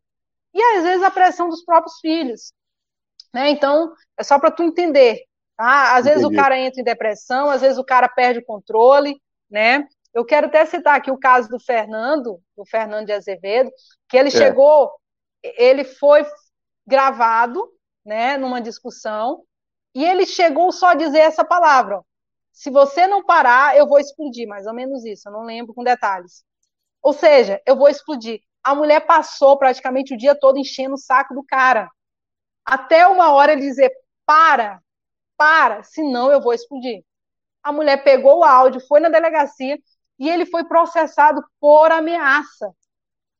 e 0.53 0.61
às 0.61 0.83
vezes 0.83 1.03
a 1.03 1.11
pressão 1.11 1.47
dos 1.47 1.63
próprios 1.63 1.97
filhos. 2.01 2.51
Né? 3.33 3.51
Então, 3.51 3.93
é 4.17 4.23
só 4.23 4.37
para 4.37 4.51
tu 4.51 4.63
entender. 4.63 5.23
Tá? 5.55 5.95
Às 5.95 6.05
Entendi. 6.05 6.09
vezes 6.09 6.25
o 6.25 6.35
cara 6.35 6.59
entra 6.59 6.81
em 6.81 6.83
depressão, 6.83 7.49
às 7.49 7.61
vezes 7.61 7.77
o 7.77 7.85
cara 7.85 8.09
perde 8.09 8.39
o 8.39 8.45
controle, 8.45 9.15
né? 9.49 9.87
Eu 10.17 10.25
quero 10.25 10.47
até 10.47 10.65
citar 10.65 10.95
aqui 10.95 11.11
o 11.11 11.19
caso 11.19 11.47
do 11.47 11.59
Fernando, 11.59 12.41
do 12.55 12.65
Fernando 12.65 13.05
de 13.05 13.13
Azevedo, 13.13 13.69
que 14.09 14.17
ele 14.17 14.29
é. 14.29 14.31
chegou, 14.31 14.91
ele 15.43 15.83
foi 15.83 16.25
gravado, 16.87 17.63
né, 18.03 18.35
numa 18.35 18.59
discussão, 18.59 19.43
e 19.93 20.03
ele 20.03 20.25
chegou 20.25 20.71
só 20.71 20.87
a 20.87 20.95
dizer 20.95 21.19
essa 21.19 21.45
palavra. 21.45 22.01
Se 22.51 22.71
você 22.71 23.05
não 23.05 23.23
parar, 23.23 23.77
eu 23.77 23.87
vou 23.87 23.99
explodir, 23.99 24.47
mais 24.47 24.65
ou 24.65 24.73
menos 24.73 25.05
isso, 25.05 25.29
eu 25.29 25.31
não 25.31 25.43
lembro 25.43 25.71
com 25.71 25.83
detalhes. 25.83 26.43
Ou 26.99 27.13
seja, 27.13 27.61
eu 27.63 27.75
vou 27.75 27.87
explodir. 27.87 28.41
A 28.63 28.73
mulher 28.73 29.01
passou 29.01 29.55
praticamente 29.55 30.15
o 30.15 30.17
dia 30.17 30.33
todo 30.33 30.57
enchendo 30.57 30.95
o 30.95 30.97
saco 30.97 31.35
do 31.35 31.43
cara. 31.43 31.91
Até 32.65 33.07
uma 33.07 33.33
hora 33.33 33.51
ele 33.51 33.61
dizer: 33.61 33.91
para, 34.25 34.81
para, 35.37 35.83
senão 35.83 36.31
eu 36.31 36.41
vou 36.41 36.55
explodir. 36.55 37.03
A 37.61 37.71
mulher 37.71 38.03
pegou 38.03 38.39
o 38.39 38.43
áudio, 38.43 38.81
foi 38.87 38.99
na 38.99 39.09
delegacia, 39.09 39.77
e 40.19 40.29
ele 40.29 40.45
foi 40.45 40.63
processado 40.65 41.43
por 41.59 41.91
ameaça. 41.91 42.71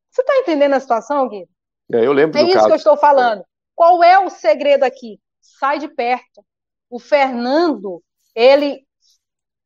Você 0.10 0.22
está 0.22 0.38
entendendo 0.38 0.74
a 0.74 0.80
situação, 0.80 1.28
Gui? 1.28 1.48
É, 1.92 2.06
eu 2.06 2.14
lembro 2.14 2.38
É 2.38 2.44
isso 2.44 2.54
caso. 2.54 2.68
que 2.68 2.74
eu 2.74 2.78
estou 2.78 2.98
falando. 2.98 3.44
Qual 3.76 4.04
é 4.04 4.20
o 4.20 4.30
segredo 4.30 4.84
aqui? 4.84 5.20
Sai 5.42 5.80
de 5.80 5.88
perto. 5.88 6.44
O 6.90 7.00
Fernando, 7.00 8.02
ele 8.36 8.86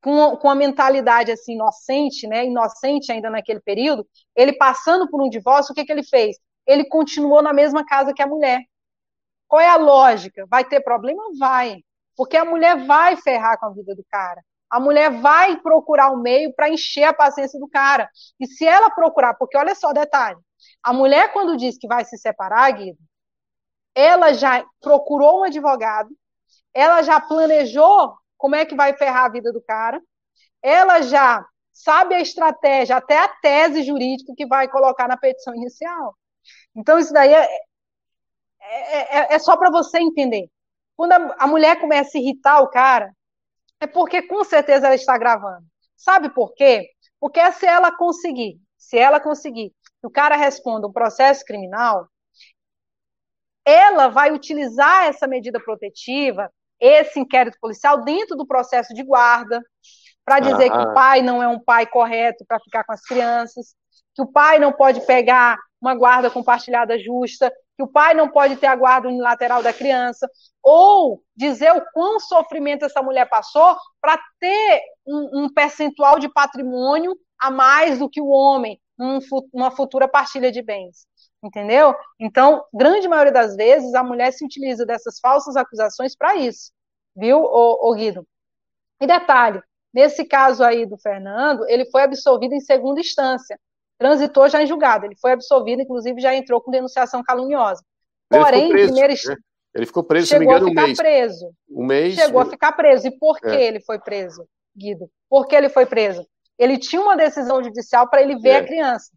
com, 0.02 0.36
com 0.38 0.50
a 0.50 0.56
mentalidade 0.56 1.32
assim 1.32 1.54
inocente, 1.54 2.28
né, 2.28 2.46
inocente 2.46 3.12
ainda 3.12 3.30
naquele 3.30 3.60
período, 3.60 4.06
ele 4.36 4.54
passando 4.54 5.08
por 5.10 5.22
um 5.22 5.30
divórcio, 5.30 5.72
o 5.72 5.76
que, 5.76 5.86
que 5.86 5.92
ele 5.92 6.04
fez? 6.04 6.38
Ele 6.66 6.86
continuou 6.86 7.42
na 7.42 7.54
mesma 7.54 7.86
casa 7.86 8.14
que 8.14 8.22
a 8.22 8.28
mulher. 8.28 8.62
Qual 9.48 9.60
é 9.62 9.68
a 9.68 9.76
lógica? 9.78 10.46
Vai 10.50 10.66
ter 10.66 10.82
problema? 10.82 11.22
Vai. 11.38 11.78
Porque 12.16 12.38
a 12.38 12.46
mulher 12.46 12.78
vai 12.86 13.16
ferrar 13.18 13.60
com 13.60 13.68
a 13.68 13.74
vida 13.74 13.96
do 13.96 14.04
cara. 14.10 14.42
A 14.72 14.80
mulher 14.80 15.12
vai 15.22 15.60
procurar 15.60 16.12
o 16.12 16.16
um 16.16 16.22
meio 16.22 16.54
para 16.56 16.70
encher 16.70 17.04
a 17.04 17.14
paciência 17.14 17.60
do 17.60 17.68
cara. 17.68 18.10
E 18.40 18.48
se 18.48 18.66
ela 18.66 18.90
procurar, 18.90 19.34
porque 19.34 19.58
olha 19.58 19.76
só 19.76 19.92
detalhe, 19.92 20.40
a 20.82 20.94
mulher 20.94 21.34
quando 21.34 21.58
diz 21.58 21.78
que 21.78 21.88
vai 21.88 22.06
se 22.06 22.18
separar, 22.18 22.72
Guido, 22.72 22.98
ela 23.94 24.34
já 24.34 24.66
procurou 24.80 25.42
um 25.42 25.44
advogado, 25.44 26.10
ela 26.74 27.02
já 27.02 27.20
planejou 27.20 28.16
como 28.38 28.56
é 28.56 28.66
que 28.66 28.76
vai 28.76 28.96
ferrar 28.98 29.26
a 29.26 29.30
vida 29.30 29.52
do 29.52 29.62
cara, 29.62 30.02
ela 30.62 31.02
já 31.02 31.46
sabe 31.74 32.16
a 32.16 32.22
estratégia, 32.22 32.96
até 32.96 33.18
a 33.18 33.28
tese 33.28 33.84
jurídica 33.84 34.34
que 34.36 34.46
vai 34.46 34.68
colocar 34.70 35.08
na 35.08 35.18
petição 35.18 35.54
inicial. 35.54 36.16
Então, 36.76 36.98
isso 36.98 37.12
daí 37.12 37.34
é, 37.34 37.50
é, 38.62 39.18
é, 39.20 39.34
é 39.36 39.40
só 39.40 39.58
para 39.58 39.70
você 39.70 40.00
entender. 40.00 40.50
Quando 40.96 41.14
a, 41.14 41.36
a 41.40 41.48
mulher 41.48 41.80
começa 41.80 42.18
a 42.18 42.22
irritar 42.22 42.62
o 42.62 42.70
cara, 42.70 43.12
é 43.82 43.88
porque 43.88 44.22
com 44.22 44.44
certeza 44.44 44.86
ela 44.86 44.96
está 44.96 45.18
gravando. 45.18 45.66
Sabe 45.98 46.30
por 46.30 46.54
quê? 46.54 46.88
Porque 47.20 47.52
se 47.52 47.66
ela 47.66 47.92
conseguir, 47.92 48.60
se 48.78 48.98
ela 48.98 49.20
conseguir 49.20 49.74
que 50.00 50.08
o 50.08 50.12
cara 50.12 50.36
responda 50.36 50.88
um 50.88 50.94
processo 50.94 51.44
criminal, 51.44 52.08
ela 53.66 54.08
vai 54.08 54.32
utilizar 54.32 55.06
essa 55.06 55.28
medida 55.28 55.60
protetiva, 55.60 56.52
esse 56.80 57.20
inquérito 57.20 57.58
policial, 57.60 58.04
dentro 58.04 58.36
do 58.36 58.46
processo 58.46 58.94
de 58.94 59.04
guarda, 59.04 59.62
para 60.24 60.40
dizer 60.40 60.70
que 60.70 60.78
o 60.78 60.94
pai 60.94 61.22
não 61.22 61.42
é 61.42 61.48
um 61.48 61.60
pai 61.60 61.86
correto 61.86 62.46
para 62.48 62.60
ficar 62.60 62.84
com 62.84 62.94
as 62.94 63.02
crianças, 63.02 63.76
que 64.16 64.22
o 64.22 64.32
pai 64.32 64.60
não 64.60 64.72
pode 64.72 65.06
pegar 65.06 65.58
uma 65.80 65.96
guarda 65.96 66.30
compartilhada 66.30 66.98
justa, 67.00 67.52
que 67.78 67.84
o 67.84 67.88
pai 67.88 68.14
não 68.14 68.30
pode 68.30 68.56
ter 68.58 68.68
a 68.68 68.76
guarda 68.76 69.08
unilateral 69.08 69.64
da 69.64 69.74
criança, 69.74 70.30
ou 70.62 71.24
dizer 71.36 71.72
o 71.72 71.84
quão 71.94 72.20
sofrimento 72.20 72.86
essa 72.86 73.02
mulher 73.02 73.28
passou 73.30 73.76
para 74.00 74.20
ter 74.40 74.82
um, 75.06 75.44
um, 75.44 75.54
percentual 75.54 76.20
de 76.20 76.30
patrimônio 76.30 77.16
a 77.40 77.50
mais 77.50 78.00
do 78.00 78.10
que 78.10 78.22
o 78.22 78.28
homem, 78.28 78.80
numa 78.98 79.72
futura 79.72 80.08
partilha 80.08 80.52
de 80.52 80.62
bens. 80.62 81.08
Entendeu? 81.44 81.96
Então, 82.20 82.64
grande 82.72 83.08
maioria 83.08 83.34
das 83.34 83.56
vezes, 83.56 83.96
a 83.96 84.04
mulher 84.04 84.32
se 84.32 84.46
utiliza 84.46 84.86
dessas 84.86 85.20
falsas 85.20 85.56
acusações 85.56 86.16
para 86.16 86.36
isso. 86.36 86.72
Viu, 87.16 87.40
ô, 87.42 87.90
ô 87.90 87.96
Guido? 87.96 88.28
E 89.02 89.08
detalhe, 89.08 89.62
nesse 89.92 90.24
caso 90.24 90.64
aí 90.64 90.86
do 90.86 91.00
Fernando, 91.00 91.68
ele 91.68 91.90
foi 91.90 92.04
absolvido 92.04 92.54
em 92.54 92.60
segunda 92.60 93.00
instância 93.00 93.60
transitou 94.02 94.50
já 94.50 94.64
em 94.64 94.66
julgado. 94.66 95.06
Ele 95.06 95.16
foi 95.16 95.32
absolvido, 95.32 95.84
inclusive 95.84 96.20
já 96.20 96.34
entrou 96.34 96.60
com 96.60 96.72
denunciação 96.72 97.22
caluniosa. 97.22 97.84
Porém, 98.28 98.72
ele 98.72 98.88
primeiro 98.88 99.14
né? 99.14 99.36
ele 99.76 99.86
ficou 99.86 100.04
preso, 100.04 100.28
chegou 100.28 100.44
engano, 100.44 100.66
a 100.66 100.70
ficar 100.70 100.82
um 100.82 100.86
mês. 100.86 100.98
preso. 100.98 101.52
Um 101.70 101.86
mês. 101.86 102.16
Chegou 102.16 102.42
a 102.42 102.46
ficar 102.46 102.72
preso. 102.72 103.08
E 103.08 103.12
por 103.12 103.40
que 103.40 103.48
é. 103.48 103.64
ele 103.64 103.80
foi 103.80 104.00
preso, 104.00 104.48
Guido? 104.76 105.08
Por 105.30 105.48
que 105.48 105.56
ele 105.56 105.70
foi 105.70 105.86
preso? 105.86 106.26
Ele 106.58 106.80
tinha 106.80 107.02
uma 107.02 107.16
decisão 107.16 107.64
judicial 107.64 108.10
para 108.10 108.24
ele 108.24 108.40
ver 108.40 108.50
é. 108.50 108.58
a 108.58 108.66
criança. 108.66 109.12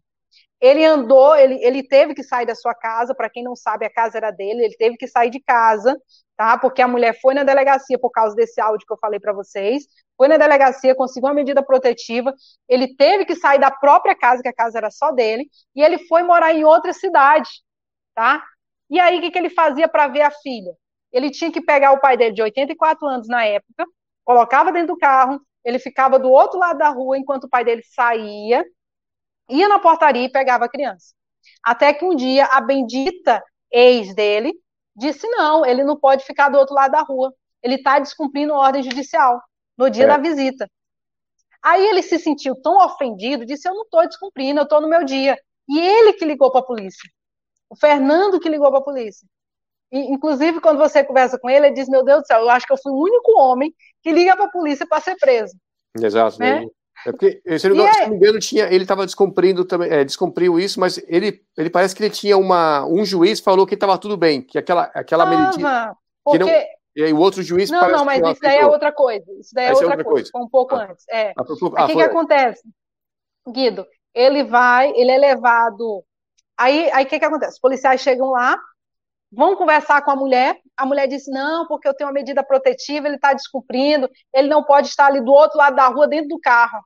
Ele 0.65 0.83
andou, 0.83 1.35
ele, 1.35 1.63
ele 1.63 1.83
teve 1.83 2.13
que 2.13 2.23
sair 2.23 2.45
da 2.45 2.55
sua 2.55 2.73
casa. 2.73 3.13
Para 3.13 3.29
quem 3.29 3.43
não 3.43 3.55
sabe, 3.55 3.85
a 3.85 3.89
casa 3.89 4.17
era 4.17 4.31
dele. 4.31 4.65
Ele 4.65 4.75
teve 4.77 4.97
que 4.97 5.07
sair 5.07 5.29
de 5.29 5.39
casa, 5.39 5.95
tá? 6.35 6.57
Porque 6.57 6.81
a 6.81 6.87
mulher 6.87 7.17
foi 7.21 7.33
na 7.33 7.43
delegacia 7.43 7.99
por 7.99 8.09
causa 8.09 8.35
desse 8.35 8.59
áudio 8.59 8.85
que 8.87 8.93
eu 8.93 8.97
falei 8.97 9.19
para 9.19 9.33
vocês 9.33 9.83
foi 10.17 10.27
na 10.27 10.37
delegacia, 10.37 10.95
conseguiu 10.95 11.27
uma 11.27 11.33
medida 11.33 11.63
protetiva, 11.63 12.33
ele 12.67 12.95
teve 12.95 13.25
que 13.25 13.35
sair 13.35 13.59
da 13.59 13.71
própria 13.71 14.15
casa, 14.15 14.41
que 14.41 14.49
a 14.49 14.53
casa 14.53 14.77
era 14.77 14.89
só 14.89 15.11
dele, 15.11 15.49
e 15.75 15.81
ele 15.81 15.97
foi 16.07 16.23
morar 16.23 16.53
em 16.53 16.63
outra 16.63 16.93
cidade, 16.93 17.49
tá? 18.13 18.43
E 18.89 18.99
aí, 18.99 19.17
o 19.17 19.21
que, 19.21 19.31
que 19.31 19.37
ele 19.37 19.49
fazia 19.49 19.87
para 19.87 20.07
ver 20.07 20.21
a 20.21 20.31
filha? 20.31 20.71
Ele 21.11 21.31
tinha 21.31 21.51
que 21.51 21.61
pegar 21.61 21.91
o 21.91 21.99
pai 21.99 22.17
dele, 22.17 22.35
de 22.35 22.41
84 22.41 23.07
anos 23.07 23.27
na 23.27 23.45
época, 23.45 23.85
colocava 24.23 24.71
dentro 24.71 24.95
do 24.95 24.97
carro, 24.97 25.41
ele 25.63 25.79
ficava 25.79 26.19
do 26.19 26.29
outro 26.29 26.59
lado 26.59 26.77
da 26.77 26.89
rua 26.89 27.17
enquanto 27.17 27.45
o 27.45 27.49
pai 27.49 27.63
dele 27.63 27.81
saía, 27.83 28.63
ia 29.49 29.67
na 29.67 29.79
portaria 29.79 30.23
e 30.25 30.31
pegava 30.31 30.65
a 30.65 30.69
criança. 30.69 31.13
Até 31.63 31.93
que 31.93 32.05
um 32.05 32.15
dia 32.15 32.45
a 32.45 32.61
bendita 32.61 33.43
ex 33.71 34.13
dele 34.15 34.53
disse: 34.95 35.27
não, 35.27 35.65
ele 35.65 35.83
não 35.83 35.97
pode 35.99 36.23
ficar 36.25 36.49
do 36.49 36.57
outro 36.57 36.75
lado 36.75 36.91
da 36.91 37.01
rua, 37.01 37.33
ele 37.61 37.75
está 37.75 37.99
descumprindo 37.99 38.53
ordem 38.53 38.83
judicial 38.83 39.41
no 39.77 39.89
dia 39.89 40.05
é. 40.05 40.07
da 40.07 40.17
visita. 40.17 40.69
Aí 41.61 41.83
ele 41.87 42.03
se 42.03 42.19
sentiu 42.19 42.55
tão 42.61 42.77
ofendido, 42.77 43.45
disse: 43.45 43.67
Eu 43.67 43.73
não 43.73 43.83
estou 43.83 44.05
descumprindo, 44.07 44.59
eu 44.59 44.63
estou 44.63 44.79
no 44.79 44.87
meu 44.87 45.03
dia. 45.03 45.37
E 45.67 45.79
ele 45.79 46.13
que 46.13 46.23
ligou 46.23 46.51
para 46.51 46.61
a 46.61 46.65
polícia. 46.65 47.09
O 47.67 47.75
Fernando 47.75 48.39
que 48.39 48.47
ligou 48.47 48.69
para 48.69 48.79
a 48.79 48.83
polícia. 48.83 49.27
E, 49.91 49.99
inclusive, 50.11 50.61
quando 50.61 50.77
você 50.77 51.03
conversa 51.03 51.39
com 51.39 51.49
ele, 51.49 51.67
ele 51.67 51.75
diz: 51.75 51.89
Meu 51.89 52.03
Deus 52.03 52.21
do 52.21 52.27
céu, 52.27 52.41
eu 52.41 52.49
acho 52.49 52.67
que 52.67 52.73
eu 52.73 52.77
fui 52.77 52.91
o 52.91 53.01
único 53.01 53.31
homem 53.39 53.73
que 54.03 54.11
liga 54.11 54.35
para 54.35 54.45
a 54.45 54.51
polícia 54.51 54.85
para 54.87 55.01
ser 55.01 55.15
preso. 55.15 55.55
Exato. 55.99 56.39
Né? 56.39 56.67
É 57.05 57.11
porque, 57.11 57.41
se 57.59 57.69
não, 57.69 57.93
se 57.93 58.01
não 58.01 58.09
me 58.09 58.15
engano, 58.15 58.39
tinha, 58.39 58.65
ele 58.65 58.83
estava 58.83 59.05
descumprindo 59.05 59.63
também, 59.63 59.91
é, 59.91 60.03
descumpriu 60.03 60.59
isso, 60.59 60.79
mas 60.79 60.97
ele, 61.07 61.41
ele 61.55 61.69
parece 61.69 61.95
que 61.95 62.03
ele 62.03 62.09
tinha 62.09 62.37
uma. 62.37 62.85
Um 62.85 63.05
juiz 63.05 63.39
falou 63.39 63.67
que 63.67 63.75
estava 63.75 63.97
tudo 63.97 64.17
bem, 64.17 64.41
que 64.41 64.57
aquela, 64.57 64.83
aquela 64.93 65.25
medida. 65.25 65.95
Porque 66.23 66.39
não, 66.39 66.49
e 66.95 67.03
aí 67.03 67.13
o 67.13 67.19
outro 67.19 67.43
juiz. 67.43 67.69
Não, 67.69 67.89
não, 67.89 68.05
mas 68.05 68.21
isso 68.21 68.41
daí 68.41 68.57
é 68.57 68.65
outra 68.65 68.91
coisa. 68.91 69.25
Isso 69.39 69.51
daí 69.53 69.65
é 69.65 69.71
outra, 69.71 69.87
outra 69.87 70.03
coisa. 70.03 70.31
coisa. 70.31 70.45
um 70.45 70.49
pouco 70.49 70.75
ah. 70.75 70.87
antes. 70.89 71.05
É. 71.09 71.33
Ah, 71.37 71.43
o 71.83 71.87
que, 71.87 71.95
que 71.95 72.01
acontece? 72.01 72.63
Guido, 73.47 73.85
ele 74.13 74.43
vai, 74.43 74.91
ele 74.95 75.11
é 75.11 75.17
levado. 75.17 76.03
Aí, 76.57 76.89
aí 76.91 77.03
o 77.03 77.07
que, 77.07 77.19
que 77.19 77.25
acontece? 77.25 77.53
Os 77.53 77.59
policiais 77.59 77.99
chegam 77.99 78.31
lá, 78.31 78.57
vão 79.29 79.57
conversar 79.57 80.01
com 80.03 80.11
a 80.11 80.15
mulher. 80.15 80.57
A 80.77 80.85
mulher 80.85 81.07
diz: 81.07 81.25
não, 81.27 81.67
porque 81.67 81.87
eu 81.87 81.93
tenho 81.93 82.07
uma 82.07 82.13
medida 82.13 82.41
protetiva, 82.41 83.07
ele 83.07 83.17
está 83.17 83.33
descumprindo, 83.33 84.09
ele 84.33 84.47
não 84.47 84.63
pode 84.63 84.87
estar 84.87 85.07
ali 85.07 85.21
do 85.21 85.31
outro 85.31 85.57
lado 85.57 85.75
da 85.75 85.87
rua, 85.87 86.07
dentro 86.07 86.29
do 86.29 86.39
carro. 86.39 86.81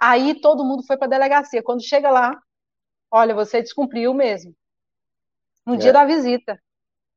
Aí 0.00 0.40
todo 0.40 0.64
mundo 0.64 0.82
foi 0.86 0.96
para 0.96 1.06
a 1.06 1.10
delegacia. 1.10 1.62
Quando 1.62 1.86
chega 1.86 2.10
lá, 2.10 2.40
olha, 3.10 3.34
você 3.34 3.60
descumpriu 3.60 4.14
mesmo. 4.14 4.54
No 5.66 5.74
é. 5.74 5.76
dia 5.76 5.92
da 5.92 6.06
visita. 6.06 6.58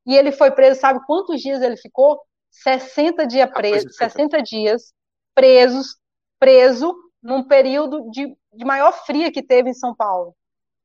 E 0.05 0.15
ele 0.15 0.34
foi 0.34 0.51
preso, 0.51 0.81
sabe 0.81 0.99
quantos 1.05 1.41
dias 1.41 1.61
ele 1.61 1.77
ficou? 1.77 2.19
60 2.51 3.26
dias 3.26 3.49
preso, 3.51 3.89
60 3.89 4.43
dias 4.43 4.93
presos, 5.34 5.97
preso 6.38 6.93
num 7.22 7.41
período 7.47 8.11
de, 8.11 8.35
de 8.53 8.65
maior 8.65 8.91
fria 9.05 9.31
que 9.31 9.41
teve 9.41 9.69
em 9.69 9.73
São 9.73 9.95
Paulo. 9.95 10.35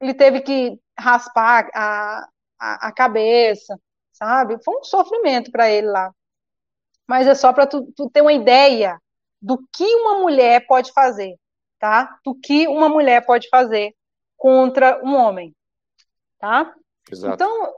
Ele 0.00 0.14
teve 0.14 0.40
que 0.40 0.80
raspar 0.96 1.68
a, 1.74 2.28
a, 2.60 2.88
a 2.88 2.92
cabeça, 2.92 3.78
sabe? 4.12 4.56
Foi 4.64 4.78
um 4.78 4.84
sofrimento 4.84 5.50
para 5.50 5.68
ele 5.68 5.88
lá. 5.88 6.12
Mas 7.08 7.26
é 7.26 7.34
só 7.34 7.52
para 7.52 7.66
tu, 7.66 7.92
tu 7.96 8.08
ter 8.08 8.22
uma 8.22 8.32
ideia 8.32 9.00
do 9.42 9.58
que 9.72 9.84
uma 9.84 10.20
mulher 10.20 10.64
pode 10.66 10.92
fazer, 10.92 11.36
tá? 11.78 12.18
Do 12.24 12.34
que 12.34 12.66
uma 12.68 12.88
mulher 12.88 13.24
pode 13.24 13.48
fazer 13.48 13.94
contra 14.36 15.00
um 15.05 15.14
homem, 15.14 15.55
tá? 16.38 16.74
Exato. 17.10 17.34
Então, 17.34 17.72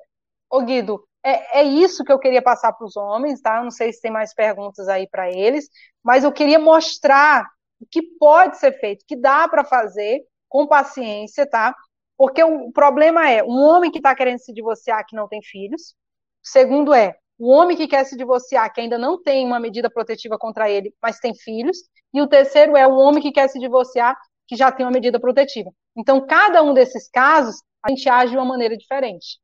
ô 0.50 0.62
Guido, 0.62 1.02
é, 1.24 1.60
é 1.60 1.62
isso 1.62 2.04
que 2.04 2.12
eu 2.12 2.18
queria 2.18 2.42
passar 2.42 2.72
para 2.72 2.86
os 2.86 2.96
homens, 2.96 3.40
tá? 3.40 3.58
Eu 3.58 3.64
não 3.64 3.70
sei 3.70 3.92
se 3.92 4.00
tem 4.00 4.10
mais 4.10 4.34
perguntas 4.34 4.88
aí 4.88 5.08
para 5.08 5.30
eles, 5.30 5.68
mas 6.02 6.24
eu 6.24 6.32
queria 6.32 6.58
mostrar 6.58 7.48
o 7.80 7.86
que 7.86 8.02
pode 8.18 8.58
ser 8.58 8.72
feito, 8.78 9.04
que 9.06 9.16
dá 9.16 9.48
para 9.48 9.64
fazer 9.64 10.22
com 10.48 10.66
paciência, 10.66 11.48
tá? 11.48 11.74
Porque 12.16 12.42
o 12.42 12.70
problema 12.72 13.30
é 13.30 13.42
um 13.42 13.58
homem 13.62 13.90
que 13.90 13.98
está 13.98 14.14
querendo 14.14 14.40
se 14.40 14.52
divorciar 14.52 15.06
que 15.06 15.16
não 15.16 15.26
tem 15.26 15.42
filhos. 15.42 15.94
Segundo 16.42 16.92
é 16.92 17.16
o 17.40 17.48
homem 17.48 17.74
que 17.74 17.88
quer 17.88 18.04
se 18.04 18.18
divorciar 18.18 18.70
que 18.70 18.82
ainda 18.82 18.98
não 18.98 19.20
tem 19.20 19.46
uma 19.46 19.58
medida 19.58 19.88
protetiva 19.88 20.36
contra 20.38 20.68
ele, 20.68 20.94
mas 21.02 21.18
tem 21.18 21.34
filhos. 21.34 21.78
E 22.12 22.20
o 22.20 22.26
terceiro 22.26 22.76
é 22.76 22.86
o 22.86 22.94
homem 22.94 23.22
que 23.22 23.32
quer 23.32 23.48
se 23.48 23.58
divorciar 23.58 24.14
que 24.46 24.54
já 24.54 24.70
tem 24.70 24.84
uma 24.84 24.92
medida 24.92 25.18
protetiva. 25.18 25.70
Então, 25.96 26.26
cada 26.26 26.62
um 26.62 26.74
desses 26.74 27.08
casos, 27.08 27.62
a 27.82 27.88
gente 27.88 28.06
age 28.10 28.32
de 28.32 28.36
uma 28.36 28.44
maneira 28.44 28.76
diferente. 28.76 29.38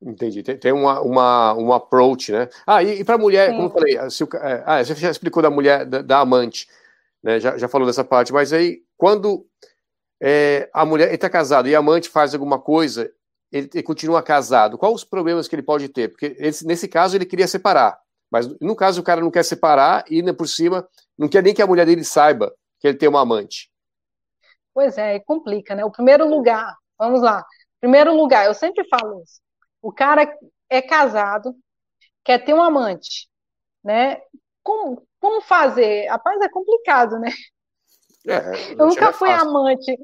Entendi. 0.00 0.44
Tem, 0.44 0.56
tem 0.56 0.72
uma, 0.72 1.00
uma, 1.00 1.54
um 1.54 1.72
approach, 1.72 2.30
né? 2.30 2.48
Ah, 2.64 2.80
e, 2.80 3.00
e 3.00 3.04
para 3.04 3.16
a 3.16 3.18
mulher, 3.18 3.50
Sim. 3.50 3.56
como 3.56 3.66
eu 3.66 3.72
falei, 3.72 4.10
se 4.10 4.22
o, 4.22 4.28
é, 4.36 4.62
ah, 4.64 4.84
você 4.84 4.94
já 4.94 5.10
explicou 5.10 5.42
da 5.42 5.50
mulher, 5.50 5.84
da, 5.84 6.00
da, 6.00 6.20
amante, 6.20 6.68
né? 7.20 7.40
Já, 7.40 7.58
já 7.58 7.66
falou 7.66 7.88
dessa 7.88 8.04
parte, 8.04 8.32
mas 8.32 8.52
aí, 8.52 8.82
quando 8.96 9.44
é, 10.22 10.70
a 10.72 10.84
mulher 10.84 11.12
está 11.12 11.28
casado 11.28 11.68
e 11.68 11.74
a 11.74 11.80
amante 11.80 12.08
faz 12.08 12.34
alguma 12.34 12.60
coisa, 12.60 13.10
ele, 13.56 13.70
ele, 13.72 13.82
continua 13.82 14.22
casado, 14.22 14.76
quais 14.78 14.94
os 14.94 15.04
problemas 15.04 15.48
que 15.48 15.54
ele 15.54 15.62
pode 15.62 15.88
ter? 15.88 16.08
Porque 16.08 16.36
ele, 16.38 16.56
nesse 16.64 16.88
caso 16.88 17.16
ele 17.16 17.26
queria 17.26 17.48
separar, 17.48 17.98
mas 18.30 18.48
no 18.60 18.74
caso 18.74 19.00
o 19.00 19.04
cara 19.04 19.20
não 19.20 19.30
quer 19.30 19.44
separar 19.44 20.04
e, 20.10 20.16
ainda 20.16 20.34
por 20.34 20.48
cima, 20.48 20.86
não 21.16 21.28
quer 21.28 21.42
nem 21.42 21.54
que 21.54 21.62
a 21.62 21.66
mulher 21.66 21.86
dele 21.86 22.04
saiba 22.04 22.54
que 22.80 22.88
ele 22.88 22.98
tem 22.98 23.08
uma 23.08 23.20
amante. 23.20 23.70
Pois 24.72 24.98
é, 24.98 25.20
complica, 25.20 25.74
né? 25.74 25.84
O 25.84 25.90
primeiro 25.90 26.28
lugar, 26.28 26.74
vamos 26.98 27.22
lá. 27.22 27.44
Primeiro 27.80 28.14
lugar, 28.14 28.46
eu 28.46 28.54
sempre 28.54 28.86
falo 28.88 29.22
isso 29.22 29.44
o 29.84 29.92
cara 29.92 30.26
é 30.70 30.80
casado, 30.80 31.54
quer 32.24 32.42
ter 32.42 32.54
um 32.54 32.62
amante, 32.62 33.28
né? 33.84 34.18
como, 34.62 35.06
como 35.20 35.42
fazer? 35.42 36.08
Rapaz, 36.08 36.40
é 36.40 36.48
complicado, 36.48 37.18
né? 37.18 37.30
É, 38.26 38.72
eu 38.72 38.86
nunca 38.86 39.10
é 39.10 39.12
fui 39.12 39.28
fácil. 39.28 39.50
amante. 39.50 39.98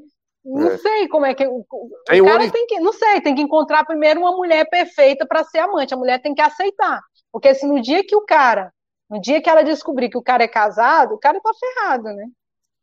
Não 0.44 0.68
é. 0.68 0.78
sei 0.78 1.08
como 1.08 1.26
é 1.26 1.34
que. 1.34 1.46
O, 1.46 1.64
tem 2.06 2.20
o 2.20 2.24
cara 2.24 2.50
tem 2.50 2.66
que. 2.66 2.80
Não 2.80 2.92
sei, 2.92 3.20
tem 3.20 3.34
que 3.34 3.42
encontrar 3.42 3.84
primeiro 3.84 4.20
uma 4.20 4.32
mulher 4.32 4.68
perfeita 4.68 5.26
para 5.26 5.44
ser 5.44 5.58
amante. 5.58 5.92
A 5.92 5.96
mulher 5.96 6.20
tem 6.20 6.34
que 6.34 6.40
aceitar. 6.40 7.00
Porque 7.32 7.54
se 7.54 7.66
no 7.66 7.80
dia 7.80 8.04
que 8.04 8.16
o 8.16 8.22
cara. 8.22 8.72
No 9.08 9.20
dia 9.20 9.42
que 9.42 9.50
ela 9.50 9.62
descobrir 9.62 10.08
que 10.08 10.16
o 10.16 10.22
cara 10.22 10.44
é 10.44 10.48
casado, 10.48 11.14
o 11.14 11.18
cara 11.18 11.40
tá 11.40 11.50
ferrado, 11.58 12.04
né? 12.04 12.26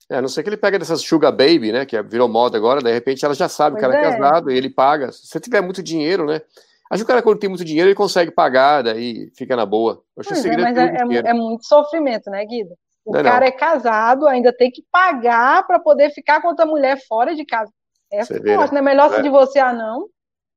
É, 0.10 0.18
a 0.18 0.22
não 0.22 0.28
ser 0.28 0.44
que 0.44 0.50
ele 0.50 0.58
pega 0.58 0.78
dessas 0.78 1.02
sugar 1.02 1.32
baby, 1.32 1.72
né? 1.72 1.86
Que 1.86 2.02
virou 2.02 2.28
moda 2.28 2.58
agora, 2.58 2.82
de 2.82 2.92
repente 2.92 3.24
ela 3.24 3.34
já 3.34 3.48
sabe 3.48 3.76
pois 3.76 3.82
que 3.82 3.88
o 3.88 3.92
cara 3.92 4.06
é. 4.06 4.08
é 4.08 4.12
casado 4.12 4.52
e 4.52 4.58
ele 4.58 4.70
paga. 4.70 5.12
Se 5.12 5.26
você 5.28 5.40
tiver 5.40 5.62
muito 5.62 5.82
dinheiro, 5.82 6.26
né? 6.26 6.42
Acho 6.90 7.04
que 7.04 7.06
o 7.06 7.08
cara, 7.08 7.22
quando 7.22 7.40
tem 7.40 7.50
muito 7.50 7.66
dinheiro, 7.66 7.90
ele 7.90 7.96
consegue 7.96 8.32
pagar, 8.32 8.84
daí 8.84 9.30
fica 9.36 9.56
na 9.56 9.66
boa. 9.66 10.02
Acho 10.18 10.30
que 10.30 10.48
é, 10.48 10.58
mas 10.58 10.78
é, 10.78 10.86
é, 10.86 11.30
é, 11.30 11.34
muito 11.34 11.66
sofrimento, 11.66 12.30
né, 12.30 12.46
Guido? 12.46 12.76
O 13.08 13.14
não, 13.14 13.24
cara 13.24 13.40
não. 13.40 13.48
é 13.48 13.52
casado, 13.52 14.28
ainda 14.28 14.52
tem 14.52 14.70
que 14.70 14.84
pagar 14.92 15.66
para 15.66 15.80
poder 15.80 16.10
ficar 16.10 16.42
com 16.42 16.50
outra 16.50 16.66
mulher 16.66 16.98
fora 17.08 17.34
de 17.34 17.46
casa. 17.46 17.72
É 18.12 18.22
você 18.22 18.42
forte, 18.54 18.74
né? 18.74 18.82
Melhor 18.82 19.10
se 19.10 19.20
é. 19.20 19.22
divorciar, 19.22 19.74
não. 19.74 20.10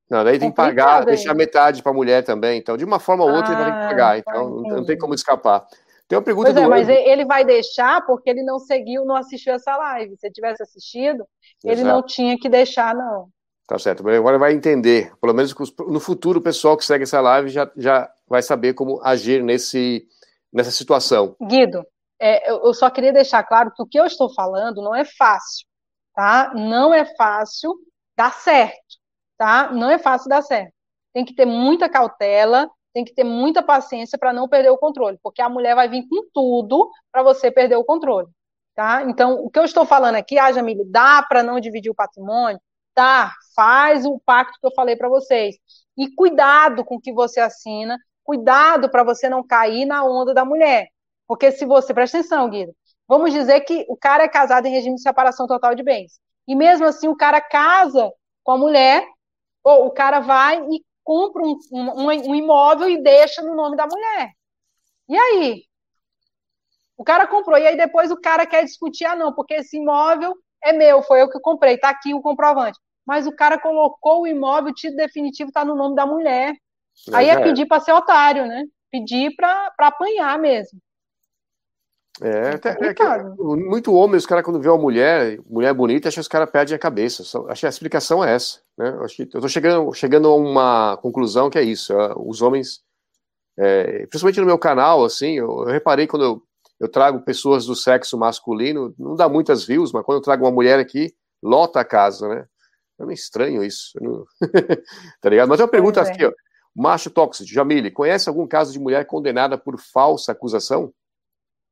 Não, 0.09 0.25
daí 0.25 0.37
tem 0.37 0.49
que 0.49 0.55
pagar, 0.57 1.05
deixar 1.05 1.33
metade 1.33 1.81
para 1.81 1.93
a 1.93 1.95
mulher 1.95 2.25
também. 2.25 2.59
Então, 2.59 2.75
de 2.75 2.83
uma 2.83 2.99
forma 2.99 3.23
ou 3.23 3.31
outra, 3.31 3.51
ah, 3.51 3.53
ele 3.53 3.63
vai 3.63 3.71
ter 3.71 3.79
que 3.79 3.87
pagar. 3.87 4.17
Então, 4.17 4.63
tá, 4.63 4.69
não 4.75 4.85
tem 4.85 4.97
como 4.97 5.13
escapar. 5.13 5.65
Tem 6.09 6.17
uma 6.17 6.23
pergunta 6.25 6.51
pois 6.51 6.61
é, 6.61 6.67
mas 6.67 6.89
ele 6.89 7.23
vai 7.23 7.45
deixar 7.45 8.05
porque 8.05 8.29
ele 8.29 8.43
não 8.43 8.59
seguiu, 8.59 9.05
não 9.05 9.15
assistiu 9.15 9.53
essa 9.53 9.77
live. 9.77 10.17
Se 10.17 10.27
ele 10.27 10.33
tivesse 10.33 10.61
assistido, 10.61 11.23
Exato. 11.63 11.79
ele 11.79 11.83
não 11.85 12.03
tinha 12.03 12.37
que 12.37 12.49
deixar, 12.49 12.93
não. 12.93 13.29
Tá 13.65 13.79
certo. 13.79 14.05
Agora 14.09 14.37
vai 14.37 14.51
entender. 14.51 15.13
Pelo 15.21 15.33
menos 15.33 15.55
no 15.87 16.01
futuro, 16.01 16.39
o 16.39 16.43
pessoal 16.43 16.75
que 16.75 16.83
segue 16.83 17.03
essa 17.03 17.21
live 17.21 17.47
já, 17.47 17.71
já 17.77 18.11
vai 18.27 18.41
saber 18.41 18.73
como 18.73 19.01
agir 19.01 19.41
nesse, 19.41 20.05
nessa 20.51 20.71
situação. 20.71 21.37
Guido, 21.47 21.85
é, 22.21 22.51
eu 22.51 22.73
só 22.73 22.89
queria 22.89 23.11
deixar 23.11 23.43
claro 23.43 23.71
que 23.75 23.81
o 23.81 23.85
que 23.85 23.99
eu 23.99 24.05
estou 24.05 24.31
falando 24.33 24.81
não 24.81 24.95
é 24.95 25.03
fácil, 25.03 25.65
tá? 26.13 26.53
Não 26.55 26.93
é 26.93 27.03
fácil 27.15 27.73
dar 28.15 28.31
certo, 28.33 28.99
tá? 29.37 29.71
Não 29.71 29.89
é 29.89 29.97
fácil 29.97 30.29
dar 30.29 30.43
certo. 30.43 30.71
Tem 31.13 31.25
que 31.25 31.33
ter 31.33 31.45
muita 31.45 31.89
cautela, 31.89 32.69
tem 32.93 33.03
que 33.03 33.13
ter 33.13 33.23
muita 33.23 33.63
paciência 33.63 34.19
para 34.19 34.31
não 34.31 34.47
perder 34.47 34.69
o 34.69 34.77
controle, 34.77 35.17
porque 35.23 35.41
a 35.41 35.49
mulher 35.49 35.75
vai 35.75 35.89
vir 35.89 36.07
com 36.07 36.23
tudo 36.31 36.91
para 37.11 37.23
você 37.23 37.49
perder 37.49 37.77
o 37.77 37.83
controle, 37.83 38.27
tá? 38.75 39.03
Então, 39.03 39.43
o 39.43 39.49
que 39.49 39.57
eu 39.57 39.65
estou 39.65 39.85
falando 39.85 40.15
aqui, 40.15 40.37
ah, 40.37 40.51
Jamile, 40.51 40.85
dá 40.85 41.23
para 41.23 41.41
não 41.41 41.59
dividir 41.59 41.89
o 41.89 41.95
patrimônio? 41.95 42.61
Tá, 42.93 43.33
faz 43.55 44.05
o 44.05 44.19
pacto 44.23 44.59
que 44.59 44.67
eu 44.67 44.73
falei 44.75 44.95
para 44.95 45.09
vocês. 45.09 45.55
E 45.97 46.13
cuidado 46.13 46.85
com 46.85 46.95
o 46.95 47.01
que 47.01 47.11
você 47.13 47.39
assina, 47.39 47.97
cuidado 48.23 48.89
para 48.91 49.03
você 49.03 49.29
não 49.29 49.45
cair 49.45 49.85
na 49.85 50.03
onda 50.03 50.33
da 50.33 50.45
mulher. 50.45 50.87
Porque 51.31 51.49
se 51.49 51.65
você, 51.65 51.93
presta 51.93 52.17
atenção, 52.17 52.49
Guido, 52.49 52.75
vamos 53.07 53.31
dizer 53.31 53.61
que 53.61 53.85
o 53.87 53.95
cara 53.95 54.25
é 54.25 54.27
casado 54.27 54.65
em 54.65 54.71
regime 54.71 54.95
de 54.95 55.01
separação 55.01 55.47
total 55.47 55.73
de 55.73 55.81
bens. 55.81 56.19
E 56.45 56.53
mesmo 56.53 56.85
assim 56.85 57.07
o 57.07 57.15
cara 57.15 57.39
casa 57.39 58.11
com 58.43 58.51
a 58.51 58.57
mulher, 58.57 59.07
ou 59.63 59.85
o 59.85 59.91
cara 59.91 60.19
vai 60.19 60.61
e 60.69 60.83
compra 61.05 61.41
um, 61.41 61.57
um, 61.71 62.07
um 62.07 62.35
imóvel 62.35 62.89
e 62.89 63.01
deixa 63.01 63.41
no 63.41 63.55
nome 63.55 63.77
da 63.77 63.87
mulher. 63.87 64.33
E 65.07 65.17
aí? 65.17 65.63
O 66.97 67.03
cara 67.05 67.25
comprou, 67.25 67.57
e 67.57 67.65
aí 67.65 67.77
depois 67.77 68.11
o 68.11 68.19
cara 68.19 68.45
quer 68.45 68.65
discutir, 68.65 69.05
ah, 69.05 69.15
não, 69.15 69.31
porque 69.33 69.53
esse 69.53 69.77
imóvel 69.77 70.35
é 70.61 70.73
meu, 70.73 71.01
foi 71.01 71.21
eu 71.21 71.29
que 71.29 71.39
comprei, 71.39 71.77
tá 71.77 71.91
aqui 71.91 72.13
o 72.13 72.21
comprovante. 72.21 72.77
Mas 73.05 73.25
o 73.25 73.33
cara 73.33 73.57
colocou 73.57 74.23
o 74.23 74.27
imóvel, 74.27 74.71
o 74.71 74.75
título 74.75 74.97
definitivo 74.97 75.47
está 75.47 75.63
no 75.63 75.75
nome 75.75 75.95
da 75.95 76.05
mulher. 76.05 76.53
Aí 77.13 77.29
é, 77.29 77.35
é 77.35 77.41
pedir 77.41 77.67
para 77.67 77.79
ser 77.79 77.93
otário, 77.93 78.45
né? 78.45 78.65
Pedir 78.91 79.33
para 79.37 79.71
apanhar 79.79 80.37
mesmo. 80.37 80.77
É, 82.23 82.29
é, 82.29 82.49
até, 82.53 82.69
é 82.69 82.93
que, 82.93 83.03
muito 83.39 83.93
homem, 83.93 84.15
os 84.15 84.27
caras, 84.27 84.45
quando 84.45 84.61
vê 84.61 84.69
uma 84.69 84.77
mulher, 84.77 85.39
mulher 85.49 85.73
bonita, 85.73 86.07
acho 86.07 86.15
que 86.15 86.21
os 86.21 86.27
caras 86.27 86.51
perdem 86.51 86.75
a 86.75 86.79
cabeça. 86.79 87.23
Acho 87.49 87.59
que 87.61 87.65
a 87.65 87.69
explicação 87.69 88.23
é 88.23 88.35
essa. 88.35 88.59
Né? 88.77 88.95
Acho 89.01 89.15
que 89.15 89.23
eu 89.23 89.25
estou 89.25 89.49
chegando, 89.49 89.91
chegando 89.93 90.27
a 90.27 90.35
uma 90.35 90.97
conclusão 90.97 91.49
que 91.49 91.57
é 91.57 91.63
isso. 91.63 91.91
É, 91.93 92.13
os 92.15 92.43
homens, 92.43 92.81
é, 93.57 94.05
principalmente 94.05 94.39
no 94.39 94.45
meu 94.45 94.59
canal, 94.59 95.03
assim, 95.03 95.33
eu, 95.33 95.47
eu, 95.61 95.65
reparei 95.65 96.05
quando 96.05 96.23
eu, 96.23 96.43
eu 96.79 96.87
trago 96.87 97.21
pessoas 97.21 97.65
do 97.65 97.75
sexo 97.75 98.15
masculino, 98.17 98.93
não 98.99 99.15
dá 99.15 99.27
muitas 99.27 99.65
views, 99.65 99.91
mas 99.91 100.05
quando 100.05 100.19
eu 100.19 100.23
trago 100.23 100.45
uma 100.45 100.51
mulher 100.51 100.79
aqui, 100.79 101.15
lota 101.41 101.79
a 101.79 101.85
casa, 101.85 102.27
né? 102.27 102.45
É 102.99 103.05
meio 103.05 103.15
estranho 103.15 103.63
isso. 103.63 103.93
Não... 103.99 104.25
tá 105.19 105.27
ligado? 105.27 105.49
Mas 105.49 105.59
uma 105.59 105.67
pergunta 105.67 106.01
é. 106.01 106.03
aqui, 106.03 106.23
ó. 106.23 106.31
Macho 106.73 107.09
tóxico, 107.09 107.49
Jamile, 107.49 107.89
conhece 107.89 108.29
algum 108.29 108.47
caso 108.47 108.71
de 108.71 108.79
mulher 108.79 109.05
condenada 109.05 109.57
por 109.57 109.77
falsa 109.79 110.31
acusação? 110.31 110.93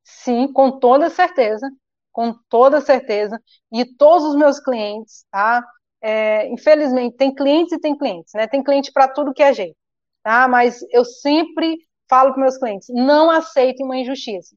Sim, 0.02 0.52
com 0.52 0.78
toda 0.78 1.10
certeza, 1.10 1.70
com 2.12 2.34
toda 2.48 2.80
certeza. 2.80 3.40
E 3.72 3.84
todos 3.84 4.28
os 4.28 4.36
meus 4.36 4.60
clientes, 4.60 5.24
tá? 5.30 5.64
É, 6.02 6.48
infelizmente, 6.48 7.16
tem 7.16 7.34
clientes 7.34 7.72
e 7.72 7.80
tem 7.80 7.96
clientes, 7.96 8.32
né? 8.34 8.46
Tem 8.46 8.62
cliente 8.62 8.92
para 8.92 9.08
tudo 9.08 9.34
que 9.34 9.42
é 9.42 9.52
jeito, 9.52 9.76
tá? 10.22 10.48
Mas 10.48 10.80
eu 10.90 11.04
sempre 11.04 11.78
falo 12.08 12.32
para 12.32 12.42
meus 12.42 12.58
clientes: 12.58 12.88
não 12.90 13.30
aceitem 13.30 13.84
uma 13.84 13.96
injustiça. 13.96 14.56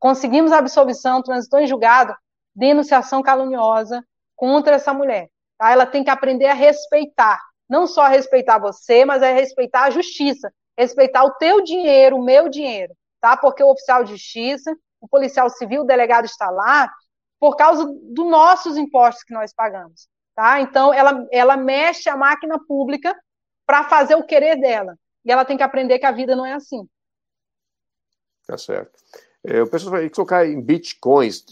Conseguimos 0.00 0.52
a 0.52 0.58
absolvição, 0.58 1.22
transitou 1.22 1.60
em 1.60 1.66
julgado, 1.66 2.14
denunciação 2.54 3.22
caluniosa 3.22 4.04
contra 4.36 4.76
essa 4.76 4.92
mulher. 4.92 5.28
Tá? 5.58 5.70
Ela 5.72 5.86
tem 5.86 6.04
que 6.04 6.10
aprender 6.10 6.46
a 6.46 6.54
respeitar, 6.54 7.40
não 7.68 7.86
só 7.86 8.02
a 8.02 8.08
respeitar 8.08 8.58
você, 8.58 9.04
mas 9.04 9.22
a 9.22 9.32
respeitar 9.32 9.84
a 9.84 9.90
justiça, 9.90 10.52
respeitar 10.76 11.24
o 11.24 11.34
teu 11.34 11.62
dinheiro, 11.62 12.16
o 12.16 12.24
meu 12.24 12.48
dinheiro, 12.48 12.94
tá? 13.20 13.36
Porque 13.36 13.62
o 13.62 13.70
oficial 13.70 14.04
de 14.04 14.12
justiça 14.12 14.74
o 15.00 15.08
policial 15.08 15.48
civil, 15.50 15.82
o 15.82 15.86
delegado 15.86 16.24
está 16.24 16.50
lá 16.50 16.92
por 17.38 17.56
causa 17.56 17.84
dos 17.84 18.26
nossos 18.26 18.76
impostos 18.76 19.22
que 19.22 19.32
nós 19.32 19.52
pagamos. 19.54 20.08
Tá? 20.34 20.60
Então, 20.60 20.92
ela, 20.92 21.26
ela 21.32 21.56
mexe 21.56 22.08
a 22.08 22.16
máquina 22.16 22.58
pública 22.66 23.16
para 23.66 23.84
fazer 23.84 24.14
o 24.14 24.24
querer 24.24 24.56
dela. 24.60 24.96
E 25.24 25.30
ela 25.32 25.44
tem 25.44 25.56
que 25.56 25.62
aprender 25.62 25.98
que 25.98 26.06
a 26.06 26.12
vida 26.12 26.34
não 26.34 26.46
é 26.46 26.54
assim. 26.54 26.88
Tá 28.46 28.56
certo. 28.56 28.98
É, 29.44 29.62
o 29.62 29.70
pessoal 29.70 29.92
vai 29.92 30.10
colocar 30.10 30.46
em 30.46 30.60
bitcoins. 30.60 31.44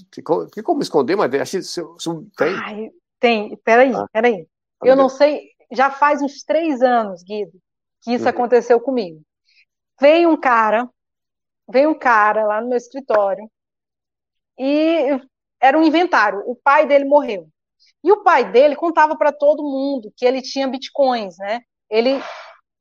Tem 0.53 0.65
como 0.65 0.83
esconder, 0.83 1.17
mas 1.17 1.33
acho 1.35 1.61
que 1.61 2.37
tem. 2.37 2.55
Ai, 2.55 2.91
tem. 3.21 3.57
Peraí, 3.59 3.93
ah. 3.95 4.07
peraí. 4.13 4.47
Eu 4.83 4.97
não 4.97 5.09
sei, 5.09 5.51
já 5.71 5.91
faz 5.91 6.21
uns 6.21 6.43
três 6.43 6.83
anos, 6.83 7.23
Guido, 7.23 7.59
que 8.03 8.13
isso 8.13 8.25
uhum. 8.25 8.31
aconteceu 8.31 8.81
comigo. 8.81 9.21
Veio 10.01 10.31
um 10.31 10.37
cara 10.39 10.89
veio 11.69 11.91
um 11.91 11.99
cara 11.99 12.45
lá 12.45 12.61
no 12.61 12.69
meu 12.69 12.77
escritório 12.77 13.51
e 14.59 15.21
era 15.61 15.79
um 15.79 15.83
inventário. 15.83 16.43
O 16.47 16.55
pai 16.57 16.87
dele 16.87 17.05
morreu. 17.05 17.49
E 18.03 18.13
o 18.13 18.23
pai 18.23 18.51
dele 18.51 18.77
contava 18.77 19.17
para 19.17 19.33
todo 19.33 19.63
mundo 19.63 20.13
que 20.17 20.25
ele 20.25 20.41
tinha 20.41 20.69
bitcoins, 20.69 21.37
né? 21.39 21.61
Ele 21.91 22.23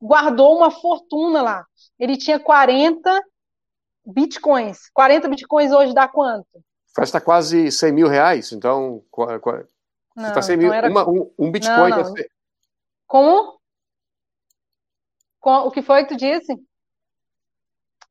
guardou 0.00 0.56
uma 0.56 0.70
fortuna 0.70 1.42
lá. 1.42 1.66
Ele 1.98 2.16
tinha 2.16 2.38
40 2.38 3.22
bitcoins. 4.04 4.90
40 4.92 5.28
bitcoins 5.28 5.72
hoje 5.72 5.92
dá 5.92 6.06
quanto? 6.06 6.46
Faz 6.94 7.10
tá 7.10 7.20
quase 7.20 7.70
100 7.70 7.92
mil 7.92 8.08
reais, 8.08 8.52
então. 8.52 9.02
Não, 10.14 10.32
tá 10.32 10.40
100 10.40 10.56
mil, 10.56 10.72
era... 10.72 10.88
uma, 10.88 11.08
um, 11.08 11.30
um 11.38 11.50
bitcoin. 11.50 11.90
Não, 11.90 12.02
não. 12.02 12.14
Como? 13.06 13.56
O 15.42 15.70
que 15.70 15.82
foi 15.82 16.04
que 16.04 16.14
tu 16.14 16.16
disse? 16.16 16.52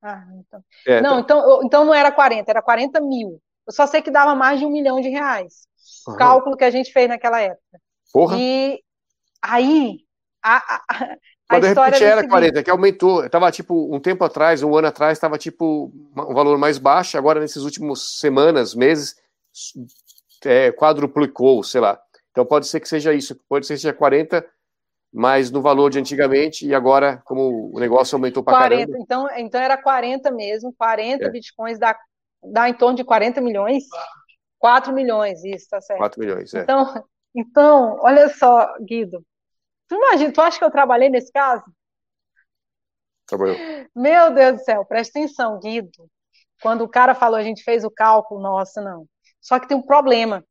Ah, 0.07 0.23
então. 0.37 0.63
É, 0.85 1.01
não, 1.01 1.19
então, 1.19 1.39
então, 1.39 1.63
então 1.63 1.85
não 1.85 1.93
era 1.93 2.11
40, 2.11 2.51
era 2.51 2.61
40 2.61 3.01
mil. 3.01 3.41
Eu 3.65 3.73
só 3.73 3.87
sei 3.87 4.03
que 4.03 4.11
dava 4.11 4.35
mais 4.35 4.59
de 4.59 4.65
um 4.65 4.69
milhão 4.69 5.01
de 5.01 5.09
reais. 5.09 5.67
Uhum. 6.07 6.15
Cálculo 6.15 6.55
que 6.55 6.63
a 6.63 6.69
gente 6.69 6.93
fez 6.93 7.09
naquela 7.09 7.41
época. 7.41 7.81
Porra. 8.13 8.37
E 8.39 8.79
aí, 9.41 10.01
a, 10.43 10.57
a, 10.57 10.83
a 10.89 11.17
Mas 11.49 11.61
de 11.61 11.67
repente 11.69 12.03
era 12.03 12.17
seguinte. 12.17 12.29
40, 12.29 12.63
que 12.63 12.69
aumentou. 12.69 13.27
Tava 13.29 13.51
tipo, 13.51 13.95
um 13.95 13.99
tempo 13.99 14.23
atrás, 14.23 14.61
um 14.61 14.75
ano 14.75 14.87
atrás, 14.87 15.17
estava 15.17 15.39
tipo 15.39 15.91
um 16.15 16.33
valor 16.35 16.59
mais 16.59 16.77
baixo. 16.77 17.17
Agora, 17.17 17.39
nesses 17.39 17.63
últimos 17.63 18.19
semanas, 18.19 18.75
meses, 18.75 19.15
é, 20.45 20.71
quadruplicou, 20.71 21.63
sei 21.63 21.81
lá. 21.81 21.99
Então 22.29 22.45
pode 22.45 22.67
ser 22.67 22.79
que 22.79 22.87
seja 22.87 23.11
isso. 23.11 23.35
Pode 23.49 23.65
ser 23.65 23.73
que 23.73 23.79
seja 23.79 23.93
40 23.93 24.45
mas 25.13 25.49
no 25.49 25.61
valor 25.61 25.89
de 25.89 25.99
antigamente, 25.99 26.65
e 26.65 26.75
agora, 26.75 27.21
como 27.25 27.71
o 27.73 27.79
negócio 27.79 28.15
aumentou 28.15 28.43
para 28.43 28.57
40, 28.57 28.85
caramba... 28.85 29.03
Então, 29.03 29.29
então 29.37 29.61
era 29.61 29.77
40 29.77 30.31
mesmo, 30.31 30.73
40 30.77 31.23
é. 31.23 31.29
bitcoins 31.29 31.79
dá, 31.79 31.97
dá 32.43 32.69
em 32.69 32.73
torno 32.73 32.97
de 32.97 33.03
40 33.03 33.39
milhões? 33.41 33.83
4 34.59 34.93
milhões, 34.93 35.43
isso, 35.43 35.67
tá 35.69 35.79
certo. 35.79 35.99
4 35.99 36.19
milhões, 36.19 36.53
é. 36.53 36.61
Então, 36.61 37.05
então, 37.33 37.97
olha 38.01 38.29
só, 38.29 38.75
Guido, 38.79 39.23
tu 39.87 39.95
imagina, 39.95 40.31
tu 40.31 40.41
acha 40.41 40.57
que 40.57 40.65
eu 40.65 40.71
trabalhei 40.71 41.09
nesse 41.09 41.31
caso? 41.31 41.63
Trabalhou. 43.25 43.55
Meu 43.95 44.33
Deus 44.33 44.53
do 44.57 44.63
céu, 44.63 44.85
presta 44.85 45.19
atenção, 45.19 45.59
Guido. 45.59 46.09
Quando 46.61 46.83
o 46.83 46.89
cara 46.89 47.13
falou, 47.13 47.37
a 47.37 47.43
gente 47.43 47.63
fez 47.63 47.83
o 47.83 47.91
cálculo, 47.91 48.41
nossa, 48.41 48.81
não. 48.81 49.05
Só 49.41 49.59
que 49.59 49.67
tem 49.67 49.77
um 49.77 49.85
problema 49.85 50.43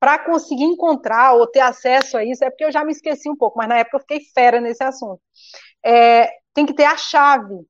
para 0.00 0.18
conseguir 0.18 0.64
encontrar 0.64 1.34
ou 1.34 1.46
ter 1.46 1.60
acesso 1.60 2.16
a 2.16 2.24
isso, 2.24 2.44
é 2.44 2.50
porque 2.50 2.64
eu 2.64 2.72
já 2.72 2.84
me 2.84 2.92
esqueci 2.92 3.28
um 3.28 3.36
pouco, 3.36 3.58
mas 3.58 3.68
na 3.68 3.78
época 3.78 3.96
eu 3.96 4.00
fiquei 4.00 4.20
fera 4.32 4.60
nesse 4.60 4.82
assunto. 4.82 5.20
É, 5.84 6.30
tem 6.54 6.64
que 6.66 6.74
ter 6.74 6.84
a 6.84 6.96
chave. 6.96 7.66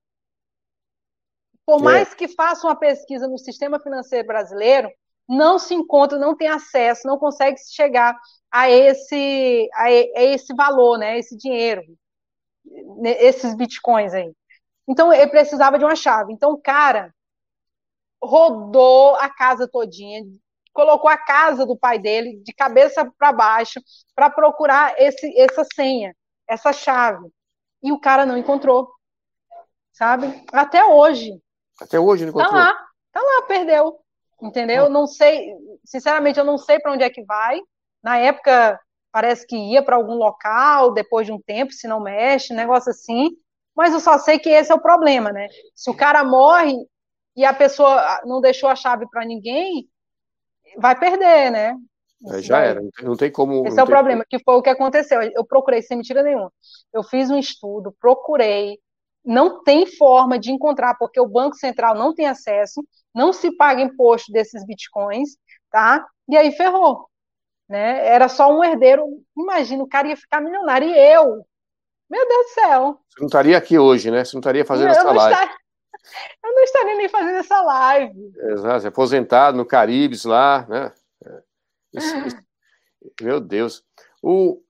Por 1.64 1.80
é. 1.80 1.82
mais 1.82 2.12
é. 2.12 2.14
que 2.14 2.28
faça 2.28 2.66
uma 2.66 2.76
pesquisa 2.76 3.26
no 3.26 3.38
sistema 3.38 3.80
financeiro 3.80 4.26
brasileiro, 4.26 4.90
não 5.28 5.58
se 5.58 5.74
encontra, 5.74 6.18
não 6.18 6.36
tem 6.36 6.48
acesso, 6.48 7.06
não 7.06 7.18
consegue 7.18 7.58
chegar 7.74 8.18
a 8.50 8.70
esse, 8.70 9.68
a, 9.74 9.90
esse 9.90 10.54
valor, 10.54 10.98
né, 10.98 11.18
esse 11.18 11.36
dinheiro, 11.36 11.82
esses 13.04 13.54
bitcoins 13.54 14.14
aí. 14.14 14.32
Então, 14.88 15.12
ele 15.12 15.30
precisava 15.30 15.78
de 15.78 15.84
uma 15.84 15.94
chave. 15.94 16.32
Então, 16.32 16.52
o 16.52 16.60
cara 16.60 17.14
rodou 18.22 19.14
a 19.16 19.28
casa 19.28 19.68
todinha, 19.68 20.24
colocou 20.78 21.10
a 21.10 21.18
casa 21.18 21.66
do 21.66 21.76
pai 21.76 21.98
dele 21.98 22.40
de 22.44 22.52
cabeça 22.52 23.04
para 23.18 23.32
baixo 23.32 23.80
para 24.14 24.30
procurar 24.30 24.94
esse, 24.96 25.36
essa 25.36 25.64
senha, 25.74 26.14
essa 26.46 26.72
chave. 26.72 27.28
E 27.82 27.90
o 27.90 27.98
cara 27.98 28.24
não 28.24 28.36
encontrou. 28.38 28.88
Sabe? 29.92 30.44
Até 30.52 30.84
hoje. 30.84 31.32
Até 31.80 31.98
hoje 31.98 32.22
não 32.22 32.30
encontrou. 32.30 32.52
Tá 32.52 32.56
lá, 32.56 32.86
tá 33.10 33.20
lá, 33.20 33.42
perdeu. 33.48 33.98
Entendeu? 34.40 34.86
Ah. 34.86 34.88
Não 34.88 35.08
sei, 35.08 35.52
sinceramente, 35.84 36.38
eu 36.38 36.44
não 36.44 36.56
sei 36.56 36.78
para 36.78 36.92
onde 36.92 37.02
é 37.02 37.10
que 37.10 37.24
vai. 37.24 37.60
Na 38.00 38.16
época, 38.18 38.80
parece 39.10 39.44
que 39.48 39.56
ia 39.56 39.82
para 39.82 39.96
algum 39.96 40.14
local, 40.14 40.92
depois 40.92 41.26
de 41.26 41.32
um 41.32 41.40
tempo, 41.40 41.72
se 41.72 41.88
não 41.88 41.98
mexe, 41.98 42.54
negócio 42.54 42.90
assim. 42.90 43.30
Mas 43.74 43.92
eu 43.92 43.98
só 43.98 44.16
sei 44.16 44.38
que 44.38 44.48
esse 44.48 44.70
é 44.70 44.74
o 44.76 44.80
problema, 44.80 45.32
né? 45.32 45.48
Se 45.74 45.90
o 45.90 45.96
cara 45.96 46.22
morre 46.22 46.76
e 47.34 47.44
a 47.44 47.52
pessoa 47.52 48.20
não 48.24 48.40
deixou 48.40 48.68
a 48.68 48.76
chave 48.76 49.08
para 49.10 49.24
ninguém, 49.24 49.88
vai 50.76 50.98
perder, 50.98 51.50
né? 51.50 51.74
É, 52.30 52.42
já 52.42 52.58
era, 52.58 52.80
não 53.02 53.16
tem 53.16 53.30
como. 53.30 53.66
Esse 53.66 53.78
é 53.78 53.82
o 53.82 53.86
problema, 53.86 54.24
como. 54.24 54.28
que 54.28 54.44
foi 54.44 54.54
o 54.56 54.62
que 54.62 54.70
aconteceu. 54.70 55.22
Eu 55.22 55.44
procurei, 55.44 55.82
sem 55.82 55.96
mentira 55.96 56.22
nenhuma. 56.22 56.52
Eu 56.92 57.02
fiz 57.04 57.30
um 57.30 57.38
estudo, 57.38 57.94
procurei, 58.00 58.78
não 59.24 59.62
tem 59.62 59.86
forma 59.86 60.38
de 60.38 60.50
encontrar, 60.50 60.96
porque 60.98 61.20
o 61.20 61.28
Banco 61.28 61.56
Central 61.56 61.94
não 61.94 62.12
tem 62.14 62.26
acesso, 62.26 62.82
não 63.14 63.32
se 63.32 63.54
paga 63.56 63.82
imposto 63.82 64.32
desses 64.32 64.66
bitcoins, 64.66 65.36
tá? 65.70 66.06
E 66.28 66.36
aí 66.36 66.50
ferrou. 66.52 67.08
Né? 67.68 68.06
Era 68.06 68.28
só 68.28 68.50
um 68.50 68.64
herdeiro. 68.64 69.04
Imagina, 69.36 69.82
o 69.82 69.88
cara 69.88 70.08
ia 70.08 70.16
ficar 70.16 70.40
milionário. 70.40 70.88
E 70.88 70.98
eu? 70.98 71.44
Meu 72.10 72.26
Deus 72.26 72.46
do 72.46 72.52
céu. 72.54 73.00
Você 73.08 73.20
não 73.20 73.26
estaria 73.26 73.58
aqui 73.58 73.78
hoje, 73.78 74.10
né? 74.10 74.24
Você 74.24 74.34
não 74.34 74.40
estaria 74.40 74.64
fazendo 74.64 74.88
eu 74.88 74.92
essa 74.92 75.12
live. 75.12 75.34
Estar... 75.34 75.56
Eu 76.42 76.54
não 76.54 76.62
estaria 76.62 76.96
nem 76.96 77.08
fazendo 77.08 77.36
essa 77.36 77.60
live. 77.62 78.32
Exato, 78.52 78.88
aposentado 78.88 79.56
no 79.56 79.66
Caribes 79.66 80.24
lá, 80.24 80.66
né? 80.68 80.92
Isso, 81.92 82.16
isso... 82.26 82.36
Meu 83.20 83.40
Deus. 83.40 83.84
O, 84.22 84.60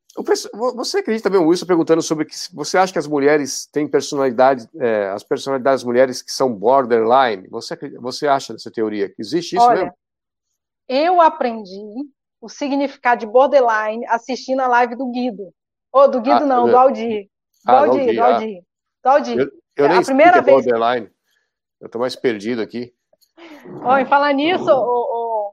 você 0.74 0.98
acredita 0.98 1.28
também, 1.28 1.44
o 1.44 1.48
Wilson, 1.48 1.66
perguntando 1.66 2.02
sobre 2.02 2.24
que 2.24 2.34
você 2.52 2.76
acha 2.76 2.92
que 2.92 2.98
as 2.98 3.06
mulheres 3.06 3.66
têm 3.66 3.86
personalidade, 3.86 4.68
é, 4.80 5.08
as 5.08 5.22
personalidades 5.22 5.82
das 5.82 5.86
mulheres 5.86 6.22
que 6.22 6.32
são 6.32 6.52
borderline? 6.52 7.46
Você, 7.48 7.76
você 8.00 8.26
acha 8.26 8.52
dessa 8.52 8.70
teoria? 8.70 9.12
Existe 9.18 9.56
isso 9.56 9.64
Olha, 9.64 9.84
mesmo? 9.84 9.94
Eu 10.88 11.20
aprendi 11.20 12.08
o 12.40 12.48
significado 12.48 13.20
de 13.20 13.26
borderline 13.26 14.04
assistindo 14.06 14.60
a 14.60 14.68
live 14.68 14.96
do 14.96 15.10
Guido. 15.10 15.52
Ou 15.92 16.02
oh, 16.02 16.08
do 16.08 16.20
Guido 16.20 16.44
ah, 16.44 16.46
não, 16.46 16.66
eu... 16.66 16.72
do 16.72 16.76
Aldir. 16.76 17.28
Do 17.64 17.70
ah, 17.70 17.78
Aldir, 17.80 18.14
do 18.14 18.22
Aldir. 18.22 18.62
Do 19.02 19.10
Aldir. 19.10 19.38
Eu, 19.38 19.50
eu 19.76 19.84
é, 19.84 19.88
nem 19.88 19.98
a 19.98 20.02
primeira 20.02 20.42
vez... 20.42 20.64
borderline. 20.64 21.10
Eu 21.80 21.86
estou 21.86 22.00
mais 22.00 22.16
perdido 22.16 22.60
aqui. 22.60 22.92
Oh, 23.84 24.06
falar 24.06 24.32
nisso, 24.32 24.70
o, 24.70 25.52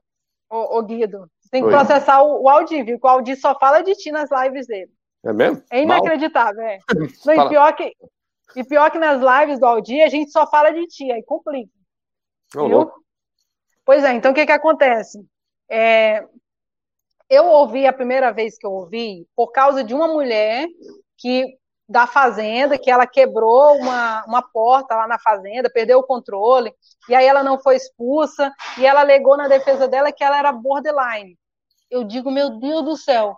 o, 0.49 0.79
o, 0.79 0.83
Guido, 0.83 1.29
tem 1.51 1.61
que 1.61 1.67
Oi. 1.67 1.73
processar 1.73 2.21
o, 2.23 2.43
o 2.43 2.49
Aldir, 2.49 2.83
viu? 2.83 2.99
O 3.01 3.07
Aldir 3.07 3.39
só 3.39 3.57
fala 3.57 3.81
de 3.81 3.93
ti 3.93 4.11
nas 4.11 4.29
lives 4.31 4.67
dele. 4.67 4.91
É 5.23 5.33
mesmo? 5.33 5.63
É 5.71 5.81
inacreditável, 5.81 6.61
Mal. 6.61 6.69
é. 6.69 6.79
Não, 7.25 7.45
e, 7.45 7.49
pior 7.49 7.75
que, 7.75 7.95
e 8.55 8.63
pior 8.63 8.91
que 8.91 8.99
nas 8.99 9.21
lives 9.21 9.59
do 9.59 9.65
Aldir 9.65 10.03
a 10.03 10.09
gente 10.09 10.31
só 10.31 10.47
fala 10.49 10.71
de 10.71 10.85
ti, 10.87 11.11
aí 11.11 11.23
complica. 11.23 11.71
Viu? 12.53 12.91
Pois 13.83 14.03
é, 14.03 14.13
então 14.13 14.31
o 14.31 14.35
que 14.35 14.45
que 14.45 14.51
acontece? 14.51 15.23
É, 15.69 16.25
eu 17.29 17.45
ouvi 17.45 17.85
a 17.85 17.93
primeira 17.93 18.31
vez 18.31 18.57
que 18.57 18.65
eu 18.65 18.71
ouvi 18.71 19.27
por 19.35 19.51
causa 19.51 19.83
de 19.83 19.93
uma 19.93 20.07
mulher 20.07 20.67
que 21.17 21.57
da 21.87 22.07
fazenda, 22.07 22.79
que 22.79 22.89
ela 22.89 23.05
quebrou 23.05 23.77
uma, 23.77 24.25
uma 24.25 24.41
porta 24.41 24.95
lá 24.95 25.07
na 25.07 25.19
fazenda, 25.19 25.69
perdeu 25.69 25.99
o 25.99 26.03
controle, 26.03 26.73
e 27.07 27.13
aí 27.13 27.25
ela 27.25 27.43
não 27.43 27.59
foi 27.59 27.75
expulsa, 27.75 28.51
e 28.77 28.85
ela 28.85 29.01
alegou 29.01 29.37
na 29.37 29.47
defesa 29.47 29.87
dela 29.87 30.11
que 30.11 30.23
ela 30.23 30.37
era 30.37 30.51
borderline 30.51 31.37
eu 31.89 32.03
digo, 32.03 32.31
meu 32.31 32.59
Deus 32.59 32.83
do 32.83 32.97
céu, 32.97 33.37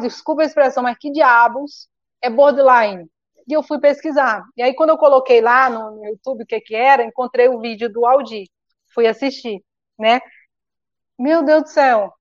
desculpa 0.00 0.42
a 0.42 0.44
expressão, 0.44 0.82
mas 0.82 0.98
que 0.98 1.10
diabos 1.10 1.88
é 2.20 2.28
borderline? 2.28 3.08
E 3.48 3.52
eu 3.52 3.62
fui 3.62 3.78
pesquisar. 3.78 4.44
E 4.56 4.62
aí, 4.62 4.74
quando 4.74 4.90
eu 4.90 4.98
coloquei 4.98 5.40
lá 5.40 5.68
no, 5.68 6.04
YouTube 6.06 6.42
o 6.42 6.46
que, 6.46 6.60
que 6.60 6.74
era, 6.74 7.04
encontrei 7.04 7.48
o 7.48 7.60
vídeo 7.60 7.92
do 7.92 8.06
Aldi. 8.06 8.50
Fui 8.94 9.06
assistir, 9.06 9.62
né? 9.98 10.20
Meu 11.18 11.42
Deus 11.42 11.64
do 11.64 11.68
céu. 11.68 12.12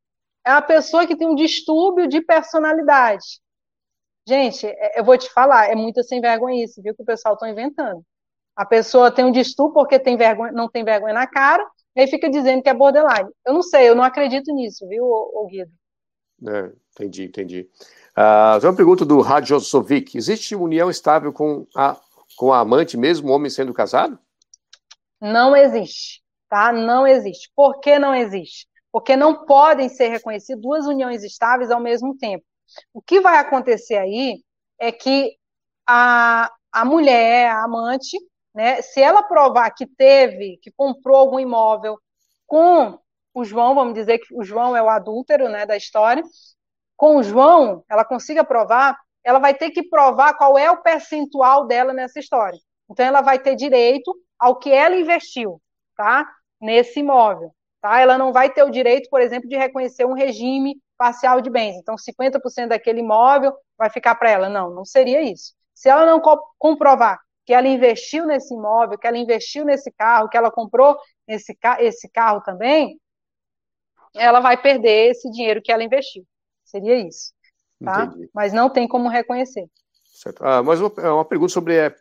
É 0.45 0.51
uma 0.51 0.61
pessoa 0.61 1.07
que 1.07 1.15
tem 1.15 1.27
um 1.27 1.35
distúrbio 1.35 2.07
de 2.07 2.21
personalidade. 2.21 3.41
Gente, 4.27 4.65
é, 4.65 4.99
eu 4.99 5.03
vou 5.03 5.17
te 5.17 5.29
falar, 5.31 5.69
é 5.69 5.75
muito 5.75 6.03
sem 6.03 6.21
vergonha 6.21 6.63
isso, 6.63 6.81
viu? 6.81 6.95
Que 6.95 7.01
o 7.01 7.05
pessoal 7.05 7.33
está 7.33 7.49
inventando. 7.49 8.03
A 8.55 8.65
pessoa 8.65 9.11
tem 9.11 9.25
um 9.25 9.31
distúrbio 9.31 9.73
porque 9.73 9.99
tem 9.99 10.15
vergonha, 10.15 10.51
não 10.51 10.69
tem 10.69 10.83
vergonha 10.83 11.13
na 11.13 11.27
cara, 11.27 11.65
e 11.95 12.01
aí 12.01 12.07
fica 12.07 12.29
dizendo 12.29 12.61
que 12.61 12.69
é 12.69 12.73
borderline. 12.73 13.29
Eu 13.45 13.53
não 13.53 13.63
sei, 13.63 13.89
eu 13.89 13.95
não 13.95 14.03
acredito 14.03 14.53
nisso, 14.53 14.87
viu, 14.87 15.05
Guido? 15.49 15.71
É, 16.47 16.71
entendi, 16.91 17.25
entendi. 17.25 17.69
Uh, 18.17 18.65
uma 18.65 18.75
pergunta 18.75 19.05
do 19.05 19.21
Radiosovic. 19.21 20.17
Existe 20.17 20.55
união 20.55 20.89
estável 20.89 21.33
com 21.33 21.65
a, 21.75 21.97
com 22.37 22.53
a 22.53 22.59
amante, 22.59 22.97
mesmo 22.97 23.29
o 23.29 23.31
homem 23.33 23.49
sendo 23.49 23.73
casado? 23.73 24.19
Não 25.19 25.55
existe, 25.55 26.21
tá? 26.49 26.71
Não 26.71 27.07
existe. 27.07 27.51
Por 27.55 27.79
que 27.79 27.97
não 27.97 28.13
existe? 28.13 28.67
Porque 28.91 29.15
não 29.15 29.45
podem 29.45 29.89
ser 29.89 30.09
reconhecidas 30.09 30.61
duas 30.61 30.85
uniões 30.85 31.23
estáveis 31.23 31.71
ao 31.71 31.79
mesmo 31.79 32.15
tempo. 32.17 32.43
O 32.93 33.01
que 33.01 33.19
vai 33.21 33.37
acontecer 33.37 33.97
aí 33.97 34.43
é 34.79 34.91
que 34.91 35.35
a, 35.87 36.51
a 36.71 36.85
mulher, 36.85 37.49
a 37.49 37.63
amante, 37.63 38.17
né? 38.53 38.81
Se 38.81 39.01
ela 39.01 39.23
provar 39.23 39.71
que 39.71 39.85
teve, 39.85 40.57
que 40.61 40.71
comprou 40.71 41.17
algum 41.17 41.39
imóvel 41.39 41.97
com 42.45 42.99
o 43.33 43.43
João, 43.43 43.73
vamos 43.73 43.93
dizer 43.93 44.19
que 44.19 44.33
o 44.33 44.43
João 44.43 44.75
é 44.75 44.81
o 44.81 44.89
adúltero 44.89 45.49
né, 45.49 45.65
da 45.65 45.75
história, 45.75 46.23
com 46.95 47.17
o 47.17 47.23
João, 47.23 47.83
ela 47.89 48.05
consiga 48.05 48.43
provar, 48.43 48.97
ela 49.23 49.39
vai 49.39 49.55
ter 49.55 49.71
que 49.71 49.83
provar 49.83 50.35
qual 50.35 50.57
é 50.57 50.69
o 50.69 50.81
percentual 50.81 51.65
dela 51.65 51.93
nessa 51.93 52.19
história. 52.19 52.59
Então, 52.89 53.05
ela 53.05 53.21
vai 53.21 53.39
ter 53.39 53.55
direito 53.55 54.13
ao 54.37 54.59
que 54.59 54.71
ela 54.71 54.95
investiu, 54.95 55.59
tá? 55.95 56.29
Nesse 56.61 56.99
imóvel, 56.99 57.51
tá? 57.81 57.99
Ela 57.99 58.17
não 58.17 58.31
vai 58.31 58.51
ter 58.51 58.63
o 58.63 58.69
direito, 58.69 59.09
por 59.09 59.19
exemplo, 59.19 59.49
de 59.49 59.57
reconhecer 59.57 60.05
um 60.05 60.13
regime 60.13 60.79
parcial 61.03 61.41
de 61.41 61.49
bens. 61.49 61.75
Então, 61.75 61.95
50% 61.95 62.69
daquele 62.69 63.01
imóvel 63.01 63.53
vai 63.77 63.89
ficar 63.89 64.15
para 64.15 64.31
ela. 64.31 64.47
Não, 64.47 64.69
não 64.69 64.85
seria 64.85 65.21
isso. 65.21 65.53
Se 65.73 65.89
ela 65.89 66.05
não 66.05 66.21
comprovar 66.57 67.19
que 67.45 67.53
ela 67.53 67.67
investiu 67.67 68.25
nesse 68.25 68.53
imóvel, 68.53 68.97
que 68.97 69.05
ela 69.05 69.17
investiu 69.17 69.65
nesse 69.65 69.91
carro, 69.91 70.29
que 70.29 70.37
ela 70.37 70.49
comprou 70.49 70.97
esse, 71.27 71.57
esse 71.79 72.07
carro 72.07 72.39
também, 72.39 72.97
ela 74.15 74.39
vai 74.39 74.55
perder 74.55 75.11
esse 75.11 75.29
dinheiro 75.29 75.61
que 75.61 75.73
ela 75.73 75.83
investiu. 75.83 76.23
Seria 76.63 76.95
isso. 76.95 77.33
Tá? 77.83 78.09
Mas 78.33 78.53
não 78.53 78.69
tem 78.69 78.87
como 78.87 79.09
reconhecer. 79.09 79.67
Certo. 80.05 80.41
Ah, 80.41 80.63
mas 80.63 80.79
uma, 80.79 80.93
é 80.99 81.09
uma 81.09 81.25
pergunta 81.25 81.51
sobre 81.51 81.75
é, 81.75 81.93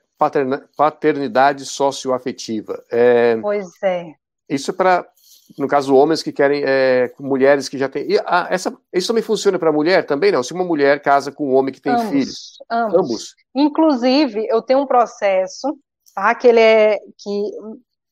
paternidade 0.77 1.67
socioafetiva. 1.67 2.81
É, 2.89 3.37
pois 3.39 3.67
é. 3.83 4.15
Isso 4.49 4.71
é 4.71 4.75
para 4.75 5.12
no 5.59 5.69
caso, 5.69 5.95
homens 5.95 6.23
que 6.23 6.33
querem, 6.33 6.63
é, 6.65 7.13
mulheres 7.19 7.69
que 7.69 7.79
já 7.79 7.89
têm. 7.89 8.11
E, 8.11 8.19
ah, 8.25 8.47
essa, 8.51 8.77
isso 8.93 9.09
também 9.09 9.23
funciona 9.23 9.59
para 9.59 9.73
mulher 9.73 10.07
também, 10.07 10.33
não? 10.33 10.43
Se 10.43 10.53
uma 10.53 10.65
mulher 10.65 11.01
casa 11.03 11.33
com 11.33 11.51
um 11.51 11.55
homem 11.55 11.73
que 11.73 11.81
tem 11.81 11.93
ambos, 11.93 12.09
filhos. 12.09 12.59
Ambos. 12.71 12.99
ambos. 12.99 13.37
Inclusive, 13.55 14.47
eu 14.49 14.63
tenho 14.63 14.81
um 14.81 14.87
processo, 14.87 15.79
tá? 16.15 16.35
Que 16.35 16.49
ele 16.49 16.61
é 16.61 16.99
que 17.19 17.51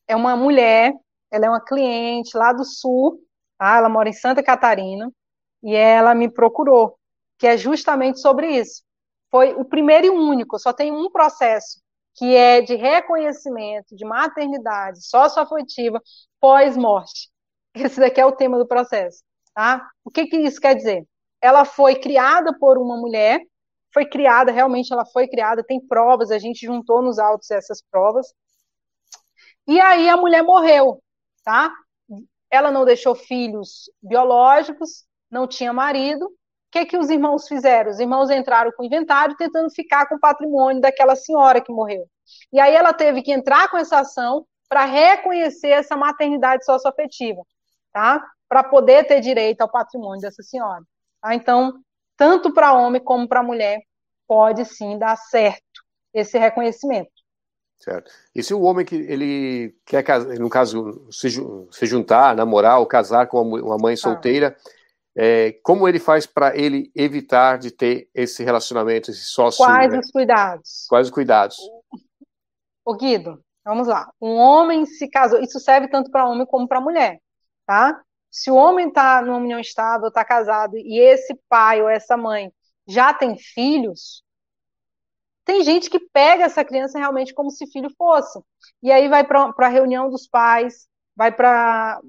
é 0.08 0.16
uma 0.16 0.36
mulher, 0.36 0.92
ela 1.30 1.46
é 1.46 1.48
uma 1.48 1.60
cliente 1.60 2.36
lá 2.36 2.52
do 2.52 2.64
sul, 2.64 3.20
tá? 3.58 3.76
Ela 3.76 3.88
mora 3.88 4.08
em 4.08 4.12
Santa 4.12 4.42
Catarina, 4.42 5.10
e 5.62 5.74
ela 5.74 6.14
me 6.14 6.28
procurou, 6.28 6.96
que 7.38 7.46
é 7.46 7.56
justamente 7.56 8.20
sobre 8.20 8.48
isso. 8.48 8.82
Foi 9.30 9.54
o 9.54 9.64
primeiro 9.64 10.06
e 10.06 10.10
único, 10.10 10.58
só 10.58 10.72
tem 10.72 10.90
um 10.90 11.10
processo 11.10 11.80
que 12.14 12.34
é 12.34 12.60
de 12.60 12.74
reconhecimento 12.74 13.94
de 13.94 14.04
maternidade 14.04 15.02
socioafetiva 15.06 16.02
pós-morte. 16.40 17.30
Esse 17.74 18.00
daqui 18.00 18.20
é 18.20 18.26
o 18.26 18.32
tema 18.32 18.58
do 18.58 18.66
processo, 18.66 19.22
tá? 19.54 19.88
O 20.04 20.10
que, 20.10 20.26
que 20.26 20.36
isso 20.38 20.60
quer 20.60 20.74
dizer? 20.74 21.06
Ela 21.40 21.64
foi 21.64 21.94
criada 21.96 22.56
por 22.58 22.78
uma 22.78 22.96
mulher, 22.96 23.40
foi 23.92 24.06
criada, 24.06 24.52
realmente 24.52 24.92
ela 24.92 25.04
foi 25.06 25.28
criada, 25.28 25.64
tem 25.64 25.80
provas, 25.80 26.30
a 26.30 26.38
gente 26.38 26.66
juntou 26.66 27.02
nos 27.02 27.18
autos 27.18 27.50
essas 27.50 27.82
provas. 27.90 28.26
E 29.66 29.80
aí 29.80 30.08
a 30.08 30.16
mulher 30.16 30.42
morreu, 30.42 31.02
tá? 31.44 31.72
Ela 32.50 32.70
não 32.70 32.84
deixou 32.84 33.14
filhos 33.14 33.90
biológicos, 34.02 35.04
não 35.30 35.46
tinha 35.46 35.72
marido. 35.72 36.26
O 36.26 36.32
que, 36.72 36.86
que 36.86 36.98
os 36.98 37.10
irmãos 37.10 37.48
fizeram? 37.48 37.90
Os 37.90 37.98
irmãos 37.98 38.30
entraram 38.30 38.72
com 38.72 38.82
o 38.82 38.86
inventário 38.86 39.36
tentando 39.36 39.70
ficar 39.70 40.08
com 40.08 40.16
o 40.16 40.20
patrimônio 40.20 40.80
daquela 40.80 41.16
senhora 41.16 41.60
que 41.60 41.72
morreu. 41.72 42.06
E 42.52 42.60
aí 42.60 42.74
ela 42.74 42.92
teve 42.92 43.22
que 43.22 43.32
entrar 43.32 43.68
com 43.70 43.76
essa 43.76 44.00
ação 44.00 44.46
para 44.70 44.84
reconhecer 44.84 45.70
essa 45.70 45.96
maternidade 45.96 46.64
socioafetiva, 46.64 47.42
tá? 47.92 48.24
Para 48.48 48.62
poder 48.62 49.04
ter 49.04 49.20
direito 49.20 49.62
ao 49.62 49.68
patrimônio 49.68 50.20
dessa 50.20 50.44
senhora. 50.44 50.84
Tá? 51.20 51.34
Então, 51.34 51.82
tanto 52.16 52.54
para 52.54 52.72
homem 52.72 53.02
como 53.02 53.28
para 53.28 53.42
mulher, 53.42 53.80
pode 54.28 54.64
sim 54.64 54.96
dar 54.96 55.16
certo 55.16 55.60
esse 56.14 56.38
reconhecimento. 56.38 57.10
Certo. 57.80 58.12
E 58.32 58.42
se 58.44 58.54
o 58.54 58.60
homem 58.60 58.86
que 58.86 58.94
ele 58.94 59.74
quer, 59.84 60.04
no 60.38 60.48
caso, 60.48 61.08
se, 61.10 61.28
juntar, 61.86 62.36
namorar 62.36 62.78
ou 62.78 62.86
casar 62.86 63.26
com 63.26 63.42
uma 63.42 63.78
mãe 63.78 63.96
tá. 63.96 64.02
solteira, 64.02 64.56
ah. 64.56 64.70
é, 65.16 65.52
como 65.64 65.88
ele 65.88 65.98
faz 65.98 66.26
para 66.26 66.56
ele 66.56 66.92
evitar 66.94 67.58
de 67.58 67.72
ter 67.72 68.08
esse 68.14 68.44
relacionamento, 68.44 69.10
esse 69.10 69.24
sócio? 69.24 69.64
Quais 69.64 69.90
né? 69.90 69.98
os 69.98 70.10
cuidados? 70.12 70.86
Quais 70.88 71.06
os 71.08 71.12
cuidados? 71.12 71.56
Ô 72.84 72.94
Guido, 72.94 73.42
vamos 73.64 73.88
lá. 73.88 74.10
Um 74.20 74.36
homem 74.36 74.86
se 74.86 75.08
casou, 75.08 75.40
isso 75.40 75.60
serve 75.60 75.88
tanto 75.88 76.10
para 76.10 76.28
homem 76.28 76.46
como 76.46 76.68
para 76.68 76.80
mulher, 76.80 77.20
tá? 77.66 78.00
Se 78.30 78.50
o 78.50 78.54
homem 78.54 78.88
está 78.88 79.22
numa 79.22 79.38
união 79.38 79.58
estável, 79.58 80.08
está 80.08 80.24
casado, 80.24 80.76
e 80.76 80.98
esse 81.00 81.34
pai 81.48 81.82
ou 81.82 81.88
essa 81.88 82.16
mãe 82.16 82.52
já 82.86 83.12
tem 83.12 83.36
filhos, 83.36 84.22
tem 85.44 85.64
gente 85.64 85.90
que 85.90 85.98
pega 85.98 86.44
essa 86.44 86.64
criança 86.64 86.98
realmente 86.98 87.34
como 87.34 87.50
se 87.50 87.66
filho 87.66 87.90
fosse. 87.96 88.40
E 88.82 88.92
aí 88.92 89.08
vai 89.08 89.24
para 89.24 89.52
a 89.58 89.68
reunião 89.68 90.08
dos 90.10 90.28
pais, 90.28 90.88
vai 91.16 91.32
para. 91.32 92.00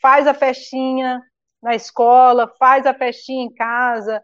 faz 0.00 0.26
a 0.26 0.34
festinha 0.34 1.22
na 1.62 1.74
escola, 1.74 2.52
faz 2.58 2.86
a 2.86 2.92
festinha 2.92 3.44
em 3.44 3.54
casa, 3.54 4.22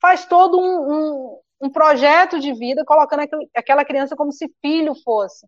faz 0.00 0.26
todo 0.26 0.58
um, 0.58 0.92
um, 0.92 1.40
um 1.62 1.70
projeto 1.70 2.40
de 2.40 2.52
vida 2.52 2.84
colocando 2.84 3.22
aquela 3.56 3.84
criança 3.84 4.16
como 4.16 4.32
se 4.32 4.52
filho 4.60 4.94
fosse. 5.02 5.46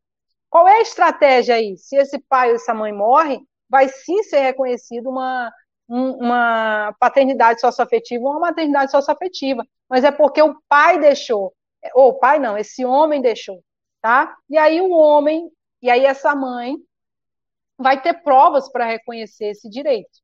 Qual 0.53 0.69
é 0.69 0.75
a 0.81 0.83
estratégia 0.83 1.55
aí? 1.55 1.79
Se 1.79 1.97
esse 1.97 2.19
pai 2.29 2.51
ou 2.51 2.57
essa 2.57 2.75
mãe 2.75 2.93
morre, 2.93 3.41
vai 3.71 3.89
sim 3.89 4.23
ser 4.23 4.41
reconhecido 4.41 5.09
uma, 5.09 5.51
uma 5.89 6.95
paternidade 7.01 7.59
socioafetiva 7.59 8.23
ou 8.23 8.33
uma 8.33 8.41
maternidade 8.41 8.91
socioafetiva, 8.91 9.67
mas 9.89 10.05
é 10.05 10.11
porque 10.13 10.43
o 10.43 10.55
pai 10.69 11.01
deixou 11.01 11.55
ou 11.95 12.11
o 12.11 12.19
pai 12.19 12.39
não, 12.39 12.59
esse 12.59 12.85
homem 12.85 13.23
deixou, 13.23 13.65
tá? 14.03 14.37
E 14.47 14.59
aí 14.59 14.79
o 14.83 14.91
homem, 14.91 15.51
e 15.81 15.89
aí 15.89 16.05
essa 16.05 16.35
mãe 16.35 16.77
vai 17.79 18.03
ter 18.03 18.23
provas 18.23 18.71
para 18.71 18.85
reconhecer 18.85 19.47
esse 19.47 19.71
direito, 19.71 20.21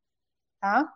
tá? 0.60 0.92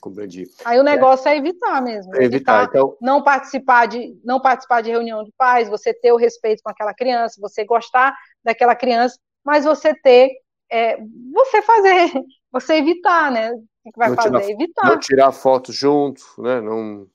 Compreendi. 0.00 0.46
Aí 0.64 0.78
o 0.78 0.82
negócio 0.82 1.28
é, 1.28 1.34
é 1.34 1.36
evitar 1.38 1.82
mesmo. 1.82 2.14
É 2.14 2.24
evitar, 2.24 2.62
evitar, 2.62 2.68
então... 2.68 2.96
não 3.00 3.22
participar 3.22 3.86
de 3.86 4.18
não 4.24 4.40
participar 4.40 4.80
de 4.80 4.90
reunião 4.90 5.22
de 5.24 5.32
pais, 5.36 5.68
você 5.68 5.92
ter 5.92 6.12
o 6.12 6.16
respeito 6.16 6.62
com 6.62 6.70
aquela 6.70 6.94
criança, 6.94 7.40
você 7.40 7.64
gostar 7.64 8.14
daquela 8.42 8.74
criança, 8.74 9.18
mas 9.44 9.64
você 9.64 9.94
ter 9.94 10.30
é, 10.70 10.96
você 11.32 11.62
fazer, 11.62 12.12
você 12.50 12.74
evitar, 12.74 13.30
né? 13.30 13.52
O 13.84 13.92
que 13.92 13.98
vai 13.98 14.08
não 14.08 14.16
fazer? 14.16 14.30
Tirar, 14.30 14.50
evitar. 14.50 14.86
Não 14.86 14.98
tirar 14.98 15.32
foto 15.32 15.72
junto, 15.72 16.22
né? 16.38 16.60
Não 16.60 17.06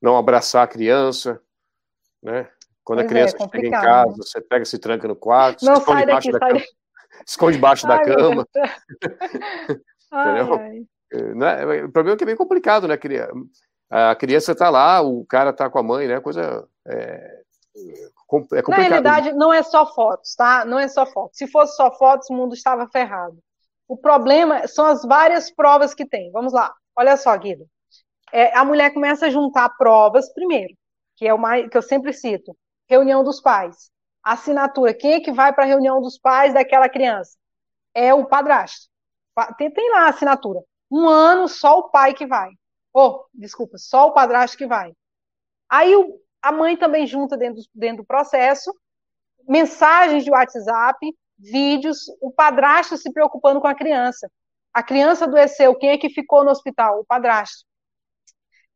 não 0.00 0.16
abraçar 0.16 0.62
a 0.62 0.68
criança, 0.68 1.40
né? 2.22 2.48
Quando 2.84 3.00
pois 3.00 3.06
a 3.06 3.08
criança 3.08 3.36
é, 3.36 3.40
chega 3.40 3.66
em 3.66 3.70
casa, 3.70 4.10
né? 4.10 4.16
você 4.16 4.40
pega, 4.40 4.64
se 4.64 4.78
tranca 4.78 5.08
no 5.08 5.16
quarto, 5.16 5.64
não, 5.64 5.74
esconde 5.74 6.00
debaixo 6.00 6.30
da 6.30 6.38
cama. 6.38 6.62
Esconde 7.26 7.52
debaixo 7.56 7.86
da 7.88 7.98
cama. 8.04 8.48
Entendeu? 10.12 10.54
Ai. 10.54 10.86
É, 11.12 11.84
o 11.84 11.92
problema 11.92 12.14
é 12.14 12.18
que 12.18 12.24
é 12.24 12.26
bem 12.26 12.36
complicado, 12.36 12.86
né? 12.86 12.98
A 13.90 14.14
criança 14.14 14.52
está 14.52 14.68
lá, 14.68 15.00
o 15.00 15.24
cara 15.24 15.50
está 15.50 15.70
com 15.70 15.78
a 15.78 15.82
mãe, 15.82 16.06
né? 16.06 16.20
Coisa. 16.20 16.66
É, 16.86 17.40
é 18.52 18.62
complicado. 18.62 18.68
Na 18.68 18.76
realidade, 18.76 19.32
não 19.32 19.52
é 19.52 19.62
só 19.62 19.86
fotos, 19.94 20.34
tá? 20.34 20.64
Não 20.64 20.78
é 20.78 20.88
só 20.88 21.06
fotos. 21.06 21.38
Se 21.38 21.46
fosse 21.46 21.76
só 21.76 21.90
fotos, 21.96 22.28
o 22.28 22.34
mundo 22.34 22.54
estava 22.54 22.86
ferrado. 22.88 23.38
O 23.86 23.96
problema 23.96 24.66
são 24.66 24.84
as 24.84 25.02
várias 25.02 25.50
provas 25.50 25.94
que 25.94 26.04
tem. 26.04 26.30
Vamos 26.32 26.52
lá. 26.52 26.74
Olha 26.94 27.16
só, 27.16 27.34
Guido 27.36 27.66
é, 28.32 28.56
a 28.56 28.64
mulher 28.64 28.92
começa 28.92 29.26
a 29.26 29.30
juntar 29.30 29.70
provas 29.70 30.32
primeiro, 30.32 30.74
que 31.16 31.26
é 31.26 31.32
o 31.32 31.38
mais, 31.38 31.68
que 31.68 31.76
eu 31.76 31.82
sempre 31.82 32.12
cito, 32.12 32.56
reunião 32.88 33.24
dos 33.24 33.40
pais, 33.40 33.90
assinatura, 34.22 34.94
quem 34.94 35.14
é 35.14 35.20
que 35.20 35.32
vai 35.32 35.52
para 35.52 35.64
a 35.64 35.66
reunião 35.66 36.00
dos 36.00 36.18
pais 36.18 36.54
daquela 36.54 36.88
criança? 36.88 37.36
É 37.94 38.12
o 38.12 38.26
padrasto. 38.26 38.88
Tem, 39.56 39.70
tem 39.70 39.90
lá 39.90 40.06
a 40.06 40.08
assinatura. 40.10 40.60
Um 40.90 41.08
ano 41.08 41.48
só 41.48 41.78
o 41.78 41.90
pai 41.90 42.14
que 42.14 42.26
vai. 42.26 42.50
Oh, 42.92 43.24
desculpa, 43.34 43.78
só 43.78 44.08
o 44.08 44.12
padrasto 44.12 44.56
que 44.56 44.66
vai. 44.66 44.92
Aí 45.68 45.94
o, 45.94 46.20
a 46.42 46.50
mãe 46.50 46.76
também 46.76 47.06
junta 47.06 47.36
dentro, 47.36 47.62
dentro 47.74 47.98
do 47.98 48.06
processo 48.06 48.72
mensagens 49.48 50.24
de 50.24 50.30
WhatsApp, 50.30 50.98
vídeos, 51.38 52.04
o 52.20 52.30
padrasto 52.30 52.96
se 52.98 53.10
preocupando 53.10 53.60
com 53.60 53.66
a 53.66 53.74
criança. 53.74 54.30
A 54.74 54.82
criança 54.82 55.24
adoeceu, 55.24 55.74
quem 55.74 55.90
é 55.90 55.98
que 55.98 56.10
ficou 56.10 56.44
no 56.44 56.50
hospital? 56.50 57.00
O 57.00 57.04
padrasto. 57.04 57.64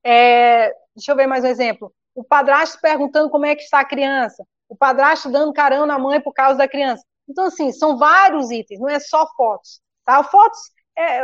É, 0.03 0.73
deixa 0.97 1.13
eu 1.13 1.17
ver 1.17 1.27
mais 1.27 1.45
um 1.45 1.49
exemplo. 1.49 1.95
O 2.15 2.25
padrasto 2.25 2.81
perguntando 2.81 3.31
como 3.31 3.45
é 3.45 3.55
que 3.55 3.63
está 3.63 3.81
a 3.81 3.85
criança. 3.85 4.45
O 4.69 4.77
padrasto 4.77 5.31
dando 5.31 5.53
carão 5.53 5.85
na 5.85 5.99
mãe 5.99 6.21
por 6.21 6.33
causa 6.33 6.57
da 6.57 6.67
criança. 6.67 7.05
Então, 7.29 7.45
assim, 7.45 7.71
são 7.73 7.99
vários 7.99 8.51
itens, 8.51 8.81
não 8.81 8.89
é 8.89 8.99
só 8.99 9.27
fotos. 9.37 9.81
Tá? 10.05 10.25
Fotos 10.25 10.59
é, 10.97 11.23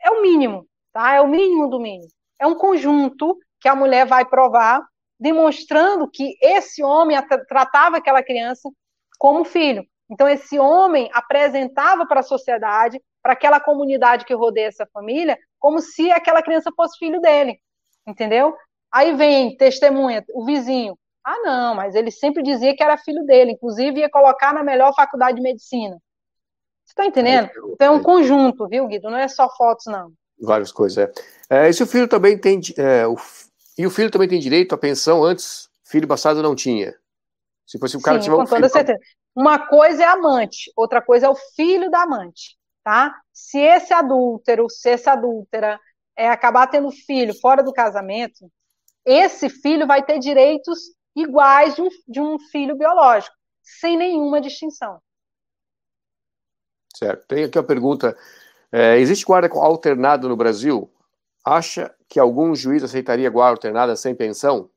é 0.00 0.10
o 0.10 0.22
mínimo, 0.22 0.66
tá? 0.92 1.14
É 1.14 1.20
o 1.20 1.28
mínimo 1.28 1.68
do 1.68 1.80
mínimo. 1.80 2.08
É 2.38 2.46
um 2.46 2.54
conjunto 2.54 3.38
que 3.60 3.68
a 3.68 3.74
mulher 3.74 4.06
vai 4.06 4.24
provar, 4.24 4.82
demonstrando 5.18 6.08
que 6.08 6.36
esse 6.40 6.82
homem 6.82 7.18
tratava 7.48 7.96
aquela 7.96 8.22
criança 8.22 8.68
como 9.18 9.44
filho. 9.44 9.84
Então, 10.10 10.28
esse 10.28 10.58
homem 10.58 11.10
apresentava 11.12 12.06
para 12.06 12.20
a 12.20 12.22
sociedade, 12.22 13.00
para 13.22 13.32
aquela 13.32 13.60
comunidade 13.60 14.24
que 14.24 14.34
rodeia 14.34 14.68
essa 14.68 14.86
família, 14.92 15.36
como 15.58 15.80
se 15.80 16.10
aquela 16.10 16.42
criança 16.42 16.70
fosse 16.74 16.96
filho 16.98 17.20
dele 17.20 17.60
entendeu? 18.10 18.54
Aí 18.90 19.14
vem 19.14 19.56
testemunha, 19.56 20.24
o 20.34 20.44
vizinho. 20.44 20.98
Ah, 21.24 21.38
não, 21.42 21.74
mas 21.74 21.94
ele 21.94 22.10
sempre 22.10 22.42
dizia 22.42 22.74
que 22.74 22.82
era 22.82 22.96
filho 22.96 23.24
dele, 23.24 23.52
inclusive 23.52 24.00
ia 24.00 24.10
colocar 24.10 24.54
na 24.54 24.62
melhor 24.62 24.94
faculdade 24.94 25.36
de 25.36 25.42
medicina. 25.42 25.98
Você 26.88 26.92
está 26.92 27.04
entendendo? 27.04 27.50
Então 27.74 27.86
é 27.86 27.90
um 27.90 28.02
conjunto, 28.02 28.66
viu, 28.66 28.86
Guido? 28.86 29.10
Não 29.10 29.18
é 29.18 29.28
só 29.28 29.46
fotos, 29.54 29.84
não. 29.86 30.10
Várias 30.40 30.72
coisas, 30.72 30.96
é. 30.96 31.12
é 31.50 31.68
e 31.68 31.72
se 31.74 31.82
o 31.82 31.86
filho 31.86 32.08
também 32.08 32.38
tem. 32.38 32.58
É, 32.78 33.06
o, 33.06 33.14
e 33.76 33.86
o 33.86 33.90
filho 33.90 34.10
também 34.10 34.26
tem 34.26 34.40
direito 34.40 34.74
à 34.74 34.78
pensão 34.78 35.22
antes, 35.22 35.68
filho 35.84 36.06
bastardo 36.06 36.42
não 36.42 36.54
tinha. 36.54 36.94
Se 37.66 37.78
fosse 37.78 37.94
o 37.94 38.00
cara 38.00 38.16
Sim, 38.16 38.24
tiver 38.24 38.36
com 38.36 38.42
um 38.42 38.46
toda 38.46 38.68
certeza. 38.70 38.98
Uma 39.36 39.58
coisa 39.66 40.02
é 40.02 40.06
amante, 40.06 40.72
outra 40.74 41.02
coisa 41.02 41.26
é 41.26 41.28
o 41.28 41.36
filho 41.54 41.90
da 41.90 42.04
amante, 42.04 42.56
tá? 42.82 43.14
Se 43.34 43.58
esse 43.58 43.92
adúltero, 43.92 44.66
se 44.70 44.88
essa 44.88 45.12
adúltera 45.12 45.78
é, 46.16 46.30
acabar 46.30 46.68
tendo 46.68 46.90
filho 46.90 47.38
fora 47.38 47.62
do 47.62 47.72
casamento, 47.72 48.50
esse 49.04 49.50
filho 49.50 49.86
vai 49.86 50.02
ter 50.02 50.18
direitos 50.18 50.78
iguais 51.14 51.74
de 51.74 51.82
um, 51.82 51.88
de 52.08 52.20
um 52.20 52.38
filho 52.50 52.76
biológico, 52.76 53.36
sem 53.62 53.94
nenhuma 53.94 54.40
distinção. 54.40 54.98
Certo. 56.96 57.26
Tem 57.26 57.44
aqui 57.44 57.58
a 57.58 57.62
pergunta: 57.62 58.16
é, 58.72 58.98
existe 58.98 59.24
guarda 59.24 59.48
alternada 59.54 60.28
no 60.28 60.36
Brasil? 60.36 60.90
Acha 61.44 61.94
que 62.08 62.18
algum 62.18 62.54
juiz 62.54 62.82
aceitaria 62.82 63.30
guarda 63.30 63.52
alternada 63.52 63.96
sem 63.96 64.14
pensão? 64.14 64.70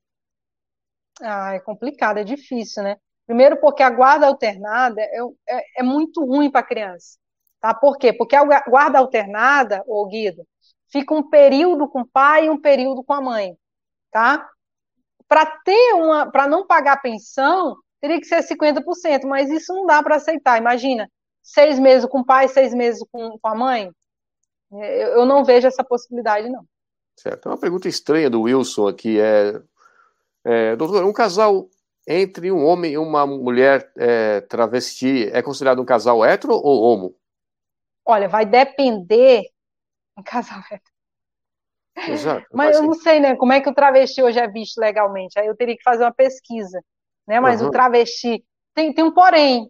Ah, 1.22 1.54
é 1.54 1.60
complicado, 1.60 2.18
é 2.18 2.24
difícil, 2.24 2.84
né? 2.84 2.98
Primeiro, 3.26 3.58
porque 3.58 3.84
a 3.84 3.90
guarda 3.90 4.28
alternada 4.28 5.02
é, 5.02 5.20
é, 5.50 5.64
é 5.80 5.84
muito 5.84 6.26
ruim 6.26 6.50
para 6.50 6.62
a 6.62 6.68
criança. 6.68 7.18
Tá? 7.60 7.74
Por 7.74 7.98
quê? 7.98 8.12
Porque 8.12 8.36
a 8.36 8.44
guarda 8.44 8.98
alternada, 8.98 9.84
ô 9.88 10.06
Guido, 10.08 10.46
fica 10.92 11.14
um 11.14 11.30
período 11.30 11.88
com 11.88 12.02
o 12.02 12.08
pai 12.08 12.48
e 12.48 12.50
um 12.50 12.60
período 12.60 13.04
com 13.04 13.14
a 13.14 13.22
mãe, 13.22 13.56
tá? 14.12 14.50
Para 15.28 15.46
ter 15.46 15.94
uma, 15.94 16.30
para 16.30 16.48
não 16.48 16.66
pagar 16.66 17.02
pensão, 17.02 17.78
teria 18.02 18.20
que 18.20 18.26
ser 18.26 18.42
50%, 18.44 19.26
mas 19.26 19.50
isso 19.50 19.74
não 19.74 19.86
dá 19.86 20.02
para 20.02 20.16
aceitar. 20.16 20.58
Imagina, 20.58 21.08
seis 21.42 21.80
meses 21.80 22.08
com 22.08 22.20
o 22.20 22.26
pai, 22.26 22.48
seis 22.48 22.74
meses 22.74 23.06
com, 23.12 23.38
com 23.40 23.48
a 23.48 23.56
mãe. 23.56 23.92
Eu, 24.72 24.80
eu 24.80 25.26
não 25.26 25.44
vejo 25.44 25.68
essa 25.68 25.84
possibilidade, 25.84 26.50
não. 26.50 26.66
Certo. 27.18 27.48
Uma 27.48 27.58
pergunta 27.58 27.88
estranha 27.88 28.30
do 28.30 28.42
Wilson 28.42 28.88
aqui 28.88 29.20
é, 29.20 29.62
é 30.46 30.76
doutor, 30.76 31.04
um 31.04 31.14
casal 31.14 31.70
entre 32.08 32.52
um 32.52 32.66
homem 32.66 32.94
e 32.94 32.98
uma 32.98 33.28
mulher 33.28 33.92
é, 33.98 34.42
travesti 34.42 35.30
é 35.32 35.42
considerado 35.42 35.82
um 35.82 35.86
casal 35.86 36.26
hétero 36.26 36.54
ou 36.54 36.82
homo? 36.82 37.16
Olha, 38.06 38.28
vai 38.28 38.46
depender 38.46 39.44
um 40.18 40.24
casal 40.24 40.60
hétero. 40.60 40.92
Exato, 42.08 42.48
Mas 42.54 42.78
eu 42.78 42.84
não 42.84 42.94
sei, 42.94 43.20
né? 43.20 43.36
Como 43.36 43.52
é 43.52 43.60
que 43.60 43.70
o 43.70 43.74
travesti 43.74 44.24
hoje 44.24 44.40
é 44.40 44.48
visto 44.48 44.80
legalmente? 44.80 45.38
Aí 45.38 45.46
eu 45.46 45.56
teria 45.56 45.76
que 45.76 45.84
fazer 45.84 46.04
uma 46.04 46.14
pesquisa, 46.14 46.82
né? 47.28 47.40
Mas 47.40 47.62
uhum. 47.62 47.68
o 47.68 47.72
travesti 47.72 48.44
tem, 48.74 48.94
tem 48.94 49.04
um 49.04 49.14
porém, 49.14 49.70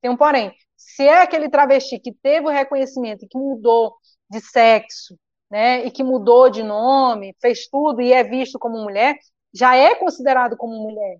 tem 0.00 0.10
um 0.10 0.16
porém. 0.16 0.52
Se 0.78 1.02
é 1.02 1.22
aquele 1.22 1.50
travesti 1.50 1.98
que 1.98 2.12
teve 2.12 2.46
o 2.46 2.50
reconhecimento 2.50 3.24
e 3.24 3.28
que 3.28 3.36
mudou 3.36 3.96
de 4.30 4.40
sexo, 4.40 5.18
né? 5.50 5.84
E 5.84 5.90
que 5.90 6.04
mudou 6.04 6.48
de 6.48 6.62
nome, 6.62 7.34
fez 7.40 7.66
tudo 7.68 8.00
e 8.00 8.12
é 8.12 8.22
visto 8.22 8.58
como 8.58 8.78
mulher, 8.78 9.16
já 9.52 9.74
é 9.74 9.96
considerado 9.96 10.56
como 10.56 10.74
mulher. 10.74 11.18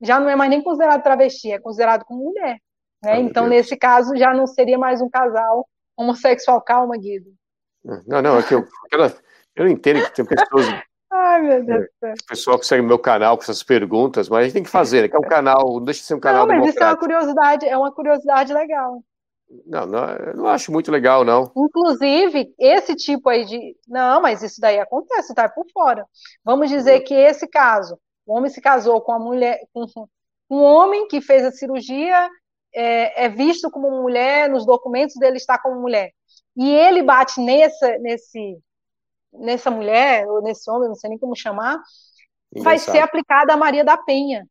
Já 0.00 0.20
não 0.20 0.28
é 0.28 0.36
mais 0.36 0.48
nem 0.48 0.62
considerado 0.62 1.02
travesti, 1.02 1.50
é 1.50 1.58
considerado 1.58 2.04
como 2.04 2.24
mulher. 2.24 2.58
Né? 3.02 3.18
então, 3.20 3.48
Deus. 3.48 3.56
nesse 3.56 3.76
caso, 3.76 4.16
já 4.16 4.32
não 4.32 4.46
seria 4.46 4.78
mais 4.78 5.00
um 5.00 5.08
casal 5.08 5.66
homossexual. 5.96 6.60
Calma, 6.60 6.96
Guido. 6.96 7.30
Não, 8.06 8.22
não, 8.22 8.38
é 8.38 8.42
que 8.42 8.54
eu, 8.54 8.66
eu 8.92 9.64
não 9.64 9.68
entendo 9.68 10.04
que 10.04 10.14
tem 10.14 10.24
pessoas. 10.24 10.66
Ai, 11.12 11.42
meu 11.42 11.64
Deus 11.64 11.80
do 11.86 11.90
céu. 11.98 12.14
O 12.22 12.26
pessoal 12.26 12.58
que 12.58 12.66
segue 12.66 12.82
meu 12.82 12.98
canal 12.98 13.36
com 13.36 13.42
essas 13.42 13.62
perguntas, 13.62 14.28
mas 14.28 14.38
a 14.38 14.42
gente 14.44 14.52
tem 14.52 14.62
que 14.62 14.70
fazer, 14.70 15.02
né? 15.02 15.08
Que 15.08 15.16
é 15.16 15.18
um 15.18 15.22
canal, 15.28 15.74
não 15.74 15.84
deixa 15.84 16.00
de 16.00 16.06
ser 16.06 16.14
um 16.14 16.20
canal. 16.20 16.46
Não, 16.46 16.56
mas 16.56 16.68
isso 16.68 16.82
é 16.82 16.86
uma 16.86 16.96
curiosidade, 16.96 17.66
é 17.66 17.76
uma 17.76 17.92
curiosidade 17.92 18.52
legal. 18.52 19.02
Não, 19.66 19.84
não, 19.84 20.08
eu 20.08 20.36
não 20.36 20.46
acho 20.46 20.70
muito 20.70 20.92
legal, 20.92 21.24
não. 21.24 21.50
Inclusive, 21.56 22.54
esse 22.56 22.94
tipo 22.94 23.28
aí 23.28 23.44
de. 23.44 23.76
Não, 23.88 24.22
mas 24.22 24.42
isso 24.42 24.60
daí 24.60 24.78
acontece, 24.78 25.34
tá 25.34 25.48
por 25.48 25.66
fora. 25.72 26.06
Vamos 26.44 26.68
dizer 26.68 27.00
que 27.00 27.14
esse 27.14 27.48
caso, 27.48 27.98
o 28.24 28.36
homem 28.36 28.48
se 28.48 28.60
casou 28.60 29.00
com 29.00 29.10
a 29.10 29.18
mulher, 29.18 29.58
com 29.72 29.84
um 30.48 30.62
homem 30.62 31.08
que 31.08 31.20
fez 31.20 31.44
a 31.44 31.50
cirurgia, 31.50 32.30
é, 32.72 33.24
é 33.24 33.28
visto 33.28 33.68
como 33.70 34.02
mulher, 34.02 34.48
nos 34.48 34.64
documentos 34.64 35.16
dele 35.16 35.36
está 35.36 35.58
como 35.58 35.80
mulher. 35.80 36.10
E 36.56 36.70
ele 36.70 37.02
bate 37.02 37.40
nessa, 37.40 37.98
nesse, 37.98 38.56
nessa 39.32 39.70
mulher, 39.70 40.26
ou 40.26 40.42
nesse 40.42 40.70
homem, 40.70 40.88
não 40.88 40.94
sei 40.94 41.10
nem 41.10 41.18
como 41.18 41.36
chamar, 41.36 41.80
Engraçado. 42.52 42.64
vai 42.64 42.78
ser 42.78 42.98
aplicada 43.00 43.52
a 43.52 43.56
Maria 43.56 43.84
da 43.84 43.96
Penha. 43.96 44.46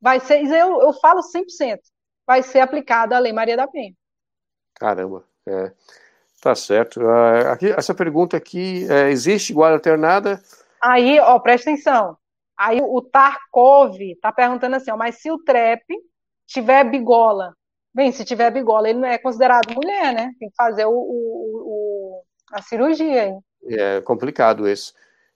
Vai 0.00 0.20
ser, 0.20 0.44
eu, 0.44 0.80
eu 0.82 0.92
falo 0.94 1.20
100%, 1.22 1.78
vai 2.26 2.42
ser 2.42 2.60
aplicada 2.60 3.16
a 3.16 3.18
Lei 3.18 3.32
Maria 3.32 3.56
da 3.56 3.66
Penha. 3.66 3.94
Caramba, 4.74 5.24
é. 5.46 5.72
Tá 6.44 6.54
certo. 6.54 7.00
Uh, 7.00 7.48
aqui, 7.50 7.70
essa 7.70 7.94
pergunta 7.94 8.36
aqui, 8.36 8.86
é, 8.90 9.08
existe 9.08 9.54
guarda 9.54 9.76
alternada? 9.76 10.42
Aí, 10.82 11.18
ó, 11.18 11.38
presta 11.38 11.70
atenção. 11.70 12.18
Aí 12.54 12.82
o 12.82 13.00
Tarkov 13.00 13.96
tá 14.20 14.30
perguntando 14.30 14.76
assim, 14.76 14.90
ó, 14.90 14.96
mas 14.96 15.22
se 15.22 15.30
o 15.30 15.38
trap 15.38 15.82
tiver 16.46 16.84
bigola, 16.84 17.54
bem, 17.94 18.12
se 18.12 18.26
tiver 18.26 18.50
bigola, 18.50 18.90
ele 18.90 18.98
não 18.98 19.08
é 19.08 19.16
considerado 19.16 19.72
mulher, 19.74 20.12
né? 20.12 20.32
Tem 20.38 20.50
que 20.50 20.54
fazer 20.54 20.84
o, 20.84 20.92
o, 20.92 21.62
o 21.64 22.22
a 22.52 22.60
cirurgia. 22.60 23.28
Hein? 23.28 23.40
É 23.66 24.00
complicado 24.00 24.68
isso. 24.68 24.94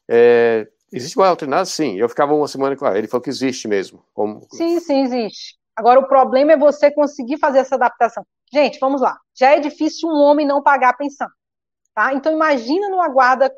É, 0.08 0.66
existe 0.92 1.14
guarda 1.14 1.32
alternada? 1.32 1.64
Sim. 1.64 1.96
Eu 1.98 2.08
ficava 2.08 2.34
uma 2.34 2.48
semana 2.48 2.76
com 2.76 2.86
ele, 2.86 2.98
ele 2.98 3.08
falou 3.08 3.22
que 3.22 3.30
existe 3.30 3.68
mesmo. 3.68 4.04
Como... 4.14 4.46
Sim, 4.52 4.80
sim, 4.80 5.02
existe. 5.02 5.58
Agora, 5.76 6.00
o 6.00 6.08
problema 6.08 6.52
é 6.52 6.56
você 6.56 6.90
conseguir 6.90 7.38
fazer 7.38 7.58
essa 7.58 7.76
adaptação. 7.76 8.26
Gente, 8.52 8.78
vamos 8.80 9.00
lá. 9.00 9.16
Já 9.34 9.54
é 9.54 9.60
difícil 9.60 10.08
um 10.08 10.16
homem 10.16 10.46
não 10.46 10.62
pagar 10.62 10.90
a 10.90 10.96
pensão, 10.96 11.28
tá? 11.94 12.12
Então 12.14 12.32
imagina 12.32 12.88
numa 12.88 13.08
guarda 13.08 13.52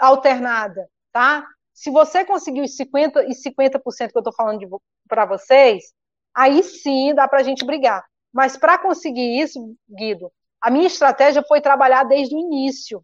alternada, 0.00 0.88
tá? 1.12 1.46
Se 1.74 1.90
você 1.90 2.24
conseguir 2.24 2.62
os 2.62 2.76
50 2.76 3.24
e 3.24 3.34
50% 3.34 4.10
que 4.10 4.16
eu 4.16 4.20
estou 4.20 4.32
falando 4.32 4.80
para 5.08 5.26
vocês, 5.26 5.92
aí 6.34 6.62
sim 6.62 7.14
dá 7.14 7.26
para 7.26 7.40
a 7.40 7.42
gente 7.42 7.64
brigar. 7.64 8.04
Mas 8.32 8.56
para 8.56 8.78
conseguir 8.78 9.40
isso, 9.40 9.74
Guido, 9.88 10.30
a 10.60 10.70
minha 10.70 10.86
estratégia 10.86 11.42
foi 11.46 11.60
trabalhar 11.60 12.04
desde 12.04 12.34
o 12.34 12.38
início, 12.38 13.02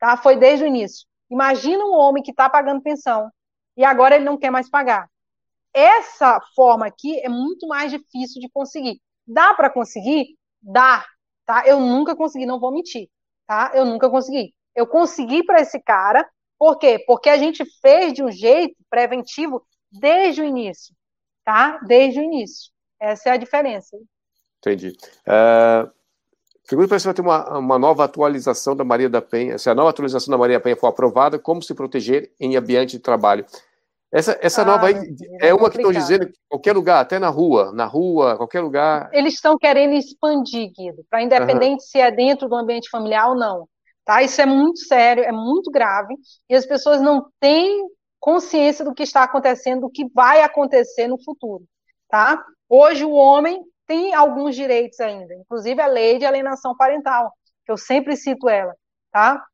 tá? 0.00 0.16
Foi 0.16 0.36
desde 0.36 0.64
o 0.64 0.66
início. 0.66 1.06
Imagina 1.30 1.84
um 1.84 1.92
homem 1.92 2.22
que 2.22 2.32
está 2.32 2.50
pagando 2.50 2.82
pensão 2.82 3.30
e 3.76 3.84
agora 3.84 4.16
ele 4.16 4.24
não 4.24 4.36
quer 4.36 4.50
mais 4.50 4.68
pagar. 4.68 5.08
Essa 5.72 6.40
forma 6.56 6.86
aqui 6.86 7.20
é 7.20 7.28
muito 7.28 7.68
mais 7.68 7.92
difícil 7.92 8.40
de 8.40 8.48
conseguir. 8.48 9.00
Dá 9.24 9.54
para 9.54 9.70
conseguir? 9.70 10.36
Dá, 10.60 11.06
tá? 11.46 11.62
Eu 11.64 11.78
nunca 11.78 12.16
consegui, 12.16 12.46
não 12.46 12.58
vou 12.58 12.72
mentir, 12.72 13.08
tá? 13.46 13.70
Eu 13.74 13.84
nunca 13.84 14.10
consegui. 14.10 14.52
Eu 14.74 14.86
consegui 14.86 15.44
para 15.44 15.60
esse 15.60 15.80
cara, 15.80 16.28
por 16.58 16.76
quê? 16.78 17.02
Porque 17.06 17.28
a 17.28 17.38
gente 17.38 17.64
fez 17.80 18.12
de 18.12 18.22
um 18.22 18.30
jeito 18.30 18.76
preventivo 18.88 19.64
desde 19.92 20.42
o 20.42 20.44
início, 20.44 20.94
tá? 21.44 21.78
Desde 21.86 22.18
o 22.18 22.22
início. 22.22 22.72
Essa 22.98 23.30
é 23.30 23.32
a 23.32 23.36
diferença. 23.36 23.96
Entendi. 24.58 24.96
Uh, 25.26 25.90
pergunta 26.76 26.98
se 26.98 27.04
vai 27.04 27.14
ter 27.14 27.22
uma, 27.22 27.58
uma 27.58 27.78
nova 27.78 28.04
atualização 28.04 28.76
da 28.76 28.84
Maria 28.84 29.08
da 29.08 29.20
Penha. 29.20 29.58
Se 29.58 29.68
a 29.68 29.74
nova 29.74 29.90
atualização 29.90 30.30
da 30.30 30.38
Maria 30.38 30.58
da 30.58 30.62
Penha 30.62 30.76
for 30.76 30.86
aprovada, 30.86 31.38
como 31.38 31.62
se 31.62 31.74
proteger 31.74 32.32
em 32.38 32.56
ambiente 32.56 32.92
de 32.92 32.98
trabalho? 32.98 33.44
Essa, 34.12 34.36
essa 34.40 34.62
ah, 34.62 34.64
nova 34.64 34.88
aí 34.88 34.94
é 35.40 35.54
uma 35.54 35.70
que 35.70 35.76
estão 35.76 35.92
dizendo 35.92 36.26
que 36.26 36.34
qualquer 36.48 36.74
lugar, 36.74 37.00
até 37.00 37.18
na 37.18 37.28
rua, 37.28 37.70
na 37.72 37.84
rua, 37.84 38.36
qualquer 38.36 38.60
lugar. 38.60 39.08
Eles 39.12 39.34
estão 39.34 39.56
querendo 39.56 39.94
expandir, 39.94 40.72
Guido, 40.76 41.04
para 41.08 41.22
independente 41.22 41.82
uhum. 41.82 41.88
se 41.88 41.98
é 41.98 42.10
dentro 42.10 42.48
do 42.48 42.56
ambiente 42.56 42.90
familiar 42.90 43.28
ou 43.28 43.36
não. 43.36 43.68
Tá? 44.04 44.22
Isso 44.22 44.40
é 44.40 44.46
muito 44.46 44.80
sério, 44.80 45.22
é 45.22 45.30
muito 45.30 45.70
grave, 45.70 46.16
e 46.48 46.56
as 46.56 46.66
pessoas 46.66 47.00
não 47.00 47.26
têm 47.38 47.86
consciência 48.18 48.84
do 48.84 48.92
que 48.92 49.04
está 49.04 49.22
acontecendo, 49.22 49.82
do 49.82 49.90
que 49.90 50.04
vai 50.12 50.42
acontecer 50.42 51.06
no 51.06 51.22
futuro. 51.22 51.64
Tá? 52.08 52.44
Hoje 52.68 53.04
o 53.04 53.12
homem 53.12 53.62
tem 53.90 54.14
alguns 54.14 54.54
direitos 54.54 55.00
ainda, 55.00 55.34
inclusive 55.34 55.80
a 55.80 55.86
lei 55.86 56.18
de 56.18 56.24
alienação 56.24 56.76
parental, 56.76 57.32
que 57.64 57.72
eu 57.72 57.76
sempre 57.76 58.16
cito 58.16 58.48
ela. 58.48 58.74
Tá? 59.10 59.44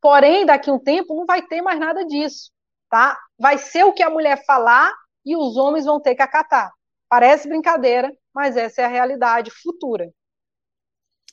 Porém, 0.00 0.44
daqui 0.44 0.68
a 0.68 0.72
um 0.74 0.78
tempo 0.78 1.14
não 1.14 1.24
vai 1.24 1.40
ter 1.40 1.62
mais 1.62 1.80
nada 1.80 2.04
disso 2.04 2.52
tá? 2.94 3.18
Vai 3.36 3.58
ser 3.58 3.82
o 3.82 3.92
que 3.92 4.04
a 4.04 4.08
mulher 4.08 4.44
falar 4.46 4.92
e 5.26 5.36
os 5.36 5.56
homens 5.56 5.84
vão 5.84 6.00
ter 6.00 6.14
que 6.14 6.22
acatar. 6.22 6.72
Parece 7.08 7.48
brincadeira, 7.48 8.08
mas 8.32 8.56
essa 8.56 8.82
é 8.82 8.84
a 8.84 8.88
realidade 8.88 9.50
futura. 9.50 10.08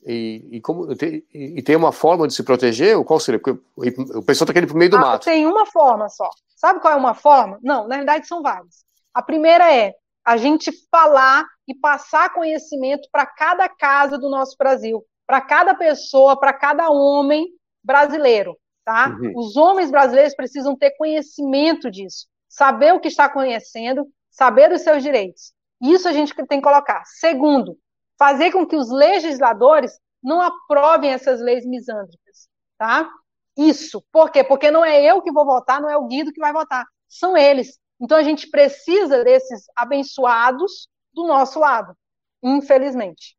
E, 0.04 0.50
e, 0.54 0.62
como, 0.62 0.92
e 0.92 1.62
tem 1.62 1.76
uma 1.76 1.92
forma 1.92 2.28
de 2.28 2.34
se 2.34 2.42
proteger? 2.42 3.00
Qual 3.04 3.20
seria? 3.20 3.40
Porque 3.40 3.62
o 3.78 4.24
pessoal 4.24 4.46
está 4.46 4.54
querendo 4.54 4.70
ir 4.70 4.72
para 4.72 4.76
o 4.76 4.80
meio 4.80 4.90
do 4.90 4.98
ah, 4.98 5.02
mato. 5.02 5.26
Tem 5.26 5.46
uma 5.46 5.68
forma 5.68 6.10
só. 6.10 6.32
Sabe 6.56 6.80
qual 6.80 6.94
é 6.94 6.98
uma 6.98 7.14
forma? 7.14 7.60
Não, 7.62 7.88
na 7.88 7.98
verdade 7.98 8.28
são 8.28 8.42
várias. 8.42 8.84
A 9.14 9.22
primeira 9.22 9.72
é 9.72 9.94
a 10.26 10.38
gente 10.38 10.72
falar 10.90 11.46
e 11.68 11.74
passar 11.74 12.34
conhecimento 12.34 13.08
para 13.12 13.26
cada 13.26 13.68
casa 13.68 14.18
do 14.18 14.30
nosso 14.30 14.56
Brasil, 14.58 15.04
para 15.26 15.42
cada 15.42 15.74
pessoa, 15.74 16.40
para 16.40 16.54
cada 16.54 16.90
homem 16.90 17.48
brasileiro 17.84 18.56
tá? 18.84 19.10
Uhum. 19.10 19.34
Os 19.36 19.56
homens 19.56 19.92
brasileiros 19.92 20.36
precisam 20.36 20.76
ter 20.76 20.92
conhecimento 20.92 21.90
disso, 21.90 22.28
saber 22.50 22.94
o 22.94 23.00
que 23.00 23.08
está 23.08 23.30
conhecendo, 23.30 24.08
saber 24.30 24.70
dos 24.70 24.82
seus 24.82 25.04
direitos. 25.04 25.54
Isso 25.82 26.08
a 26.08 26.14
gente 26.14 26.34
tem 26.48 26.60
que 26.60 26.68
colocar. 26.68 27.04
Segundo, 27.06 27.78
fazer 28.18 28.52
com 28.52 28.66
que 28.66 28.76
os 28.76 28.92
legisladores 28.92 30.00
não 30.22 30.42
aprovem 30.42 31.12
essas 31.12 31.42
leis 31.42 31.66
misândricas, 31.66 32.48
tá? 32.78 33.10
Isso. 33.58 34.04
Por 34.12 34.32
quê? 34.32 34.44
Porque 34.44 34.70
não 34.70 34.86
é 34.86 35.04
eu 35.04 35.22
que 35.22 35.32
vou 35.32 35.46
votar, 35.46 35.82
não 35.82 35.90
é 35.90 35.98
o 35.98 36.06
Guido 36.06 36.32
que 36.32 36.40
vai 36.40 36.54
votar, 36.54 36.86
são 37.08 37.36
eles. 37.36 37.80
Então 38.02 38.18
a 38.18 38.24
gente 38.24 38.50
precisa 38.50 39.24
desses 39.24 39.66
abençoados 39.76 40.90
do 41.14 41.28
nosso 41.28 41.60
lado, 41.60 41.96
infelizmente. 42.42 43.38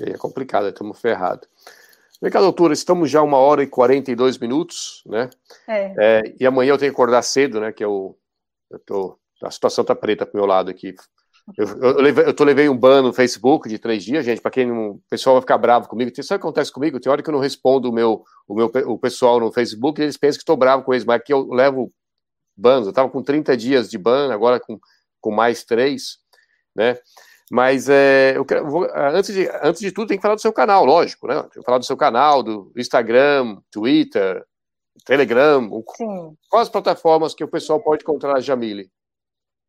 É 0.00 0.16
complicado, 0.16 0.68
estamos 0.68 1.00
ferrados. 1.00 1.48
Vem 2.22 2.30
cá, 2.30 2.40
doutora, 2.40 2.72
estamos 2.72 3.10
já 3.10 3.20
uma 3.20 3.38
hora 3.38 3.62
e 3.62 3.66
42 3.66 4.38
minutos, 4.38 5.02
né? 5.06 5.28
É. 5.68 5.94
é 5.98 6.22
e 6.40 6.46
amanhã 6.46 6.70
eu 6.70 6.78
tenho 6.78 6.92
que 6.92 6.96
acordar 6.96 7.22
cedo, 7.22 7.60
né? 7.60 7.72
Que 7.72 7.84
eu, 7.84 8.16
eu 8.70 8.78
tô, 8.78 9.18
a 9.42 9.50
situação 9.50 9.84
tá 9.84 9.94
preta 9.94 10.24
pro 10.24 10.38
meu 10.38 10.46
lado 10.46 10.70
aqui. 10.70 10.94
Eu, 11.58 11.66
eu, 11.82 12.00
levei, 12.00 12.24
eu 12.24 12.32
tô, 12.32 12.44
levei 12.44 12.68
um 12.68 12.76
ban 12.76 13.02
no 13.02 13.12
Facebook 13.12 13.68
de 13.68 13.78
três 13.78 14.02
dias, 14.02 14.24
gente, 14.24 14.40
para 14.40 14.50
quem 14.50 14.66
não. 14.66 14.92
O 14.92 15.02
pessoal 15.10 15.34
vai 15.34 15.42
ficar 15.42 15.58
bravo 15.58 15.88
comigo. 15.88 16.10
Sabe 16.14 16.24
o 16.24 16.26
que 16.26 16.46
acontece 16.46 16.72
comigo? 16.72 16.98
Tem 16.98 17.12
hora 17.12 17.22
que 17.22 17.28
eu 17.28 17.34
não 17.34 17.40
respondo 17.40 17.90
o 17.90 17.92
meu, 17.92 18.24
o 18.48 18.54
meu 18.54 18.70
o 18.86 18.98
pessoal 18.98 19.38
no 19.38 19.52
Facebook 19.52 20.00
e 20.00 20.04
eles 20.04 20.16
pensam 20.16 20.38
que 20.38 20.42
estou 20.42 20.56
bravo 20.56 20.84
com 20.84 20.94
eles, 20.94 21.04
mas 21.04 21.16
aqui 21.16 21.32
eu 21.32 21.46
levo 21.50 21.92
bans. 22.56 22.84
Eu 22.84 22.90
estava 22.90 23.08
com 23.08 23.22
30 23.22 23.56
dias 23.56 23.90
de 23.90 23.98
ban, 23.98 24.32
agora 24.32 24.60
com, 24.60 24.78
com 25.20 25.30
mais 25.30 25.64
três, 25.64 26.18
né? 26.74 26.98
Mas 27.50 27.88
é, 27.88 28.36
eu 28.36 28.44
quero, 28.44 28.68
vou, 28.68 28.88
antes, 28.94 29.34
de, 29.34 29.48
antes 29.62 29.80
de 29.80 29.92
tudo, 29.92 30.08
tem 30.08 30.16
que 30.16 30.22
falar 30.22 30.34
do 30.34 30.40
seu 30.40 30.52
canal, 30.52 30.84
lógico, 30.84 31.26
né? 31.26 31.42
Tem 31.42 31.60
que 31.60 31.62
falar 31.62 31.78
do 31.78 31.84
seu 31.84 31.96
canal, 31.96 32.42
do 32.42 32.72
Instagram, 32.76 33.58
Twitter, 33.70 34.44
Telegram. 35.04 35.68
Sim. 35.96 36.36
Quais 36.48 36.66
as 36.66 36.72
plataformas 36.72 37.34
que 37.34 37.44
o 37.44 37.48
pessoal 37.48 37.80
pode 37.80 38.02
encontrar 38.02 38.36
a 38.36 38.40
Jamile? 38.40 38.90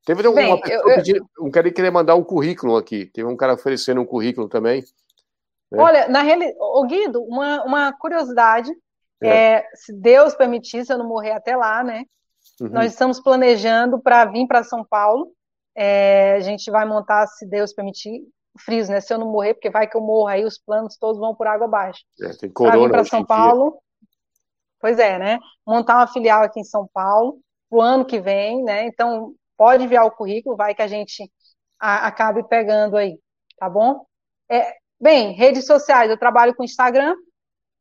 Teve 0.05 0.21
Bem, 0.31 0.47
uma 0.47 0.61
pessoa 0.61 0.91
eu, 0.91 0.95
pedindo, 0.95 1.25
um 1.39 1.49
cara 1.49 1.67
que 1.67 1.75
queria 1.75 1.91
mandar 1.91 2.15
um 2.15 2.23
currículo 2.23 2.77
aqui. 2.77 3.07
Teve 3.07 3.27
um 3.27 3.35
cara 3.35 3.55
oferecendo 3.55 3.99
um 3.99 4.05
currículo 4.05 4.47
também. 4.47 4.83
Né? 5.71 5.81
Olha, 5.81 6.07
na 6.07 6.21
realidade, 6.21 6.55
Guido, 6.87 7.23
uma, 7.23 7.63
uma 7.63 7.93
curiosidade, 7.93 8.71
é. 9.21 9.27
É, 9.27 9.69
se 9.73 9.93
Deus 9.93 10.35
permitir, 10.35 10.85
se 10.85 10.93
eu 10.93 10.97
não 10.97 11.07
morrer 11.07 11.31
até 11.31 11.55
lá, 11.55 11.83
né? 11.83 12.05
Uhum. 12.61 12.69
Nós 12.69 12.91
estamos 12.91 13.19
planejando 13.19 13.99
para 13.99 14.25
vir 14.25 14.47
para 14.47 14.63
São 14.63 14.85
Paulo 14.85 15.31
é, 15.75 16.35
a 16.35 16.39
gente 16.39 16.71
vai 16.71 16.85
montar, 16.85 17.27
se 17.27 17.45
Deus 17.45 17.73
permitir, 17.73 18.21
friso, 18.57 18.89
né? 18.89 19.01
Se 19.01 19.13
eu 19.13 19.19
não 19.19 19.29
morrer, 19.29 19.53
porque 19.53 19.69
vai 19.69 19.87
que 19.87 19.97
eu 19.97 20.01
morro, 20.01 20.27
aí 20.27 20.45
os 20.45 20.57
planos 20.57 20.97
todos 20.97 21.19
vão 21.19 21.35
por 21.35 21.45
água 21.45 21.65
abaixo. 21.67 22.01
É, 22.21 22.29
tem 22.29 22.49
corona 22.49 22.89
para 22.89 23.03
São 23.03 23.25
Paulo. 23.25 23.77
Pois 24.79 24.97
é, 24.97 25.19
né? 25.19 25.37
Montar 25.67 25.97
uma 25.97 26.07
filial 26.07 26.43
aqui 26.43 26.61
em 26.61 26.63
São 26.63 26.87
Paulo 26.93 27.39
pro 27.69 27.81
ano 27.81 28.05
que 28.05 28.21
vem, 28.21 28.63
né? 28.63 28.85
Então, 28.85 29.33
pode 29.57 29.83
enviar 29.83 30.05
o 30.05 30.11
currículo, 30.11 30.55
vai 30.55 30.73
que 30.73 30.81
a 30.81 30.87
gente 30.87 31.29
a, 31.79 32.07
acabe 32.07 32.47
pegando 32.47 32.95
aí, 32.95 33.19
tá 33.57 33.69
bom? 33.69 34.05
É, 34.49 34.75
bem, 34.99 35.33
redes 35.33 35.65
sociais, 35.65 36.09
eu 36.09 36.17
trabalho 36.17 36.55
com 36.55 36.63
Instagram, 36.63 37.15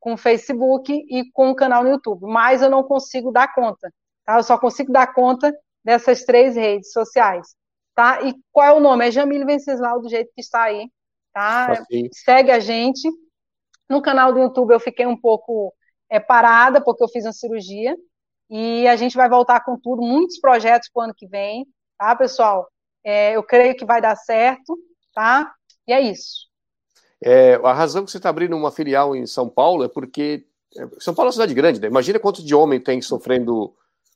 com 0.01 0.17
Facebook 0.17 0.93
e 0.93 1.31
com 1.33 1.51
o 1.51 1.55
canal 1.55 1.85
no 1.85 1.91
YouTube, 1.91 2.23
mas 2.27 2.63
eu 2.63 2.71
não 2.71 2.83
consigo 2.83 3.31
dar 3.31 3.53
conta, 3.55 3.93
tá? 4.25 4.39
Eu 4.39 4.43
só 4.43 4.59
consigo 4.59 4.93
dar 4.93 5.13
conta 5.13 5.55
dessas 5.85 6.25
três 6.25 6.57
redes 6.57 6.93
sociais 6.93 7.55
tá? 7.95 8.23
E 8.23 8.35
qual 8.53 8.67
é 8.67 8.73
o 8.73 8.81
nome? 8.81 9.07
É 9.07 9.11
Jamile 9.11 9.45
Venceslau, 9.45 10.01
do 10.01 10.09
jeito 10.09 10.33
que 10.35 10.41
está 10.41 10.65
aí, 10.65 10.91
tá? 11.33 11.73
Assim. 11.73 12.09
Segue 12.13 12.51
a 12.51 12.59
gente. 12.59 13.09
No 13.89 14.03
canal 14.03 14.33
do 14.33 14.41
YouTube 14.41 14.73
eu 14.73 14.81
fiquei 14.81 15.07
um 15.07 15.17
pouco 15.17 15.73
é, 16.11 16.19
parada, 16.19 16.81
porque 16.83 17.03
eu 17.05 17.09
fiz 17.09 17.25
uma 17.25 17.33
cirurgia, 17.33 17.97
e 18.51 18.87
a 18.89 18.97
gente 18.97 19.17
vai 19.17 19.29
voltar 19.29 19.61
com 19.61 19.79
tudo, 19.79 20.03
muitos 20.03 20.39
projetos 20.39 20.89
para 20.93 21.01
o 21.01 21.05
ano 21.05 21.15
que 21.17 21.27
vem, 21.27 21.67
tá, 21.99 22.15
pessoal? 22.17 22.69
É, 23.03 23.37
eu 23.37 23.43
creio 23.43 23.77
que 23.77 23.85
vai 23.85 24.01
dar 24.01 24.17
certo, 24.17 24.77
tá? 25.15 25.53
E 25.87 25.93
é 25.93 26.01
isso. 26.01 26.49
É, 27.23 27.55
a 27.55 27.73
razão 27.73 28.05
que 28.05 28.11
você 28.11 28.17
está 28.17 28.29
abrindo 28.29 28.57
uma 28.57 28.71
filial 28.71 29.15
em 29.15 29.27
São 29.27 29.49
Paulo 29.49 29.85
é 29.85 29.89
porque 29.89 30.47
é, 30.77 30.87
São 30.99 31.15
Paulo 31.15 31.29
é 31.29 31.31
uma 31.31 31.33
cidade 31.33 31.55
grande, 31.55 31.81
né? 31.81 31.87
Imagina 31.87 32.19
quanto 32.19 32.43
de 32.45 32.55
homem 32.55 32.81
tem 32.81 33.01
sofrendo 33.01 33.75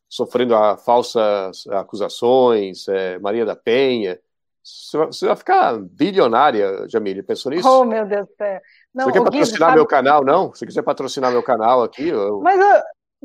sofrendo 0.09 0.55
a 0.55 0.77
falsas 0.77 1.67
acusações, 1.69 2.89
é, 2.89 3.19
Maria 3.19 3.45
da 3.45 3.55
Penha. 3.55 4.19
Você 4.63 5.27
vai 5.27 5.37
ficar 5.37 5.79
bilionária, 5.79 6.87
Jamile, 6.89 7.23
pensou 7.23 7.51
nisso? 7.51 7.69
Oh, 7.69 7.85
meu 7.85 8.07
Deus 8.07 8.27
do 8.27 8.35
céu. 8.35 8.61
Não, 8.95 9.07
você 9.07 9.13
quer 9.13 9.25
patrocinar 9.25 9.69
Guido, 9.71 9.77
meu 9.77 9.87
canal, 9.87 10.25
não? 10.25 10.55
Se 10.55 10.67
quiser 10.67 10.83
patrocinar 10.83 11.31
meu 11.31 11.43
canal 11.43 11.83
aqui... 11.83 12.09
Eu... 12.09 12.41
Mas, 12.41 12.61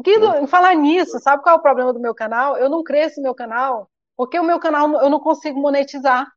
Guido, 0.02 0.36
em 0.38 0.48
falar 0.48 0.74
nisso, 0.76 1.20
sabe 1.20 1.44
qual 1.44 1.56
é 1.56 1.60
o 1.60 1.62
problema 1.62 1.92
do 1.92 2.00
meu 2.00 2.16
canal? 2.16 2.58
Eu 2.58 2.70
não 2.70 2.84
cresço 2.84 3.22
meu 3.22 3.36
canal, 3.36 3.90
porque 4.16 4.40
o 4.40 4.44
meu 4.44 4.60
canal 4.60 4.90
eu 5.02 5.10
não 5.10 5.20
consigo 5.20 5.60
monetizar. 5.60 6.28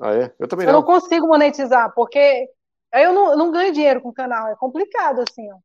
Ah, 0.00 0.14
é? 0.14 0.32
Eu 0.38 0.48
também 0.48 0.66
não. 0.66 0.72
Eu 0.72 0.80
não 0.80 0.86
consigo 0.86 1.26
monetizar, 1.26 1.92
porque 1.94 2.48
eu 2.94 3.12
não, 3.12 3.30
eu 3.32 3.36
não 3.36 3.50
ganho 3.50 3.72
dinheiro 3.72 4.00
com 4.00 4.08
o 4.08 4.14
canal. 4.14 4.48
É 4.48 4.56
complicado, 4.56 5.22
assim, 5.28 5.50
ó. 5.52 5.56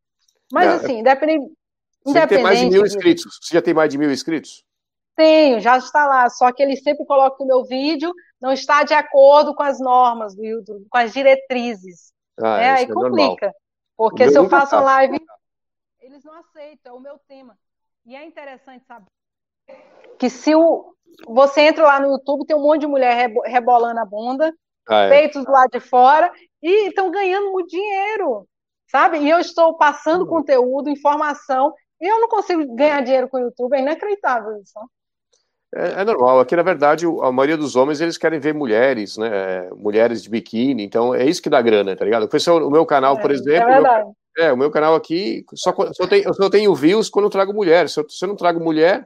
Mas, 0.52 0.66
é, 0.66 0.74
assim, 0.76 1.00
independente... 1.00 1.52
Você 2.04 2.28
tem 2.28 2.44
mais 2.44 2.60
de 2.60 2.70
mil 2.70 2.86
inscritos. 2.86 3.40
Você 3.42 3.54
já 3.54 3.62
tem 3.62 3.74
mais 3.74 3.90
de 3.90 3.98
mil 3.98 4.12
inscritos? 4.12 4.64
Tenho, 5.16 5.60
já 5.60 5.78
está 5.78 6.06
lá. 6.06 6.30
Só 6.30 6.52
que 6.52 6.64
ele 6.64 6.76
sempre 6.78 7.06
coloca 7.06 7.38
que 7.38 7.44
o 7.44 7.48
meu 7.48 7.64
vídeo 7.64 8.14
não 8.42 8.52
está 8.52 8.84
de 8.84 8.94
acordo 8.94 9.54
com 9.54 9.64
as 9.64 9.80
normas 9.80 10.36
do 10.36 10.44
YouTube, 10.44 10.86
com 10.90 10.98
as 10.98 11.14
diretrizes. 11.14 12.12
Ah, 12.40 12.58
né? 12.58 12.70
Aí 12.72 12.84
é 12.84 12.88
complica. 12.88 13.46
Normal. 13.46 13.56
Porque 13.96 14.30
se 14.30 14.38
eu 14.38 14.50
faço 14.50 14.76
uma 14.76 14.84
live, 14.84 15.20
eles 16.00 16.24
não 16.24 16.34
aceitam, 16.40 16.94
é 16.94 16.98
o 16.98 17.00
meu 17.00 17.20
tema. 17.28 17.56
E 18.06 18.16
é 18.16 18.26
interessante 18.26 18.84
saber 18.88 19.06
que 20.18 20.30
se 20.30 20.54
o, 20.54 20.96
você 21.28 21.62
entra 21.62 21.84
lá 21.84 22.00
no 22.00 22.12
YouTube, 22.12 22.46
tem 22.46 22.56
um 22.56 22.62
monte 22.62 22.82
de 22.82 22.88
mulher 22.88 23.32
rebolando 23.46 24.00
a 24.00 24.06
bunda, 24.06 24.54
ah, 24.88 25.06
é. 25.06 25.10
peitos 25.10 25.46
lado 25.46 25.72
de 25.72 25.80
fora, 25.80 26.32
e 26.62 26.90
estão 26.90 27.10
ganhando 27.10 27.52
muito 27.52 27.70
dinheiro, 27.70 28.48
sabe? 28.88 29.18
E 29.18 29.30
eu 29.30 29.40
estou 29.40 29.78
passando 29.78 30.22
uhum. 30.22 30.30
conteúdo, 30.30 30.90
informação, 30.90 31.74
e 32.02 32.12
eu 32.12 32.20
não 32.20 32.28
consigo 32.28 32.76
ganhar 32.76 33.02
dinheiro 33.02 33.30
com 33.30 33.38
o 33.38 33.42
YouTube, 33.42 33.76
é 33.76 33.82
inacreditável 33.82 34.58
isso. 34.58 34.74
É, 35.74 36.02
é, 36.02 36.04
normal. 36.04 36.40
Aqui, 36.40 36.56
na 36.56 36.64
verdade, 36.64 37.06
a 37.06 37.32
maioria 37.32 37.56
dos 37.56 37.76
homens 37.76 38.02
eles 38.02 38.18
querem 38.18 38.40
ver 38.40 38.54
mulheres, 38.54 39.18
né? 39.18 39.70
Mulheres 39.72 40.22
de 40.22 40.30
biquíni. 40.30 40.84
Então, 40.84 41.16
é 41.16 41.26
isso 41.26 41.42
que 41.42 41.50
dá 41.50 41.62
grana, 41.62 41.96
tá 41.96 42.04
ligado? 42.04 42.24
O, 42.24 42.28
pessoal, 42.28 42.58
o 42.58 42.70
meu 42.72 42.86
canal, 42.86 43.18
por 43.18 43.32
é, 43.32 43.34
exemplo. 43.34 43.70
É, 43.70 43.74
verdade. 43.74 44.10
Meu, 44.38 44.46
é, 44.46 44.52
o 44.52 44.58
meu 44.58 44.72
canal 44.72 44.96
aqui 44.96 45.46
só, 45.54 45.74
só, 45.94 46.08
tem, 46.08 46.24
eu 46.24 46.34
só 46.34 46.50
tenho 46.50 46.76
views 46.76 47.10
quando 47.10 47.26
eu 47.26 47.30
trago 47.30 47.54
mulher. 47.54 47.88
Se 47.88 48.00
eu, 48.00 48.10
se 48.10 48.24
eu 48.24 48.30
não 48.30 48.36
trago 48.36 48.62
mulher. 48.62 49.06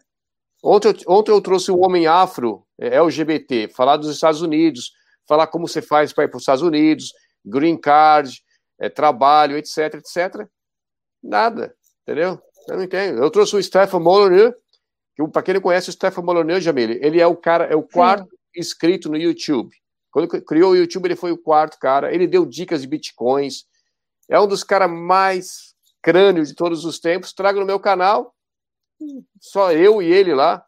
Ontem 0.63 0.87
eu, 0.87 0.95
ontem 1.07 1.31
eu 1.31 1.41
trouxe 1.41 1.71
um 1.71 1.83
homem 1.85 2.07
afro, 2.07 2.65
é, 2.79 2.95
LGBT, 2.95 3.67
falar 3.67 3.97
dos 3.97 4.09
Estados 4.09 4.41
Unidos, 4.41 4.91
falar 5.27 5.45
como 5.45 5.67
você 5.67 5.81
faz 5.81 6.11
para 6.11 6.23
ir 6.23 6.27
para 6.27 6.37
os 6.37 6.41
Estados 6.41 6.63
Unidos, 6.63 7.13
green 7.45 7.77
card, 7.77 8.41
é, 8.79 8.89
trabalho, 8.89 9.57
etc, 9.57 9.93
etc. 9.95 10.47
Nada, 11.21 11.75
entendeu? 12.01 12.41
Eu 12.67 12.77
não 12.77 12.83
entendo. 12.83 13.23
Eu 13.23 13.29
trouxe 13.29 13.55
o 13.55 13.63
Stefan 13.63 13.99
Molyneux, 13.99 14.53
que 15.15 15.27
para 15.27 15.43
quem 15.43 15.53
não 15.53 15.61
conhece 15.61 15.89
o 15.89 15.93
Stefan 15.93 16.21
Molyneux, 16.21 16.63
Jamile, 16.63 16.99
ele 17.01 17.21
é 17.21 17.27
o 17.27 17.35
cara, 17.35 17.65
é 17.65 17.75
o 17.75 17.83
quarto 17.83 18.29
Sim. 18.29 18.59
inscrito 18.59 19.09
no 19.09 19.17
YouTube. 19.17 19.75
Quando 20.11 20.27
criou 20.43 20.71
o 20.71 20.75
YouTube, 20.75 21.07
ele 21.07 21.15
foi 21.15 21.31
o 21.31 21.37
quarto 21.37 21.77
cara. 21.77 22.13
Ele 22.13 22.25
deu 22.25 22.45
dicas 22.45 22.81
de 22.81 22.87
bitcoins. 22.87 23.65
É 24.29 24.39
um 24.39 24.47
dos 24.47 24.63
caras 24.63 24.89
mais 24.89 25.75
crânios 26.01 26.49
de 26.49 26.55
todos 26.55 26.85
os 26.85 26.99
tempos. 26.99 27.33
Trago 27.33 27.59
no 27.59 27.65
meu 27.65 27.79
canal, 27.79 28.33
só 29.41 29.71
eu 29.71 30.01
e 30.01 30.11
ele 30.11 30.33
lá. 30.33 30.65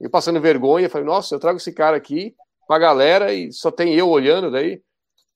E 0.00 0.08
passando 0.08 0.40
vergonha, 0.40 0.90
falei, 0.90 1.06
nossa, 1.06 1.34
eu 1.34 1.40
trago 1.40 1.58
esse 1.58 1.72
cara 1.72 1.96
aqui 1.96 2.34
pra 2.66 2.78
galera 2.78 3.32
e 3.32 3.52
só 3.52 3.70
tem 3.70 3.94
eu 3.94 4.08
olhando 4.08 4.50
daí. 4.50 4.82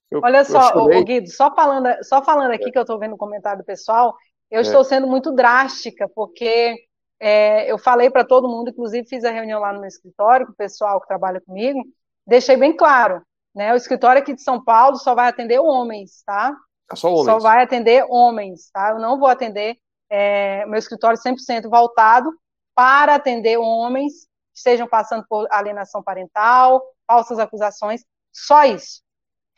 Eu, 0.09 0.21
Olha 0.23 0.43
só, 0.43 0.73
ô, 0.75 1.03
Guido, 1.03 1.27
só 1.29 1.53
falando, 1.53 1.87
só 2.03 2.23
falando 2.23 2.51
aqui 2.51 2.69
é. 2.69 2.71
que 2.71 2.77
eu 2.77 2.83
estou 2.83 2.99
vendo 2.99 3.15
o 3.15 3.17
comentário 3.17 3.63
do 3.63 3.65
pessoal, 3.65 4.15
eu 4.49 4.59
é. 4.59 4.61
estou 4.61 4.83
sendo 4.83 5.07
muito 5.07 5.31
drástica, 5.31 6.09
porque 6.13 6.75
é, 7.19 7.71
eu 7.71 7.77
falei 7.77 8.09
para 8.09 8.25
todo 8.25 8.49
mundo, 8.49 8.69
inclusive 8.69 9.07
fiz 9.07 9.23
a 9.23 9.31
reunião 9.31 9.59
lá 9.59 9.73
no 9.73 9.79
meu 9.79 9.87
escritório, 9.87 10.45
com 10.45 10.53
o 10.53 10.55
pessoal 10.55 11.01
que 11.01 11.07
trabalha 11.07 11.41
comigo, 11.41 11.79
deixei 12.25 12.57
bem 12.57 12.75
claro, 12.75 13.21
né? 13.53 13.73
O 13.73 13.77
escritório 13.77 14.21
aqui 14.21 14.33
de 14.33 14.41
São 14.41 14.63
Paulo 14.63 14.97
só 14.97 15.15
vai 15.15 15.29
atender 15.29 15.59
homens, 15.59 16.23
tá? 16.25 16.55
É 16.91 16.95
só 16.95 17.09
homens. 17.09 17.25
Só 17.25 17.39
vai 17.39 17.63
atender 17.63 18.05
homens, 18.09 18.69
tá? 18.71 18.91
Eu 18.91 18.99
não 18.99 19.17
vou 19.17 19.27
atender 19.27 19.77
é, 20.09 20.65
meu 20.65 20.77
escritório 20.77 21.19
100% 21.19 21.69
voltado 21.69 22.31
para 22.75 23.15
atender 23.15 23.57
homens 23.57 24.25
que 24.53 24.57
estejam 24.57 24.87
passando 24.87 25.25
por 25.27 25.47
alienação 25.49 26.03
parental, 26.03 26.81
falsas 27.07 27.39
acusações, 27.39 28.03
só 28.31 28.65
isso. 28.65 29.01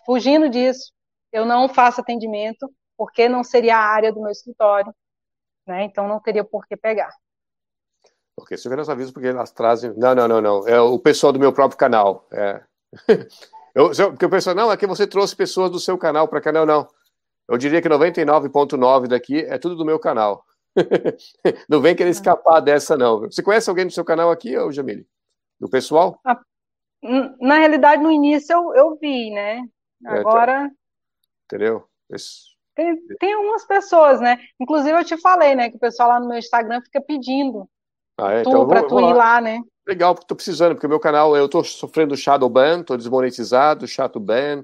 Fugindo 0.06 0.50
disso, 0.50 0.92
eu 1.32 1.46
não 1.46 1.68
faço 1.68 2.00
atendimento, 2.00 2.72
porque 2.98 3.30
não 3.30 3.44
seria 3.44 3.78
a 3.78 3.86
área 3.86 4.12
do 4.12 4.22
meu 4.22 4.32
escritório, 4.32 4.94
né? 5.66 5.84
Então 5.84 6.08
não 6.08 6.20
teria 6.20 6.44
por 6.44 6.66
que 6.66 6.76
pegar. 6.76 7.14
Porque 8.36 8.58
se 8.58 8.68
eu 8.68 8.76
não 8.76 8.84
aviso, 8.92 9.14
porque 9.14 9.28
elas 9.28 9.52
trazem. 9.52 9.94
Não, 9.98 10.14
não, 10.14 10.28
não, 10.28 10.42
não. 10.42 10.68
É 10.68 10.80
o 10.80 11.00
pessoal 11.00 11.34
do 11.34 11.40
meu 11.40 11.52
próprio 11.52 11.78
canal. 11.78 12.28
É. 12.32 12.64
Eu, 13.76 13.92
porque 14.10 14.26
o 14.26 14.30
pessoal, 14.30 14.56
não, 14.56 14.72
é 14.72 14.78
que 14.78 14.88
você 14.88 15.06
trouxe 15.06 15.36
pessoas 15.36 15.70
do 15.70 15.80
seu 15.80 16.00
canal 16.00 16.28
para 16.28 16.42
cá. 16.42 16.52
Não, 16.52 16.66
não. 16.66 16.88
Eu 17.48 17.60
diria 17.60 17.80
que 17.80 17.88
99,9 17.88 19.08
daqui 19.08 19.42
é 19.42 19.60
tudo 19.60 19.76
do 19.76 19.86
meu 19.86 20.00
canal. 20.00 20.44
não 21.70 21.80
vem 21.80 21.96
querer 21.96 22.10
escapar 22.10 22.60
dessa, 22.60 22.98
não. 22.98 23.20
Você 23.20 23.44
conhece 23.44 23.70
alguém 23.70 23.86
do 23.86 23.94
seu 23.94 24.04
canal 24.04 24.32
aqui, 24.32 24.58
ou 24.58 24.72
Jamile? 24.72 25.08
Do 25.60 25.70
pessoal? 25.70 26.20
Ah, 26.26 26.40
na 27.40 27.60
realidade, 27.60 28.02
no 28.02 28.12
início 28.12 28.52
eu, 28.52 28.74
eu 28.74 28.98
vi, 28.98 29.30
né? 29.30 29.62
Agora. 30.06 30.66
É, 30.66 30.70
entendeu? 31.46 31.88
Esse... 32.10 32.57
Tem, 32.78 32.96
tem 33.20 33.34
algumas 33.34 33.66
pessoas, 33.66 34.22
né? 34.22 34.38
Inclusive 34.60 34.92
eu 34.92 35.04
te 35.04 35.18
falei, 35.18 35.56
né? 35.56 35.68
Que 35.68 35.78
o 35.78 35.80
pessoal 35.80 36.10
lá 36.10 36.20
no 36.20 36.28
meu 36.28 36.38
Instagram 36.38 36.80
fica 36.82 37.02
pedindo 37.02 37.68
ah, 38.20 38.34
é? 38.34 38.42
então, 38.42 38.68
para 38.68 38.84
tu 38.84 39.00
ir 39.00 39.14
lá, 39.14 39.42
né? 39.42 39.64
Legal, 39.88 40.14
porque 40.14 40.28
tô 40.28 40.36
precisando, 40.36 40.76
porque 40.76 40.86
o 40.86 40.90
meu 40.90 41.00
canal, 41.00 41.36
eu 41.36 41.50
tô 41.50 41.64
sofrendo 41.64 42.16
shadow 42.16 42.48
ban, 42.48 42.84
tô 42.84 42.96
desmonetizado, 42.96 43.88
shadow 43.88 44.22
ban, 44.22 44.64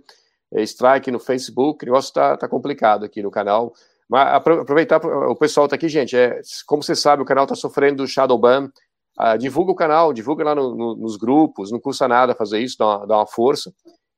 é, 0.54 0.62
strike 0.62 1.10
no 1.10 1.18
Facebook, 1.18 1.84
o 1.84 1.88
negócio 1.88 2.14
tá, 2.14 2.38
tá 2.38 2.48
complicado 2.48 3.04
aqui 3.04 3.24
no 3.24 3.32
canal. 3.32 3.74
Mas 4.08 4.32
aproveitar, 4.32 5.04
o 5.04 5.36
pessoal 5.36 5.68
tá 5.68 5.76
aqui, 5.76 5.90
gente, 5.90 6.16
é, 6.16 6.40
como 6.68 6.84
você 6.84 6.96
sabe, 6.96 7.24
o 7.24 7.26
canal 7.26 7.48
tá 7.48 7.56
sofrendo 7.56 8.06
shadow 8.06 8.38
ban, 8.38 8.70
ah, 9.18 9.38
divulga 9.38 9.72
o 9.72 9.76
canal, 9.76 10.14
divulga 10.14 10.44
lá 10.44 10.54
no, 10.54 10.76
no, 10.76 10.96
nos 10.96 11.18
grupos, 11.18 11.72
não 11.72 11.80
custa 11.80 12.08
nada 12.08 12.36
fazer 12.36 12.60
isso, 12.60 12.78
dá 12.78 12.86
uma, 12.86 13.08
dá 13.08 13.18
uma 13.18 13.28
força. 13.28 13.74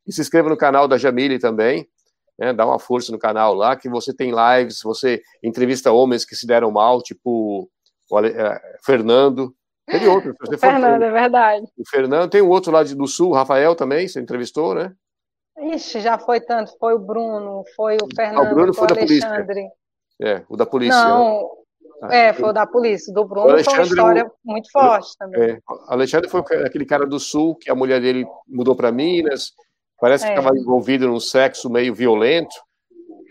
E 0.05 0.11
se 0.11 0.19
inscreva 0.19 0.49
no 0.49 0.57
canal 0.57 0.85
da 0.85 0.97
Jamile 0.97 1.39
também, 1.39 1.87
né, 2.37 2.53
dá 2.53 2.65
uma 2.65 2.79
força 2.79 3.11
no 3.11 3.19
canal 3.19 3.53
lá, 3.53 3.75
que 3.75 3.89
você 3.89 4.13
tem 4.13 4.31
lives, 4.31 4.81
você 4.83 5.21
entrevista 5.43 5.91
homens 5.91 6.25
que 6.25 6.35
se 6.35 6.45
deram 6.45 6.71
mal, 6.71 7.01
tipo 7.01 7.69
o 8.09 8.17
Ale, 8.17 8.29
é, 8.29 8.61
Fernando, 8.83 9.53
teve 9.87 10.07
outro. 10.07 10.35
o 10.41 10.57
Fernando, 10.57 11.01
for, 11.01 11.07
é 11.07 11.11
verdade. 11.11 11.65
O 11.77 11.89
Fernando, 11.89 12.29
tem 12.29 12.41
um 12.41 12.49
outro 12.49 12.71
lá 12.71 12.83
do 12.83 13.07
Sul, 13.07 13.31
o 13.31 13.33
Rafael 13.33 13.75
também, 13.75 14.07
você 14.07 14.19
entrevistou, 14.19 14.75
né? 14.75 14.93
Ixi, 15.57 16.01
já 16.01 16.17
foi 16.17 16.41
tanto, 16.41 16.77
foi 16.77 16.93
o 16.93 16.99
Bruno, 16.99 17.63
foi 17.75 17.95
o 17.95 18.07
Fernando, 18.13 18.45
ah, 18.45 18.51
o 18.51 18.53
Bruno 18.53 18.73
foi, 18.73 18.87
o 18.87 18.91
Alexandre. 18.91 19.67
É, 20.21 20.43
o 20.49 20.57
da 20.57 20.65
polícia. 20.65 21.01
Não, 21.01 21.49
ah, 22.03 22.13
é, 22.13 22.33
foi 22.33 22.49
o 22.49 22.53
da 22.53 22.67
polícia. 22.67 23.13
Do 23.13 23.25
Bruno 23.25 23.63
foi 23.63 23.73
uma 23.73 23.83
história 23.83 24.31
muito 24.43 24.69
forte 24.71 25.17
também. 25.17 25.51
É, 25.51 25.59
Alexandre 25.87 26.29
foi 26.29 26.41
aquele 26.41 26.85
cara 26.85 27.05
do 27.05 27.19
Sul 27.19 27.55
que 27.55 27.71
a 27.71 27.75
mulher 27.75 28.01
dele 28.01 28.25
mudou 28.47 28.75
para 28.75 28.91
Minas, 28.91 29.53
Parece 30.05 30.23
que 30.23 30.33
estava 30.33 30.55
é. 30.55 30.59
envolvido 30.59 31.07
num 31.07 31.19
sexo 31.19 31.67
meio 31.67 31.91
violento. 31.91 32.55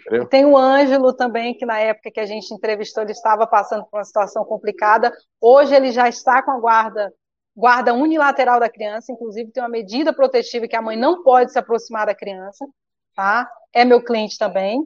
Entendeu? 0.00 0.26
Tem 0.26 0.44
o 0.44 0.58
Ângelo 0.58 1.14
também, 1.14 1.54
que 1.54 1.64
na 1.64 1.78
época 1.78 2.10
que 2.10 2.18
a 2.18 2.26
gente 2.26 2.52
entrevistou, 2.52 3.04
ele 3.04 3.12
estava 3.12 3.46
passando 3.46 3.84
por 3.84 3.98
uma 3.98 4.04
situação 4.04 4.44
complicada. 4.44 5.12
Hoje 5.40 5.72
ele 5.72 5.92
já 5.92 6.08
está 6.08 6.42
com 6.42 6.50
a 6.50 6.58
guarda, 6.58 7.14
guarda 7.56 7.94
unilateral 7.94 8.58
da 8.58 8.68
criança, 8.68 9.12
inclusive 9.12 9.52
tem 9.52 9.62
uma 9.62 9.68
medida 9.68 10.12
protetiva 10.12 10.66
que 10.66 10.74
a 10.74 10.82
mãe 10.82 10.96
não 10.96 11.22
pode 11.22 11.52
se 11.52 11.58
aproximar 11.60 12.06
da 12.06 12.14
criança, 12.14 12.66
tá? 13.14 13.48
É 13.72 13.84
meu 13.84 14.02
cliente 14.02 14.36
também. 14.36 14.82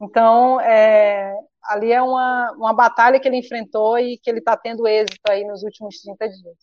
Então, 0.00 0.60
é, 0.60 1.36
ali 1.64 1.90
é 1.90 2.00
uma, 2.00 2.52
uma 2.52 2.72
batalha 2.72 3.18
que 3.18 3.26
ele 3.26 3.38
enfrentou 3.38 3.98
e 3.98 4.18
que 4.18 4.30
ele 4.30 4.38
está 4.38 4.56
tendo 4.56 4.86
êxito 4.86 5.28
aí 5.28 5.44
nos 5.44 5.64
últimos 5.64 6.00
30 6.00 6.28
dias. 6.28 6.58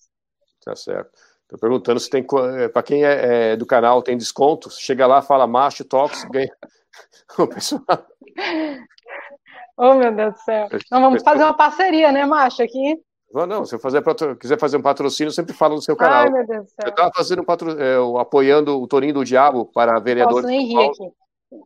Tá 0.64 0.78
certo. 0.78 1.12
Estou 1.52 1.60
perguntando 1.60 2.00
se 2.00 2.10
tem. 2.10 2.26
Eh, 2.60 2.70
Para 2.70 2.82
quem 2.82 3.04
é, 3.04 3.52
é, 3.52 3.58
do 3.58 3.66
canal 3.66 4.02
tem 4.02 4.18
desconto, 4.18 4.70
chega 4.72 5.06
lá, 5.06 5.22
fala 5.22 5.46
macho, 5.46 5.84
tóxico, 5.84 6.32
ganha. 6.32 6.52
O 7.38 7.48
pessoal. 7.48 7.84
Oh, 9.78 9.96
meu 9.96 10.14
Deus 10.14 10.34
do 10.36 10.40
céu. 10.42 10.68
Não, 10.92 11.02
vamos 11.02 11.24
fazer 11.24 11.44
uma 11.44 11.56
parceria, 11.56 12.12
né, 12.12 12.24
macho, 12.24 12.62
aqui? 12.62 13.02
Não, 13.34 13.48
não, 13.48 13.66
se 13.66 13.74
eu 13.74 13.80
fazer, 13.80 14.04
quiser 14.38 14.60
fazer 14.60 14.78
um 14.78 14.82
patrocínio, 14.82 15.32
sempre 15.32 15.54
fala 15.54 15.74
no 15.74 15.82
seu 15.82 15.96
canal. 15.96 16.26
Ai, 16.26 16.30
meu 16.30 16.46
Deus 16.46 16.66
do 16.66 16.70
céu. 16.70 16.84
Eu 16.84 16.90
estava 16.90 17.10
fazendo 17.16 17.42
um 17.42 17.46
patro, 17.46 17.82
é, 17.82 17.96
apoiando 18.22 18.80
o 18.80 18.86
Torinho 18.86 19.16
do 19.16 19.26
Diabo 19.26 19.66
para 19.74 20.00
vereador. 20.00 20.44
Posso 20.44 20.48
nem 20.48 20.68
rir 20.68 20.86
aqui. 20.86 21.12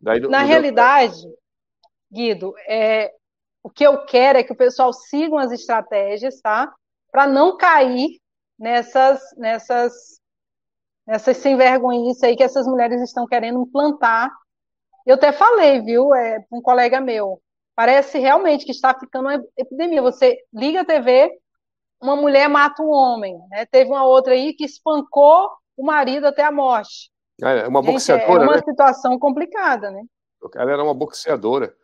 Daí, 0.00 0.20
Na 0.20 0.42
realidade, 0.42 1.20
deu... 1.20 1.36
Guido, 2.10 2.54
é, 2.66 3.12
o 3.62 3.68
que 3.68 3.84
eu 3.84 4.02
quero 4.06 4.38
é 4.38 4.42
que 4.42 4.52
o 4.52 4.56
pessoal 4.56 4.94
siga 4.94 5.38
as 5.40 5.52
estratégias, 5.52 6.40
tá? 6.40 6.72
Para 7.12 7.26
não 7.26 7.58
cair 7.58 8.18
nessas, 8.58 9.20
nessas, 9.36 10.20
nessas 11.06 11.36
sem 11.36 11.56
vergonhice 11.56 12.24
aí 12.24 12.36
que 12.36 12.42
essas 12.42 12.66
mulheres 12.66 13.00
estão 13.02 13.26
querendo 13.26 13.62
implantar. 13.62 14.30
Eu 15.04 15.14
até 15.14 15.32
falei, 15.32 15.80
viu, 15.82 16.14
é, 16.14 16.44
um 16.50 16.60
colega 16.60 17.00
meu, 17.00 17.40
parece 17.74 18.18
realmente 18.18 18.64
que 18.64 18.72
está 18.72 18.98
ficando 18.98 19.28
uma 19.28 19.44
epidemia. 19.56 20.02
Você 20.02 20.38
liga 20.52 20.80
a 20.80 20.84
TV, 20.84 21.30
uma 22.00 22.16
mulher 22.16 22.48
mata 22.48 22.82
um 22.82 22.90
homem, 22.90 23.38
né? 23.50 23.66
Teve 23.66 23.90
uma 23.90 24.04
outra 24.04 24.32
aí 24.32 24.52
que 24.54 24.64
espancou 24.64 25.50
o 25.76 25.84
marido 25.84 26.26
até 26.26 26.42
a 26.42 26.50
morte. 26.50 27.10
É 27.42 27.68
uma 27.68 27.82
Gente, 27.82 27.92
boxeadora, 27.92 28.42
É 28.42 28.46
uma 28.46 28.56
né? 28.56 28.62
situação 28.64 29.18
complicada, 29.18 29.90
né? 29.90 30.02
Ela 30.54 30.72
era 30.72 30.82
uma 30.82 30.94
boxeadora. 30.94 31.74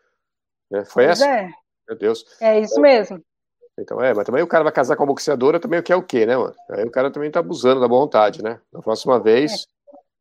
Né? 0.71 0.85
Foi 0.85 1.05
pois 1.05 1.21
essa? 1.21 1.31
É. 1.31 1.51
Meu 1.89 1.99
Deus. 1.99 2.25
É 2.41 2.59
isso 2.59 2.81
mesmo. 2.81 3.23
Então, 3.79 4.01
é, 4.01 4.13
mas 4.13 4.25
também 4.25 4.43
o 4.43 4.47
cara 4.47 4.65
vai 4.65 4.73
casar 4.73 4.97
com 4.97 5.03
uma 5.03 5.09
boxeadora, 5.09 5.59
também 5.59 5.81
o 5.81 5.83
que 5.83 5.93
é 5.93 5.97
o 5.97 6.03
quê, 6.03 6.27
né, 6.27 6.37
mano? 6.37 6.55
Aí 6.71 6.85
o 6.85 6.91
cara 6.91 7.11
também 7.11 7.31
tá 7.31 7.41
abusando 7.41 7.81
da 7.81 7.89
boa 7.89 8.03
vontade, 8.03 8.43
né? 8.43 8.61
Na 8.73 8.81
próxima 8.81 9.19
vez, 9.19 9.67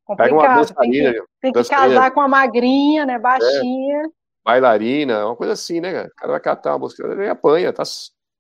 é. 0.10 0.16
pega 0.16 0.34
uma 0.34 0.48
dançarina. 0.56 1.12
Tem 1.12 1.22
que, 1.22 1.28
tem 1.42 1.64
que 1.64 1.70
casar 1.70 2.12
com 2.12 2.22
uma 2.22 2.30
magrinha, 2.30 3.06
né, 3.06 3.20
baixinha. 3.20 4.06
É. 4.06 4.22
Bailarina, 4.44 5.26
uma 5.26 5.36
coisa 5.36 5.54
assim, 5.54 5.80
né, 5.80 6.06
O 6.06 6.16
cara 6.16 6.32
vai 6.32 6.40
catar 6.40 6.72
uma 6.72 6.80
boxeadora 6.80 7.26
e 7.26 7.30
apanha, 7.30 7.74
tá... 7.74 7.84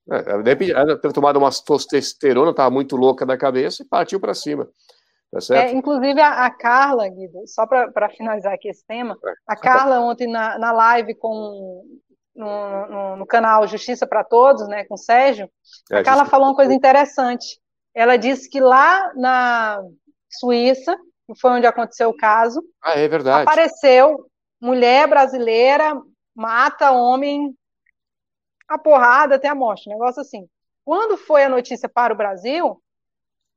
É, 0.10 0.42
deve 0.42 0.74
ter 0.98 1.14
tomado 1.14 1.38
uma 1.38 1.50
testosterona, 1.52 2.56
tava 2.56 2.72
muito 2.72 2.96
louca 2.96 3.26
da 3.26 3.38
cabeça 3.38 3.84
e 3.84 3.88
partiu 3.88 4.20
para 4.20 4.34
cima. 4.34 4.68
Tá 5.32 5.56
é, 5.56 5.72
inclusive 5.72 6.20
a, 6.20 6.46
a, 6.46 6.50
Carla, 6.50 7.08
Guido, 7.08 7.48
só 7.48 7.66
para 7.66 8.10
finalizar 8.10 8.54
aqui 8.54 8.68
esse 8.68 8.86
tema, 8.86 9.18
é, 9.24 9.34
a 9.48 9.56
Carla 9.56 10.02
ontem 10.02 10.28
na, 10.28 10.60
na 10.60 10.74
live 10.74 11.16
com 11.16 11.84
no, 12.36 12.88
no, 12.88 13.16
no 13.18 13.26
canal 13.26 13.68
Justiça 13.68 14.08
para 14.08 14.24
Todos, 14.24 14.68
né, 14.68 14.86
com 14.86 14.96
o 14.96 14.98
Sérgio, 14.98 15.50
é, 15.92 15.98
a 15.98 16.04
Carla 16.04 16.26
falou 16.26 16.48
uma 16.48 16.56
coisa 16.56 16.74
interessante. 16.74 17.60
Ela 17.94 18.18
disse 18.18 18.50
que 18.50 18.60
lá 18.60 19.12
na 19.16 19.82
Suíça, 20.30 20.96
que 21.28 21.40
foi 21.40 21.52
onde 21.52 21.68
aconteceu 21.68 22.10
o 22.10 22.18
caso, 22.18 22.64
ah, 22.82 22.98
é 22.98 23.08
verdade. 23.08 23.44
apareceu 23.44 24.26
mulher 24.62 25.08
brasileira 25.08 26.00
mata 26.36 26.92
homem 26.92 27.56
a 28.68 28.78
porrada 28.78 29.36
até 29.36 29.50
a 29.50 29.56
morte, 29.56 29.90
um 29.90 29.94
negócio 29.94 30.22
assim. 30.22 30.48
Quando 30.86 31.18
foi 31.18 31.44
a 31.44 31.50
notícia 31.50 31.90
para 31.90 32.14
o 32.14 32.18
Brasil, 32.18 32.82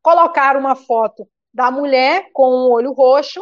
colocaram 0.02 0.58
uma 0.58 0.74
foto 0.74 1.28
da 1.52 1.70
mulher 1.70 2.30
com 2.32 2.48
um 2.48 2.70
olho 2.70 2.92
roxo 2.92 3.40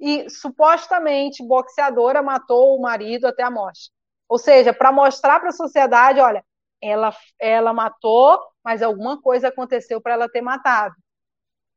e 0.00 0.28
supostamente 0.28 1.46
boxeadora 1.46 2.22
matou 2.22 2.76
o 2.76 2.82
marido 2.82 3.26
até 3.26 3.44
a 3.44 3.50
morte. 3.50 3.92
Ou 4.32 4.38
seja, 4.38 4.72
para 4.72 4.90
mostrar 4.90 5.40
para 5.40 5.50
a 5.50 5.52
sociedade, 5.52 6.18
olha, 6.18 6.42
ela, 6.80 7.14
ela 7.38 7.70
matou, 7.74 8.40
mas 8.64 8.80
alguma 8.80 9.20
coisa 9.20 9.48
aconteceu 9.48 10.00
para 10.00 10.14
ela 10.14 10.26
ter 10.26 10.40
matado. 10.40 10.94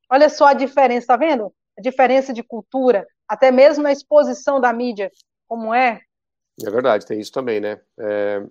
Olha 0.09 0.29
só 0.29 0.45
a 0.45 0.53
diferença, 0.53 1.07
tá 1.07 1.17
vendo? 1.17 1.53
A 1.77 1.81
diferença 1.81 2.31
de 2.31 2.41
cultura, 2.41 3.05
até 3.27 3.51
mesmo 3.51 3.83
na 3.83 3.91
exposição 3.91 4.61
da 4.61 4.71
mídia, 4.71 5.11
como 5.49 5.73
é. 5.73 5.99
É 6.65 6.69
verdade, 6.69 7.05
tem 7.05 7.19
isso 7.19 7.33
também, 7.33 7.59
né? 7.59 7.77
É... 7.99 8.41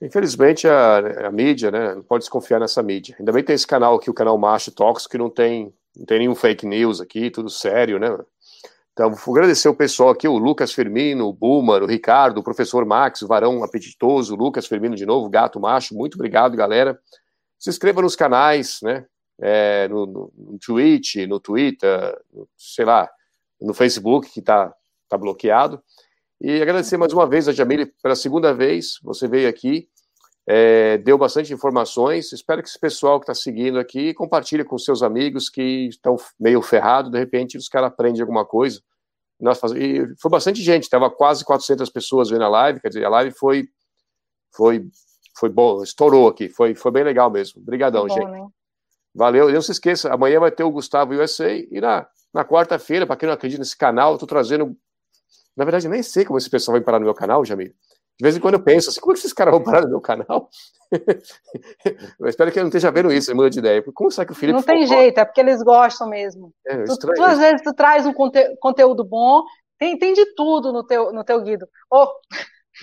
Infelizmente, 0.00 0.68
a, 0.68 1.26
a, 1.26 1.30
mídia, 1.32 1.72
né, 1.72 1.92
não 1.96 2.04
pode 2.04 2.22
desconfiar 2.22 2.60
nessa 2.60 2.84
mídia. 2.84 3.16
Ainda 3.18 3.32
bem 3.32 3.42
que 3.42 3.48
tem 3.48 3.56
esse 3.56 3.66
canal 3.66 3.96
aqui, 3.96 4.08
o 4.08 4.14
canal 4.14 4.38
Macho 4.38 4.70
Talks, 4.70 5.08
que 5.08 5.18
não 5.18 5.28
tem 5.28 5.74
não 5.96 6.06
tem 6.06 6.20
nenhum 6.20 6.36
fake 6.36 6.66
news 6.66 7.00
aqui, 7.00 7.30
tudo 7.30 7.50
sério, 7.50 7.98
né? 7.98 8.16
Então, 8.94 9.12
vou 9.12 9.34
agradecer 9.34 9.68
o 9.68 9.74
pessoal 9.74 10.10
aqui, 10.10 10.28
o 10.28 10.38
Lucas 10.38 10.72
Firmino, 10.72 11.26
o 11.26 11.32
Boomer, 11.32 11.82
o 11.82 11.86
Ricardo, 11.86 12.38
o 12.38 12.44
professor 12.44 12.86
Max, 12.86 13.22
o 13.22 13.26
Varão 13.26 13.64
Apetitoso, 13.64 14.34
o 14.34 14.36
Lucas 14.36 14.68
Firmino 14.68 14.94
de 14.94 15.04
novo, 15.04 15.28
Gato 15.28 15.58
Macho, 15.58 15.96
muito 15.96 16.14
obrigado, 16.14 16.56
galera. 16.56 16.96
Se 17.58 17.68
inscreva 17.68 18.00
nos 18.00 18.14
canais, 18.14 18.78
né? 18.84 19.04
É, 19.40 19.88
no, 19.88 20.06
no, 20.06 20.32
no 20.36 20.58
Twitch, 20.64 21.16
no 21.26 21.40
Twitter, 21.40 22.16
no, 22.32 22.48
sei 22.56 22.84
lá, 22.84 23.10
no 23.60 23.74
Facebook, 23.74 24.30
que 24.30 24.38
está 24.38 24.72
tá 25.08 25.18
bloqueado. 25.18 25.82
E 26.40 26.62
agradecer 26.62 26.96
mais 26.96 27.12
uma 27.12 27.26
vez 27.26 27.48
a 27.48 27.52
Jamile 27.52 27.86
pela 28.00 28.14
segunda 28.14 28.54
vez, 28.54 29.00
você 29.02 29.26
veio 29.26 29.48
aqui 29.48 29.88
é, 30.46 30.98
deu 30.98 31.16
bastante 31.16 31.52
informações. 31.52 32.32
Espero 32.32 32.62
que 32.62 32.68
esse 32.68 32.78
pessoal 32.78 33.18
que 33.18 33.24
está 33.24 33.34
seguindo 33.34 33.78
aqui 33.78 34.12
compartilhe 34.14 34.64
com 34.64 34.76
seus 34.78 35.02
amigos 35.02 35.48
que 35.48 35.88
estão 35.88 36.16
meio 36.38 36.60
ferrados, 36.60 37.10
de 37.10 37.18
repente 37.18 37.56
os 37.56 37.68
caras 37.68 37.90
aprendem 37.90 38.20
alguma 38.20 38.44
coisa. 38.44 38.80
Nós 39.40 39.58
faz... 39.58 39.72
E 39.72 40.06
foi 40.20 40.30
bastante 40.30 40.62
gente, 40.62 40.84
estava 40.84 41.10
quase 41.10 41.44
400 41.44 41.88
pessoas 41.90 42.30
vendo 42.30 42.44
a 42.44 42.48
live, 42.48 42.80
quer 42.80 42.88
dizer, 42.88 43.04
a 43.04 43.08
live 43.08 43.34
foi 43.36 43.68
foi 44.54 44.86
foi 45.36 45.48
bom, 45.48 45.82
estourou 45.82 46.28
aqui, 46.28 46.48
foi, 46.48 46.74
foi 46.74 46.92
bem 46.92 47.02
legal 47.02 47.30
mesmo. 47.30 47.60
Obrigadão, 47.60 48.08
gente. 48.08 48.24
Né? 48.24 48.46
Valeu. 49.14 49.50
E 49.50 49.52
não 49.52 49.62
se 49.62 49.72
esqueça, 49.72 50.12
amanhã 50.12 50.40
vai 50.40 50.50
ter 50.50 50.62
o 50.64 50.70
Gustavo 50.70 51.12
USA 51.12 51.52
e 51.52 51.80
na, 51.80 52.06
na 52.32 52.44
quarta-feira, 52.44 53.06
para 53.06 53.16
quem 53.16 53.26
não 53.26 53.34
acredita 53.34 53.60
nesse 53.60 53.76
canal, 53.76 54.10
eu 54.10 54.14
estou 54.14 54.28
trazendo. 54.28 54.76
Na 55.56 55.64
verdade, 55.64 55.86
eu 55.86 55.90
nem 55.90 56.02
sei 56.02 56.24
como 56.24 56.38
esse 56.38 56.50
pessoal 56.50 56.74
vai 56.74 56.84
parar 56.84 56.98
no 56.98 57.04
meu 57.04 57.14
canal, 57.14 57.44
Jamil. 57.44 57.72
De 58.18 58.22
vez 58.22 58.36
em 58.36 58.40
quando 58.40 58.54
eu 58.54 58.62
penso 58.62 58.90
assim, 58.90 59.00
como 59.00 59.12
é 59.12 59.14
que 59.14 59.20
esses 59.20 59.32
caras 59.32 59.52
vão 59.52 59.62
parar 59.62 59.82
no 59.82 59.88
meu 59.88 60.00
canal? 60.00 60.48
eu 62.20 62.28
espero 62.28 62.52
que 62.52 62.58
ele 62.58 62.64
não 62.64 62.68
esteja 62.68 62.90
vendo 62.90 63.12
isso, 63.12 63.30
ele 63.30 63.36
muda 63.36 63.50
de 63.50 63.58
ideia. 63.58 63.82
Como 63.92 64.10
será 64.10 64.24
que 64.24 64.32
o 64.32 64.34
Felipe... 64.36 64.56
Não 64.56 64.62
tem 64.62 64.86
jeito, 64.86 65.18
é 65.18 65.24
porque 65.24 65.40
eles 65.40 65.62
gostam 65.62 66.08
mesmo. 66.08 66.52
É, 66.64 66.84
tu, 66.84 66.96
tu, 66.96 67.22
às 67.22 67.38
vezes 67.38 67.62
tu 67.62 67.74
traz 67.74 68.06
um 68.06 68.12
conte 68.12 68.56
conteúdo 68.60 69.04
bom, 69.04 69.42
tem, 69.78 69.98
tem 69.98 70.14
de 70.14 70.34
tudo 70.34 70.72
no 70.72 70.84
teu, 70.84 71.12
no 71.12 71.24
teu 71.24 71.42
Guido. 71.42 71.66
Oh, 71.90 72.06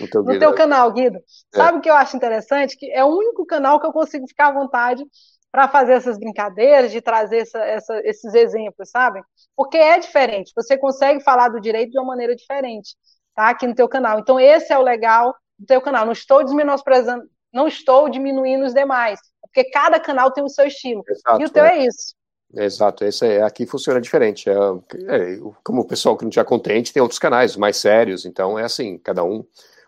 no 0.00 0.08
teu, 0.08 0.22
no 0.22 0.38
teu 0.38 0.50
é. 0.50 0.54
canal, 0.54 0.92
Guido. 0.92 1.16
É. 1.16 1.56
Sabe 1.56 1.78
o 1.78 1.80
que 1.80 1.88
eu 1.88 1.94
acho 1.94 2.14
interessante? 2.14 2.76
Que 2.76 2.90
é 2.90 3.02
o 3.02 3.08
único 3.08 3.46
canal 3.46 3.80
que 3.80 3.86
eu 3.86 3.92
consigo 3.92 4.28
ficar 4.28 4.48
à 4.48 4.52
vontade 4.52 5.02
para 5.50 5.68
fazer 5.68 5.92
essas 5.92 6.18
brincadeiras, 6.18 6.90
de 6.90 7.00
trazer 7.00 7.38
essa, 7.38 7.58
essa, 7.58 8.00
esses 8.04 8.34
exemplos, 8.34 8.90
sabe? 8.90 9.22
Porque 9.54 9.76
é 9.76 9.98
diferente, 9.98 10.52
você 10.56 10.78
consegue 10.78 11.22
falar 11.22 11.50
do 11.50 11.60
direito 11.60 11.90
de 11.90 11.98
uma 11.98 12.06
maneira 12.06 12.34
diferente 12.34 12.96
tá? 13.34 13.48
Aqui 13.48 13.66
no 13.66 13.74
teu 13.74 13.88
canal. 13.88 14.18
Então, 14.18 14.38
esse 14.38 14.72
é 14.72 14.78
o 14.78 14.82
legal 14.82 15.34
do 15.58 15.66
teu 15.66 15.80
canal. 15.80 16.04
Não 16.04 16.12
estou 16.12 16.44
menosprezando, 16.54 17.24
não 17.52 17.68
estou 17.68 18.08
diminuindo 18.08 18.64
os 18.64 18.74
demais, 18.74 19.20
porque 19.40 19.64
cada 19.70 20.00
canal 20.00 20.30
tem 20.30 20.42
o 20.42 20.48
seu 20.48 20.66
estilo. 20.66 21.02
Exato, 21.08 21.42
e 21.42 21.44
o 21.44 21.50
teu 21.50 21.64
é, 21.64 21.78
é 21.78 21.86
isso. 21.86 22.14
Exato, 22.54 23.04
esse 23.04 23.26
é, 23.26 23.42
aqui 23.42 23.66
funciona 23.66 24.00
diferente. 24.00 24.48
É, 24.48 24.54
é, 24.54 25.38
como 25.64 25.82
o 25.82 25.86
pessoal 25.86 26.16
que 26.16 26.24
não 26.24 26.30
tinha 26.30 26.44
contente, 26.44 26.92
tem 26.92 27.02
outros 27.02 27.18
canais 27.18 27.56
mais 27.56 27.76
sérios, 27.76 28.24
então 28.24 28.58
é 28.58 28.64
assim, 28.64 28.98
cada 28.98 29.24
um. 29.24 29.44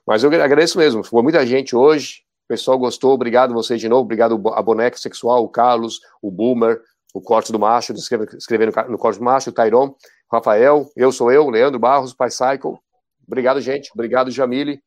Mas 0.06 0.22
eu 0.22 0.30
agradeço 0.30 0.78
mesmo, 0.78 1.02
foi 1.02 1.22
muita 1.22 1.46
gente 1.46 1.74
hoje, 1.74 2.22
o 2.44 2.48
pessoal 2.48 2.78
gostou, 2.78 3.12
obrigado 3.12 3.54
você 3.54 3.76
de 3.76 3.88
novo, 3.88 4.02
obrigado 4.02 4.40
a 4.52 4.62
Boneca 4.62 4.98
Sexual, 4.98 5.44
o 5.44 5.48
Carlos, 5.48 6.00
o 6.20 6.30
Boomer, 6.30 6.82
o 7.14 7.20
Corte 7.20 7.52
do 7.52 7.58
Macho, 7.58 7.94
escrevendo 7.94 8.72
no 8.88 8.98
Corte 8.98 9.18
do 9.18 9.24
Macho, 9.24 9.50
o 9.50 9.52
Tairon, 9.52 9.88
o 10.30 10.36
Rafael, 10.36 10.90
eu 10.96 11.12
sou 11.12 11.32
eu, 11.32 11.48
Leandro 11.48 11.78
Barros, 11.78 12.12
Pai 12.12 12.30
Cycle, 12.30 12.78
Obrigado, 13.26 13.60
gente. 13.60 13.90
Obrigado, 13.94 14.30
Jamile. 14.30 14.80